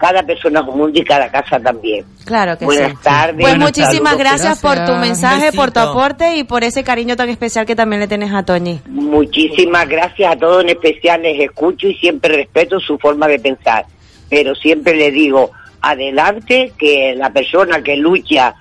cada 0.00 0.22
persona 0.22 0.62
mundo 0.62 0.98
y 0.98 1.04
cada 1.04 1.30
casa 1.30 1.60
también. 1.60 2.04
Claro 2.24 2.56
que 2.56 2.64
Buenas 2.64 2.92
sí. 2.92 2.98
tardes. 3.02 3.36
Pues 3.36 3.52
Buenas 3.58 3.68
muchísimas 3.68 4.16
gracias, 4.16 4.58
por 4.58 4.84
tu 4.86 4.92
mensaje, 4.94 5.52
por 5.52 5.70
tu 5.70 5.80
aporte 5.80 6.36
y 6.36 6.44
por 6.44 6.64
ese 6.64 6.82
cariño 6.82 7.16
tan 7.16 7.28
especial 7.28 7.66
que 7.66 7.76
también 7.76 8.00
le 8.00 8.08
tienes 8.08 8.32
a 8.32 8.42
Toñi. 8.42 8.80
Muchísimas 8.86 9.86
gracias 9.86 10.32
a 10.32 10.36
todos, 10.36 10.62
en 10.64 10.70
especial 10.70 11.22
les 11.22 11.38
escucho 11.38 11.86
y 11.86 11.94
siempre 11.96 12.34
respeto 12.34 12.80
su 12.80 12.98
forma 12.98 13.28
de 13.28 13.38
pensar. 13.38 13.84
Pero 14.30 14.54
siempre 14.54 14.94
les 14.94 15.12
digo, 15.12 15.50
adelante, 15.82 16.72
que 16.78 17.14
la 17.16 17.30
persona 17.30 17.82
que 17.82 17.96
lucha 17.96 18.54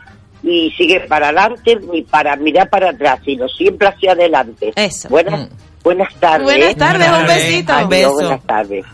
y 0.44 0.72
sigue 0.72 1.00
para 1.02 1.28
adelante 1.30 1.78
ni 1.92 2.02
para 2.02 2.36
mirar 2.36 2.70
para 2.70 2.90
atrás, 2.90 3.20
sino 3.24 3.48
siempre 3.48 3.88
hacia 3.88 4.12
adelante. 4.12 4.74
Eso. 4.76 5.08
Buenas, 5.08 5.50
buenas 5.84 6.14
tardes. 6.16 6.44
Buenas 6.44 6.76
tardes, 6.76 7.10
un 7.10 7.28
besito. 7.28 7.72
Adiós, 7.72 7.84
Un 7.84 7.90
beso. 7.90 8.14
Buenas 8.14 8.44
tardes. 8.44 8.86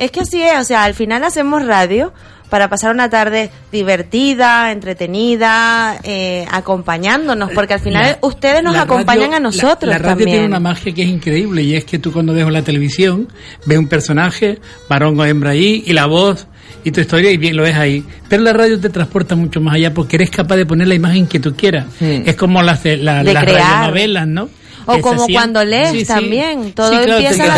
Es 0.00 0.10
que 0.10 0.20
así 0.20 0.42
es, 0.42 0.58
o 0.58 0.64
sea, 0.64 0.84
al 0.84 0.94
final 0.94 1.22
hacemos 1.24 1.64
radio 1.64 2.12
para 2.48 2.68
pasar 2.68 2.92
una 2.92 3.08
tarde 3.08 3.50
divertida, 3.70 4.72
entretenida, 4.72 5.98
eh, 6.02 6.46
acompañándonos, 6.50 7.50
porque 7.52 7.74
al 7.74 7.80
final 7.80 8.16
La- 8.20 8.26
ustedes 8.26 8.62
nos 8.62 8.74
acompañan 8.76 9.30
radio- 9.30 9.36
a 9.36 9.40
nosotros 9.40 9.82
la, 9.88 9.92
la 9.92 9.98
radio 9.98 10.10
también. 10.10 10.30
tiene 10.30 10.46
una 10.46 10.58
magia 10.60 10.92
que 10.92 11.02
es 11.02 11.08
increíble 11.08 11.62
y 11.62 11.74
es 11.76 11.84
que 11.84 11.98
tú 11.98 12.12
cuando 12.12 12.32
ves 12.32 12.46
la 12.50 12.62
televisión 12.62 13.28
ves 13.66 13.78
un 13.78 13.86
personaje, 13.88 14.58
varón 14.88 15.18
o 15.20 15.24
hembra 15.24 15.50
ahí 15.50 15.84
y 15.86 15.92
la 15.92 16.06
voz 16.06 16.46
y 16.82 16.90
tu 16.92 17.00
historia 17.00 17.30
y 17.30 17.36
bien 17.36 17.56
lo 17.56 17.62
ves 17.62 17.76
ahí. 17.76 18.04
Pero 18.28 18.42
la 18.42 18.52
radio 18.52 18.80
te 18.80 18.88
transporta 18.88 19.36
mucho 19.36 19.60
más 19.60 19.74
allá 19.74 19.92
porque 19.94 20.16
eres 20.16 20.30
capaz 20.30 20.56
de 20.56 20.66
poner 20.66 20.88
la 20.88 20.94
imagen 20.94 21.26
que 21.26 21.38
tú 21.38 21.54
quieras. 21.54 21.86
Es 22.00 22.34
como 22.36 22.62
las, 22.62 22.84
la- 22.84 23.22
De 23.22 23.32
las 23.32 23.44
radionovelas, 23.44 24.26
¿no? 24.26 24.48
O 24.86 24.94
se 24.94 25.00
como 25.02 25.26
cuando 25.34 25.64
lees 25.64 26.06
también, 26.06 26.72
todo 26.72 26.90
empieza 27.16 27.44
a 27.44 27.56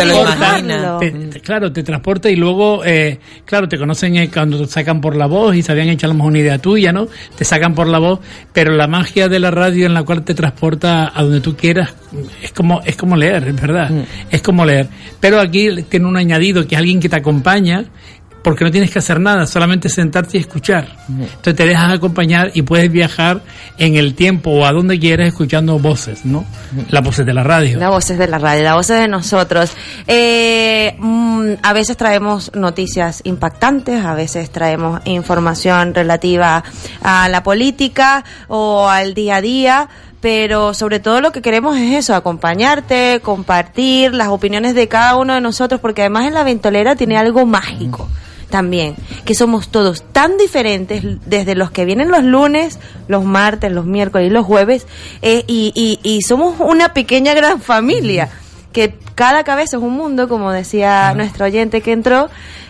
te- 0.99 1.11
te- 1.11 1.39
claro, 1.39 1.71
te 1.71 1.83
transporta 1.83 2.29
y 2.29 2.35
luego, 2.35 2.83
eh, 2.85 3.19
claro, 3.45 3.67
te 3.67 3.77
conocen 3.77 4.15
eh, 4.17 4.29
cuando 4.31 4.59
te 4.59 4.67
sacan 4.67 5.01
por 5.01 5.15
la 5.15 5.25
voz 5.25 5.55
y 5.55 5.61
a 6.05 6.07
lo 6.07 6.13
mejor 6.13 6.31
una 6.31 6.39
idea 6.39 6.57
tuya, 6.57 6.91
¿no? 6.91 7.07
Te 7.35 7.45
sacan 7.45 7.73
por 7.73 7.87
la 7.87 7.99
voz, 7.99 8.19
pero 8.51 8.73
la 8.73 8.87
magia 8.87 9.27
de 9.29 9.39
la 9.39 9.51
radio 9.51 9.85
en 9.85 9.93
la 9.93 10.03
cual 10.03 10.23
te 10.23 10.33
transporta 10.33 11.11
a 11.13 11.23
donde 11.23 11.41
tú 11.41 11.55
quieras 11.55 11.93
es 12.41 12.51
como 12.51 12.81
es 12.85 12.95
como 12.95 13.15
leer, 13.15 13.47
es 13.47 13.59
verdad, 13.61 13.89
es 14.29 14.41
como 14.41 14.65
leer. 14.65 14.87
Pero 15.19 15.39
aquí 15.39 15.83
tiene 15.89 16.05
un 16.07 16.17
añadido 16.17 16.67
que 16.67 16.75
es 16.75 16.79
alguien 16.79 16.99
que 16.99 17.09
te 17.09 17.15
acompaña 17.15 17.85
porque 18.43 18.65
no 18.65 18.71
tienes 18.71 18.91
que 18.91 18.99
hacer 18.99 19.19
nada, 19.19 19.47
solamente 19.47 19.87
sentarte 19.87 20.37
y 20.37 20.41
escuchar. 20.41 20.87
Entonces 21.07 21.55
te 21.55 21.65
dejas 21.65 21.93
acompañar 21.93 22.51
y 22.53 22.61
puedes 22.61 22.91
viajar 22.91 23.41
en 23.77 23.95
el 23.95 24.15
tiempo 24.15 24.51
o 24.51 24.65
a 24.65 24.73
donde 24.73 24.99
quieras 24.99 25.29
escuchando 25.29 25.79
voces, 25.79 26.25
¿no? 26.25 26.45
Las 26.89 27.03
voces 27.03 27.25
de 27.25 27.33
la 27.33 27.43
radio. 27.43 27.79
Las 27.79 27.89
voces 27.89 28.17
de 28.17 28.27
la 28.27 28.37
radio, 28.37 28.63
las 28.63 28.75
voces 28.75 28.99
de 28.99 29.07
nosotros. 29.07 29.71
Eh, 30.07 30.95
mm, 30.99 31.53
a 31.63 31.73
veces 31.73 31.95
traemos 31.95 32.51
noticias 32.53 33.21
impactantes, 33.23 34.03
a 34.03 34.13
veces 34.13 34.51
traemos 34.51 35.01
información 35.05 35.93
relativa 35.95 36.63
a 37.01 37.29
la 37.29 37.43
política 37.43 38.25
o 38.49 38.89
al 38.89 39.13
día 39.13 39.37
a 39.37 39.41
día, 39.41 39.89
pero 40.19 40.73
sobre 40.73 40.99
todo 40.99 41.21
lo 41.21 41.31
que 41.31 41.41
queremos 41.41 41.77
es 41.77 41.93
eso, 41.93 42.13
acompañarte, 42.13 43.21
compartir 43.23 44.13
las 44.13 44.27
opiniones 44.27 44.75
de 44.75 44.89
cada 44.89 45.15
uno 45.15 45.33
de 45.33 45.41
nosotros, 45.41 45.79
porque 45.79 46.01
además 46.01 46.27
en 46.27 46.33
la 46.33 46.43
ventolera 46.43 46.97
tiene 46.97 47.17
algo 47.17 47.45
mágico 47.45 48.09
también, 48.53 48.93
que 49.25 49.33
somos 49.33 49.69
todos 49.69 50.03
tan 50.11 50.37
diferentes, 50.37 51.01
desde 51.25 51.55
los 51.55 51.71
que 51.71 51.85
vienen 51.85 52.11
los 52.11 52.23
lunes, 52.23 52.77
los 53.07 53.25
martes, 53.25 53.71
los 53.71 53.85
miércoles 53.87 54.27
y 54.27 54.29
los 54.31 54.45
jueves, 54.45 54.85
eh, 55.23 55.43
y, 55.47 55.71
y- 55.75 55.99
y 56.07 56.21
somos 56.21 56.57
una 56.59 56.93
pequeña 56.93 57.33
gran 57.33 57.59
familia, 57.61 58.29
que 58.71 58.93
cada 59.15 59.43
cabeza 59.43 59.77
es 59.77 59.81
un 59.83 59.93
mundo, 59.93 60.27
como 60.29 60.51
decía 60.51 61.15
nuestro 61.15 61.45
oyente 61.45 61.81
que 61.81 61.93
entró, 61.93 62.29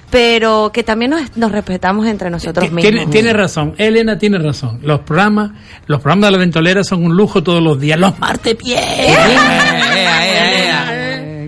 pero 0.10 0.70
que 0.72 0.84
también 0.84 1.12
nos, 1.12 1.36
nos 1.36 1.52
respetamos 1.52 2.06
entre 2.08 2.30
nosotros 2.30 2.64
mismos. 2.72 2.84
Tiene, 2.84 3.08
tiene 3.08 3.34
razón, 3.34 3.74
Elena 3.78 4.18
tiene 4.18 4.38
razón. 4.38 4.80
Los 4.84 5.00
programas, 5.02 5.52
los 5.88 6.00
programas 6.02 6.28
de 6.28 6.32
la 6.32 6.38
ventolera 6.38 6.84
son 6.86 7.04
un 7.04 7.18
lujo 7.18 7.44
todos 7.44 7.62
los 7.62 7.78
días. 7.80 8.00
Los 8.00 8.18
martes 8.20 8.56
bien. 8.58 8.80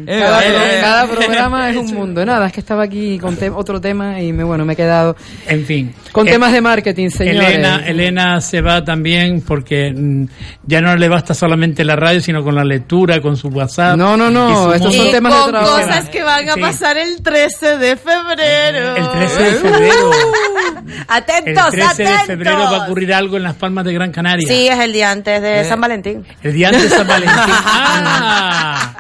Cada, 0.06 0.44
Eh, 0.46 0.50
pro- 0.52 0.64
eh, 0.66 0.78
cada 0.82 1.04
eh. 1.06 1.08
programa 1.08 1.70
es 1.72 1.78
un 1.78 1.94
mundo. 1.94 2.26
Nada, 2.26 2.48
es 2.48 2.54
que 2.54 2.60
estaba 2.60 2.84
aquí 2.84 3.18
con 3.20 3.36
te- 3.36 3.50
otro 3.50 3.80
tema 3.82 4.22
y 4.22 4.32
me, 4.34 4.44
bueno, 4.44 4.66
me 4.66 4.74
he 4.74 4.76
quedado 4.76 5.16
En 5.48 5.66
fin. 5.66 5.94
con 6.12 6.28
Eh, 6.28 6.32
temas 6.32 6.52
de 6.54 6.62
marketing, 6.62 7.10
señores. 7.10 7.50
Elena, 7.50 7.84
Elena 7.86 8.42
se 8.42 8.62
va 8.62 8.84
también 8.84 9.42
porque 9.42 9.92
mm, 9.96 10.26
ya 10.66 10.82
no 10.82 10.96
le 10.96 11.10
basta 11.10 11.34
solamente 11.34 11.84
la 11.84 11.96
radio, 11.96 12.22
sino 12.22 12.44
con 12.44 12.56
la 12.56 12.64
lectura, 12.64 13.22
con 13.22 13.36
su 13.38 13.48
WhatsApp. 13.50 13.98
No, 13.98 14.16
no, 14.18 14.30
no, 14.32 14.74
estos 14.74 14.96
son 14.96 15.12
temas 15.12 15.34
de 15.34 15.40
con 15.42 15.52
trabajo. 15.52 15.78
cosas 15.82 16.10
que 16.10 16.24
van 16.24 16.50
a 16.50 16.54
Sí. 16.54 16.62
pasar 16.62 16.98
el 16.98 17.22
13 17.22 17.78
de 17.78 17.96
febrero. 17.98 18.96
El 18.96 19.12
13 19.12 19.44
de 19.44 19.52
febrero. 19.54 20.12
El 20.86 20.96
Atentos, 21.08 21.70
13 21.72 21.78
de 21.78 21.84
atentos. 22.10 22.26
febrero 22.28 22.60
va 22.60 22.70
a 22.78 22.84
ocurrir 22.86 23.14
algo 23.14 23.38
en 23.38 23.44
las 23.44 23.56
Palmas 23.56 23.86
de 23.86 23.94
Gran 23.94 24.12
Canaria. 24.12 24.48
Sí, 24.48 24.68
es 24.68 24.80
el 24.80 24.94
día 24.94 25.12
antes 25.12 25.42
de 25.42 25.62
Eh. 25.62 25.66
San 25.66 25.80
Valentín. 25.82 26.26
El 26.44 26.54
día 26.54 26.68
antes 26.70 26.84
de 26.84 26.90
San 26.90 27.08
Valentín. 27.08 27.36
Ah, 27.38 28.92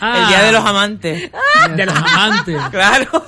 ah. 0.00 0.18
El 0.22 0.28
día 0.28 0.42
de 0.44 0.52
los 0.52 0.64
amantes. 0.64 1.30
De 1.76 1.86
los 1.86 1.94
amantes. 1.96 2.60
Claro. 2.70 3.24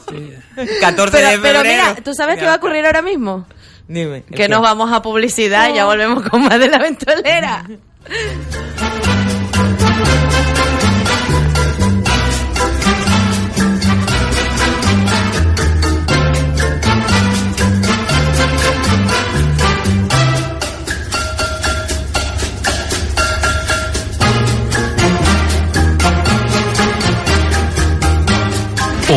14 0.81 1.17
Pero, 1.17 1.31
de 1.31 1.39
pero 1.39 1.39
febrero. 1.39 1.63
mira, 1.63 1.95
¿tú 2.03 2.13
sabes 2.15 2.39
qué 2.39 2.45
va 2.45 2.55
a 2.55 2.57
ocurrir 2.57 2.85
ahora 2.85 3.03
mismo? 3.03 3.47
Dime. 3.89 4.25
Que 4.35 4.49
nos 4.49 4.63
vamos 4.63 4.93
a 4.93 5.03
publicidad 5.03 5.71
y 5.71 5.75
ya 5.75 5.85
volvemos 5.85 6.29
con 6.29 6.45
más 6.45 6.59
de 6.59 6.69
la 6.69 6.79
ventolera. 6.79 7.65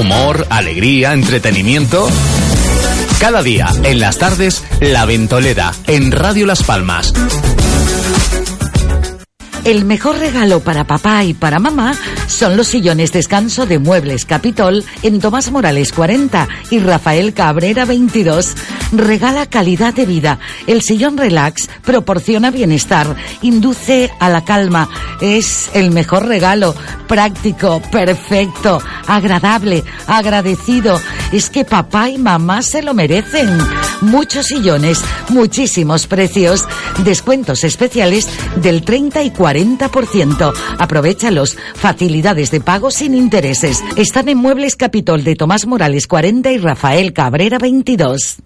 Humor, 0.04 0.48
alegría, 0.50 1.14
entretenimiento. 1.14 2.10
Cada 3.22 3.42
día, 3.42 3.68
en 3.84 4.02
las 4.02 4.18
tardes, 4.18 4.62
La 4.82 5.06
Ventolera, 5.06 5.72
en 5.88 6.12
Radio 6.12 6.46
Las 6.46 6.62
Palmas. 6.62 7.14
El 9.64 9.86
mejor 9.86 10.18
regalo 10.18 10.60
para 10.60 10.84
papá 10.84 11.24
y 11.24 11.34
para 11.34 11.58
mamá 11.60 11.96
son 12.34 12.58
los 12.58 12.68
sillones 12.68 13.12
descanso 13.12 13.66
de 13.66 13.78
Muebles 13.78 14.26
Capitol 14.26 14.84
en 15.04 15.20
Tomás 15.20 15.52
Morales 15.52 15.94
40 15.94 16.48
y 16.72 16.80
Rafael 16.80 17.34
Cabrera 17.34 17.86
22. 17.86 18.56
Regala 18.92 19.46
calidad 19.46 19.94
de 19.94 20.06
vida. 20.06 20.40
El 20.66 20.82
sillón 20.82 21.18
relax 21.18 21.70
proporciona 21.84 22.50
bienestar, 22.50 23.16
induce 23.42 24.12
a 24.20 24.30
la 24.30 24.44
calma. 24.44 24.90
Es 25.22 25.70
el 25.74 25.92
mejor 25.92 26.26
regalo. 26.26 26.76
Práctico, 27.08 27.82
perfecto, 27.92 28.82
agradable, 29.08 29.84
agradecido. 30.08 31.00
Es 31.32 31.50
que 31.50 31.66
papá 31.66 32.10
y 32.10 32.18
mamá 32.18 32.62
se 32.62 32.82
lo 32.82 32.94
merecen. 32.94 33.58
Muchos 34.02 34.48
sillones, 34.48 35.04
muchísimos 35.30 36.08
precios. 36.08 36.66
Descuentos 37.04 37.64
especiales 37.64 38.28
del 38.56 38.84
30 38.84 39.24
y 39.24 39.32
40%. 39.32 40.54
Aprovechalos. 40.80 41.58
Facilidades 41.76 42.23
de 42.24 42.62
pago 42.62 42.90
sin 42.90 43.16
intereses. 43.16 43.84
Están 43.98 44.30
en 44.30 44.38
Muebles 44.38 44.78
Capitol 44.78 45.26
de 45.26 45.36
Tomás 45.36 45.68
Morales 45.68 46.08
40 46.08 46.54
y 46.54 46.58
Rafael 46.58 47.12
Cabrera 47.12 47.58
22. 47.58 48.38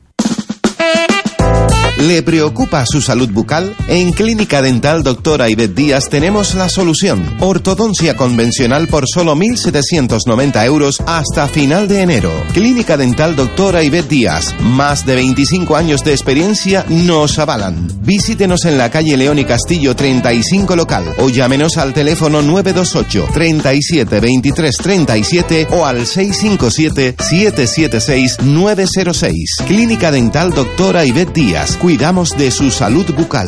¿Le 2.00 2.22
preocupa 2.22 2.86
su 2.86 3.02
salud 3.02 3.32
bucal? 3.32 3.76
En 3.88 4.12
Clínica 4.12 4.62
Dental 4.62 5.02
Doctora 5.02 5.50
Ivette 5.50 5.74
Díaz 5.74 6.10
tenemos 6.10 6.54
la 6.54 6.70
solución. 6.70 7.38
Ortodoncia 7.40 8.16
convencional 8.16 8.88
por 8.88 9.06
solo 9.08 9.36
1.790 9.36 10.64
euros 10.66 11.02
hasta 11.08 11.48
final 11.48 11.88
de 11.88 12.02
enero. 12.02 12.32
Clínica 12.54 12.98
Dental 12.98 13.36
Doctora 13.36 13.82
Ivette 13.82 14.10
Díaz. 14.10 14.56
Más 14.62 15.08
de 15.08 15.16
25 15.16 15.76
años 15.76 16.04
de 16.04 16.12
experiencia 16.12 16.86
nos 16.88 17.40
avalan. 17.40 17.88
Visítenos 18.04 18.66
en 18.66 18.78
la 18.78 18.92
calle 18.92 19.18
León 19.18 19.40
y 19.40 19.46
Castillo 19.46 19.96
35 19.96 20.76
local 20.76 21.16
o 21.18 21.30
llámenos 21.30 21.78
al 21.78 21.96
teléfono 21.96 22.44
928 22.44 23.28
37 23.34 24.20
23 24.20 24.78
37 24.78 25.68
o 25.72 25.84
al 25.84 26.06
657 26.06 27.16
776 27.20 28.38
906. 28.44 29.56
Clínica 29.66 30.12
Dental 30.12 30.52
Doctora 30.52 31.04
Ivette 31.04 31.34
Díaz. 31.34 31.76
Cuidamos 31.88 32.32
de 32.38 32.52
su 32.52 32.70
salud 32.70 33.06
bucal. 33.16 33.48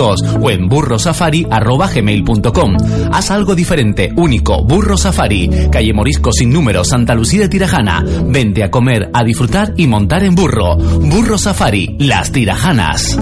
o 0.01 0.49
en 0.49 0.67
burrosafari.gmail.com. 0.67 2.77
Haz 3.11 3.31
algo 3.31 3.55
diferente, 3.55 4.11
único, 4.15 4.63
Burro 4.63 4.97
Safari, 4.97 5.49
calle 5.71 5.93
Morisco 5.93 6.31
sin 6.31 6.51
número, 6.51 6.83
Santa 6.83 7.13
Lucía 7.13 7.41
de 7.41 7.49
Tirajana. 7.49 8.03
Vente 8.25 8.63
a 8.63 8.71
comer, 8.71 9.09
a 9.13 9.23
disfrutar 9.23 9.73
y 9.77 9.87
montar 9.87 10.23
en 10.23 10.35
burro. 10.35 10.77
Burro 10.77 11.37
Safari, 11.37 11.95
las 11.99 12.31
Tirajanas. 12.31 13.17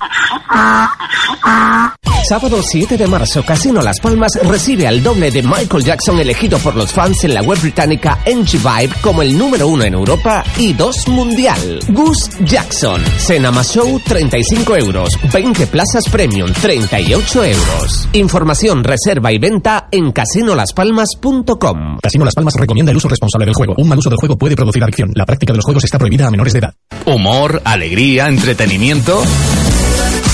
Sábado 2.27 2.61
7 2.61 2.97
de 2.97 3.07
marzo, 3.07 3.43
Casino 3.43 3.81
Las 3.81 3.99
Palmas 3.99 4.33
recibe 4.43 4.87
al 4.87 5.01
doble 5.01 5.31
de 5.31 5.41
Michael 5.41 5.83
Jackson 5.83 6.19
elegido 6.19 6.59
por 6.59 6.75
los 6.75 6.91
fans 6.91 7.23
en 7.23 7.33
la 7.33 7.41
web 7.41 7.59
británica 7.59 8.19
NG 8.25 8.57
Vibe 8.57 8.93
como 9.01 9.21
el 9.21 9.37
número 9.37 9.67
uno 9.67 9.83
en 9.83 9.93
Europa 9.93 10.43
y 10.57 10.73
dos 10.73 11.07
mundial. 11.07 11.79
Gus 11.87 12.29
Jackson, 12.41 13.01
Cena 13.17 13.51
más 13.51 13.73
Show 13.73 13.99
35 14.05 14.77
euros, 14.77 15.09
20 15.33 15.67
plazas 15.67 16.03
premium 16.11 16.51
38 16.69 17.45
euros. 17.45 18.09
Información, 18.13 18.83
reserva 18.83 19.31
y 19.31 19.39
venta 19.39 19.87
en 19.89 20.11
casinolaspalmas.com. 20.11 21.97
Casino 21.99 22.25
Las 22.25 22.35
Palmas 22.35 22.53
recomienda 22.59 22.91
el 22.91 22.97
uso 22.97 23.07
responsable 23.07 23.47
del 23.47 23.55
juego. 23.55 23.73
Un 23.79 23.89
mal 23.89 23.97
uso 23.97 24.11
del 24.11 24.19
juego 24.19 24.37
puede 24.37 24.55
producir 24.55 24.83
adicción. 24.83 25.09
La 25.15 25.25
práctica 25.25 25.51
de 25.51 25.57
los 25.57 25.65
juegos 25.65 25.83
está 25.83 25.97
prohibida 25.97 26.27
a 26.27 26.29
menores 26.29 26.53
de 26.53 26.59
edad. 26.59 26.75
Humor, 27.07 27.63
alegría, 27.65 28.27
entretenimiento. 28.27 29.19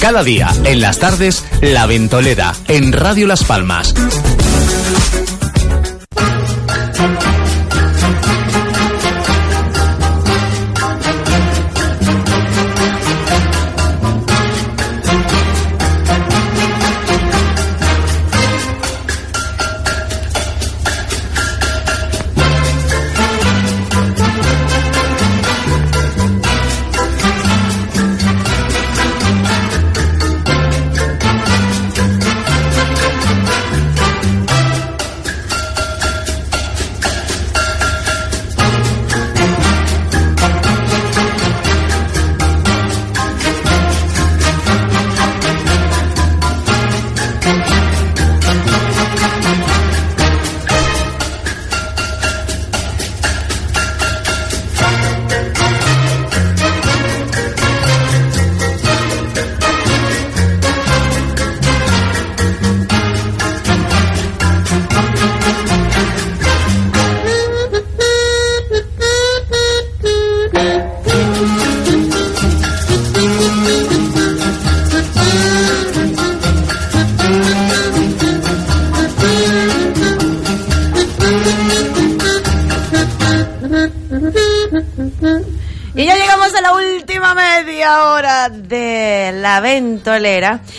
Cada 0.01 0.25
día, 0.25 0.49
en 0.65 0.81
las 0.81 0.99
tardes, 0.99 1.45
La 1.61 1.85
Ventolera, 1.85 2.53
en 2.67 2.91
Radio 2.91 3.27
Las 3.27 3.45
Palmas. 3.45 3.93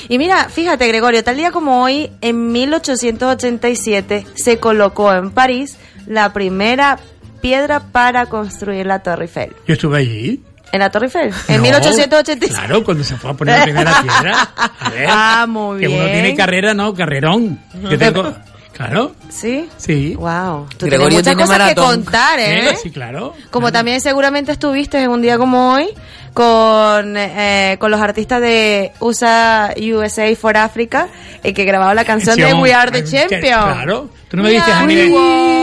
Y 0.09 0.19
mira, 0.19 0.49
fíjate 0.49 0.87
Gregorio, 0.89 1.23
tal 1.25 1.37
día 1.37 1.51
como 1.51 1.83
hoy, 1.83 2.11
en 2.21 2.53
1887, 2.53 4.27
se 4.35 4.59
colocó 4.59 5.13
en 5.13 5.31
París 5.31 5.77
la 6.07 6.33
primera 6.33 6.99
piedra 7.41 7.81
para 7.93 8.27
construir 8.27 8.87
la 8.87 9.01
Torre 9.01 9.25
Eiffel. 9.25 9.53
Yo 9.67 9.75
estuve 9.75 9.99
allí. 9.99 10.43
¿En 10.73 10.81
la 10.81 10.91
Torre 10.91 11.07
Eiffel? 11.07 11.33
En 11.49 11.57
No, 11.59 11.63
1887. 11.63 12.49
Claro, 12.49 12.85
cuando 12.85 13.05
se 13.05 13.17
fue 13.17 13.31
a 13.31 13.35
poner 13.35 13.59
la 13.59 13.65
primera 13.65 14.03
piedra. 14.03 14.49
A 14.81 14.91
ver, 14.91 15.07
Ah, 15.11 15.47
muy 15.49 15.81
que 15.81 15.87
bien. 15.89 16.01
uno 16.01 16.11
tiene 16.11 16.35
carrera, 16.35 16.75
no, 16.75 16.93
carrerón. 16.95 17.59
Yo 17.83 17.97
tengo, 17.99 18.35
claro. 18.77 19.13
¿Sí? 19.29 19.69
Sí. 19.77 20.15
Wow. 20.17 20.67
Tú 20.77 20.87
Gregorio 20.87 21.09
tienes 21.09 21.15
muchas 21.15 21.25
tiene 21.25 21.43
cosas 21.43 21.59
maratón. 21.59 21.75
que 21.75 22.05
contar, 22.05 22.39
¿eh? 22.41 22.77
Sí, 22.83 22.91
claro. 22.91 23.35
Como 23.51 23.73
también 23.73 24.01
seguramente 24.01 24.53
estuviste 24.53 25.01
en 25.03 25.11
un 25.11 25.23
día 25.23 25.39
como 25.39 25.73
hoy 25.75 25.89
con, 26.35 27.17
eh, 27.17 27.77
con 27.81 27.91
los 27.91 28.01
artistas 28.01 28.41
de 28.43 28.93
USA, 29.01 29.73
USA 29.79 30.37
for 30.37 30.57
Africa, 30.57 31.09
y 31.43 31.53
que 31.55 31.65
grababan 31.65 31.97
la 31.97 32.05
canción 32.05 32.37
de 32.37 32.53
We 32.53 32.75
Are 32.75 32.91
the 32.91 33.05
Champion. 33.05 33.41
Claro. 33.73 34.11
Tú 34.29 34.37
no 34.37 34.43
me 34.43 34.51
viste 34.51 34.71
a 34.73 34.85
mí. 34.85 34.99
en- 35.01 35.13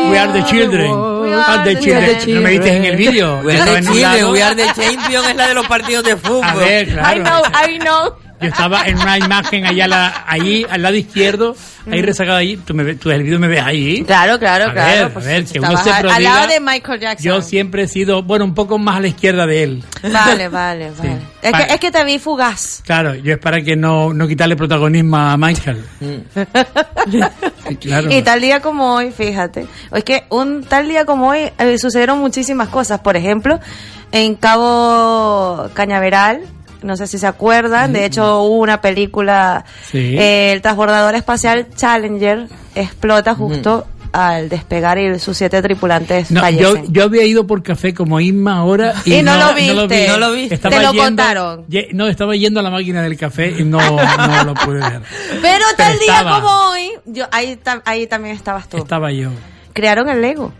We 0.09 0.17
are 0.17 0.31
the 0.33 0.43
children. 0.45 0.91
We 0.91 1.33
are 1.33 1.63
the 1.75 1.79
children. 1.79 2.35
No 2.35 2.41
me 2.41 2.49
viste 2.51 2.75
en 2.77 2.85
el 2.85 2.95
vídeo. 2.95 3.39
We 3.43 3.59
are 3.59 3.71
the 3.75 3.81
children, 3.83 4.25
we 4.31 4.41
are 4.43 4.55
the 4.55 4.65
champion 4.81 5.25
es 5.29 5.35
la 5.35 5.47
de 5.47 5.53
los 5.53 5.67
partidos 5.67 6.03
de 6.03 6.15
fútbol. 6.17 6.43
A 6.43 6.55
ver, 6.55 6.87
claro. 6.91 7.19
I 7.19 7.23
know, 7.23 7.43
I 7.45 7.79
know. 7.79 8.15
Yo 8.43 8.49
estaba 8.49 8.83
en 8.85 8.97
una 8.99 9.17
imagen 9.17 9.65
allá, 9.65 9.87
la, 9.87 10.23
ahí 10.27 10.65
al 10.69 10.81
lado 10.81 10.95
izquierdo, 10.95 11.55
ahí 11.91 12.01
Mm. 12.01 12.05
rezagado 12.05 12.37
ahí. 12.37 12.57
Tú, 12.57 12.73
me, 12.73 12.95
tú 12.95 13.09
el 13.11 13.23
vídeo 13.23 13.39
me 13.39 13.47
ves 13.47 13.61
ahí. 13.63 14.03
Claro, 14.05 14.37
claro, 14.39 14.69
A 14.69 14.73
claro. 14.73 15.09
ver, 15.09 15.17
a 15.17 15.19
ver, 15.27 15.45
uno 15.57 15.67
estabas 15.71 15.83
se 15.83 15.89
prodiga. 16.01 16.15
al 16.15 16.23
lado 16.23 16.47
de 16.47 16.59
Michael 16.59 16.99
Jackson. 16.99 17.25
Yo 17.25 17.41
siempre 17.41 17.83
he 17.83 17.87
sido, 17.87 18.23
bueno, 18.23 18.45
un 18.45 18.53
poco 18.53 18.77
más 18.77 18.97
a 18.97 18.99
la 19.01 19.07
izquierda 19.07 19.45
de 19.47 19.63
él. 19.63 19.83
Vale, 20.03 20.47
vale, 20.49 20.91
vale. 20.97 21.17
Es, 21.41 21.51
que, 21.51 21.73
es 21.73 21.79
que 21.79 21.91
te 21.91 22.03
vi 22.03 22.19
fugaz. 22.19 22.81
Claro, 22.85 23.15
yo 23.15 23.33
es 23.33 23.39
para 23.39 23.61
que 23.61 23.75
no, 23.75 24.13
no 24.13 24.27
quitarle 24.27 24.55
protagonismo 24.55 25.17
a 25.17 25.37
Michael. 25.37 25.83
Claro. 27.79 28.11
Y 28.11 28.21
tal 28.21 28.41
día 28.41 28.59
como 28.61 28.95
hoy, 28.95 29.11
fíjate, 29.11 29.65
es 29.93 30.03
que 30.03 30.25
un 30.29 30.63
tal 30.63 30.87
día 30.87 31.05
como 31.05 31.29
hoy 31.29 31.49
eh, 31.57 31.77
sucedieron 31.77 32.19
muchísimas 32.19 32.69
cosas. 32.69 32.99
Por 32.99 33.15
ejemplo, 33.15 33.59
en 34.11 34.35
Cabo 34.35 35.69
Cañaveral, 35.73 36.41
no 36.83 36.95
sé 36.97 37.07
si 37.07 37.17
se 37.17 37.27
acuerdan, 37.27 37.93
de 37.93 38.05
hecho 38.05 38.41
hubo 38.43 38.57
una 38.59 38.81
película, 38.81 39.65
Sí. 39.91 40.15
eh, 40.17 40.53
el 40.53 40.61
transbordador 40.61 41.15
espacial 41.15 41.67
Challenger 41.75 42.47
explota 42.75 43.35
justo 43.35 43.87
al 44.11 44.47
despegar 44.47 44.99
y 44.99 45.17
sus 45.17 45.35
siete 45.35 45.59
tripulantes 45.63 46.29
No, 46.29 46.41
yo, 46.51 46.69
fallecen. 46.73 46.93
yo 46.93 47.03
había 47.03 47.23
ido 47.23 47.47
por 47.47 47.63
café 47.63 47.95
como 47.95 48.19
Isma 48.19 48.57
ahora 48.57 48.93
y, 49.05 49.15
Y 49.15 49.21
no 49.23 49.35
lo 49.37 49.55
vi. 49.55 49.71
viste. 49.71 50.07
No 50.07 50.17
lo 50.17 50.31
viste. 50.33 50.53
Estaba 50.53 50.75
Te 50.77 50.83
lo 50.83 50.91
yendo- 50.91 51.03
contaron. 51.03 51.65
No, 51.93 52.07
estaba 52.07 52.35
yendo 52.35 52.59
a 52.59 52.63
la 52.63 52.69
máquina 52.69 53.01
del 53.01 53.17
café 53.17 53.55
y 53.57 53.63
no, 53.63 53.79
no 53.79 54.43
lo 54.43 54.53
pude 54.53 54.79
ver. 54.81 55.01
Pero 55.41 55.65
tal 55.75 55.97
día 55.97 56.23
como 56.23 56.47
hoy, 56.69 56.91
yo 57.05 57.25
ahí, 57.31 57.57
ahí 57.85 58.05
también 58.05 58.35
estabas 58.35 58.69
tú. 58.69 58.77
Estaba 58.77 59.11
yo. 59.11 59.29
Crearon 59.73 60.07
el 60.07 60.21
Lego. 60.21 60.53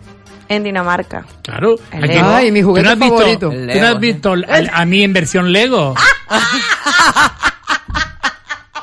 En 0.49 0.64
Dinamarca. 0.64 1.26
Claro. 1.41 1.76
El 1.91 2.03
aquí- 2.03 2.14
Lego. 2.14 2.30
Ay, 2.30 2.52
mi 2.52 2.61
¿Tú 2.61 2.68
juguete 2.68 2.86
no 2.86 2.91
has 2.94 2.99
visto- 2.99 3.18
favorito. 3.18 3.49
¿Tú 3.49 3.80
no 3.80 3.88
has 3.88 3.99
visto 3.99 4.34
a, 4.34 4.82
a 4.82 4.86
mí 4.86 5.03
en 5.03 5.14
versión 5.14 5.52
Lego? 5.52 5.95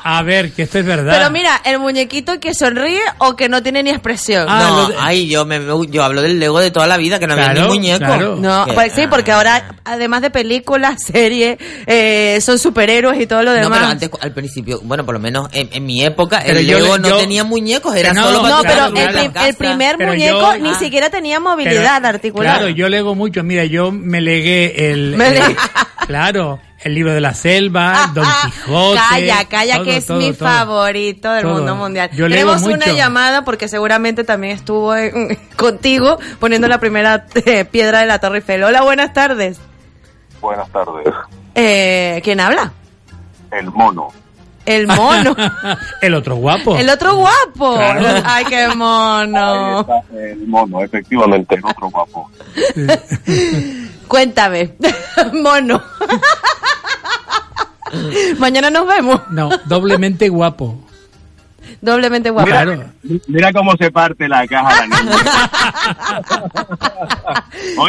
A 0.03 0.23
ver, 0.23 0.51
que 0.53 0.63
esto 0.63 0.79
es 0.79 0.85
verdad. 0.85 1.13
Pero 1.17 1.29
mira, 1.31 1.61
el 1.65 1.79
muñequito 1.79 2.39
que 2.39 2.53
sonríe 2.53 2.99
o 3.19 3.35
que 3.35 3.49
no 3.49 3.61
tiene 3.63 3.83
ni 3.83 3.89
expresión. 3.91 4.45
no, 4.47 4.89
ay, 4.99 5.27
yo, 5.27 5.45
me, 5.45 5.59
yo 5.89 6.03
hablo 6.03 6.21
del 6.21 6.39
Lego 6.39 6.59
de 6.59 6.71
toda 6.71 6.87
la 6.87 6.97
vida, 6.97 7.19
que 7.19 7.27
no 7.27 7.33
había 7.33 7.53
ni 7.53 7.61
muñeco. 7.67 7.99
claro. 8.05 8.35
No, 8.37 8.65
Que- 8.65 8.73
pues 8.73 8.93
sí, 8.93 9.07
porque 9.09 9.31
ahora, 9.31 9.75
además 9.83 10.21
de 10.21 10.29
películas, 10.31 11.03
series, 11.11 11.57
eh, 11.85 12.39
son 12.41 12.57
superhéroes 12.59 13.19
y 13.21 13.27
todo 13.27 13.43
lo 13.43 13.51
No, 13.53 13.57
demás. 13.61 13.77
pero 13.79 13.91
antes, 13.91 14.09
al 14.21 14.33
principio, 14.33 14.79
bueno, 14.83 15.05
por 15.05 15.13
lo 15.13 15.19
menos 15.19 15.47
en, 15.53 15.69
en 15.71 15.85
mi 15.85 16.03
época, 16.03 16.41
Pero 16.45 16.59
el 16.59 16.65
yo 16.67 16.79
Lego 16.79 16.97
le- 16.97 17.01
no 17.03 17.09
yo- 17.09 17.17
tenía 17.19 17.43
muñecos, 17.43 17.95
era 17.95 18.13
No, 18.13 18.23
solo 18.23 18.47
no, 18.47 18.61
pero 18.63 18.85
el, 18.87 19.55
primer 19.55 19.97
Pero 19.97 20.11
muñeco 20.11 20.53
yo- 20.53 20.57
ni 20.59 20.69
ah. 20.69 20.79
siquiera 20.79 21.09
tenía 21.09 21.37
Pero- 21.39 21.49
movilidad 21.51 22.05
articular. 22.05 22.57
Claro, 22.57 22.69
yo 22.69 22.89
lego 22.89 23.15
mucho. 23.15 23.43
Mira, 23.43 23.65
yo 23.65 23.91
me 23.91 24.21
legué 24.21 24.91
el. 24.91 25.15
Me 25.15 25.27
el- 25.29 25.33
le- 25.35 25.55
claro, 26.07 26.59
el 26.83 26.95
libro 26.95 27.13
de 27.13 27.21
la 27.21 27.33
selva, 27.33 28.11
Don 28.13 28.25
Quijote. 28.43 28.99
Calla, 29.09 29.45
calla, 29.45 29.75
todo, 29.75 29.85
que 29.85 29.97
es 29.97 30.05
todo, 30.05 30.17
mi 30.17 30.33
todo. 30.33 30.47
favorito 30.49 31.31
del 31.31 31.43
Todo. 31.43 31.53
mundo 31.55 31.75
mundial. 31.75 32.09
Yo 32.13 32.27
Tenemos 32.27 32.63
una 32.63 32.87
llamada 32.87 33.43
porque 33.43 33.67
seguramente 33.67 34.23
también 34.23 34.53
estuvo 34.55 34.95
en- 34.95 35.35
contigo 35.55 36.19
poniendo 36.39 36.67
la 36.67 36.79
primera 36.79 37.25
eh, 37.45 37.65
piedra 37.65 37.99
de 37.99 38.05
la 38.07 38.19
Torre 38.19 38.37
Eiffel. 38.37 38.63
Hola, 38.63 38.81
buenas 38.81 39.13
tardes. 39.13 39.59
Buenas 40.41 40.69
tardes. 40.69 41.13
Eh, 41.53 42.19
¿Quién 42.23 42.39
habla? 42.39 42.71
El 43.51 43.69
mono. 43.69 44.07
El 44.65 44.87
mono. 44.87 45.35
el 46.01 46.13
otro 46.13 46.35
guapo. 46.35 46.77
El 46.77 46.89
otro 46.89 47.15
guapo. 47.15 47.75
Claro. 47.75 48.21
Ay, 48.25 48.45
qué 48.45 48.67
mono. 48.75 49.85
El 50.13 50.47
mono, 50.47 50.81
efectivamente, 50.83 51.55
el 51.55 51.65
otro 51.65 51.89
guapo. 51.89 52.29
Cuéntame, 54.11 54.73
mono. 55.33 55.81
Mañana 58.39 58.69
nos 58.69 58.85
vemos. 58.85 59.21
No, 59.29 59.49
doblemente 59.67 60.27
guapo. 60.27 60.77
Doblemente 61.79 62.29
guapo. 62.29 62.49
Claro. 62.49 62.83
Mira 63.27 63.53
cómo 63.53 63.71
se 63.77 63.89
parte 63.89 64.27
la 64.27 64.45
caja 64.47 64.85
la 64.85 65.01
niña. 65.01 65.15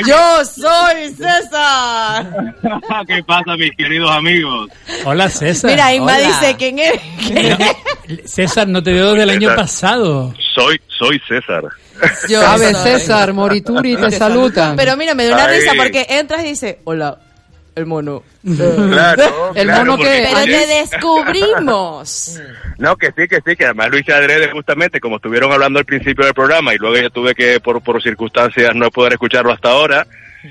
Yo 0.06 0.44
soy 0.44 1.12
César. 1.12 2.54
¿Qué 3.08 3.24
pasa, 3.24 3.56
mis 3.56 3.76
queridos 3.76 4.12
amigos? 4.12 4.70
Hola, 5.04 5.28
César. 5.28 5.72
Mira, 5.72 5.92
Inma 5.92 6.18
Hola. 6.18 6.28
dice 6.28 6.54
quién 6.56 6.78
es. 6.78 7.00
¿Quién 7.18 7.58
es? 7.60 8.30
César, 8.32 8.68
no 8.68 8.80
te 8.80 8.92
veo 8.92 9.10
desde 9.10 9.24
el 9.24 9.30
año 9.30 9.56
pasado. 9.56 10.32
Soy, 10.54 10.80
soy 10.86 11.20
César. 11.26 11.64
Yo 12.28 12.40
Sabe 12.40 12.72
soy. 12.72 12.82
César, 12.92 13.32
Morituri 13.32 13.96
te 13.96 14.10
saludan. 14.10 14.76
Pero 14.76 14.96
mira, 14.96 15.14
me 15.14 15.26
da 15.26 15.34
una 15.34 15.46
risa 15.48 15.72
porque 15.76 16.06
entras 16.08 16.44
y 16.44 16.48
dices, 16.48 16.76
hola, 16.84 17.18
el 17.74 17.86
mono. 17.86 18.22
Claro. 18.44 19.52
El 19.54 19.66
claro, 19.68 19.92
mono 19.92 20.02
que- 20.02 20.28
Pero 20.30 20.44
te 20.44 20.66
descubrimos. 20.66 22.40
No, 22.78 22.96
que 22.96 23.08
sí, 23.16 23.28
que 23.28 23.36
sí, 23.46 23.54
que 23.54 23.66
además 23.66 23.90
hice 23.96 24.12
adrede 24.12 24.50
justamente, 24.50 24.98
como 24.98 25.16
estuvieron 25.16 25.52
hablando 25.52 25.78
al 25.78 25.84
principio 25.84 26.24
del 26.24 26.34
programa 26.34 26.74
y 26.74 26.78
luego 26.78 26.96
yo 26.96 27.10
tuve 27.10 27.32
que, 27.32 27.60
por, 27.60 27.80
por 27.80 28.02
circunstancias, 28.02 28.74
no 28.74 28.90
poder 28.90 29.12
escucharlo 29.12 29.52
hasta 29.52 29.70
ahora. 29.70 30.04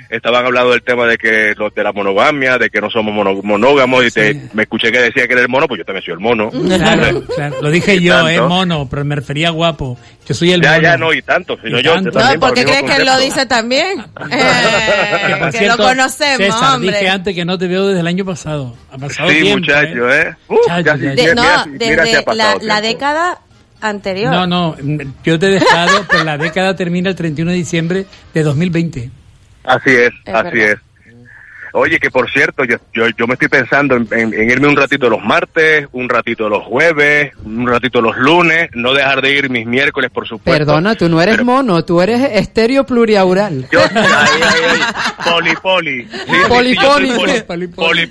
Estaban 0.09 0.45
hablando 0.45 0.72
del 0.72 0.84
tema 0.84 1.05
de 1.05 1.18
que 1.18 1.53
los 1.57 1.73
de 1.73 1.84
la 1.84 1.91
monogamia, 1.91 2.57
de 2.57 2.69
que 2.69 2.80
no 2.81 2.89
somos 2.89 3.13
mono- 3.13 3.41
monógamos 3.43 4.05
y 4.05 4.11
te, 4.11 4.41
me 4.53 4.63
escuché 4.63 4.91
que 4.91 4.99
decía 4.99 5.27
que 5.27 5.34
era 5.34 5.41
el 5.41 5.49
mono, 5.49 5.68
pues 5.68 5.80
yo 5.80 5.85
también 5.85 6.03
soy 6.05 6.13
el 6.13 6.19
mono. 6.19 6.49
Claro, 6.49 7.23
claro. 7.35 7.61
Lo 7.61 7.69
dije 7.69 8.01
yo, 8.01 8.13
tanto. 8.15 8.30
eh, 8.30 8.41
mono, 8.41 8.88
pero 8.89 9.03
me 9.05 9.15
refería 9.15 9.49
a 9.49 9.51
guapo. 9.51 9.97
Yo 10.27 10.34
soy 10.34 10.51
el 10.53 10.61
Ya, 10.61 10.72
mono. 10.72 10.84
ya, 10.84 10.97
no, 10.97 11.13
y 11.13 11.22
tanto, 11.22 11.57
sino 11.63 11.80
Y 11.80 11.84
yo, 11.84 11.93
tanto. 11.95 12.11
también. 12.11 12.39
¿Por 12.39 12.53
qué 12.53 12.61
el 12.61 12.65
mismo 12.68 12.80
crees 12.81 12.95
que 12.95 13.01
él 13.01 13.07
lo 13.07 13.19
dice 13.19 13.45
también? 13.45 14.05
Que, 14.31 14.38
Eh, 14.38 15.35
por 15.39 15.51
que 15.51 15.57
cierto, 15.57 15.77
lo 15.77 15.84
conocemos, 15.89 16.38
César, 16.38 16.76
hombre. 16.76 16.91
dije 16.97 17.09
antes 17.09 17.35
que 17.35 17.45
no 17.45 17.57
te 17.57 17.68
veo 17.68 17.88
desde 17.88 17.99
el 18.01 18.07
año 18.07 18.26
pasado. 18.26 18.76
Ha 18.91 18.97
pasado 18.97 19.30
Sí, 19.30 19.41
tiempo, 19.41 19.59
muchacho, 19.59 20.09
¿eh? 20.11 20.22
¿eh? 20.30 20.35
Uh, 20.47 20.57
Chacho, 20.68 20.81
ya, 20.84 20.95
De- 20.97 21.15
mira, 21.15 21.34
no, 21.35 21.41
mira, 21.43 21.65
mira 21.65 22.05
si 22.05 22.11
desde 22.11 22.35
la, 22.35 22.57
la 22.61 22.81
década 22.81 23.39
anterior. 23.81 24.31
No, 24.31 24.47
no, 24.47 24.76
yo 25.23 25.39
te 25.39 25.47
he 25.47 25.49
dejado, 25.49 26.05
pero 26.09 26.23
la 26.23 26.38
década 26.38 26.76
termina 26.76 27.09
el 27.09 27.15
31 27.15 27.51
de 27.51 27.57
diciembre 27.57 28.05
de 28.34 28.43
2020. 28.43 29.09
Así 29.64 29.90
es, 29.90 30.12
Es 30.26 30.34
así 30.34 30.58
verdad. 30.58 30.72
es. 30.74 30.80
Oye, 31.74 32.00
que 32.02 32.12
por 32.12 32.30
cierto, 32.30 32.66
yo, 32.66 32.76
yo, 32.94 33.06
yo 33.18 33.28
me 33.28 33.36
estoy 33.36 33.48
pensando 33.48 33.96
en, 33.96 34.06
en- 34.12 34.34
en 34.34 34.52
irme 34.52 34.68
un 34.68 34.76
ratito 34.76 35.10
los 35.10 35.24
martes, 35.24 35.88
un 35.94 36.10
ratito 36.10 36.50
los 36.50 36.66
jueves, 36.66 37.32
un 37.46 37.66
ratito 37.66 38.02
los 38.02 38.18
lunes, 38.18 38.70
no 38.74 38.94
dejar 38.94 39.22
de 39.22 39.32
ir 39.38 39.50
mis 39.50 39.66
miércoles, 39.66 40.12
por 40.14 40.28
supuesto. 40.28 40.52
Perdona, 40.52 40.96
tú 40.96 41.08
no 41.08 41.22
eres 41.22 41.36
Pero- 41.36 41.46
mono, 41.46 41.86
tú 41.86 42.02
eres 42.02 42.20
estéreo 42.34 42.86
pluriaural. 42.86 43.68
Yo, 43.72 43.80
ay, 43.80 43.90
ay, 43.96 44.62
ay, 44.70 44.80
poli, 45.32 45.54
poli. 45.62 46.04
Sí, 46.04 46.10
sí, 46.28 46.34
poli- 46.50 46.76
Poli-. 47.70 48.08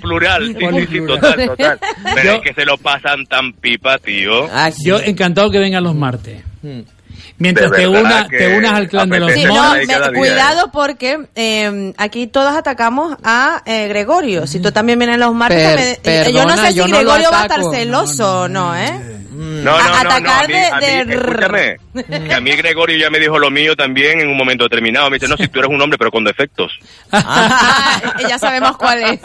Sí, 0.87 0.87
sí, 0.91 1.05
total, 1.05 1.45
total. 1.45 1.79
Pero 2.15 2.23
Yo- 2.23 2.33
es 2.37 2.41
que 2.41 2.53
se 2.55 2.65
lo 2.65 2.77
pasan 2.79 3.27
tan 3.27 3.53
pipa, 3.53 3.99
tío. 3.99 4.45
Ah. 4.51 4.71
Yo 4.83 4.99
encantado 4.99 5.51
que 5.51 5.59
vengan 5.59 5.83
los 5.83 5.93
martes. 5.93 6.43
Hmm. 6.63 6.79
Mientras 7.37 7.71
te, 7.71 7.87
una, 7.87 8.27
que 8.27 8.37
te 8.37 8.57
unas 8.57 8.73
al 8.73 8.87
clan 8.87 9.09
de 9.09 9.19
los 9.19 9.31
Sí, 9.33 9.43
no, 9.45 9.73
me- 9.73 9.85
día, 9.85 10.11
cuidado 10.13 10.71
porque 10.71 11.19
eh, 11.35 11.93
aquí 11.97 12.27
todos 12.27 12.55
atacamos 12.55 13.17
a 13.23 13.61
eh, 13.65 13.87
Gregorio. 13.87 14.45
Si 14.47 14.59
tú 14.59 14.71
también 14.71 14.99
vienes 14.99 15.17
los 15.17 15.33
martes, 15.33 15.75
Per- 15.75 15.99
me- 16.03 16.27
eh, 16.27 16.31
yo 16.33 16.45
no 16.45 16.55
sé 16.57 16.71
si 16.73 16.79
no 16.79 16.85
Gregorio 16.87 17.31
va 17.31 17.39
a 17.39 17.43
estar 17.43 17.61
celoso 17.71 18.41
o 18.41 18.47
no, 18.47 18.75
¿eh? 18.75 19.17
No, 19.33 19.71
no, 19.71 19.75
A- 19.75 19.83
no, 19.83 19.89
no, 19.89 19.95
atacar 20.09 20.43
a 20.43 20.47
mí, 20.47 20.53
de- 20.53 20.65
a 20.67 20.75
mí, 20.77 20.85
de- 20.85 21.13
escúchame, 21.15 21.77
que 22.27 22.33
a 22.33 22.39
mí 22.41 22.51
Gregorio 22.51 22.97
ya 22.97 23.09
me 23.09 23.19
dijo 23.19 23.39
lo 23.39 23.49
mío 23.49 23.75
también 23.75 24.19
en 24.21 24.27
un 24.29 24.37
momento 24.37 24.65
determinado. 24.65 25.09
Me 25.09 25.15
dice, 25.17 25.27
no, 25.27 25.35
si 25.37 25.47
tú 25.47 25.59
eres 25.59 25.71
un 25.71 25.81
hombre, 25.81 25.97
pero 25.97 26.11
con 26.11 26.23
defectos. 26.23 26.71
Ah, 27.11 27.99
ya 28.29 28.37
sabemos 28.39 28.77
cuál 28.77 29.03
es. 29.03 29.19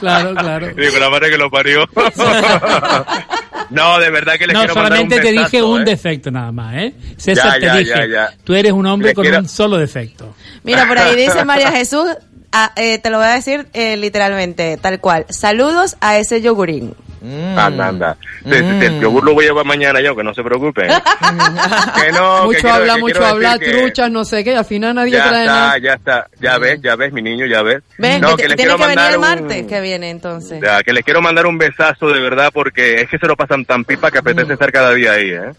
Claro, 0.00 0.34
claro. 0.34 0.68
Digo, 0.74 0.98
la 0.98 1.08
madre 1.10 1.30
que 1.30 1.38
lo 1.38 1.50
parió. 1.50 1.86
no, 3.70 3.98
de 4.00 4.10
verdad 4.10 4.34
que 4.38 4.46
les 4.46 4.54
No, 4.54 4.60
quiero 4.60 4.74
mandar 4.74 4.92
solamente 4.98 5.16
un 5.16 5.22
te 5.22 5.32
dije 5.32 5.62
un 5.62 5.80
¿eh? 5.82 5.84
defecto 5.84 6.30
nada 6.30 6.52
más, 6.52 6.74
¿eh? 6.76 6.94
César, 7.16 7.60
Ya, 7.60 7.66
ya, 7.66 7.72
te 7.72 7.78
dije, 7.78 7.90
ya, 7.90 8.06
ya. 8.06 8.34
tú 8.44 8.54
eres 8.54 8.72
un 8.72 8.86
hombre 8.86 9.14
con 9.14 9.22
quiero- 9.24 9.38
un 9.40 9.48
solo 9.48 9.76
defecto. 9.78 10.34
Mira, 10.64 10.86
por 10.86 10.98
ahí 10.98 11.16
dice 11.16 11.44
María 11.44 11.70
Jesús, 11.72 12.06
ah, 12.52 12.72
eh, 12.76 12.98
te 12.98 13.10
lo 13.10 13.18
voy 13.18 13.26
a 13.26 13.30
decir 13.34 13.66
eh, 13.72 13.96
literalmente, 13.96 14.76
tal 14.80 15.00
cual. 15.00 15.26
Saludos 15.30 15.96
a 16.00 16.18
ese 16.18 16.40
yogurín. 16.40 16.94
Anda, 17.22 17.88
anda. 17.88 18.16
Sí, 18.42 18.48
el 18.54 18.98
yogur 18.98 19.22
lo 19.22 19.34
voy 19.34 19.44
a 19.44 19.48
llevar 19.48 19.66
mañana 19.66 20.00
yo, 20.00 20.16
que 20.16 20.24
no 20.24 20.32
se 20.32 20.42
preocupen. 20.42 20.86
que 22.00 22.12
no, 22.12 22.40
que 22.40 22.46
mucho 22.46 22.60
quiero- 22.60 22.72
habla, 22.74 22.94
que 22.94 23.00
mucho 23.00 23.26
habla, 23.26 23.58
que 23.58 23.70
truchas, 23.72 24.10
no 24.10 24.24
sé 24.24 24.42
qué, 24.42 24.56
al 24.56 24.64
final 24.64 24.94
nadie 24.94 25.12
Ya 25.12 25.28
trae 25.28 25.44
nada. 25.46 25.76
está, 25.76 25.78
ya 25.86 25.92
está. 25.94 26.26
Ya 26.40 26.56
ves, 26.58 26.80
ya 26.82 26.96
ves, 26.96 27.12
mi 27.12 27.20
niño, 27.20 27.44
ya 27.44 27.60
ves. 27.62 27.82
Ven, 27.98 28.22
No, 28.22 28.36
que, 28.36 28.44
que 28.44 28.48
les 28.48 28.56
tiene 28.56 28.72
quiero 28.72 28.76
que 28.78 28.86
venir 28.96 29.12
el 29.12 29.18
mandar 29.18 29.38
un- 29.42 29.46
martes 29.48 29.66
que 29.66 29.80
viene 29.82 30.08
entonces. 30.08 30.62
Ya, 30.64 30.82
que 30.82 30.94
les 30.94 31.04
quiero 31.04 31.20
mandar 31.20 31.44
un 31.46 31.58
besazo 31.58 32.08
de 32.08 32.20
verdad 32.20 32.50
porque 32.54 33.02
es 33.02 33.08
que 33.10 33.18
se 33.18 33.26
lo 33.26 33.36
pasan 33.36 33.66
tan 33.66 33.84
pipa 33.84 34.10
que 34.10 34.18
apetece 34.18 34.54
estar 34.54 34.72
cada 34.72 34.94
día 34.94 35.12
ahí, 35.12 35.30
¿eh? 35.30 35.50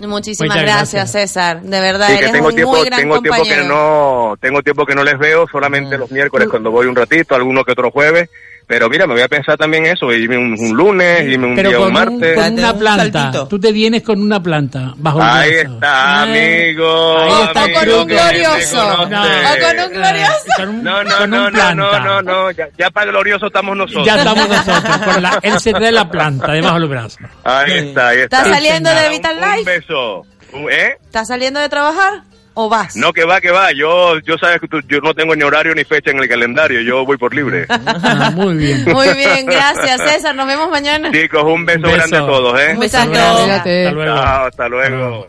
Muchísimas 0.00 0.56
Muchas 0.56 0.62
gracias, 0.62 0.92
gracias. 0.92 1.10
César. 1.30 1.60
De 1.62 1.80
verdad, 1.80 2.08
Sí, 2.08 2.18
que 2.18 2.28
tengo 2.30 2.48
un 2.48 2.54
tiempo, 2.54 2.76
muy 2.76 2.86
gran 2.86 3.00
tengo 3.00 3.20
tiempo 3.20 3.38
compañero. 3.38 3.62
que 3.62 3.68
no, 3.68 4.36
tengo 4.40 4.62
tiempo 4.62 4.86
que 4.86 4.94
no 4.94 5.04
les 5.04 5.18
veo, 5.18 5.46
solamente 5.50 5.98
los 5.98 6.10
miércoles 6.10 6.48
cuando 6.48 6.70
voy 6.70 6.86
un 6.86 6.96
ratito, 6.96 7.34
alguno 7.34 7.64
que 7.64 7.72
otro 7.72 7.90
jueves. 7.90 8.30
Pero 8.68 8.88
mira, 8.90 9.06
me 9.06 9.12
voy 9.14 9.22
a 9.22 9.28
pensar 9.28 9.56
también 9.56 9.86
eso, 9.86 10.12
irme 10.12 10.36
un, 10.36 10.56
un 10.58 10.76
lunes, 10.76 11.22
irme 11.28 11.46
un 11.46 11.54
Pero 11.54 11.68
día 11.68 11.78
con, 11.78 11.86
un 11.86 11.92
martes. 11.94 12.34
con 12.34 12.52
una 12.58 12.74
planta. 12.76 13.46
Tú 13.48 13.60
te 13.60 13.70
vienes 13.70 14.02
con 14.02 14.20
una 14.20 14.42
planta 14.42 14.92
bajo 14.96 15.18
el 15.22 15.24
Ahí 15.28 15.50
brazo. 15.52 15.74
está, 15.74 16.22
amigo. 16.22 17.18
Ahí 17.18 17.42
está 17.44 17.62
amigo 17.62 17.78
con 17.80 17.88
un 18.00 18.06
glorioso. 18.08 19.06
No. 19.06 19.22
O 19.22 19.28
con 19.28 19.86
un 19.86 19.92
glorioso. 19.92 20.44
Con 20.56 20.68
un, 20.68 20.82
No, 20.82 21.04
no, 21.04 21.16
con 21.16 21.30
no, 21.30 21.36
un 21.36 21.44
no, 21.44 21.50
planta. 21.52 21.74
no, 21.74 22.00
no, 22.00 22.22
no, 22.22 22.50
ya, 22.50 22.68
ya 22.76 22.90
para 22.90 23.10
glorioso 23.12 23.46
estamos 23.46 23.76
nosotros. 23.76 24.04
Ya 24.04 24.16
estamos 24.16 24.48
nosotros. 24.48 24.98
Con 24.98 25.22
la, 25.22 25.38
él 25.42 25.60
se 25.60 25.72
trae 25.72 25.92
la 25.92 26.10
planta 26.10 26.50
debajo 26.52 26.80
del 26.80 26.88
brazo. 26.88 27.18
Ahí 27.44 27.70
está, 27.72 28.08
ahí 28.08 28.18
está. 28.18 28.38
¿Estás 28.38 28.52
saliendo 28.52 28.90
de 28.90 29.08
Vital 29.10 29.36
Un 29.36 29.48
Life? 29.58 29.64
beso. 29.78 30.26
Un- 30.52 30.70
¿Eh? 30.72 30.96
¿Estás 31.04 31.28
saliendo 31.28 31.60
de 31.60 31.68
trabajar 31.68 32.22
o 32.58 32.68
vas? 32.68 32.96
No, 32.96 33.12
que 33.12 33.24
va, 33.24 33.40
que 33.40 33.50
va. 33.50 33.70
Yo, 33.72 34.18
yo 34.20 34.36
sabes 34.38 34.60
que 34.60 34.66
tú- 34.66 34.80
yo 34.88 34.98
no 35.00 35.14
tengo 35.14 35.36
ni 35.36 35.42
horario 35.44 35.74
ni 35.74 35.84
fecha 35.84 36.10
en 36.10 36.18
el 36.18 36.28
calendario. 36.28 36.80
Yo 36.80 37.04
voy 37.04 37.16
por 37.16 37.34
libre. 37.34 37.66
Ah, 37.86 38.30
muy 38.34 38.54
bien. 38.56 38.84
Muy 38.92 39.12
bien, 39.14 39.46
gracias 39.46 40.00
César. 40.02 40.34
Nos 40.34 40.46
vemos 40.46 40.70
mañana. 40.70 41.10
Chicos, 41.12 41.42
un 41.44 41.64
beso, 41.66 41.80
beso. 41.82 41.94
grande 41.96 42.16
a 42.16 42.20
todos, 42.20 42.60
¿eh? 42.60 42.74
Muchas 42.74 42.92
Chao. 42.92 43.10
gracias. 43.46 43.50
Hasta 43.58 43.90
luego. 43.92 44.14
Chao, 44.16 44.46
hasta 44.46 44.68
luego. 44.68 45.26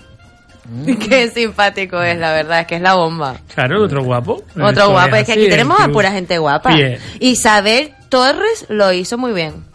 Qué 1.09 1.29
simpático 1.29 2.01
es, 2.01 2.17
la 2.17 2.31
verdad, 2.33 2.61
es 2.61 2.67
que 2.67 2.75
es 2.75 2.81
la 2.81 2.93
bomba. 2.95 3.35
Claro, 3.53 3.77
el 3.77 3.83
otro 3.83 4.03
guapo. 4.03 4.43
Otro 4.61 4.89
guapo, 4.89 5.15
es 5.15 5.25
que 5.25 5.33
aquí 5.33 5.47
tenemos 5.49 5.79
a 5.79 5.87
pura 5.89 6.11
gente 6.11 6.37
guapa. 6.37 6.73
Bien. 6.73 6.97
Isabel 7.19 7.93
Torres 8.09 8.65
lo 8.69 8.91
hizo 8.91 9.17
muy 9.17 9.33
bien. 9.33 9.65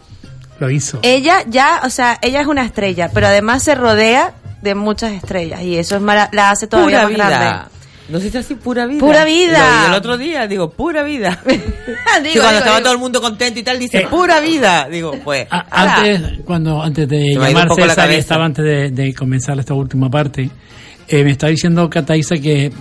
Lo 0.59 0.69
hizo. 0.69 0.99
Ella 1.01 1.43
ya, 1.47 1.81
o 1.83 1.89
sea, 1.89 2.19
ella 2.21 2.41
es 2.41 2.47
una 2.47 2.63
estrella, 2.63 3.09
pero 3.13 3.27
además 3.27 3.63
se 3.63 3.75
rodea 3.75 4.33
de 4.63 4.75
muchas 4.75 5.11
estrellas 5.13 5.61
y 5.61 5.75
eso 5.77 5.95
es 5.95 6.01
mara- 6.01 6.29
la 6.31 6.51
hace 6.51 6.67
todavía 6.67 7.03
Pura 7.03 7.03
más 7.03 7.11
vida. 7.15 7.39
grande. 7.39 7.69
No 8.09 8.19
sé 8.19 8.29
si 8.31 8.37
así 8.37 8.55
pura 8.55 8.85
vida. 8.85 8.99
Pura 8.99 9.23
vida. 9.23 9.83
Lo 9.83 9.87
el 9.87 9.93
otro 9.93 10.17
día, 10.17 10.45
digo, 10.47 10.69
pura 10.71 11.03
vida. 11.03 11.39
Digo, 11.45 11.63
Sí, 11.63 11.69
cuando 12.13 12.29
digo, 12.29 12.41
estaba 12.41 12.75
digo. 12.77 12.79
todo 12.83 12.93
el 12.93 12.99
mundo 12.99 13.21
contento 13.21 13.59
y 13.59 13.63
tal, 13.63 13.79
dice, 13.79 13.99
Eh, 13.99 14.07
pura 14.09 14.39
vida. 14.41 14.87
Digo, 14.89 15.13
pues. 15.23 15.47
A-. 15.49 15.65
Antes, 15.71 16.21
cuando, 16.45 16.81
antes 16.83 17.07
de 17.07 17.15
Se 17.17 17.21
me 17.21 17.27
ha 17.27 17.31
ido 17.33 17.41
un 17.41 17.47
llamar 17.53 17.67
poco 17.69 17.79
la 17.81 17.87
César 17.89 18.03
y 18.03 18.07
cabeza. 18.07 18.19
estaba 18.19 18.45
antes 18.45 18.65
de, 18.65 18.91
de 18.91 19.13
comenzar 19.13 19.57
esta 19.57 19.73
última 19.73 20.09
parte, 20.09 20.49
eh, 21.07 21.23
me 21.23 21.31
está 21.31 21.47
diciendo 21.47 21.89
Cataiza 21.89 22.35
que, 22.35 22.71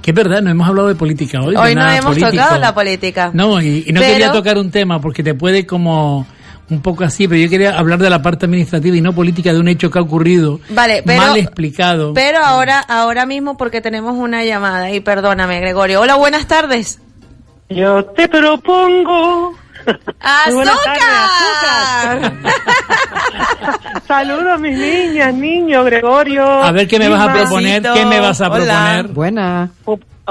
que 0.00 0.10
es 0.10 0.14
verdad, 0.14 0.40
no 0.42 0.50
hemos 0.50 0.66
hablado 0.66 0.88
de 0.88 0.94
política 0.94 1.38
hoy. 1.42 1.54
Hoy 1.54 1.74
no 1.74 1.88
hemos 1.90 2.06
político. 2.06 2.30
tocado 2.30 2.58
la 2.58 2.74
política. 2.74 3.30
No, 3.34 3.60
y, 3.60 3.84
y 3.86 3.92
no 3.92 4.00
Pero- 4.00 4.12
quería 4.12 4.32
tocar 4.32 4.56
un 4.58 4.70
tema 4.70 5.00
porque 5.02 5.22
te 5.22 5.34
puede 5.34 5.66
como 5.66 6.26
un 6.72 6.82
poco 6.82 7.04
así, 7.04 7.28
pero 7.28 7.40
yo 7.40 7.48
quería 7.48 7.78
hablar 7.78 7.98
de 7.98 8.10
la 8.10 8.22
parte 8.22 8.46
administrativa 8.46 8.96
y 8.96 9.00
no 9.00 9.12
política 9.12 9.52
de 9.52 9.60
un 9.60 9.68
hecho 9.68 9.90
que 9.90 9.98
ha 9.98 10.02
ocurrido 10.02 10.60
Vale, 10.70 11.02
pero- 11.04 11.20
mal 11.20 11.36
explicado. 11.36 12.14
Pero 12.14 12.38
ahora, 12.44 12.80
ahora 12.80 13.26
mismo 13.26 13.56
porque 13.56 13.80
tenemos 13.80 14.16
una 14.16 14.44
llamada 14.44 14.90
y 14.90 15.00
perdóname, 15.00 15.60
Gregorio. 15.60 16.00
Hola, 16.00 16.16
buenas 16.16 16.46
tardes. 16.46 17.00
Yo 17.68 18.04
te 18.04 18.28
propongo. 18.28 19.54
¡Azúcar! 20.20 20.62
Saludos, 24.06 24.60
mis 24.60 24.76
niñas, 24.78 25.34
niños, 25.34 25.84
Gregorio. 25.86 26.44
a 26.62 26.70
ver 26.72 26.86
qué 26.86 26.98
me 26.98 27.08
vas 27.08 27.28
a 27.28 27.32
proponer, 27.32 27.82
qué 27.82 28.04
me 28.06 28.20
vas 28.20 28.40
a 28.40 28.50
proponer, 28.50 29.08
Buena. 29.08 29.70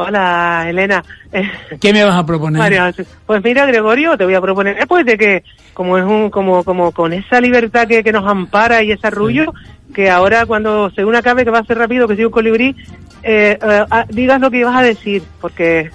Hola, 0.08 0.66
Elena. 0.68 1.04
Qué 1.82 1.94
me 1.94 2.04
vas 2.04 2.16
a 2.16 2.26
proponer. 2.26 2.60
María, 2.60 2.94
pues 3.26 3.44
mira, 3.44 3.66
Gregorio, 3.66 4.18
te 4.18 4.26
voy 4.26 4.36
a 4.36 4.42
proponer, 4.42 4.78
pues 4.88 5.06
de 5.06 5.18
que 5.18 5.44
como 5.74 5.98
es 5.98 6.04
un, 6.06 6.30
como, 6.30 6.64
como 6.64 6.92
con 6.92 7.14
esa 7.14 7.40
libertad 7.40 7.88
que, 7.88 8.04
que 8.04 8.12
nos 8.12 8.28
ampara 8.30 8.84
y 8.84 8.92
ese 8.92 9.08
arrullo, 9.08 9.54
que 9.94 10.10
ahora 10.10 10.46
cuando 10.46 10.90
según 10.92 11.16
acabe, 11.16 11.44
que 11.46 11.52
va 11.52 11.60
a 11.60 11.66
ser 11.66 11.78
rápido, 11.78 12.08
que 12.08 12.16
soy 12.16 12.26
un 12.26 12.32
colibrí, 12.32 12.76
eh, 13.24 13.58
eh, 13.62 13.86
ah, 13.90 14.06
digas 14.10 14.40
lo 14.42 14.52
que 14.52 14.58
ibas 14.60 14.76
a 14.76 14.84
decir, 14.84 15.24
porque 15.40 15.90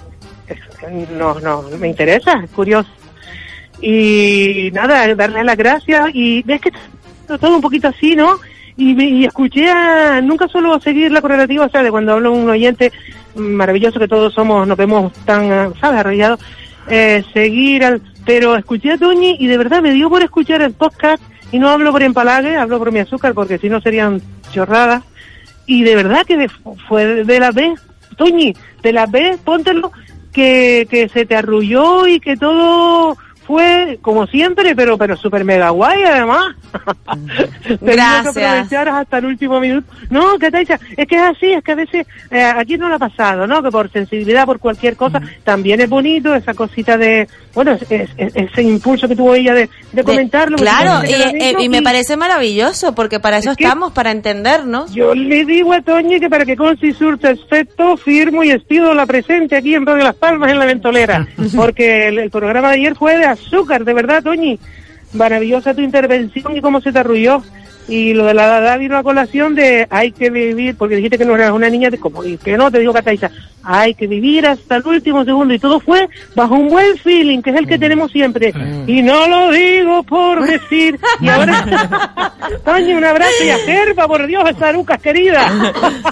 es- 0.47 1.09
no, 1.11 1.39
no, 1.39 1.63
me 1.79 1.87
interesa, 1.89 2.41
es 2.43 2.49
curioso. 2.51 2.89
Y 3.81 4.71
nada, 4.73 5.13
darle 5.15 5.43
las 5.43 5.57
gracias 5.57 6.09
y 6.13 6.41
ves 6.43 6.61
que 6.61 6.71
todo 7.27 7.55
un 7.55 7.61
poquito 7.61 7.87
así, 7.89 8.15
¿no? 8.15 8.39
Y, 8.75 8.93
me- 8.93 9.05
y 9.09 9.25
escuché 9.25 9.69
a, 9.69 10.21
nunca 10.21 10.47
suelo 10.47 10.79
seguir 10.79 11.11
la 11.11 11.21
correlativa, 11.21 11.65
o 11.65 11.69
sea, 11.69 11.83
de 11.83 11.91
cuando 11.91 12.13
hablo 12.13 12.31
un 12.31 12.49
oyente 12.49 12.91
maravilloso 13.37 13.99
que 13.99 14.07
todos 14.07 14.33
somos, 14.33 14.67
nos 14.67 14.77
vemos 14.77 15.13
tan, 15.25 15.73
¿sabes?, 15.79 15.99
arrollados, 15.99 16.39
eh, 16.89 17.23
seguir 17.33 17.83
al, 17.85 18.01
pero 18.25 18.55
escuché 18.55 18.93
a 18.93 18.97
Toñi 18.97 19.37
y 19.39 19.47
de 19.47 19.57
verdad 19.57 19.81
me 19.81 19.91
dio 19.91 20.09
por 20.09 20.21
escuchar 20.21 20.61
el 20.61 20.73
podcast 20.73 21.21
y 21.51 21.59
no 21.59 21.69
hablo 21.69 21.91
por 21.91 22.03
empalague, 22.03 22.57
hablo 22.57 22.77
por 22.79 22.91
mi 22.91 22.99
azúcar 22.99 23.33
porque 23.33 23.57
si 23.57 23.69
no 23.69 23.81
serían 23.81 24.21
chorradas 24.51 25.03
y 25.65 25.83
de 25.83 25.95
verdad 25.95 26.25
que 26.25 26.47
fue 26.87 27.23
de 27.23 27.39
la 27.39 27.51
vez, 27.51 27.79
Toñi, 28.17 28.53
de 28.81 28.93
la 28.93 29.05
vez, 29.05 29.37
póntelo, 29.43 29.91
que, 30.31 30.87
que 30.89 31.09
se 31.09 31.25
te 31.25 31.35
arrulló 31.35 32.07
y 32.07 32.19
que 32.19 32.37
todo 32.37 33.17
fue 33.47 33.97
como 34.01 34.27
siempre, 34.27 34.75
pero 34.75 34.97
pero 34.97 35.15
super 35.17 35.43
mega 35.45 35.69
guay 35.69 36.03
además. 36.03 36.55
Tenemos 37.63 37.79
que 37.79 37.85
Gracias. 37.85 38.27
aprovechar 38.37 38.89
hasta 38.89 39.17
el 39.17 39.25
último 39.25 39.59
minuto. 39.59 39.91
No, 40.09 40.37
que 40.37 40.51
te 40.51 40.59
dice, 40.59 40.79
es 40.95 41.07
que 41.07 41.15
es 41.15 41.21
así, 41.21 41.53
es 41.53 41.63
que 41.63 41.71
a 41.71 41.75
veces 41.75 42.05
eh, 42.29 42.41
aquí 42.43 42.77
no 42.77 42.89
lo 42.89 42.95
ha 42.95 42.99
pasado, 42.99 43.47
¿no? 43.47 43.63
Que 43.63 43.71
por 43.71 43.89
sensibilidad, 43.91 44.45
por 44.45 44.59
cualquier 44.59 44.95
cosa, 44.95 45.21
también 45.43 45.81
es 45.81 45.89
bonito 45.89 46.35
esa 46.35 46.53
cosita 46.53 46.97
de, 46.97 47.27
bueno, 47.53 47.71
es- 47.71 47.89
es- 47.91 48.09
es- 48.17 48.35
ese 48.35 48.61
impulso 48.63 49.07
que 49.07 49.15
tuvo 49.15 49.33
ella 49.35 49.53
de, 49.53 49.69
de 49.91 50.03
comentarlo. 50.03 50.57
Claro, 50.57 51.05
y, 51.07 51.13
eh, 51.13 51.55
y 51.59 51.69
me 51.69 51.81
parece 51.81 52.17
maravilloso 52.17 52.93
porque 52.93 53.19
para 53.19 53.37
eso 53.37 53.51
estamos, 53.51 53.93
para 53.93 54.11
entendernos. 54.11 54.93
Yo 54.93 55.15
le 55.15 55.45
digo 55.45 55.73
a 55.73 55.81
Toñi 55.81 56.19
que 56.19 56.29
para 56.29 56.45
que 56.45 56.55
conste 56.55 56.87
y 56.87 56.93
surta 56.93 57.31
efecto, 57.31 57.95
firmo 57.97 58.43
y 58.43 58.49
despido 58.49 58.93
la 58.93 59.05
presente 59.05 59.55
aquí 59.55 59.73
en 59.75 59.85
Radio 59.85 60.03
Las 60.03 60.15
Palmas 60.15 60.51
en 60.51 60.59
la 60.59 60.65
Ventolera. 60.65 61.25
Porque 61.55 62.07
el, 62.09 62.19
el 62.19 62.29
programa 62.29 62.69
de 62.69 62.75
ayer 62.75 62.95
fue 62.95 63.17
de 63.17 63.25
azúcar, 63.37 63.85
de 63.85 63.93
verdad, 63.93 64.23
Toñi. 64.23 64.59
Maravillosa 65.13 65.73
tu 65.73 65.81
intervención 65.81 66.55
y 66.55 66.61
cómo 66.61 66.81
se 66.81 66.91
te 66.91 66.99
arrulló. 66.99 67.41
Y 67.87 68.13
lo 68.13 68.25
de 68.25 68.33
la 68.33 68.57
edad 68.57 68.77
vino 68.77 68.97
a 68.97 69.03
colación 69.03 69.55
de 69.55 69.87
hay 69.89 70.11
que 70.11 70.29
vivir, 70.29 70.75
porque 70.75 70.97
dijiste 70.97 71.17
que 71.17 71.23
no 71.23 71.35
eras 71.35 71.51
una 71.51 71.69
niña, 71.69 71.89
de 71.89 71.97
como 71.97 72.21
y 72.21 72.37
que 72.37 72.57
no, 72.57 72.69
te 72.69 72.79
digo 72.79 72.91
Cataiza, 72.91 73.31
hay 73.63 73.93
que 73.93 74.07
vivir 74.07 74.45
hasta 74.45 74.77
el 74.77 74.87
último 74.87 75.23
segundo. 75.23 75.53
Y 75.53 75.59
todo 75.59 75.79
fue 75.79 76.09
bajo 76.35 76.55
un 76.55 76.67
buen 76.67 76.97
feeling, 76.97 77.41
que 77.41 77.51
es 77.51 77.55
el 77.55 77.67
que 77.67 77.77
tenemos 77.77 78.11
siempre. 78.11 78.53
Y 78.87 79.01
no 79.01 79.27
lo 79.27 79.51
digo 79.51 80.03
por 80.03 80.45
decir. 80.47 80.99
Y 81.21 81.29
ahora, 81.29 82.33
Toñi, 82.65 82.93
un 82.93 83.05
abrazo 83.05 83.43
y 83.45 83.49
a 83.49 83.57
Gerba, 83.59 84.05
por 84.07 84.27
Dios, 84.27 84.49
esa 84.49 84.71
Lucas 84.73 85.01
querida. 85.01 85.49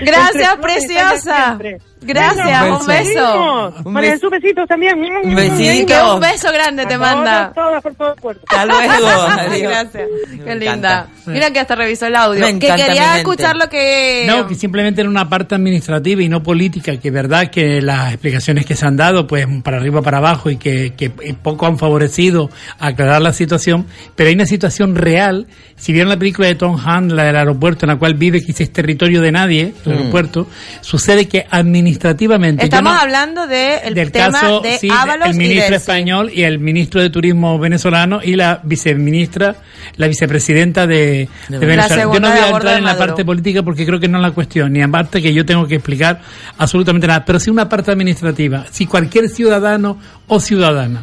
Gracias, 0.00 0.56
preciosa. 0.62 1.58
Gracias, 2.02 2.80
un 2.80 2.86
beso. 2.86 3.74
Un 3.84 3.92
María 3.92 4.12
Jesús, 4.12 4.30
besitos 4.30 4.68
también. 4.68 4.98
Un 4.98 5.34
besito. 5.34 6.14
Un 6.14 6.20
beso 6.20 6.52
grande 6.52 6.86
te 6.86 6.98
manda. 6.98 7.52
Todas 7.54 7.82
por 7.82 7.94
todo 7.94 8.14
el 8.14 8.20
cuerpo. 8.20 8.44
Hasta 8.48 8.66
luego. 8.66 9.06
Adiós. 9.38 9.72
Gracias. 9.72 10.08
Qué 10.44 10.54
linda. 10.54 11.08
Mira 11.26 11.50
que 11.50 11.60
hasta 11.60 11.74
revisó 11.74 12.06
el 12.06 12.16
audio. 12.16 12.40
Me 12.40 12.58
que 12.58 12.68
quería 12.68 13.18
escuchar 13.18 13.56
lo 13.56 13.68
que... 13.68 14.24
No, 14.26 14.46
que 14.46 14.54
simplemente 14.54 15.00
en 15.00 15.08
una 15.08 15.28
parte 15.28 15.54
administrativa 15.54 16.22
y 16.22 16.28
no 16.28 16.42
política, 16.42 16.96
que 16.98 17.08
es 17.08 17.14
verdad 17.14 17.50
que 17.50 17.80
las 17.80 18.12
explicaciones 18.12 18.66
que 18.66 18.76
se 18.76 18.86
han 18.86 18.96
dado, 18.96 19.26
pues 19.26 19.46
para 19.64 19.78
arriba, 19.78 20.02
para 20.02 20.18
abajo, 20.18 20.50
y 20.50 20.56
que, 20.56 20.94
que 20.94 21.10
poco 21.10 21.66
han 21.66 21.78
favorecido 21.78 22.50
a 22.78 22.88
aclarar 22.88 23.22
la 23.22 23.32
situación, 23.32 23.86
pero 24.14 24.28
hay 24.28 24.34
una 24.34 24.46
situación 24.46 24.94
real. 24.94 25.46
Si 25.78 25.92
vieron 25.92 26.08
la 26.08 26.18
película 26.18 26.48
de 26.48 26.54
Tom 26.54 26.76
Hanks, 26.82 27.12
la 27.12 27.24
del 27.24 27.36
aeropuerto, 27.36 27.84
en 27.84 27.90
la 27.90 27.96
cual 27.96 28.14
vive 28.14 28.42
que 28.44 28.50
es 28.50 28.72
territorio 28.72 29.20
de 29.20 29.30
nadie, 29.30 29.74
el 29.84 29.92
Mm. 29.92 29.96
aeropuerto, 29.96 30.48
sucede 30.80 31.28
que 31.28 31.46
administrativamente... 31.50 32.64
Estamos 32.64 32.94
no- 32.94 32.98
hablando 33.00 33.46
del 33.46 33.94
del 33.94 34.10
tema 34.10 34.32
caso 34.40 34.60
de 34.60 34.78
sí, 34.78 34.88
Ábalos 34.90 35.28
el 35.28 35.34
y 35.34 35.38
ministro 35.38 35.76
español 35.76 36.30
y 36.34 36.42
el 36.42 36.58
ministro 36.58 37.00
de 37.02 37.10
turismo 37.10 37.58
venezolano 37.58 38.20
y 38.22 38.36
la 38.36 38.60
viceministra 38.64 39.56
la 39.96 40.08
vicepresidenta 40.08 40.86
de, 40.86 41.28
de 41.48 41.58
La 41.58 41.58
Venezuela 41.58 42.02
yo 42.12 42.20
no 42.20 42.28
de 42.28 42.34
voy 42.34 42.42
a 42.42 42.48
entrar 42.50 42.72
de 42.72 42.78
en 42.78 42.84
la 42.84 42.96
parte 42.98 43.24
política 43.24 43.62
porque 43.62 43.84
creo 43.86 44.00
que 44.00 44.08
no 44.08 44.18
es 44.18 44.22
la 44.22 44.30
cuestión 44.32 44.72
ni 44.72 44.82
aparte 44.82 45.20
que 45.22 45.32
yo 45.32 45.44
tengo 45.44 45.66
que 45.66 45.76
explicar 45.76 46.20
absolutamente 46.58 47.06
nada 47.06 47.24
pero 47.24 47.38
sí 47.38 47.50
una 47.50 47.68
parte 47.68 47.90
administrativa. 47.92 48.64
Si 48.70 48.86
cualquier 48.86 49.28
ciudadano 49.28 49.98
o 50.26 50.40
ciudadana 50.40 51.02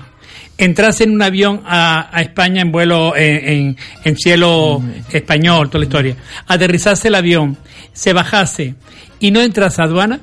entrase 0.57 1.03
en 1.03 1.11
un 1.11 1.21
avión 1.21 1.61
a, 1.65 2.09
a 2.15 2.21
España 2.21 2.61
en 2.61 2.71
vuelo 2.71 3.15
en, 3.15 3.47
en- 3.49 3.77
en 4.03 4.17
cielo 4.17 4.81
español, 5.11 5.67
toda 5.69 5.79
la 5.79 5.85
historia, 5.85 6.15
aterrizase 6.47 7.07
el 7.07 7.15
avión, 7.15 7.57
se 7.91 8.13
bajase 8.13 8.75
y 9.19 9.31
no 9.31 9.41
entrase 9.41 9.81
a 9.81 9.85
aduana, 9.85 10.19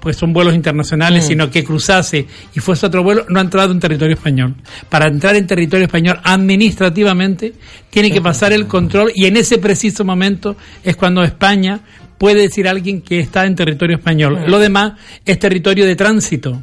pues 0.00 0.16
son 0.16 0.32
vuelos 0.32 0.54
internacionales, 0.54 1.24
Mm. 1.24 1.26
sino 1.28 1.50
que 1.50 1.64
cruzase 1.64 2.26
y 2.54 2.60
fuese 2.60 2.86
otro 2.86 3.02
vuelo, 3.02 3.26
no 3.28 3.40
ha 3.40 3.42
entrado 3.42 3.72
en 3.72 3.80
territorio 3.80 4.14
español. 4.14 4.54
Para 4.88 5.08
entrar 5.08 5.34
en 5.34 5.46
territorio 5.46 5.86
español 5.86 6.20
administrativamente, 6.22 7.54
tiene 7.90 8.10
que 8.12 8.20
pasar 8.20 8.52
el 8.52 8.66
control 8.68 9.10
y 9.14 9.26
en 9.26 9.36
ese 9.36 9.58
preciso 9.58 10.04
momento 10.04 10.56
es 10.84 10.94
cuando 10.96 11.24
España 11.24 11.80
puede 12.16 12.42
decir 12.42 12.68
a 12.68 12.70
alguien 12.72 13.00
que 13.02 13.18
está 13.20 13.44
en 13.46 13.54
territorio 13.56 13.96
español. 13.96 14.38
Mm. 14.46 14.50
Lo 14.50 14.58
demás 14.60 14.92
es 15.24 15.38
territorio 15.38 15.84
de 15.86 15.96
tránsito 15.96 16.62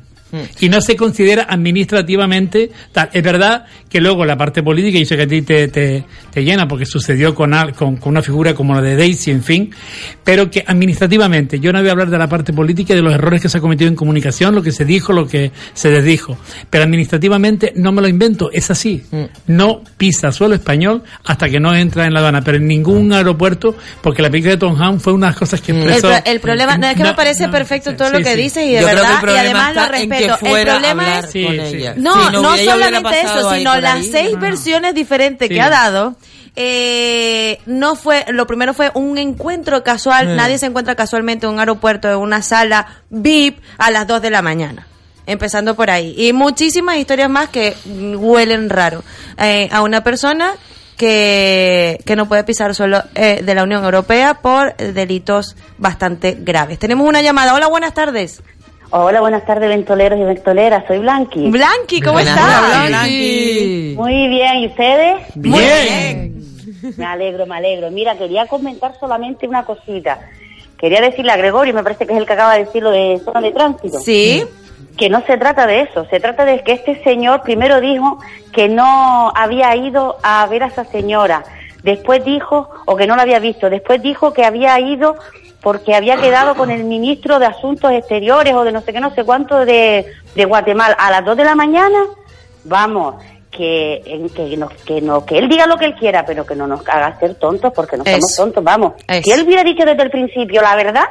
y 0.60 0.70
no 0.70 0.82
se 0.82 0.96
considera 0.96 1.46
administrativamente 1.50 2.72
tal. 2.92 3.10
Es 3.14 3.24
verdad 3.24 3.66
que 3.90 4.02
luego 4.02 4.26
la 4.26 4.38
parte 4.38 4.62
política, 4.64 4.98
y 4.98 5.04
eso 5.04 5.16
que 5.16 5.22
a 5.24 5.28
ti 5.28 5.42
te, 5.44 5.68
te, 5.70 6.04
te 6.32 6.44
llena 6.44 6.68
porque 6.68 6.86
sucedió 6.86 7.34
con, 7.34 7.54
al- 7.54 7.74
con, 7.74 7.98
con 7.98 8.12
una 8.12 8.22
figura 8.22 8.54
como 8.54 8.74
la 8.76 8.82
de 8.82 8.96
Daisy, 8.96 9.32
en 9.32 9.44
fin, 9.44 9.74
pero 10.24 10.50
que 10.52 10.64
administrativamente, 10.66 11.60
yo 11.60 11.72
no 11.72 11.80
voy 11.80 11.88
a 11.90 11.92
hablar 11.92 12.10
de 12.10 12.18
la 12.18 12.28
parte 12.28 12.52
política 12.54 12.94
y 12.94 12.98
de 12.98 13.02
los 13.02 13.14
errores 13.14 13.42
que 13.42 13.50
se 13.50 13.58
ha 13.58 13.62
cometido 13.62 13.88
en 13.88 13.96
comunicación, 13.96 14.54
lo 14.56 14.62
que 14.62 14.72
se 14.72 14.84
dijo, 14.84 15.14
lo 15.14 15.28
que 15.28 15.52
se 15.74 15.90
desdijo, 15.90 16.38
pero 16.70 16.84
administrativamente 16.84 17.72
no 17.76 17.92
me 17.92 18.02
lo 18.02 18.08
invento, 18.08 18.50
es 18.52 18.70
así. 18.72 19.04
No 19.48 19.82
pisa 19.98 20.32
suelo 20.32 20.56
español 20.56 21.04
hasta 21.24 21.48
que 21.50 21.60
no 21.60 21.74
entra 21.76 22.06
en 22.06 22.14
la 22.14 22.20
aduana, 22.20 22.42
pero 22.42 22.58
en 22.58 22.68
ningún 22.68 23.14
aeropuerto, 23.14 23.78
porque 24.02 24.22
la 24.22 24.30
película 24.30 24.54
de 24.54 24.58
Tom 24.60 24.82
Hanks 24.82 25.02
fue 25.04 25.14
una 25.14 25.28
de 25.28 25.32
las 25.32 25.40
cosas 25.40 25.62
que 25.62 25.72
El, 25.72 25.78
expresó. 25.84 26.08
pro- 26.10 26.32
el 26.32 26.40
problema, 26.40 26.78
no 26.78 26.88
es 26.88 26.96
que 26.98 27.04
me 27.04 27.14
parece 27.14 27.48
perfecto 27.50 27.96
todo 27.96 28.10
lo 28.10 28.18
que 28.20 28.34
sí. 28.36 28.42
dices 28.42 28.66
y 28.66 28.72
de 28.74 28.82
Yo 28.82 28.88
verdad, 28.88 29.22
y 29.26 29.38
además 29.38 29.76
lo 29.76 29.82
está 29.82 29.92
que. 30.18 30.26
El 30.62 30.66
problema 30.68 31.20
es 31.20 31.26
con 31.28 31.60
ella. 31.60 31.94
No, 31.98 32.30
no, 32.32 32.42
no 32.42 32.58
solamente 32.58 33.22
eso, 33.22 33.54
sino 33.54 33.76
las 33.78 33.96
ahí. 33.96 34.10
seis 34.12 34.40
versiones 34.40 34.94
diferentes 34.96 35.48
Sí. 35.48 35.54
que 35.54 35.62
ha 35.62 35.70
dado. 35.70 36.16
Eh, 36.58 37.60
no 37.66 37.96
fue, 37.98 38.26
lo 38.30 38.48
primero 38.48 38.74
fue 38.74 38.90
un 38.94 39.18
encuentro 39.18 39.84
casual, 39.84 40.30
Mm. 40.30 40.36
nadie 40.38 40.58
se 40.58 40.66
encuentra 40.68 40.96
casualmente 40.96 41.46
en 41.46 41.52
un 41.54 41.60
aeropuerto, 41.60 42.10
en 42.10 42.16
una 42.16 42.42
sala 42.42 42.88
VIP 43.10 43.60
a 43.78 43.92
las 43.92 44.08
2 44.08 44.22
de 44.22 44.30
la 44.30 44.42
mañana. 44.42 44.88
Empezando 45.28 45.76
por 45.76 45.90
ahí. 45.90 46.16
Y 46.18 46.32
muchísimas 46.34 46.98
historias 46.98 47.30
más 47.30 47.50
que 47.50 47.76
huelen 47.86 48.70
raro. 48.70 49.04
Eh, 49.38 49.68
a 49.72 49.82
una 49.82 50.02
persona 50.04 50.54
que, 50.98 52.00
que 52.06 52.16
no 52.16 52.28
puede 52.30 52.44
pisar 52.46 52.74
solo 52.74 53.04
eh, 53.16 53.42
de 53.44 53.56
la 53.56 53.64
Unión 53.64 53.84
Europea 53.84 54.36
por 54.36 54.76
delitos 54.78 55.56
bastante 55.78 56.38
graves. 56.40 56.80
Tenemos 56.80 57.06
una 57.08 57.22
llamada. 57.22 57.54
Hola, 57.54 57.68
buenas 57.68 57.94
tardes. 57.94 58.42
Hola, 58.92 59.20
buenas 59.20 59.46
tardes, 59.46 59.68
ventoleros 59.70 60.20
y 60.20 60.24
ventoleras. 60.24 60.86
Soy 60.88 61.00
Blanqui. 61.00 61.50
Blanqui, 61.50 62.02
¿cómo 62.02 62.14
Buenas 62.14 62.38
estás? 62.38 62.88
Blanqui. 62.88 63.94
Muy 63.98 64.28
bien, 64.28 64.56
¿y 64.58 64.68
ustedes? 64.68 65.36
Muy 65.36 65.60
bien. 65.60 66.36
Me 66.98 67.06
alegro, 67.06 67.46
me 67.46 67.56
alegro. 67.56 67.90
Mira, 67.92 68.16
quería 68.16 68.46
comentar 68.46 68.98
solamente 69.00 69.48
una 69.48 69.66
cosita. 69.66 70.20
Quería 70.78 71.02
decirle 71.02 71.32
a 71.32 71.38
Gregorio, 71.38 71.74
me 71.74 71.84
parece 71.84 72.06
que 72.06 72.14
es 72.14 72.20
el 72.20 72.26
que 72.26 72.34
acaba 72.34 72.54
de 72.54 72.66
decir 72.66 72.84
lo 72.84 72.92
de 72.92 73.20
zona 73.24 73.42
de 73.42 73.52
tránsito. 73.52 74.00
Sí. 74.00 74.44
Que 74.98 75.10
no 75.10 75.26
se 75.26 75.38
trata 75.38 75.66
de 75.68 75.82
eso, 75.82 76.06
se 76.10 76.20
trata 76.20 76.46
de 76.46 76.64
que 76.64 76.74
este 76.74 77.04
señor 77.04 77.42
primero 77.42 77.82
dijo 77.82 78.20
que 78.54 78.70
no 78.70 79.32
había 79.36 79.76
ido 79.76 80.18
a 80.24 80.46
ver 80.46 80.64
a 80.64 80.68
esa 80.68 80.86
señora. 80.86 81.44
después 81.86 82.26
dijo, 82.26 82.70
o 82.86 82.96
que 82.96 83.06
no 83.08 83.16
lo 83.16 83.22
había 83.22 83.40
visto, 83.40 83.70
después 83.70 84.02
dijo 84.02 84.34
que 84.34 84.44
había 84.44 84.80
ido 84.80 85.16
porque 85.66 85.96
había 85.96 86.18
quedado 86.18 86.54
con 86.54 86.70
el 86.70 86.84
ministro 86.84 87.40
de 87.40 87.48
Asuntos 87.48 87.92
Exteriores 87.92 88.54
o 88.54 88.64
de 88.64 88.72
no 88.72 88.82
sé 88.82 88.94
qué, 88.94 89.00
no 89.00 89.16
sé 89.16 89.24
cuánto 89.24 89.66
de, 89.66 90.06
de 90.36 90.46
Guatemala 90.46 90.94
a 90.94 91.10
las 91.10 91.26
2 91.26 91.36
de 91.38 91.44
la 91.44 91.56
mañana. 91.56 92.04
Vamos, 92.66 93.16
que, 93.50 94.30
que, 94.36 94.58
no, 94.58 94.70
que, 94.86 95.02
no, 95.02 95.26
que 95.26 95.40
él 95.40 95.50
diga 95.50 95.66
lo 95.66 95.76
que 95.78 95.86
él 95.86 95.96
quiera, 95.96 96.24
pero 96.24 96.46
que 96.46 96.54
no 96.54 96.68
nos 96.68 96.88
haga 96.88 97.20
ser 97.20 97.34
tontos 97.34 97.74
porque 97.74 97.98
no 97.98 98.04
somos 98.06 98.36
tontos. 98.36 98.64
Vamos, 98.64 98.94
si 99.24 99.32
él 99.32 99.42
hubiera 99.42 99.64
dicho 99.64 99.84
desde 99.86 100.04
el 100.04 100.12
principio 100.12 100.62
la 100.62 100.76
verdad 100.76 101.06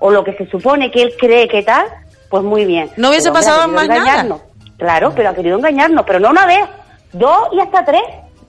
o 0.00 0.10
lo 0.10 0.24
que 0.24 0.32
se 0.32 0.48
supone 0.50 0.90
que 0.90 1.00
él 1.00 1.14
cree 1.16 1.46
que 1.46 1.62
tal, 1.62 1.86
pues 2.28 2.42
muy 2.42 2.64
bien. 2.64 2.90
No 2.96 3.10
hubiese 3.10 3.30
Pero, 3.30 3.34
pasado 3.34 3.68
más 3.68 3.86
nada. 3.86 4.00
engañarnos. 4.00 4.40
Claro, 4.78 5.12
pero 5.14 5.28
ha 5.28 5.34
querido 5.34 5.58
engañarnos, 5.58 6.04
pero 6.04 6.18
no 6.18 6.30
una 6.30 6.44
vez, 6.44 6.64
dos 7.12 7.50
y 7.52 7.60
hasta 7.60 7.84
tres. 7.84 8.02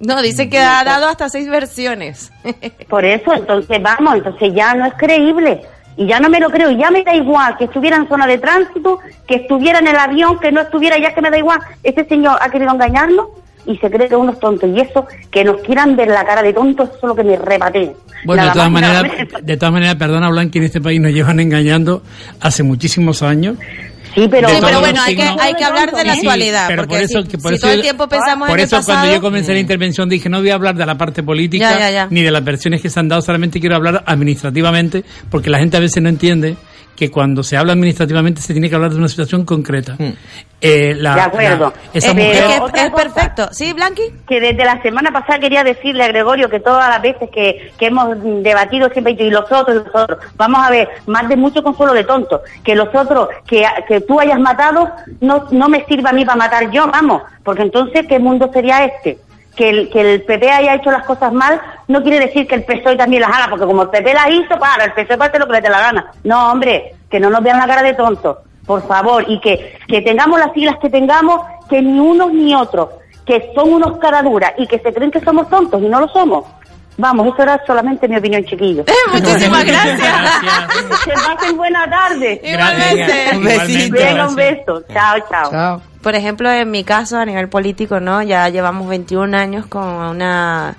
No, 0.05 0.21
dice 0.21 0.49
que 0.49 0.59
ha 0.59 0.83
dado 0.83 1.07
hasta 1.07 1.29
seis 1.29 1.49
versiones. 1.49 2.31
Por 2.89 3.05
eso, 3.05 3.33
entonces 3.33 3.81
vamos, 3.81 4.15
entonces 4.15 4.53
ya 4.53 4.73
no 4.73 4.85
es 4.85 4.93
creíble. 4.95 5.61
Y 5.95 6.07
ya 6.07 6.19
no 6.19 6.27
me 6.27 6.39
lo 6.39 6.49
creo, 6.49 6.71
y 6.71 6.77
ya 6.77 6.89
me 6.89 7.03
da 7.03 7.13
igual 7.15 7.55
que 7.55 7.65
estuviera 7.65 7.97
en 7.97 8.07
zona 8.07 8.25
de 8.25 8.39
tránsito, 8.39 8.99
que 9.27 9.35
estuviera 9.35 9.77
en 9.77 9.87
el 9.87 9.95
avión, 9.95 10.39
que 10.39 10.51
no 10.51 10.61
estuviera, 10.61 10.97
ya 10.97 11.13
que 11.13 11.21
me 11.21 11.29
da 11.29 11.37
igual. 11.37 11.59
Este 11.83 12.03
señor 12.05 12.37
ha 12.41 12.49
querido 12.49 12.71
engañarnos 12.71 13.27
y 13.65 13.77
se 13.77 13.89
cree 13.89 14.07
que 14.09 14.15
unos 14.15 14.39
tontos. 14.39 14.69
Y 14.69 14.79
eso, 14.79 15.05
que 15.31 15.43
nos 15.43 15.61
quieran 15.61 15.95
ver 15.95 16.07
la 16.09 16.25
cara 16.25 16.41
de 16.41 16.53
tontos, 16.53 16.89
eso 16.89 16.97
es 16.97 17.03
lo 17.03 17.15
que 17.15 17.23
me 17.23 17.35
rebate. 17.37 17.93
Bueno, 18.25 18.45
de 18.45 18.51
todas 18.51 18.71
maneras, 18.71 19.03
de 19.41 19.57
todas 19.57 19.73
maneras, 19.73 19.95
perdona 19.95 20.29
Blanqui, 20.29 20.59
en 20.59 20.63
este 20.65 20.81
país 20.81 20.99
nos 21.01 21.11
llevan 21.11 21.39
engañando 21.39 22.03
hace 22.39 22.63
muchísimos 22.63 23.21
años. 23.23 23.57
Sí, 24.15 24.21
Sí, 24.21 24.27
pero, 24.29 24.47
bueno, 24.79 25.01
hay 25.03 25.15
que, 25.15 25.23
hay 25.23 25.53
que 25.55 25.63
hablar 25.63 25.91
de 25.91 26.03
la 26.05 26.13
Sí, 26.13 26.19
actualidad. 26.19 26.65
pero 26.67 26.83
porque 26.83 26.95
por 26.97 27.03
eso- 27.03 27.21
si, 27.23 27.27
que 27.29 27.37
por 27.39 27.49
si 27.49 27.55
eso 27.55 27.61
todo 27.61 27.71
el 27.71 27.77
yo- 27.77 27.81
tiempo 27.83 28.07
pensamos 28.07 28.47
Por 28.47 28.59
en 28.59 28.65
eso 28.65 28.75
el 28.75 28.79
pasado, 28.81 28.99
cuando 28.99 29.15
yo 29.15 29.21
comencé 29.21 29.53
la 29.53 29.59
intervención 29.59 30.07
dije 30.07 30.29
no 30.29 30.37
voy 30.39 30.51
a 30.51 30.53
hablar 30.53 30.75
de 30.75 30.85
la 30.85 30.95
parte 30.95 31.23
política 31.23 31.71
Ya, 31.71 31.79
ya, 31.79 31.89
ya. 31.91 32.07
ni 32.11 32.21
de 32.21 32.29
las 32.29 32.43
versiones 32.43 32.79
que 32.79 32.91
se 32.91 32.99
han 32.99 33.07
dado, 33.09 33.23
solamente 33.23 33.59
quiero 33.59 33.75
hablar 33.75 34.03
administrativamente 34.05 35.03
porque 35.31 35.49
la 35.49 35.57
gente 35.57 35.77
a 35.77 35.79
veces 35.79 36.03
no 36.03 36.09
entiende 36.09 36.55
que 36.95 37.09
cuando 37.09 37.43
se 37.43 37.57
habla 37.57 37.73
administrativamente 37.73 38.39
se 38.41 38.53
tiene 38.53 38.69
que 38.69 38.75
hablar 38.75 38.91
de 38.91 38.97
una 38.97 39.07
situación 39.07 39.45
concreta. 39.45 39.97
Eh, 40.61 40.93
la- 40.97 41.15
de 41.15 41.21
acuerdo. 41.21 41.73
la- 41.75 41.89
esa 41.93 42.11
Eh, 42.11 42.13
mujer- 42.13 42.61
otra 42.61 42.89
cosa, 42.91 43.03
perfecto. 43.03 43.49
Sí, 43.51 43.73
Blanqui. 43.73 44.03
Que 44.27 44.39
desde 44.39 44.63
la 44.63 44.81
semana 44.81 45.11
pasada 45.11 45.39
quería 45.39 45.63
decirle 45.63 46.03
a 46.03 46.07
Gregorio 46.07 46.49
que 46.49 46.59
todas 46.59 46.87
las 46.89 47.01
veces 47.01 47.29
que, 47.33 47.71
que 47.77 47.87
hemos 47.87 48.15
debatido 48.43 48.89
siempre 48.89 49.13
y 49.19 49.29
los 49.29 49.51
otros, 49.51 49.75
y 49.75 49.79
los 49.91 49.95
otros, 50.03 50.19
vamos 50.37 50.65
a 50.65 50.69
ver, 50.69 50.87
más 51.07 51.27
de 51.27 51.35
mucho 51.35 51.61
consuelo 51.63 51.93
de 51.93 52.03
tonto, 52.05 52.41
que 52.63 52.75
los 52.75 52.87
otros 52.95 53.27
que, 53.47 53.65
que 53.87 53.99
tú 54.01 54.19
hayas 54.19 54.39
matado 54.39 54.89
no, 55.19 55.47
no 55.51 55.67
me 55.69 55.83
sirva 55.85 56.11
a 56.11 56.13
mí 56.13 56.23
para 56.23 56.37
matar 56.37 56.71
yo, 56.71 56.87
vamos, 56.87 57.23
porque 57.43 57.63
entonces, 57.63 58.05
¿qué 58.07 58.19
mundo 58.19 58.49
sería 58.53 58.85
este? 58.85 59.17
Que 59.55 59.69
el, 59.69 59.89
que 59.91 60.01
el 60.01 60.23
PP 60.23 60.49
haya 60.49 60.75
hecho 60.75 60.89
las 60.89 61.05
cosas 61.05 61.31
mal 61.31 61.61
no 61.87 62.01
quiere 62.01 62.19
decir 62.19 62.47
que 62.47 62.55
el 62.55 62.63
PSOE 62.63 62.95
también 62.95 63.21
las 63.21 63.31
haga, 63.31 63.49
porque 63.49 63.65
como 63.65 63.83
el 63.83 63.89
PP 63.89 64.13
las 64.13 64.29
hizo, 64.31 64.57
para, 64.57 64.85
el 64.85 64.93
PSOE 64.93 65.17
hacer 65.19 65.39
lo 65.39 65.45
que 65.45 65.53
le 65.53 65.61
dé 65.61 65.69
la 65.69 65.79
gana. 65.79 66.11
No, 66.23 66.51
hombre, 66.51 66.95
que 67.09 67.19
no 67.19 67.29
nos 67.29 67.43
vean 67.43 67.59
la 67.59 67.67
cara 67.67 67.83
de 67.83 67.93
tontos, 67.93 68.37
por 68.65 68.85
favor, 68.87 69.23
y 69.27 69.39
que, 69.39 69.77
que 69.87 70.01
tengamos 70.01 70.39
las 70.39 70.53
siglas 70.53 70.77
que 70.81 70.89
tengamos, 70.89 71.41
que 71.69 71.81
ni 71.81 71.99
unos 71.99 72.33
ni 72.33 72.55
otros, 72.55 72.89
que 73.25 73.51
son 73.53 73.73
unos 73.73 73.97
caraduras 73.99 74.53
y 74.57 74.65
que 74.65 74.79
se 74.79 74.91
creen 74.91 75.11
que 75.11 75.21
somos 75.21 75.47
tontos 75.49 75.81
y 75.81 75.87
no 75.87 75.99
lo 75.99 76.07
somos. 76.09 76.45
Vamos, 76.97 77.27
eso 77.27 77.41
era 77.41 77.59
solamente 77.65 78.07
mi 78.07 78.17
opinión, 78.17 78.43
chiquillos. 78.45 78.85
Muchísimas 79.13 79.65
gracias. 79.65 80.01
que 81.03 81.11
pasen 81.11 81.57
buena 81.57 81.89
tarde. 81.89 82.41
Igualmente. 82.43 83.37
Un 83.37 83.43
besito. 83.43 83.97
Venga, 83.97 84.27
un 84.27 84.35
beso. 84.35 84.83
Chao, 84.93 85.15
chao. 85.29 85.81
Por 86.01 86.15
ejemplo, 86.15 86.51
en 86.51 86.69
mi 86.69 86.83
caso, 86.83 87.17
a 87.17 87.25
nivel 87.25 87.49
político, 87.49 87.99
¿no? 87.99 88.21
Ya 88.21 88.47
llevamos 88.49 88.87
21 88.87 89.35
años 89.35 89.65
con 89.65 89.87
una 89.87 90.75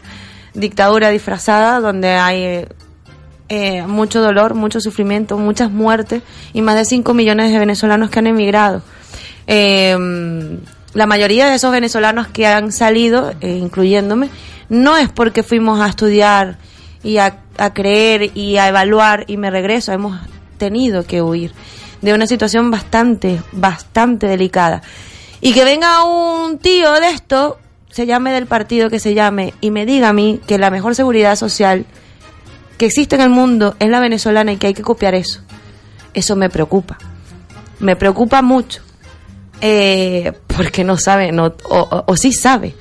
dictadura 0.53 1.09
disfrazada 1.09 1.81
donde 1.81 2.11
hay 2.11 2.67
eh, 3.49 3.83
mucho 3.87 4.21
dolor, 4.21 4.55
mucho 4.55 4.81
sufrimiento, 4.81 5.37
muchas 5.37 5.71
muertes 5.71 6.23
y 6.53 6.63
más 6.63 6.77
de 6.77 6.85
5 6.85 7.13
millones 7.15 7.53
de 7.53 7.59
venezolanos 7.59 8.11
que 8.11 8.19
han 8.21 8.27
emigrado. 8.29 8.83
Eh, 9.47 9.97
la 10.95 11.07
mayoría 11.07 11.49
de 11.49 11.57
esos 11.57 11.73
venezolanos 11.73 12.29
que 12.29 12.47
han 12.47 12.71
salido, 12.71 13.33
eh, 13.41 13.51
incluyéndome, 13.51 14.31
no 14.69 14.97
es 14.97 15.09
porque 15.11 15.43
fuimos 15.43 15.81
a 15.81 15.89
estudiar 15.89 16.59
y 17.03 17.19
a, 17.19 17.39
a 17.59 17.75
creer 17.75 18.31
y 18.37 18.57
a 18.57 18.69
evaluar 18.69 19.25
y 19.29 19.37
me 19.37 19.51
regreso, 19.51 19.93
hemos 19.93 20.19
tenido 20.59 21.05
que 21.05 21.21
huir 21.23 21.53
de 22.03 22.15
una 22.15 22.27
situación 22.27 22.71
bastante, 22.71 23.41
bastante 23.53 24.27
delicada. 24.27 24.83
Y 25.41 25.53
que 25.53 25.65
venga 25.65 26.05
un 26.05 26.59
tío 26.59 26.93
de 26.95 27.09
esto, 27.11 27.59
se 27.91 28.07
llame 28.07 28.33
del 28.33 28.47
partido 28.47 28.91
que 28.91 28.99
se 28.99 29.15
llame, 29.15 29.55
y 29.61 29.71
me 29.71 29.85
diga 29.87 30.09
a 30.09 30.13
mí 30.13 30.41
que 30.47 30.59
la 30.59 30.71
mejor 30.71 30.95
seguridad 30.95 31.37
social 31.37 31.87
que 32.79 32.87
existe 32.87 33.15
en 33.17 33.23
el 33.23 33.31
mundo 33.31 33.77
es 33.79 33.89
la 33.89 34.01
venezolana 34.01 34.53
y 34.53 34.57
que 34.57 34.69
hay 34.69 34.75
que 34.75 34.83
copiar 34.83 35.15
eso. 35.15 35.41
Eso 36.13 36.37
me 36.37 36.49
preocupa. 36.51 36.99
Me 37.81 37.97
preocupa 37.97 38.41
mucho. 38.43 38.81
Eh, 39.61 40.33
porque 40.57 40.85
no 40.85 40.97
sabe, 40.97 41.33
no, 41.33 41.47
o, 41.65 41.79
o- 41.79 42.05
o 42.07 42.17
sí 42.17 42.33
sabe. 42.33 42.75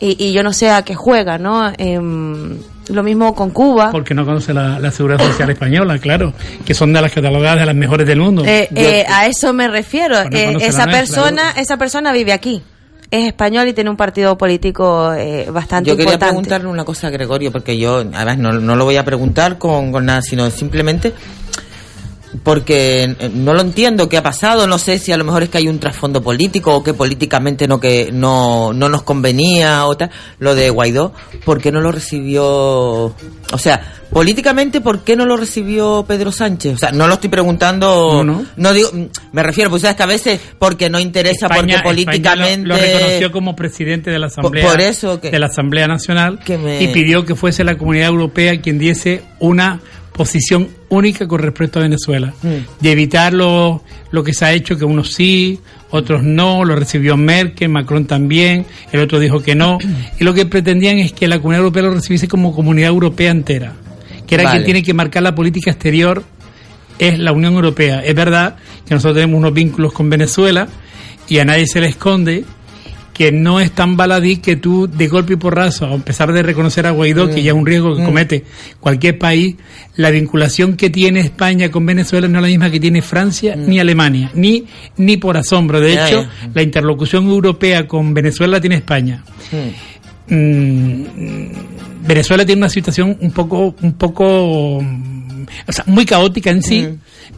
Y, 0.00 0.16
y 0.22 0.32
yo 0.32 0.42
no 0.42 0.52
sé 0.52 0.70
a 0.70 0.82
qué 0.82 0.94
juega, 0.94 1.38
¿no? 1.38 1.72
Em, 1.78 2.58
lo 2.88 3.02
mismo 3.02 3.34
con 3.34 3.50
Cuba. 3.50 3.90
porque 3.90 4.12
no 4.14 4.26
conoce 4.26 4.52
la, 4.52 4.78
la 4.78 4.90
seguridad 4.90 5.24
social 5.24 5.48
española, 5.50 5.98
claro, 5.98 6.34
que 6.66 6.74
son 6.74 6.92
de 6.92 7.00
las 7.00 7.12
catalogadas 7.12 7.60
de 7.60 7.66
las 7.66 7.74
mejores 7.74 8.06
del 8.06 8.20
mundo. 8.20 8.44
Eh, 8.44 8.68
eh, 8.74 9.06
a 9.08 9.26
eso 9.26 9.52
me 9.54 9.68
refiero. 9.68 10.16
No 10.24 10.36
Eh, 10.36 10.44
esa 10.44 10.52
nuestra, 10.52 10.86
persona, 10.86 11.50
esa 11.56 11.76
persona 11.78 12.12
vive 12.12 12.32
aquí. 12.32 12.62
Es 13.10 13.26
español 13.28 13.68
y 13.68 13.72
tiene 13.72 13.88
un 13.90 13.96
partido 13.96 14.36
político 14.36 15.12
eh, 15.14 15.46
bastante 15.50 15.88
Yo 15.88 15.96
quería 15.96 16.14
importante. 16.14 16.32
preguntarle 16.32 16.66
una 16.68 16.84
cosa 16.84 17.06
a 17.06 17.10
Gregorio, 17.10 17.52
porque 17.52 17.78
yo, 17.78 17.98
además, 18.12 18.38
no, 18.38 18.52
no 18.52 18.74
lo 18.76 18.84
voy 18.84 18.96
a 18.96 19.04
preguntar 19.04 19.56
con, 19.56 19.92
con 19.92 20.04
nada, 20.04 20.20
sino 20.20 20.50
simplemente 20.50 21.12
porque 22.42 23.04
eh, 23.04 23.30
no 23.32 23.54
lo 23.54 23.60
entiendo 23.60 24.08
qué 24.08 24.16
ha 24.16 24.22
pasado, 24.22 24.66
no 24.66 24.78
sé 24.78 24.98
si 24.98 25.12
a 25.12 25.16
lo 25.16 25.24
mejor 25.24 25.44
es 25.44 25.48
que 25.50 25.58
hay 25.58 25.68
un 25.68 25.78
trasfondo 25.78 26.22
político 26.22 26.74
o 26.74 26.82
que 26.82 26.92
políticamente 26.94 27.68
no 27.68 27.78
que 27.78 28.10
no, 28.12 28.72
no 28.72 28.88
nos 28.88 29.02
convenía 29.02 29.86
o 29.86 29.96
tal, 29.96 30.10
lo 30.38 30.54
de 30.54 30.70
Guaidó, 30.70 31.12
¿por 31.44 31.60
qué 31.60 31.70
no 31.70 31.80
lo 31.80 31.92
recibió? 31.92 32.44
O 32.44 33.58
sea, 33.58 33.94
políticamente, 34.10 34.80
¿por 34.80 35.00
qué 35.04 35.16
no 35.16 35.26
lo 35.26 35.36
recibió 35.36 36.04
Pedro 36.08 36.32
Sánchez? 36.32 36.74
O 36.74 36.78
sea, 36.78 36.90
no 36.92 37.06
lo 37.06 37.14
estoy 37.14 37.30
preguntando, 37.30 38.24
no, 38.56 38.72
digo, 38.72 38.90
mm, 38.92 39.04
me 39.32 39.42
refiero, 39.42 39.70
pues 39.70 39.82
sabes 39.82 39.96
que 39.96 40.02
a 40.02 40.06
veces 40.06 40.40
porque 40.58 40.90
no 40.90 40.98
interesa, 40.98 41.46
España- 41.46 41.80
porque 41.82 42.04
políticamente... 42.04 42.66
lo, 42.68 42.74
lo 42.76 42.80
reconoció 42.80 43.32
como 43.32 43.54
presidente 43.56 44.10
de 44.10 44.18
la 44.18 44.26
Asamblea, 44.26 44.66
por 44.68 44.80
eso 44.80 45.20
que- 45.20 45.30
de 45.30 45.38
la 45.38 45.46
Asamblea 45.46 45.86
Nacional 45.86 46.38
me- 46.48 46.82
y 46.82 46.88
pidió 46.88 47.24
que 47.24 47.34
fuese 47.34 47.64
la 47.64 47.76
Comunidad 47.76 48.08
Europea 48.08 48.60
quien 48.60 48.78
diese 48.78 49.22
una 49.40 49.80
posición 50.14 50.68
única 50.90 51.26
con 51.26 51.40
respecto 51.40 51.80
a 51.80 51.82
Venezuela, 51.82 52.32
de 52.80 52.92
evitar 52.92 53.32
lo, 53.32 53.82
lo 54.12 54.22
que 54.22 54.32
se 54.32 54.44
ha 54.44 54.52
hecho, 54.52 54.78
que 54.78 54.84
unos 54.84 55.12
sí, 55.12 55.58
otros 55.90 56.22
no, 56.22 56.64
lo 56.64 56.76
recibió 56.76 57.16
Merkel, 57.16 57.68
Macron 57.68 58.06
también, 58.06 58.64
el 58.92 59.00
otro 59.00 59.18
dijo 59.18 59.42
que 59.42 59.56
no, 59.56 59.78
y 60.18 60.22
lo 60.22 60.32
que 60.32 60.46
pretendían 60.46 60.98
es 60.98 61.12
que 61.12 61.26
la 61.26 61.38
Comunidad 61.38 61.64
Europea 61.64 61.82
lo 61.82 61.94
recibiese 61.94 62.28
como 62.28 62.54
Comunidad 62.54 62.90
Europea 62.90 63.32
entera, 63.32 63.72
que 64.24 64.36
era 64.36 64.44
Vale. 64.44 64.56
quien 64.56 64.64
tiene 64.64 64.82
que 64.84 64.94
marcar 64.94 65.24
la 65.24 65.34
política 65.34 65.72
exterior 65.72 66.22
es 67.00 67.18
la 67.18 67.32
Unión 67.32 67.54
Europea. 67.54 67.98
Es 68.04 68.14
verdad 68.14 68.54
que 68.86 68.94
nosotros 68.94 69.16
tenemos 69.16 69.36
unos 69.36 69.52
vínculos 69.52 69.92
con 69.92 70.08
Venezuela 70.08 70.68
y 71.28 71.38
a 71.38 71.44
nadie 71.44 71.66
se 71.66 71.80
le 71.80 71.88
esconde 71.88 72.44
que 73.14 73.30
no 73.32 73.60
es 73.60 73.70
tan 73.70 73.96
baladí 73.96 74.38
que 74.38 74.56
tú 74.56 74.88
de 74.88 75.06
golpe 75.08 75.34
y 75.34 75.36
porrazo, 75.36 75.86
a 75.86 75.98
pesar 75.98 76.32
de 76.32 76.42
reconocer 76.42 76.84
a 76.86 76.90
Guaidó, 76.90 77.30
que 77.30 77.42
ya 77.44 77.52
es 77.52 77.56
un 77.56 77.64
riesgo 77.64 77.94
que 77.96 78.02
Mm. 78.02 78.06
comete 78.06 78.44
cualquier 78.80 79.16
país, 79.18 79.54
la 79.96 80.10
vinculación 80.10 80.76
que 80.76 80.90
tiene 80.90 81.20
España 81.20 81.70
con 81.70 81.86
Venezuela 81.86 82.26
no 82.26 82.38
es 82.38 82.42
la 82.42 82.48
misma 82.48 82.70
que 82.70 82.80
tiene 82.80 83.00
Francia 83.02 83.54
ni 83.56 83.78
Alemania, 83.78 84.30
ni, 84.34 84.64
ni 84.96 85.16
por 85.16 85.36
asombro. 85.36 85.80
De 85.80 85.94
Mm. 85.94 85.98
Hecho, 85.98 86.26
la 86.52 86.62
interlocución 86.62 87.26
europea 87.28 87.86
con 87.86 88.12
Venezuela 88.12 88.54
la 88.56 88.60
tiene 88.60 88.76
España. 88.76 89.22
Mm, 90.28 91.48
Venezuela 92.06 92.44
tiene 92.44 92.60
una 92.60 92.68
situación 92.68 93.16
un 93.20 93.30
poco, 93.30 93.74
un 93.80 93.92
poco, 93.94 94.80
mm, 94.82 95.42
o 95.68 95.72
sea, 95.72 95.84
muy 95.86 96.04
caótica 96.04 96.50
en 96.50 96.62
sí, 96.62 96.86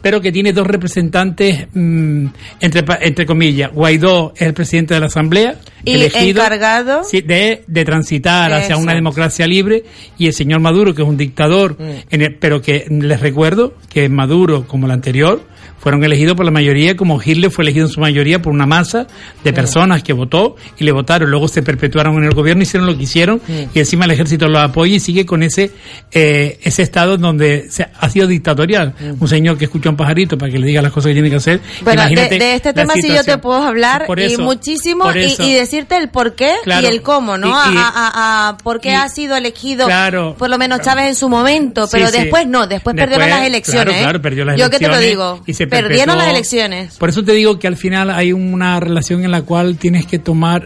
pero 0.01 0.21
que 0.21 0.31
tiene 0.31 0.53
dos 0.53 0.67
representantes, 0.67 1.67
mm, 1.73 2.25
entre, 2.59 2.83
entre 3.01 3.25
comillas. 3.25 3.71
Guaidó 3.73 4.33
es 4.35 4.41
el 4.43 4.53
presidente 4.53 4.93
de 4.93 4.99
la 4.99 5.05
Asamblea, 5.07 5.55
Y 5.85 5.93
elegido 5.93 6.41
encargado 6.41 7.03
sí, 7.03 7.21
de, 7.21 7.63
de 7.67 7.85
transitar 7.85 8.51
hacia 8.53 8.75
Eso. 8.75 8.83
una 8.83 8.93
democracia 8.93 9.47
libre, 9.47 9.83
y 10.17 10.27
el 10.27 10.33
señor 10.33 10.59
Maduro, 10.59 10.93
que 10.93 11.01
es 11.01 11.07
un 11.07 11.17
dictador, 11.17 11.77
en 12.09 12.21
el- 12.21 12.35
pero 12.35 12.61
que 12.61 12.85
les 12.89 13.19
recuerdo 13.19 13.73
que 13.89 14.09
Maduro, 14.09 14.67
como 14.67 14.85
el 14.85 14.91
anterior, 14.91 15.41
fueron 15.79 16.03
elegidos 16.03 16.35
por 16.35 16.45
la 16.45 16.51
mayoría, 16.51 16.95
como 16.95 17.21
Hitler 17.23 17.51
fue 17.51 17.63
elegido 17.63 17.85
en 17.85 17.91
su 17.91 17.99
mayoría 17.99 18.41
por 18.41 18.51
una 18.53 18.65
masa 18.65 19.07
de 19.43 19.53
personas 19.53 20.03
que 20.03 20.13
votó 20.13 20.55
y 20.77 20.83
le 20.83 20.91
votaron. 20.91 21.29
Luego 21.29 21.47
se 21.47 21.61
perpetuaron 21.61 22.15
en 22.17 22.23
el 22.25 22.33
gobierno, 22.33 22.63
hicieron 22.63 22.87
lo 22.87 22.97
que 22.97 23.03
hicieron 23.03 23.41
y 23.73 23.79
encima 23.79 24.05
el 24.05 24.11
ejército 24.11 24.47
lo 24.47 24.59
apoya 24.59 24.95
y 24.95 24.99
sigue 24.99 25.25
con 25.25 25.43
ese 25.43 25.71
eh, 26.11 26.59
ese 26.63 26.81
estado 26.81 27.17
donde 27.17 27.67
se, 27.69 27.87
ha 27.99 28.09
sido 28.09 28.27
dictatorial. 28.27 28.93
Un 29.19 29.27
señor 29.27 29.57
que 29.57 29.65
escucha 29.65 29.89
a 29.89 29.91
un 29.91 29.97
pajarito 29.97 30.37
para 30.37 30.51
que 30.51 30.59
le 30.59 30.67
diga 30.67 30.81
las 30.81 30.91
cosas 30.91 31.09
que 31.09 31.13
tiene 31.13 31.29
que 31.29 31.35
hacer. 31.37 31.59
Bueno, 31.81 32.01
de, 32.01 32.07
Imagínate 32.11 32.39
de 32.39 32.53
este 32.55 32.73
tema 32.73 32.93
sí 32.95 33.07
yo 33.07 33.23
te 33.23 33.37
puedo 33.37 33.61
hablar 33.63 34.05
Por 34.05 34.19
y 34.19 34.37
muchísimo 34.37 35.09
y, 35.11 35.53
decirte 35.53 35.97
el 35.97 36.09
por 36.09 36.35
qué 36.35 36.53
Claro. 36.63 36.85
y 36.87 36.89
el 36.89 37.01
cómo, 37.01 37.37
¿no? 37.37 37.47
Y- 37.47 37.51
A- 37.51 37.71
y- 37.73 37.77
a, 37.77 37.87
a- 37.95 38.49
a 38.49 38.57
por 38.57 38.79
qué 38.81 38.95
ha 38.95 39.07
sido 39.09 39.35
elegido, 39.35 39.85
Claro. 39.85 40.35
por 40.37 40.49
lo 40.49 40.57
menos 40.57 40.81
Chávez 40.81 41.07
en 41.07 41.15
su 41.15 41.29
momento, 41.29 41.87
pero 41.91 42.07
sí. 42.07 42.17
después 42.19 42.47
no, 42.47 42.67
después, 42.67 42.95
perdieron 42.95 43.25
Después, 43.25 43.39
las 43.39 43.47
elecciones. 43.47 43.83
claro, 43.83 43.97
¿eh? 43.99 44.01
claro, 44.03 44.21
perdió 44.21 44.45
las 44.45 44.59
yo 44.59 44.69
que 44.69 44.79
te 44.79 44.87
lo 44.87 44.95
elecciones 44.95 45.09
digo, 45.09 45.43
y 45.45 45.53
se 45.57 45.67
perdieron 45.67 45.89
perpetuó. 46.05 46.15
las 46.17 46.27
elecciones. 46.29 46.97
Por 46.97 47.09
eso 47.09 47.23
te 47.23 47.33
digo 47.33 47.57
que 47.59 47.67
al 47.67 47.77
final 47.77 48.09
hay 48.11 48.31
una 48.33 48.79
relación 48.79 49.23
en 49.23 49.31
la 49.31 49.41
cual 49.41 49.77
tienes 49.77 50.05
que 50.05 50.19
tomar. 50.19 50.63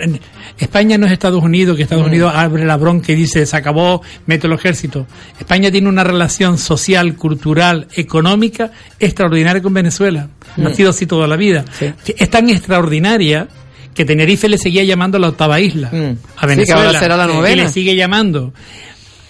España 0.58 0.98
no 0.98 1.06
es 1.06 1.12
Estados 1.14 1.42
Unidos, 1.44 1.76
que 1.78 1.84
Mm. 1.84 1.86
Estados 1.86 2.08
Unidos 2.08 2.34
abre 2.36 2.66
la 2.66 2.78
bronca 2.78 3.12
y 3.12 3.16
dice 3.16 3.46
se 3.46 3.56
acabó, 3.58 4.02
mete 4.26 4.48
el 4.48 4.54
ejército. 4.54 5.08
España 5.40 5.72
tiene 5.72 5.88
una 5.90 6.04
relación 6.04 6.58
social, 6.58 7.16
cultural, 7.16 7.88
económica 7.96 8.72
extraordinaria 9.00 9.62
con 9.62 9.74
Venezuela. 9.74 10.28
Mm. 10.58 10.68
Ha 10.68 10.74
sido 10.74 10.90
así 10.90 11.06
toda 11.06 11.28
la 11.28 11.36
vida. 11.38 11.64
Es 12.06 12.30
tan 12.30 12.50
extraordinaria 12.50 13.48
que 13.94 14.06
Tenerife 14.06 14.48
le 14.48 14.58
seguía 14.58 14.84
llamando 14.84 15.20
la 15.20 15.28
octava 15.30 15.60
isla 15.60 15.88
a 15.88 15.92
Sí, 15.92 15.98
que 16.40 16.48
Venezuela. 16.48 16.86
ahora 16.88 17.00
será 17.00 17.18
la 17.18 17.26
Y 17.26 17.34
novena. 17.36 17.64
le 17.64 17.70
sigue 17.70 17.96
llamando. 17.96 18.54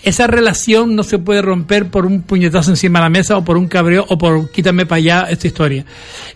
Esa 0.04 0.26
relación 0.26 0.96
no 0.96 1.04
se 1.04 1.20
puede 1.20 1.42
romper 1.44 1.90
por 1.90 2.08
un 2.08 2.24
puñetazo 2.24 2.72
encima 2.72 3.00
de 3.00 3.06
la 3.06 3.10
mesa 3.10 3.38
o 3.38 3.44
por 3.44 3.56
un 3.58 3.68
cabreo 3.68 4.06
o 4.10 4.18
por 4.18 4.50
quítame 4.52 4.86
para 4.88 4.98
allá 4.98 5.28
esta 5.30 5.46
historia. 5.48 5.86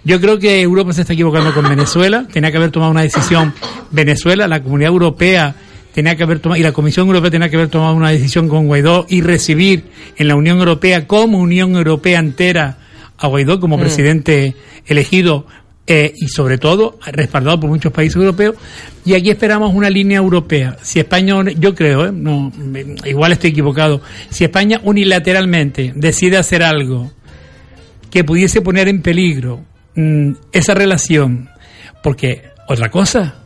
Yo 0.03 0.21
creo 0.21 0.37
que 0.37 0.61
Europa 0.61 0.93
se 0.93 1.01
está 1.01 1.13
equivocando 1.13 1.51
con 1.53 1.67
Venezuela. 1.67 2.27
Tenía 2.31 2.51
que 2.51 2.57
haber 2.57 2.69
tomado 2.71 2.91
una 2.91 3.01
decisión 3.01 3.53
Venezuela, 3.91 4.47
la 4.47 4.61
comunidad 4.61 4.91
europea 4.91 5.55
tenía 5.93 6.17
que 6.17 6.23
haber 6.23 6.39
tomado 6.39 6.59
y 6.59 6.63
la 6.63 6.73
Comisión 6.73 7.07
Europea 7.07 7.31
tenía 7.31 7.49
que 7.49 7.55
haber 7.55 7.69
tomado 7.69 7.95
una 7.95 8.09
decisión 8.09 8.49
con 8.49 8.67
Guaidó 8.67 9.05
y 9.07 9.21
recibir 9.21 9.85
en 10.17 10.27
la 10.27 10.35
Unión 10.35 10.59
Europea 10.59 11.07
como 11.07 11.39
Unión 11.39 11.75
Europea 11.77 12.19
entera 12.19 12.79
a 13.17 13.27
Guaidó 13.27 13.61
como 13.61 13.77
Mm. 13.77 13.79
presidente 13.79 14.55
elegido 14.85 15.47
eh, 15.87 16.13
y 16.15 16.27
sobre 16.27 16.57
todo 16.57 16.97
respaldado 17.05 17.59
por 17.59 17.69
muchos 17.69 17.91
países 17.91 18.15
europeos 18.15 18.55
y 19.05 19.13
aquí 19.13 19.29
esperamos 19.29 19.73
una 19.73 19.89
línea 19.89 20.17
europea 20.17 20.77
si 20.81 20.99
España 20.99 21.35
yo 21.59 21.75
creo 21.75 22.07
¿eh? 22.07 22.11
no 22.11 22.51
igual 23.05 23.33
estoy 23.33 23.51
equivocado 23.51 24.01
si 24.29 24.43
España 24.45 24.81
unilateralmente 24.83 25.93
decide 25.95 26.37
hacer 26.37 26.63
algo 26.63 27.11
que 28.09 28.23
pudiese 28.23 28.61
poner 28.61 28.87
en 28.87 29.03
peligro 29.03 29.63
mm, 29.95 30.31
esa 30.51 30.73
relación 30.73 31.49
porque 32.01 32.41
otra 32.67 32.89
cosa 32.89 33.44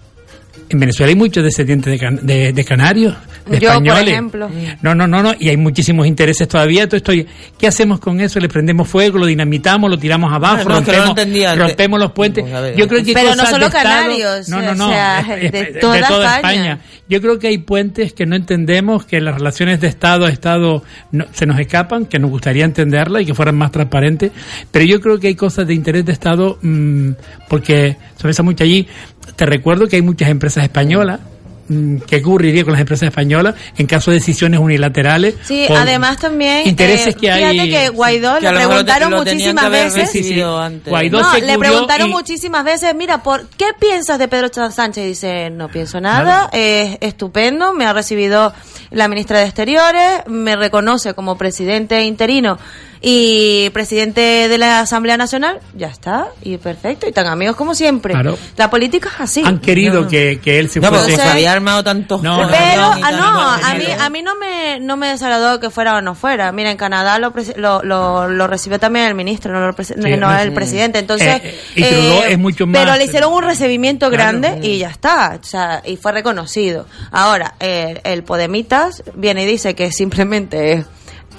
en 0.69 0.79
Venezuela 0.79 1.09
hay 1.09 1.15
muchos 1.15 1.43
descendientes 1.43 1.91
de, 1.91 1.99
can- 1.99 2.19
de- 2.25 2.53
de 2.53 2.63
canarios 2.65 3.15
de 3.47 3.59
Yo, 3.59 3.69
por 3.69 3.77
españoles 3.83 4.07
ejemplo. 4.13 4.49
no, 4.81 4.93
no, 4.93 5.07
no, 5.07 5.23
no, 5.23 5.33
y 5.39 5.49
hay 5.49 5.57
muchísimos 5.57 6.05
intereses 6.05 6.47
todavía. 6.47 6.87
Todo 6.87 6.97
esto, 6.97 7.11
¿Qué 7.57 7.67
hacemos 7.67 7.99
con 7.99 8.21
eso? 8.21 8.39
Le 8.39 8.47
prendemos 8.47 8.87
fuego, 8.87 9.17
lo 9.17 9.25
dinamitamos, 9.25 9.89
lo 9.89 9.97
tiramos 9.97 10.31
abajo, 10.31 10.69
no, 10.69 10.83
que 10.83 10.91
no 10.91 10.97
lo 10.99 11.05
rompemos, 11.07 11.57
rompemos 11.57 11.99
los 11.99 12.11
puentes. 12.11 12.45
Ver. 12.45 12.75
Yo 12.75 12.87
creo 12.87 13.03
que 13.03 13.13
Pero 13.13 13.35
no 13.35 13.45
solo 13.45 13.57
de 13.59 13.65
Estado- 13.65 13.83
canarios, 13.83 14.49
no, 14.49 14.61
no, 14.61 14.71
o 14.71 14.75
no, 14.75 14.89
sea, 14.89 15.19
es- 15.41 15.51
de 15.51 15.59
es- 15.61 15.79
toda 15.79 16.35
España. 16.37 16.79
Yo 17.09 17.19
creo 17.21 17.39
que 17.39 17.47
hay 17.47 17.57
puentes 17.57 18.13
que 18.13 18.27
no 18.27 18.35
entendemos, 18.35 19.03
que 19.05 19.19
las 19.19 19.33
relaciones 19.33 19.81
de 19.81 19.87
Estado 19.87 20.25
a 20.27 20.29
Estado 20.29 20.83
no- 21.11 21.25
se 21.33 21.47
nos 21.47 21.59
escapan, 21.59 22.05
que 22.05 22.19
nos 22.19 22.29
gustaría 22.29 22.65
entenderlas 22.65 23.23
y 23.23 23.25
que 23.25 23.33
fueran 23.33 23.57
más 23.57 23.71
transparentes. 23.71 24.31
Pero 24.71 24.85
yo 24.85 25.01
creo 25.01 25.19
que 25.19 25.27
hay 25.27 25.35
cosas 25.35 25.65
de 25.65 25.73
interés 25.73 26.05
de 26.05 26.11
Estado, 26.11 26.59
mm, 26.61 27.09
porque 27.47 27.97
se 28.15 28.27
besa 28.27 28.43
mucho 28.43 28.63
allí. 28.63 28.87
Te 29.35 29.45
recuerdo 29.45 29.87
que 29.87 29.95
hay 29.97 30.01
muchas 30.01 30.29
empresas 30.29 30.63
españolas. 30.63 31.19
mm, 31.67 31.97
¿Qué 32.07 32.15
ocurriría 32.17 32.63
con 32.63 32.71
las 32.73 32.81
empresas 32.81 33.07
españolas 33.09 33.53
en 33.77 33.85
caso 33.85 34.09
de 34.09 34.15
decisiones 34.17 34.59
unilaterales? 34.59 35.35
Sí, 35.43 35.67
además 35.69 36.17
también 36.17 36.67
intereses 36.67 37.13
eh, 37.15 37.17
que 37.19 37.31
hay. 37.31 37.51
fíjate 37.59 37.69
que 37.69 37.89
Guaidó 37.89 38.35
Que 38.35 38.41
le 38.41 38.51
lo 38.51 38.57
te- 38.59 38.65
preguntaron 38.67 39.11
lo 39.11 39.23
tenían 39.23 39.55
que 39.55 39.61
muchísimas 39.69 39.93
veces. 39.95 40.83
Guaidó 40.85 41.19
no, 41.21 41.31
se 41.31 41.41
le 41.41 41.57
preguntaron 41.59 42.09
y- 42.09 42.11
muchísimas 42.11 42.63
veces, 42.65 42.95
mira, 42.95 43.21
¿por 43.21 43.45
qué 43.49 43.65
piensas 43.79 44.17
de 44.17 44.27
Pedro 44.27 44.49
Sánchez? 44.71 45.05
Dice, 45.05 45.51
no 45.51 45.67
pienso 45.69 46.01
nada, 46.01 46.49
es 46.53 46.97
estupendo, 47.01 47.71
me 47.73 47.85
ha 47.85 47.93
recibido 47.93 48.51
la 48.89 49.07
ministra 49.07 49.37
de 49.37 49.45
Exteriores, 49.45 50.25
me 50.27 50.55
reconoce 50.55 51.13
como 51.13 51.37
presidente 51.37 52.03
interino 52.03 52.57
y 53.01 53.69
presidente 53.69 54.47
de 54.49 54.57
la 54.57 54.81
Asamblea 54.81 55.15
Nacional, 55.17 55.59
ya 55.75 55.87
está, 55.87 56.27
y 56.41 56.57
perfecto, 56.57 57.07
y 57.07 57.11
tan 57.11 57.27
amigos 57.27 57.55
como 57.55 57.73
siempre. 57.75 58.13
Claro. 58.13 58.37
La 58.57 58.69
política 58.69 59.09
es 59.15 59.21
así. 59.21 59.43
Han 59.45 59.59
querido 59.59 60.07
que, 60.07 60.39
que 60.43 60.59
él 60.59 60.69
se 60.69 60.79
No, 60.79 60.89
fuese. 60.89 61.15
se 61.15 61.21
había 61.21 61.51
armado 61.53 61.83
tantos 61.83 62.21
No, 62.21 62.47
Pero, 62.49 62.81
ah, 63.01 63.11
no, 63.11 63.67
a 63.67 63.73
mí, 63.75 63.85
a 63.97 64.09
mí 64.09 64.21
no 64.21 64.35
me, 64.35 64.79
no 64.79 64.97
me 64.97 65.07
desagradó 65.07 65.59
que 65.59 65.69
fuera 65.69 65.95
o 65.97 66.01
no 66.01 66.13
fuera. 66.15 66.51
Mira, 66.51 66.71
en 66.71 66.77
Canadá 66.77 67.19
lo, 67.19 67.33
lo, 67.55 67.83
lo, 67.83 68.27
lo 68.27 68.47
recibió 68.47 68.79
también 68.79 69.05
el 69.05 69.15
ministro, 69.15 69.53
no, 69.53 69.65
lo 69.65 69.73
presi- 69.75 69.95
Sí, 69.95 70.09
no 70.17 70.17
no, 70.29 70.37
el 70.39 70.53
presidente. 70.53 70.99
Entonces, 70.99 71.27
Eh, 71.27 71.41
eh, 71.45 71.59
y 71.75 71.83
Trudeau 71.83 72.23
es 72.23 72.37
mucho 72.39 72.67
más- 72.67 72.81
Pero 72.83 72.97
le 72.97 73.05
hicieron 73.05 73.31
un 73.33 73.43
recibimiento 73.43 74.09
Claro. 74.09 74.39
grande 74.39 74.59
y 74.67 74.77
ya 74.79 74.89
está, 74.89 75.37
o 75.41 75.43
sea, 75.45 75.81
y 75.85 75.95
fue 75.97 76.11
reconocido. 76.11 76.85
Ahora, 77.11 77.55
eh, 77.59 78.01
el 78.03 78.23
Podemitas 78.23 79.03
viene 79.15 79.43
y 79.43 79.45
dice 79.45 79.73
que 79.75 79.91
simplemente 79.91 80.73
es 80.73 80.85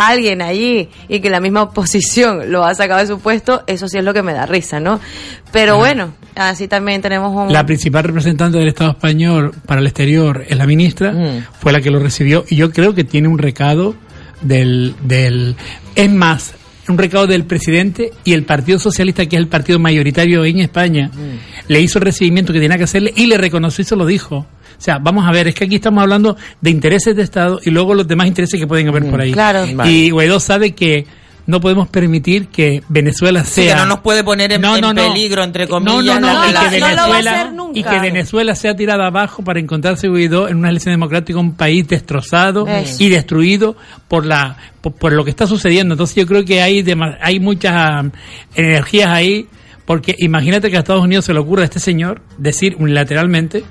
alguien 0.09 0.41
allí 0.43 0.89
y 1.09 1.21
que 1.21 1.31
la 1.31 1.41
misma 1.41 1.63
oposición 1.63 2.51
lo 2.51 2.65
ha 2.65 2.75
sacado 2.75 3.01
de 3.01 3.07
su 3.07 3.19
puesto, 3.21 3.63
eso 3.67 3.87
sí 3.89 3.99
es 3.99 4.05
lo 4.05 4.15
que 4.15 4.23
me 4.23 4.33
da 4.33 4.47
risa, 4.47 4.81
¿no? 4.81 4.99
Pero 5.53 5.77
bueno, 5.77 6.15
así 6.37 6.69
también 6.69 7.03
tenemos 7.03 7.35
un... 7.35 7.53
La 7.53 7.67
principal 7.67 8.05
representante 8.05 8.59
del 8.59 8.69
Estado 8.69 8.91
español 8.93 9.53
para 9.67 9.81
el 9.81 9.87
exterior 9.87 10.45
es 10.49 10.57
la 10.57 10.67
ministra, 10.67 11.13
Mm. 11.13 11.45
fue 11.61 11.73
la 11.73 11.81
que 11.81 11.91
lo 11.91 11.99
recibió 11.99 12.45
y 12.49 12.57
yo 12.57 12.71
creo 12.73 12.95
que 12.95 13.05
tiene 13.05 13.29
un 13.29 13.39
recado 13.39 13.95
del, 14.41 14.95
del 15.03 15.55
es 15.95 16.11
más, 16.11 16.55
un 16.89 16.97
recado 16.99 17.27
del 17.27 17.45
presidente 17.45 18.13
y 18.25 18.33
el 18.33 18.45
Partido 18.45 18.79
Socialista, 18.79 19.27
que 19.27 19.37
es 19.37 19.41
el 19.41 19.49
partido 19.49 19.79
mayoritario 19.79 20.45
en 20.45 20.61
España, 20.61 21.11
Mm. 21.13 21.69
le 21.73 21.81
hizo 21.81 21.99
el 21.99 22.05
recibimiento 22.05 22.53
que 22.53 22.61
tenía 22.61 22.79
que 22.79 22.85
hacerle 22.85 23.13
y 23.17 23.27
le 23.27 23.37
reconoció 23.39 23.83
y 23.83 23.85
se 23.85 23.97
lo 23.97 24.07
dijo. 24.07 24.47
O 24.81 24.83
sea, 24.83 24.97
vamos 24.97 25.29
a 25.29 25.31
ver, 25.31 25.47
es 25.47 25.55
que 25.55 25.65
aquí 25.65 25.75
estamos 25.75 26.01
hablando 26.01 26.39
de 26.59 26.71
intereses 26.71 27.15
de 27.15 27.23
Estado 27.23 27.61
y 27.63 27.69
luego 27.69 27.93
los 27.95 28.09
demás 28.09 28.27
intereses 28.27 28.59
que 28.59 28.67
pueden 28.67 28.89
haber 28.89 29.11
por 29.11 29.21
ahí. 29.21 29.31
Claro. 29.31 29.67
Vale. 29.75 29.91
Y 29.93 30.09
Guaidó 30.09 30.41
sabe 30.41 30.73
que 30.73 31.05
no 31.45 31.61
podemos 31.61 31.87
permitir 31.89 32.49
que 32.49 32.83
Venezuela 32.89 33.45
Sí, 33.45 33.63
sea 33.65 33.75
que 33.75 33.81
no 33.83 33.87
nos 33.87 34.01
puede 34.01 34.25
poner 34.25 34.53
en, 34.53 34.63
No, 34.63 34.77
en 34.77 34.81
no, 34.81 34.95
no. 34.95 35.03
peligro, 35.13 35.45
entre 35.45 35.69
comillas. 35.69 36.19
no, 36.19 36.49
y 36.49 36.53
que. 36.55 36.71
Venezuela, 36.71 37.53
y 37.75 37.83
que 37.83 38.01
Venezuela 38.01 38.55
sea 38.55 38.75
tirada 38.75 39.07
abajo 39.09 39.45
para 39.45 39.61
encontrarse 39.61 40.09
Guaidó 40.09 40.49
en 40.49 40.57
una 40.57 40.71
elección 40.71 40.95
democrática, 40.95 41.39
un 41.39 41.53
país 41.57 41.87
destrozado 41.87 42.67
Eso. 42.67 43.05
y 43.05 43.11
destruido 43.11 43.77
por 44.09 44.25
la 44.25 44.57
por, 44.81 44.95
por 44.95 45.13
lo 45.13 45.25
que 45.25 45.31
está 45.31 45.47
sucediendo. 45.47 45.93
Entonces 45.93 46.17
yo 46.17 46.27
creo 46.27 46.43
que 46.43 46.63
hay 46.63 46.83
hay 47.21 47.39
muchas 47.39 48.03
um, 48.05 48.11
energías 48.55 49.11
ahí 49.11 49.47
porque 49.91 50.15
imagínate 50.19 50.71
que 50.71 50.77
a 50.77 50.79
Estados 50.79 51.03
Unidos 51.03 51.25
se 51.25 51.33
le 51.35 51.41
ocurra 51.41 51.63
a 51.63 51.65
este 51.65 51.81
señor 51.81 52.23
decir 52.39 52.77
unilateralmente 52.79 53.65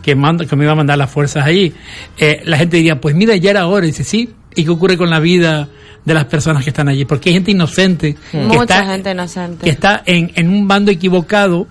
que 0.00 0.14
manda, 0.14 0.46
que 0.46 0.56
me 0.56 0.64
iba 0.64 0.72
a 0.72 0.74
mandar 0.74 0.96
las 0.96 1.10
fuerzas 1.10 1.44
allí. 1.44 1.74
Eh, 2.16 2.40
la 2.46 2.56
gente 2.56 2.78
diría, 2.78 2.98
pues 2.98 3.14
mira, 3.14 3.36
ya 3.36 3.50
era 3.50 3.66
hora. 3.66 3.84
Y 3.84 3.90
dice, 3.90 4.02
sí. 4.02 4.30
¿Y 4.54 4.64
qué 4.64 4.70
ocurre 4.70 4.96
con 4.96 5.10
la 5.10 5.20
vida 5.20 5.68
de 6.02 6.14
las 6.14 6.24
personas 6.24 6.64
que 6.64 6.70
están 6.70 6.88
allí? 6.88 7.04
Porque 7.04 7.28
hay 7.28 7.34
gente 7.34 7.50
inocente 7.50 8.16
que 8.32 8.38
Mucha 8.38 8.62
está 8.62 8.86
gente 8.86 9.10
inocente. 9.10 9.64
que 9.64 9.70
está 9.70 10.02
en, 10.06 10.32
en 10.34 10.48
un 10.48 10.66
bando 10.66 10.90
equivocado 10.90 11.66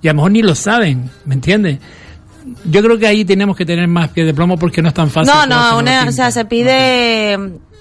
y 0.00 0.08
a 0.08 0.12
lo 0.12 0.16
mejor 0.16 0.30
ni 0.32 0.40
lo 0.40 0.54
saben, 0.54 1.10
¿me 1.26 1.34
entiendes? 1.34 1.80
Yo 2.64 2.82
creo 2.82 2.98
que 2.98 3.06
ahí 3.08 3.26
tenemos 3.26 3.58
que 3.58 3.66
tener 3.66 3.86
más 3.88 4.08
pie 4.08 4.24
de 4.24 4.32
plomo 4.32 4.56
porque 4.56 4.80
no 4.80 4.88
es 4.88 4.94
tan 4.94 5.10
fácil. 5.10 5.34
No, 5.34 5.44
no, 5.44 5.76
una- 5.80 6.08
o 6.08 6.12
sea, 6.12 6.30
se 6.30 6.46
pide 6.46 7.36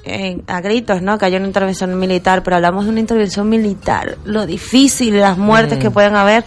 eh, 0.10 0.42
a 0.48 0.62
gritos, 0.62 1.02
¿no? 1.02 1.18
Que 1.18 1.26
haya 1.26 1.38
una 1.38 1.48
intervención 1.48 1.98
militar, 2.00 2.44
pero 2.44 2.56
hablamos 2.58 2.86
de 2.86 2.92
una 2.92 3.00
intervención 3.00 3.48
militar, 3.48 4.18
lo 4.26 4.46
difícil, 4.46 5.20
las 5.20 5.38
muertes 5.38 5.78
Mm. 5.78 5.82
que 5.82 5.92
pueden 5.92 6.16
haber. 6.16 6.44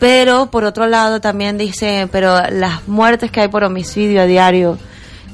Pero 0.00 0.50
por 0.50 0.64
otro 0.64 0.86
lado 0.86 1.20
también 1.20 1.56
dice, 1.56 2.08
pero 2.10 2.40
las 2.50 2.86
muertes 2.88 3.30
que 3.30 3.42
hay 3.42 3.48
por 3.48 3.64
homicidio 3.64 4.22
a 4.22 4.26
diario 4.26 4.76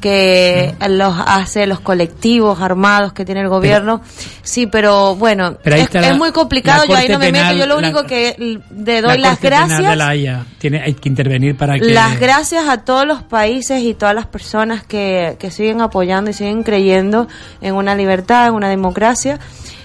que 0.01 0.74
los 0.89 1.14
hace 1.24 1.66
los 1.66 1.78
colectivos 1.81 2.60
armados 2.60 3.12
que 3.12 3.24
tiene 3.24 3.43
el 3.43 3.48
gobierno. 3.48 4.01
sí, 4.43 4.66
pero 4.66 5.14
bueno, 5.14 5.56
Pero 5.62 5.77
es, 5.77 6.16
muy 6.16 6.32
complicado, 6.32 6.85
yo 6.86 6.97
ahí 6.97 7.09
no 7.09 7.18
me 7.18 7.27
meto, 7.31 7.44
Penal, 7.44 7.56
yo 7.59 7.66
lo 7.66 7.81
la- 7.81 7.89
único 7.89 8.05
que 8.06 8.35
le 8.39 9.01
La 9.01 9.02
doy 9.02 9.18
las 9.18 9.40
gracias 9.40 9.78
de 9.78 9.97
la 9.97 10.09
Haya 10.09 10.44
tiene, 10.59 10.81
hay 10.82 10.94
que 10.94 11.09
intervenir 11.09 11.56
para 11.56 11.78
que... 11.78 11.85
las 11.93 12.18
gracias 12.18 12.68
a 12.68 12.78
todos 12.78 13.06
los 13.06 13.22
países 13.22 13.82
y 13.82 13.94
todas 13.94 14.14
las 14.14 14.27
personas 14.27 14.82
que, 14.85 15.36
que 15.39 15.51
siguen 15.51 15.81
apoyando 15.81 16.31
y 16.31 16.35
siguen 16.35 16.62
creyendo 16.62 17.28
en 17.60 17.74
una 17.74 17.94
libertad, 17.94 18.48
en 18.48 18.55
una 18.55 18.68
democracia. 18.68 19.39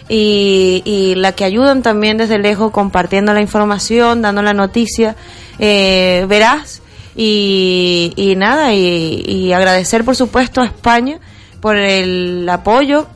Y, 0.08 0.84
y 0.86 1.16
la 1.16 1.32
que 1.32 1.46
ayudan 1.46 1.82
también 1.82 2.18
desde 2.18 2.38
lejos 2.38 2.72
compartiendo 2.72 3.34
la 3.34 3.42
información, 3.42 4.22
dando 4.22 4.44
la 4.44 4.54
noticia 4.54 5.16
eh, 5.58 6.26
veraz. 6.30 6.82
Y, 7.16 8.14
y 8.16 8.36
nada, 8.36 8.74
y, 8.74 9.24
y 9.26 9.54
agradecer 9.54 10.04
por 10.04 10.16
supuesto 10.16 10.62
a 10.62 10.66
España 10.66 11.20
por 11.62 11.78
el 11.78 12.48
apoyo 12.50 13.08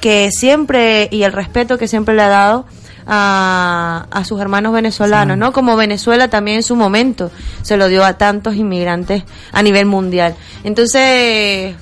que 0.00 0.30
siempre 0.32 1.08
y 1.10 1.22
el 1.22 1.32
respeto 1.32 1.78
que 1.78 1.88
siempre 1.88 2.14
le 2.14 2.22
ha 2.22 2.28
dado 2.28 2.66
a, 3.06 4.06
a 4.10 4.24
sus 4.24 4.40
hermanos 4.40 4.72
venezolanos, 4.72 5.38
¿no? 5.38 5.52
Como 5.52 5.76
Venezuela 5.76 6.28
también 6.28 6.58
en 6.58 6.62
su 6.62 6.76
momento 6.76 7.30
se 7.62 7.76
lo 7.76 7.88
dio 7.88 8.04
a 8.04 8.14
tantos 8.14 8.54
inmigrantes 8.56 9.24
a 9.52 9.62
nivel 9.62 9.86
mundial. 9.86 10.34
Entonces, 10.64 11.74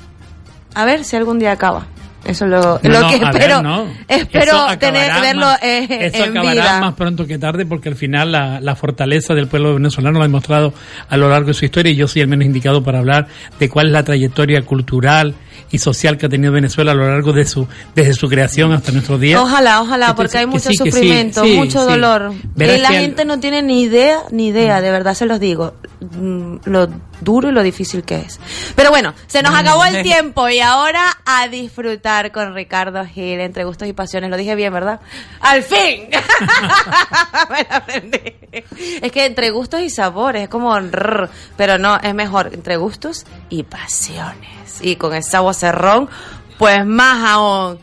a 0.75 0.85
ver 0.85 1.05
si 1.05 1.17
algún 1.17 1.39
día 1.39 1.53
acaba. 1.53 1.87
Eso 2.25 2.45
es 2.45 2.51
lo, 2.53 2.61
No, 2.61 2.79
lo 2.83 3.01
no, 3.01 3.09
que 3.11 3.19
ver, 3.19 3.29
espero, 3.35 3.63
no. 3.63 3.87
espero 4.07 4.53
acabará 4.53 4.79
tener, 4.79 5.21
verlo 5.21 5.47
eh, 5.61 6.11
Eso 6.15 6.25
en 6.25 6.31
acabará 6.31 6.53
vida. 6.53 6.81
más 6.81 6.95
pronto 6.95 7.27
que 7.27 7.39
tarde 7.39 7.67
porque 7.67 7.89
al 7.89 7.97
final 7.97 8.31
la, 8.31 8.61
la 8.61 8.77
fortaleza 8.77 9.35
del 9.35 9.49
pueblo 9.49 9.75
venezolano 9.75 10.19
lo 10.19 10.25
ha 10.25 10.29
demostrado 10.29 10.73
a 11.09 11.17
lo 11.17 11.29
largo 11.29 11.49
de 11.49 11.55
su 11.55 11.65
historia 11.65 11.91
y 11.93 11.97
yo 11.97 12.07
soy 12.07 12.23
el 12.23 12.29
menos 12.29 12.47
indicado 12.47 12.83
para 12.85 13.01
hablar 13.01 13.27
de 13.59 13.69
cuál 13.69 13.87
es 13.87 13.93
la 13.93 14.05
trayectoria 14.05 14.63
cultural 14.63 15.35
y 15.73 15.79
social 15.79 16.17
que 16.19 16.27
ha 16.27 16.29
tenido 16.29 16.53
Venezuela 16.53 16.93
a 16.93 16.95
lo 16.95 17.09
largo 17.09 17.33
de 17.33 17.45
su 17.45 17.67
desde 17.95 18.13
su 18.13 18.29
creación 18.29 18.73
hasta 18.73 18.93
nuestros 18.93 19.19
días. 19.19 19.41
Ojalá, 19.41 19.81
ojalá, 19.83 20.09
Que- 20.09 20.15
porque 20.15 20.39
hay 20.39 20.47
mucho 20.47 20.71
sí, 20.71 20.77
que 20.77 20.85
sí, 20.85 20.91
sufrimiento, 20.91 21.43
sí, 21.45 21.57
mucho 21.57 21.85
dolor. 21.85 22.33
Y 22.57 22.65
la 22.79 22.89
al- 22.91 22.95
gente 22.95 23.25
no 23.25 23.41
tiene 23.41 23.63
ni 23.63 23.83
idea, 23.83 24.19
ni 24.31 24.49
idea, 24.49 24.81
de 24.81 24.91
verdad 24.91 25.15
se 25.15 25.27
los 25.27 25.41
digo, 25.41 25.75
mm, 26.01 26.57
lo 26.67 26.89
duro 27.21 27.49
y 27.49 27.53
lo 27.53 27.63
difícil 27.63 28.03
que 28.05 28.17
es. 28.17 28.39
Pero 28.77 28.91
bueno, 28.91 29.15
se 29.27 29.43
nos 29.43 29.55
acabó 29.55 29.85
el 29.85 30.03
tiempo 30.03 30.49
y 30.49 30.61
ahora 30.61 31.05
a 31.25 31.49
disfrutar 31.49 32.33
con 32.33 32.55
Ricardo 32.55 33.05
Gil 33.07 33.41
entre 33.41 33.65
gustos 33.65 33.89
y 33.89 33.93
pasiones. 33.93 34.29
Lo 34.31 34.37
dije 34.37 34.55
bien, 34.55 34.73
¿verdad? 34.73 35.01
¡Al 35.41 35.63
fin! 35.63 36.09
Me 37.51 37.67
la 37.69 37.77
aprendí. 37.77 38.19
es 39.01 39.13
que 39.13 39.25
entre 39.25 39.51
gustos 39.51 39.81
y 39.81 39.91
sabores, 39.91 40.43
es 40.43 40.49
como... 40.49 40.77
pero 41.57 41.79
no, 41.79 41.97
es 41.99 42.15
mejor 42.15 42.51
entre 42.53 42.77
gustos 42.77 43.25
y 43.49 43.63
pasiones. 43.63 44.62
Y 44.81 44.97
con 44.97 45.15
esa 45.15 45.41
vocerrón, 45.41 46.09
pues 46.59 46.85
más 46.87 47.29
aún. 47.29 47.79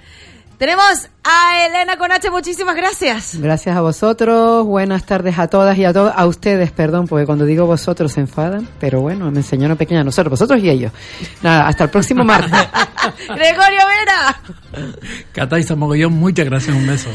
Tenemos 0.59 1.09
a 1.23 1.65
Elena 1.65 1.95
con 1.95 2.11
H, 2.11 2.29
muchísimas 2.29 2.75
gracias. 2.75 3.39
Gracias 3.39 3.77
a 3.77 3.79
vosotros, 3.79 4.65
buenas 4.65 5.05
tardes 5.05 5.39
a 5.39 5.47
todas 5.47 5.77
y 5.77 5.85
a 5.85 5.93
todos, 5.93 6.11
a 6.13 6.25
ustedes, 6.25 6.71
perdón, 6.71 7.07
porque 7.07 7.25
cuando 7.25 7.45
digo 7.45 7.65
vosotros 7.65 8.11
se 8.11 8.19
enfadan, 8.19 8.67
pero 8.77 8.99
bueno, 8.99 9.31
me 9.31 9.37
enseñó 9.37 9.67
una 9.67 9.75
pequeña 9.75 10.03
nosotros, 10.03 10.31
vosotros 10.31 10.61
y 10.61 10.69
ellos. 10.69 10.91
Nada, 11.41 11.65
hasta 11.65 11.85
el 11.85 11.89
próximo 11.89 12.25
martes. 12.25 12.51
Gregorio 13.29 13.79
Vera. 13.87 14.41
Cataiza 15.31 15.77
Mogollón, 15.77 16.11
muchas 16.11 16.45
gracias, 16.45 16.75
un 16.75 16.85
beso. 16.85 17.09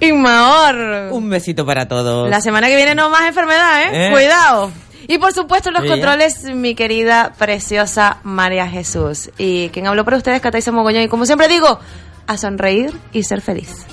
Inmaor. 0.00 1.12
Un 1.12 1.28
besito 1.28 1.66
para 1.66 1.86
todos. 1.86 2.30
La 2.30 2.40
semana 2.40 2.68
que 2.68 2.76
viene 2.76 2.94
no 2.94 3.10
más 3.10 3.28
enfermedad, 3.28 3.82
¿eh? 3.82 4.08
Eh. 4.08 4.10
Cuidado. 4.10 4.72
Y 5.06 5.18
por 5.18 5.32
supuesto 5.32 5.70
los 5.70 5.84
controles, 5.84 6.44
mi 6.44 6.74
querida, 6.74 7.32
preciosa 7.38 8.18
María 8.22 8.68
Jesús. 8.68 9.30
Y 9.38 9.68
quien 9.70 9.86
habló 9.86 10.04
para 10.04 10.16
ustedes, 10.16 10.40
Cataiza 10.40 10.72
Mogollón. 10.72 11.02
Y 11.02 11.08
como 11.08 11.26
siempre 11.26 11.48
digo, 11.48 11.78
a 12.26 12.36
sonreír 12.36 12.92
y 13.12 13.22
ser 13.22 13.40
feliz. 13.40 13.86